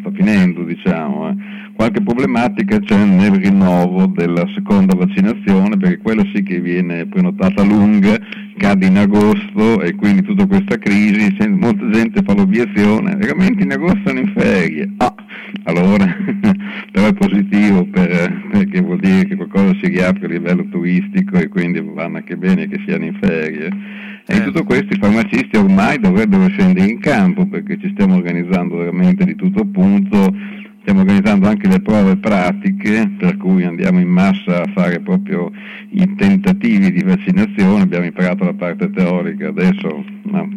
sta 0.00 0.10
finendo 0.12 0.64
diciamo. 0.64 1.28
Eh. 1.28 1.34
Qualche 1.80 2.02
problematica 2.02 2.78
c'è 2.78 3.04
nel 3.06 3.36
rinnovo 3.36 4.04
della 4.04 4.46
seconda 4.54 4.94
vaccinazione 4.94 5.78
perché 5.78 5.96
quella 5.96 6.22
sì 6.34 6.42
che 6.42 6.60
viene 6.60 7.06
prenotata 7.06 7.62
lunga, 7.62 8.18
cade 8.58 8.84
in 8.84 8.98
agosto 8.98 9.80
e 9.80 9.94
quindi 9.94 10.20
tutta 10.20 10.44
questa 10.46 10.76
crisi, 10.76 11.34
molta 11.48 11.88
gente 11.88 12.20
fa 12.22 12.34
l'obiezione, 12.34 13.16
veramente 13.16 13.62
in 13.62 13.72
agosto 13.72 13.98
sono 14.04 14.18
in 14.18 14.30
ferie. 14.36 14.92
Ah, 14.98 15.14
allora, 15.62 16.04
però 16.92 17.06
è 17.06 17.14
positivo 17.14 17.86
per, 17.86 18.48
perché 18.52 18.82
vuol 18.82 19.00
dire 19.00 19.24
che 19.24 19.36
qualcosa 19.36 19.74
si 19.80 19.88
riapre 19.88 20.26
a 20.26 20.28
livello 20.28 20.68
turistico 20.68 21.38
e 21.38 21.48
quindi 21.48 21.80
vanno 21.80 22.18
anche 22.18 22.36
bene 22.36 22.68
che 22.68 22.78
siano 22.84 23.06
in 23.06 23.16
ferie. 23.18 23.70
E 24.26 24.36
in 24.36 24.42
tutto 24.44 24.64
questo 24.64 24.92
i 24.92 24.98
farmacisti 25.00 25.56
ormai 25.56 25.98
dovrebbero 25.98 26.46
scendere 26.50 26.90
in 26.90 27.00
campo 27.00 27.46
perché 27.46 27.78
ci 27.80 27.88
stiamo 27.94 28.16
organizzando 28.16 28.76
veramente 28.76 29.24
di 29.24 29.34
tutto 29.34 29.64
punto, 29.64 30.30
stiamo 30.80 31.00
organizzando 31.00 31.48
anche 31.48 31.68
le 31.68 31.80
prove 31.80 32.16
pratiche 32.16 33.10
per 33.18 33.36
cui 33.36 33.64
andiamo 33.64 34.00
in 34.00 34.08
massa 34.08 34.62
a 34.62 34.70
fare 34.74 35.00
proprio 35.00 35.50
i 35.90 36.14
tentativi 36.14 36.90
di 36.90 37.02
vaccinazione, 37.02 37.82
abbiamo 37.82 38.06
imparato 38.06 38.44
la 38.44 38.54
parte 38.54 38.90
teorica, 38.90 39.48
adesso 39.48 40.04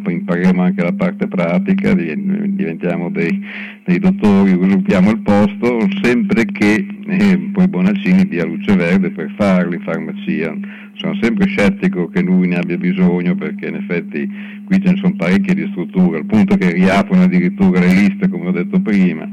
impareremo 0.06 0.62
anche 0.62 0.82
la 0.82 0.92
parte 0.92 1.26
pratica, 1.26 1.94
diventiamo 1.94 3.10
dei, 3.10 3.44
dei 3.84 3.98
dottori, 3.98 4.52
usurpiamo 4.52 5.10
il 5.10 5.20
posto, 5.20 5.86
sempre 6.02 6.44
che 6.46 6.86
eh, 7.06 7.50
poi 7.52 7.68
Bonaccini 7.68 8.26
dia 8.26 8.44
luce 8.44 8.74
verde 8.76 9.10
per 9.10 9.32
farli 9.36 9.76
in 9.76 9.82
farmacia. 9.82 10.56
Sono 10.94 11.18
sempre 11.20 11.46
scettico 11.46 12.08
che 12.08 12.22
lui 12.22 12.46
ne 12.46 12.56
abbia 12.56 12.76
bisogno 12.76 13.34
perché 13.34 13.66
in 13.66 13.74
effetti 13.74 14.30
qui 14.64 14.80
ce 14.80 14.92
ne 14.92 14.96
sono 14.96 15.14
parecchie 15.16 15.54
di 15.54 15.66
strutture, 15.70 16.18
al 16.18 16.24
punto 16.24 16.56
che 16.56 16.72
riaprono 16.72 17.24
addirittura 17.24 17.80
le 17.80 17.92
liste 17.92 18.28
come 18.28 18.48
ho 18.48 18.52
detto 18.52 18.80
prima, 18.80 19.28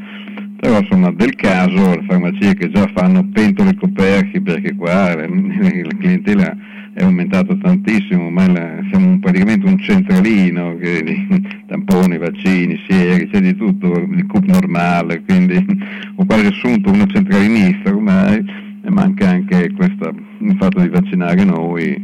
però 0.61 0.77
insomma 0.79 1.11
del 1.11 1.33
caso 1.33 1.95
le 1.95 2.03
farmacie 2.07 2.53
che 2.53 2.69
già 2.69 2.87
fanno 2.93 3.27
pentole 3.33 3.73
coperchi 3.73 4.39
perché 4.41 4.75
qua 4.75 5.15
la, 5.17 5.25
la 5.25 5.97
clientela 5.97 6.55
è 6.93 7.03
aumentato 7.03 7.57
tantissimo, 7.57 8.29
ma 8.29 8.47
la, 8.47 8.77
siamo 8.89 9.17
praticamente 9.17 9.65
un 9.65 9.79
centralino, 9.79 10.75
che, 10.75 11.25
tamponi, 11.65 12.19
vaccini, 12.19 12.79
sieri, 12.87 13.27
c'è 13.29 13.39
di 13.39 13.55
tutto, 13.55 13.91
il 13.93 14.27
CUP 14.27 14.45
normale, 14.45 15.23
quindi 15.23 15.55
ho 16.15 16.25
quasi 16.25 16.45
assunto 16.45 16.91
una 16.91 17.07
centralinista 17.07 17.89
ormai 17.89 18.45
e 18.83 18.89
manca 18.91 19.29
anche 19.29 19.71
questa, 19.71 20.11
il 20.39 20.55
fatto 20.59 20.79
di 20.79 20.89
vaccinare 20.89 21.43
noi, 21.43 21.99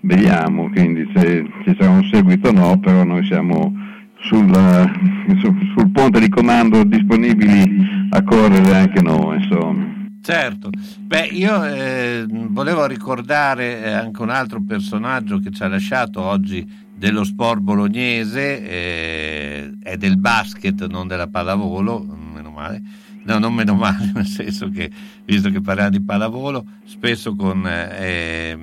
vediamo 0.00 0.70
quindi 0.70 1.08
se 1.14 1.46
ci 1.64 1.76
sarà 1.78 1.90
un 1.90 2.04
seguito 2.10 2.48
o 2.48 2.52
no, 2.52 2.78
però 2.80 3.04
noi 3.04 3.24
siamo 3.26 3.72
sul, 4.22 4.50
sul, 5.40 5.72
sul 5.74 5.90
ponte 5.90 6.20
di 6.20 6.28
comando 6.28 6.84
disponibili 6.84 8.08
a 8.10 8.22
correre 8.22 8.74
anche 8.74 9.00
noi. 9.00 9.36
Insomma. 9.42 10.00
Certo, 10.22 10.70
beh 11.00 11.26
io 11.32 11.64
eh, 11.64 12.24
volevo 12.28 12.86
ricordare 12.86 13.82
eh, 13.82 13.90
anche 13.90 14.22
un 14.22 14.30
altro 14.30 14.62
personaggio 14.62 15.40
che 15.40 15.50
ci 15.50 15.64
ha 15.64 15.68
lasciato 15.68 16.20
oggi 16.20 16.64
dello 16.94 17.24
sport 17.24 17.60
bolognese, 17.60 18.62
eh, 18.62 19.72
è 19.82 19.96
del 19.96 20.18
basket, 20.18 20.86
non 20.86 21.08
della 21.08 21.26
pallavolo, 21.26 22.04
meno 22.32 22.50
male, 22.50 22.80
no 23.24 23.38
non 23.38 23.52
meno 23.52 23.74
male, 23.74 24.12
nel 24.14 24.26
senso 24.26 24.70
che 24.70 24.88
visto 25.24 25.50
che 25.50 25.60
parliamo 25.60 25.90
di 25.90 26.00
pallavolo, 26.00 26.66
spesso 26.84 27.34
con, 27.34 27.66
eh, 27.66 28.56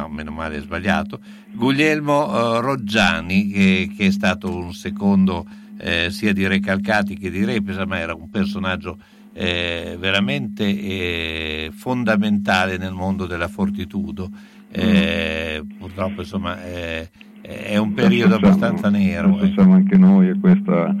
no 0.00 0.08
meno 0.08 0.30
male 0.30 0.56
è 0.56 0.60
sbagliato, 0.60 1.20
Guglielmo 1.52 2.26
eh, 2.26 2.60
Roggiani 2.60 3.48
che, 3.48 3.90
che, 3.96 4.06
è 4.06 4.10
stato 4.10 4.54
un 4.54 4.72
secondo 4.72 5.46
eh, 5.78 6.10
sia 6.10 6.32
di 6.32 6.46
Recalcati 6.46 7.16
che 7.16 7.30
di 7.30 7.44
Repesa, 7.44 7.86
ma 7.86 7.98
era 7.98 8.14
un 8.14 8.30
personaggio 8.30 8.98
eh, 9.32 9.96
veramente 9.98 10.64
eh, 10.64 11.70
fondamentale 11.72 12.76
nel 12.76 12.92
mondo 12.92 13.26
della 13.26 13.48
fortitudo. 13.48 14.30
Eh, 14.72 15.64
purtroppo 15.78 16.20
insomma 16.20 16.62
è 16.62 17.76
un 17.76 17.92
periodo 17.92 18.36
abbastanza 18.36 18.88
nero. 18.88 19.34
Pensiamo 19.34 19.74
anche 19.74 19.96
noi 19.96 20.28
a 20.28 20.36
questa 20.40 20.94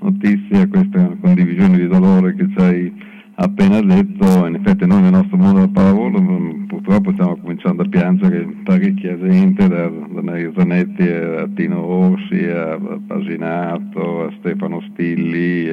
notizia, 0.00 0.62
a 0.62 0.68
questa 0.68 1.16
condivisione 1.20 1.78
di 1.78 1.86
dolore 1.86 2.34
che 2.34 2.48
ci 2.48 2.58
hai 2.58 2.92
appena 3.42 3.80
detto, 3.80 4.46
in 4.46 4.54
effetti 4.54 4.86
noi 4.86 5.02
nel 5.02 5.10
nostro 5.10 5.36
mondo 5.36 5.60
del 5.60 5.70
pallavolo 5.70 6.20
mm, 6.20 6.64
purtroppo 6.66 7.12
stiamo 7.12 7.36
cominciando 7.36 7.82
a 7.82 7.88
piangere 7.88 8.46
parecchia 8.62 9.18
gente, 9.18 9.66
da, 9.66 9.88
da 9.88 10.22
Mario 10.22 10.52
Zanetti 10.56 11.02
a 11.02 11.48
Tino 11.52 11.84
Orsi, 11.84 12.44
a 12.44 12.78
Pasinato, 13.04 14.26
a 14.26 14.32
Stefano 14.38 14.80
Stilli, 14.92 15.66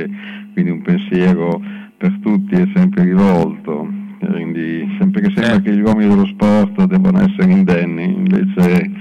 quindi 0.54 0.72
un 0.72 0.82
pensiero 0.82 1.62
per 1.98 2.18
tutti 2.22 2.56
è 2.56 2.68
sempre 2.74 3.04
rivolto, 3.04 3.88
quindi 4.20 4.88
sempre 4.98 5.22
che 5.22 5.32
sembra 5.36 5.60
che 5.62 5.76
gli 5.76 5.82
uomini 5.82 6.10
dello 6.10 6.26
sport 6.26 6.86
debbano 6.86 7.20
essere 7.20 7.52
indenni, 7.52 8.16
invece 8.16 8.82
eh, 8.82 8.92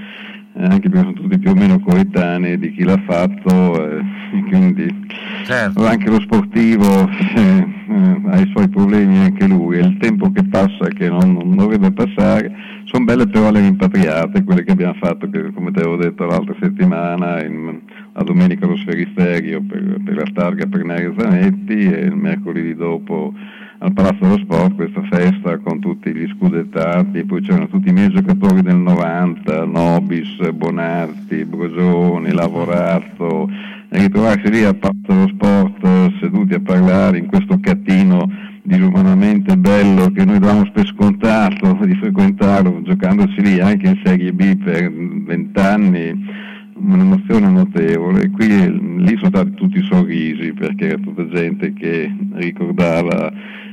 anche 0.53 0.89
perché 0.89 0.99
sono 0.99 1.13
tutti 1.13 1.39
più 1.39 1.51
o 1.51 1.55
meno 1.55 1.79
coetanei 1.79 2.57
di 2.57 2.71
chi 2.73 2.83
l'ha 2.83 3.01
fatto, 3.05 3.89
eh, 3.89 4.01
quindi 4.49 5.07
certo. 5.45 5.85
anche 5.85 6.09
lo 6.09 6.19
sportivo 6.19 7.07
eh, 7.35 7.67
eh, 7.87 8.21
ha 8.25 8.39
i 8.39 8.49
suoi 8.51 8.67
problemi 8.67 9.17
anche 9.19 9.47
lui, 9.47 9.77
e 9.77 9.81
il 9.81 9.97
tempo 9.97 10.31
che 10.31 10.43
passa 10.43 10.87
che 10.87 11.09
non, 11.09 11.33
non 11.33 11.55
dovrebbe 11.55 11.91
passare, 11.91 12.51
sono 12.85 13.05
belle 13.05 13.27
però 13.27 13.51
le 13.51 13.61
rimpatriate, 13.61 14.43
quelle 14.43 14.63
che 14.63 14.71
abbiamo 14.71 14.95
fatto, 14.95 15.29
che, 15.29 15.51
come 15.53 15.71
ti 15.71 15.79
avevo 15.79 15.95
detto 15.95 16.25
l'altra 16.25 16.55
settimana, 16.59 17.43
in, 17.43 17.79
la 18.13 18.23
domenica 18.23 18.65
allo 18.65 18.77
sferisterio 18.77 19.61
per, 19.61 20.01
per 20.03 20.15
la 20.15 20.27
targa 20.33 20.65
per 20.65 20.83
Neri 20.83 21.13
Zanetti 21.17 21.79
e 21.79 22.01
il 22.01 22.15
mercoledì 22.15 22.75
dopo 22.75 23.33
al 23.81 23.93
Palazzo 23.93 24.17
dello 24.19 24.37
Sport 24.39 24.75
questa 24.75 25.01
festa 25.03 25.57
con 25.59 25.79
tutti 25.79 26.13
gli 26.13 26.27
scudettati, 26.35 27.23
poi 27.23 27.41
c'erano 27.41 27.67
tutti 27.67 27.89
i 27.89 27.93
miei 27.93 28.09
giocatori 28.09 28.61
del 28.61 28.75
90, 28.75 29.65
Nobis, 29.65 30.51
Bonarti, 30.51 31.45
Brogioni, 31.45 32.31
Lavorato, 32.33 33.49
e 33.89 33.99
ritrovarsi 33.99 34.51
lì 34.51 34.63
al 34.63 34.75
Palazzo 34.75 35.01
dello 35.07 35.27
Sport 35.29 36.19
seduti 36.19 36.53
a 36.55 36.59
parlare 36.59 37.19
in 37.19 37.27
questo 37.27 37.57
cattino 37.61 38.29
disumanamente 38.63 39.55
bello 39.57 40.11
che 40.11 40.25
noi 40.25 40.39
davamo 40.39 40.69
per 40.71 40.85
scontato 40.85 41.79
di 41.85 41.95
frequentarlo, 41.95 42.81
giocandosi 42.83 43.41
lì 43.41 43.59
anche 43.61 43.87
in 43.87 43.99
Serie 44.03 44.33
B 44.33 44.57
per 44.57 44.91
vent'anni, 44.91 46.47
un'emozione 46.75 47.49
notevole. 47.49 48.29
Qui 48.29 48.47
lì 48.47 49.15
sono 49.17 49.29
stati 49.29 49.53
tutti 49.53 49.81
sorrisi 49.83 50.51
perché 50.53 50.87
era 50.87 50.97
tutta 50.97 51.27
gente 51.29 51.73
che 51.73 52.13
ricordava 52.33 53.31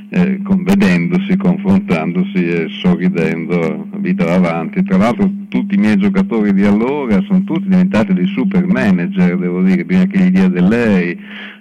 eh, 0.09 0.41
con, 0.43 0.63
vedendosi, 0.63 1.35
confrontandosi 1.35 2.47
e 2.47 2.67
sorridendo, 2.69 3.87
vita 3.97 4.25
va 4.25 4.35
avanti. 4.35 4.83
Tra 4.83 4.97
l'altro 4.97 5.29
tutti 5.49 5.75
i 5.75 5.77
miei 5.77 5.97
giocatori 5.97 6.53
di 6.53 6.63
allora 6.63 7.21
sono 7.23 7.43
tutti 7.43 7.67
diventati 7.67 8.13
dei 8.13 8.27
super 8.27 8.65
manager, 8.65 9.37
devo 9.37 9.61
dire, 9.61 9.83
bisogna 9.83 10.05
che 10.07 10.19
gli 10.19 10.31
dia 10.31 10.47
del 10.47 10.67
lei, 10.67 11.19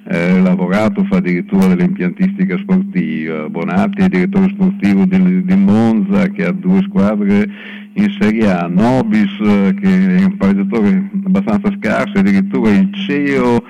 eh, 0.09 0.41
lavorato, 0.41 1.05
fa 1.05 1.17
addirittura 1.17 1.67
dell'impiantistica 1.67 2.57
sportiva, 2.59 3.49
Bonatti 3.49 4.03
è 4.03 4.09
direttore 4.09 4.49
sportivo 4.51 5.05
di, 5.05 5.45
di 5.45 5.57
Monza 5.57 6.29
che 6.29 6.45
ha 6.45 6.53
due 6.53 6.83
squadre 6.83 7.49
in 7.95 8.15
Serie 8.21 8.51
A, 8.51 8.69
Nobis 8.69 9.33
eh, 9.41 9.75
che 9.81 10.17
è 10.17 10.25
un 10.25 10.37
pareggiatore 10.37 11.11
abbastanza 11.25 11.73
scarso, 11.79 12.19
addirittura 12.19 12.71
il 12.71 12.91
CEO 12.95 13.63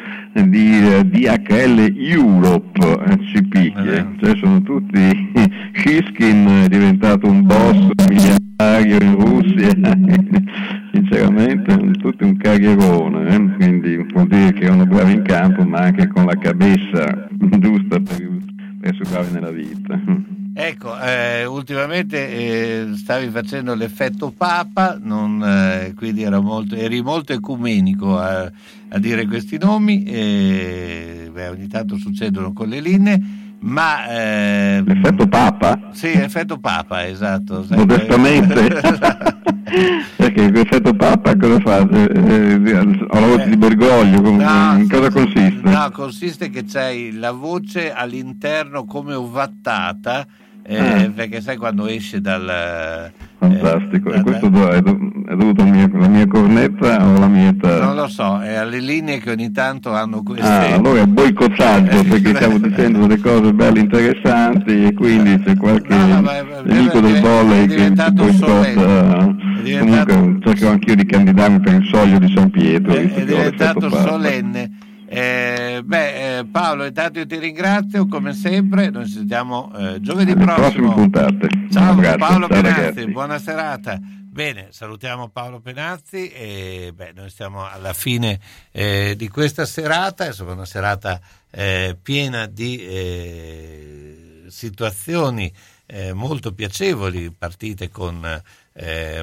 di 0.43 0.83
uh, 0.83 1.03
DHL 1.03 1.95
Europe 1.97 2.79
eh, 2.81 3.19
ci 3.27 3.43
picchia, 3.47 4.13
cioè 4.21 4.37
sono 4.37 4.61
tutti, 4.63 5.33
Shiskin 5.75 6.47
è 6.65 6.69
diventato 6.69 7.29
un 7.29 7.47
boss 7.47 7.91
miliardario 8.09 8.99
in 9.01 9.15
Russia, 9.19 9.71
sinceramente 10.93 11.91
tutti 11.99 12.25
un 12.25 12.37
carrierone, 12.37 13.35
eh? 13.35 13.57
quindi 13.57 13.97
vuol 14.13 14.27
dire 14.27 14.53
che 14.53 14.65
erano 14.65 14.87
bravi 14.87 15.13
in 15.13 15.23
campo 15.23 15.65
ma 15.65 15.79
anche 15.79 16.07
con 16.09 16.27
la 16.27 16.37
cabeza 16.37 17.29
giusta 17.59 18.01
per, 18.01 18.39
per 18.81 18.95
essere 18.95 19.09
bravi 19.11 19.33
nella 19.33 19.51
vita. 19.51 20.46
Ecco, 20.59 20.99
eh, 20.99 21.45
ultimamente 21.45 22.31
eh, 22.31 22.87
stavi 22.95 23.29
facendo 23.29 23.75
l'effetto 23.75 24.33
Papa, 24.35 24.97
non, 24.99 25.45
eh, 25.45 25.93
quindi 25.95 26.25
molto, 26.25 26.75
eri 26.75 27.03
molto 27.03 27.35
ecumenico 27.35 28.19
a, 28.19 28.51
a 28.89 28.99
dire 28.99 29.27
questi 29.27 29.59
nomi, 29.59 30.03
beh, 30.05 31.49
ogni 31.49 31.69
tanto 31.69 31.99
succedono 31.99 32.55
con 32.55 32.69
le 32.69 32.81
linee, 32.81 33.23
ma... 33.59 34.09
Eh, 34.09 34.83
l'effetto 34.83 35.29
Papa? 35.29 35.91
Sì, 35.93 36.13
effetto 36.13 36.57
Papa, 36.57 37.07
esatto. 37.07 37.67
Modestamente. 37.69 38.81
Perché 40.17 40.51
l'effetto 40.51 40.95
Papa 40.95 41.37
cosa 41.37 41.61
fa? 41.61 41.87
Eh, 41.87 42.61
eh, 42.65 42.79
ho 42.79 43.21
la 43.21 43.27
voce 43.27 43.49
di 43.51 43.57
Bergoglio, 43.59 44.23
no, 44.23 44.79
in 44.79 44.89
cosa 44.89 45.11
consiste? 45.11 45.61
No, 45.69 45.91
consiste 45.91 46.49
che 46.49 46.65
c'hai 46.65 47.13
la 47.13 47.33
voce 47.33 47.93
all'interno 47.93 48.87
come 48.87 49.13
ovattata 49.13 50.27
eh, 50.67 50.79
ah. 50.79 51.11
perché 51.15 51.41
sai 51.41 51.57
quando 51.57 51.87
esce 51.87 52.21
dal... 52.21 52.49
Eh, 52.49 53.25
Fantastico, 53.39 54.13
eh, 54.13 54.19
e 54.19 54.23
questo 54.23 54.47
è, 54.71 54.81
dovuto 54.81 55.63
alla 55.63 56.09
mia 56.09 56.27
cornetta 56.27 57.07
o 57.07 57.17
alla 57.17 57.27
mia 57.29 57.51
età? 57.51 57.85
Non 57.85 57.95
lo 57.95 58.09
so, 58.09 58.41
è 58.41 58.55
alle 58.55 58.81
linee 58.81 59.19
che 59.19 59.31
ogni 59.31 59.53
tanto 59.53 59.93
hanno 59.93 60.23
queste... 60.23 60.47
Ah, 60.47 60.75
allora 60.75 61.03
è 61.03 61.07
boicottaggio 61.07 62.03
perché 62.05 62.35
stiamo 62.35 62.59
dicendo 62.59 63.07
delle 63.07 63.21
cose 63.21 63.53
belle 63.53 63.81
interessanti 63.81 64.87
e 64.87 64.95
quindi 64.95 65.39
c'è 65.43 65.55
qualche 65.57 65.95
no, 65.95 66.21
no, 66.21 66.31
nemico 66.65 67.01
del 67.01 67.21
volley 67.21 67.67
che 67.67 67.93
ci 67.95 68.13
boicotta. 68.13 69.35
Comunque 69.79 70.39
cercherò 70.43 70.71
anch'io 70.71 70.95
di 70.95 71.05
candidarmi 71.05 71.61
per 71.61 71.75
il 71.75 71.87
soglio 71.87 72.19
di 72.19 72.33
San 72.35 72.51
Pietro. 72.51 72.95
È, 72.95 73.13
è 73.13 73.25
diventato 73.25 73.91
solenne. 73.91 74.71
Eh, 75.19 75.81
beh, 75.83 76.39
eh, 76.41 76.45
Paolo, 76.45 76.85
intanto 76.85 77.21
io 77.21 77.27
ti 77.27 77.39
ringrazio 77.39 78.07
come 78.07 78.35
sempre. 78.35 78.91
Noi 78.91 79.07
ci 79.07 79.13
sentiamo 79.13 79.73
eh, 79.75 79.99
giovedì 80.03 80.33
Alle 80.33 80.45
prossimo. 80.45 80.93
puntate. 80.93 81.49
Ciao, 81.73 81.95
grazie. 81.95 82.19
Paolo 82.19 82.47
Ciao, 82.47 82.61
Penazzi, 82.61 82.81
ragazzi. 82.83 83.11
buona 83.11 83.39
serata. 83.39 83.99
Bene, 83.99 84.67
salutiamo 84.73 85.29
Paolo 85.31 85.61
Penazzi 85.61 86.29
e 86.29 86.93
beh, 86.95 87.13
noi 87.15 87.31
stiamo 87.31 87.67
alla 87.67 87.95
fine 87.95 88.39
eh, 88.73 89.15
di 89.17 89.29
questa 89.29 89.65
serata, 89.65 90.27
insomma 90.27 90.53
una 90.53 90.67
serata 90.67 91.19
eh, 91.51 91.97
piena 92.03 92.45
di 92.45 92.85
situazioni 94.49 95.51
molto 96.13 96.53
piacevoli, 96.53 97.31
partite 97.31 97.89
con 97.91 98.19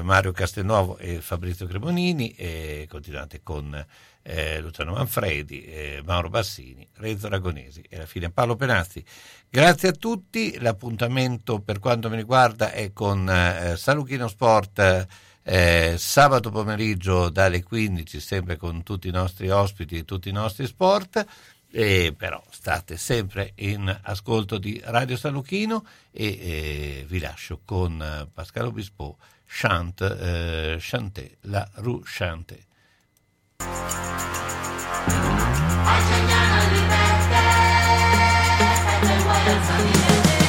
Mario 0.02 0.32
Castelnuovo 0.32 0.96
e 0.96 1.20
Fabrizio 1.20 1.66
Cremonini 1.66 2.30
e 2.30 2.86
continuate 2.90 3.42
con 3.44 3.84
eh, 4.24 4.60
Luciano 4.60 4.94
Manfredi, 4.94 5.64
eh, 5.64 6.02
Mauro 6.04 6.30
Bassini, 6.30 6.88
Renzo 6.94 7.26
Aragonesi 7.26 7.84
e 7.88 7.96
alla 7.96 8.06
fine 8.06 8.30
Paolo 8.30 8.56
Penazzi. 8.56 9.04
Grazie 9.48 9.90
a 9.90 9.92
tutti, 9.92 10.58
l'appuntamento 10.58 11.60
per 11.60 11.78
quanto 11.78 12.08
mi 12.08 12.16
riguarda 12.16 12.72
è 12.72 12.92
con 12.92 13.28
eh, 13.28 13.76
Saluchino 13.76 14.26
Sport 14.26 15.06
eh, 15.46 15.96
sabato 15.98 16.50
pomeriggio 16.50 17.28
dalle 17.28 17.62
15, 17.62 18.18
sempre 18.18 18.56
con 18.56 18.82
tutti 18.82 19.08
i 19.08 19.12
nostri 19.12 19.50
ospiti 19.50 19.98
e 19.98 20.04
tutti 20.04 20.30
i 20.30 20.32
nostri 20.32 20.66
sport. 20.66 21.24
Eh, 21.70 22.14
però 22.16 22.42
state 22.50 22.96
sempre 22.96 23.52
in 23.56 23.94
ascolto 24.04 24.58
di 24.58 24.80
Radio 24.84 25.16
Saluchino 25.16 25.84
e 26.12 26.26
eh, 26.26 27.04
vi 27.08 27.18
lascio 27.18 27.60
con 27.64 28.00
eh, 28.00 28.28
Pascal 28.32 28.66
Obispo, 28.66 29.18
Chante, 29.46 30.74
eh, 30.74 30.76
Chanté, 30.80 31.36
la 31.42 31.68
Rue 31.74 32.00
Chanté. 32.04 32.64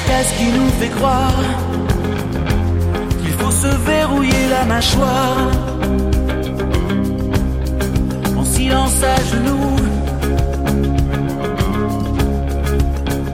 Qu'est-ce 0.06 0.38
qui 0.38 0.46
nous 0.46 0.70
fait 0.80 0.88
croire 0.88 1.32
qu'il 3.22 3.32
faut 3.32 3.50
se 3.50 3.66
verrouiller 3.66 4.48
la 4.50 4.64
mâchoire 4.64 5.36
en 8.36 8.44
silence 8.44 9.02
à 9.02 9.16
genoux 9.30 9.76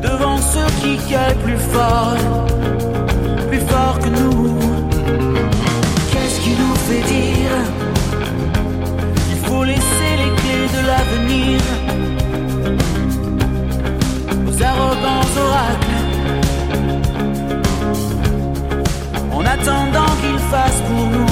devant 0.03 0.39
ceux 0.39 0.71
qui 0.81 0.97
calent 1.11 1.39
plus 1.45 1.59
fort, 1.59 2.47
venir 11.13 11.61
aux 14.47 14.63
arrogants 14.63 15.29
oracles 15.45 15.99
en 19.33 19.45
attendant 19.55 20.13
qu'ils 20.21 20.43
fassent 20.51 20.83
pour 20.89 21.07
nous 21.15 21.32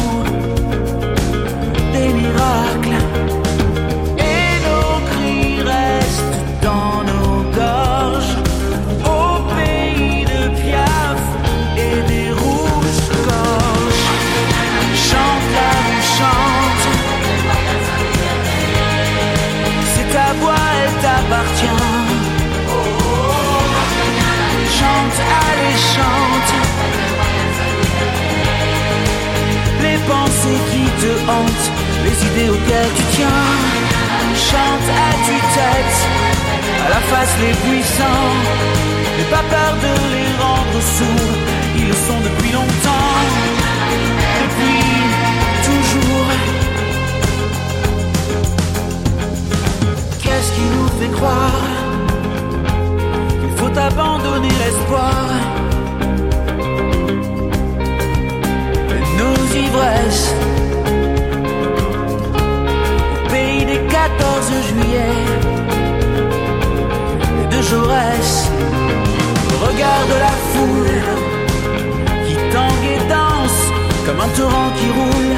pensées 30.10 30.60
qui 30.70 30.84
te 31.02 31.12
hantent, 31.30 31.68
les 32.04 32.18
idées 32.28 32.50
auxquelles 32.54 32.94
tu 32.98 33.04
tiens. 33.16 33.46
Chante 34.48 34.88
à 35.04 35.08
tue-tête, 35.26 35.98
à 36.84 36.88
la 36.94 37.00
face 37.10 37.34
les 37.42 37.54
puissants. 37.64 38.32
N'aie 39.16 39.30
pas 39.36 39.44
peur 39.54 39.72
de 39.86 39.92
les 40.14 40.30
rendre 40.44 40.80
sourds, 40.96 41.36
ils 41.78 41.88
le 41.92 41.98
sont 42.06 42.20
depuis 42.28 42.52
longtemps. 42.58 43.18
Depuis 44.42 44.82
toujours. 45.68 46.32
Qu'est-ce 50.22 50.50
qui 50.56 50.64
nous 50.74 50.88
fait 50.98 51.12
croire 51.18 51.64
qu'il 53.40 53.54
faut 53.58 53.74
abandonner 53.88 54.54
l'espoir? 54.62 55.59
Au 63.15 63.28
pays 63.31 63.65
des 63.65 63.81
14 63.89 64.52
juillet 64.69 65.16
et 67.43 67.47
de 67.55 67.62
Jaurès 67.62 68.51
regarde 69.66 70.15
la 70.27 70.35
foule 70.51 71.02
qui 72.27 72.35
tangue 72.52 72.86
et 72.97 73.02
danse 73.09 73.61
comme 74.07 74.20
un 74.20 74.31
torrent 74.36 74.70
qui 74.78 74.89
roule. 74.98 75.36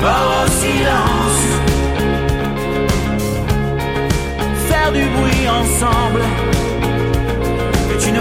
Mort 0.00 0.32
au 0.42 0.48
silence. 0.62 1.46
Faire 4.68 4.90
du 4.92 5.04
bruit 5.16 5.48
ensemble 5.48 6.22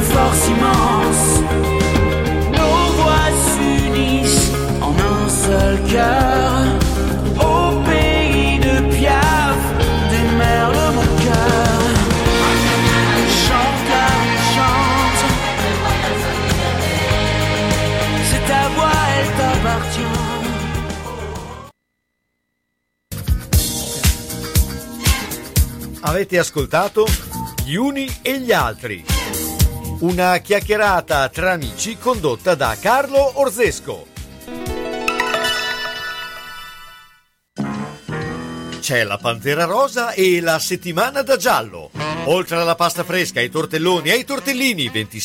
force 0.01 0.47
immense. 0.47 1.30
Avete 26.03 26.37
ascoltato 26.39 27.05
Gli 27.65 27.75
uni 27.75 28.07
e 28.21 28.39
gli 28.39 28.51
altri. 28.51 29.03
Una 29.99 30.37
chiacchierata 30.37 31.27
tra 31.29 31.51
amici 31.51 31.97
condotta 31.97 32.55
da 32.55 32.77
Carlo 32.79 33.39
Orzesco. 33.39 34.10
C'è 38.91 39.05
la 39.05 39.17
Pantera 39.17 39.63
Rosa 39.63 40.11
e 40.11 40.41
la 40.41 40.59
Settimana 40.59 41.21
da 41.21 41.37
Giallo. 41.37 41.91
Oltre 42.25 42.57
alla 42.57 42.75
pasta 42.75 43.05
fresca, 43.05 43.39
ai 43.39 43.49
tortelloni 43.49 44.09
e 44.09 44.11
ai 44.11 44.25
tortellini, 44.25 44.89
26 44.89 45.17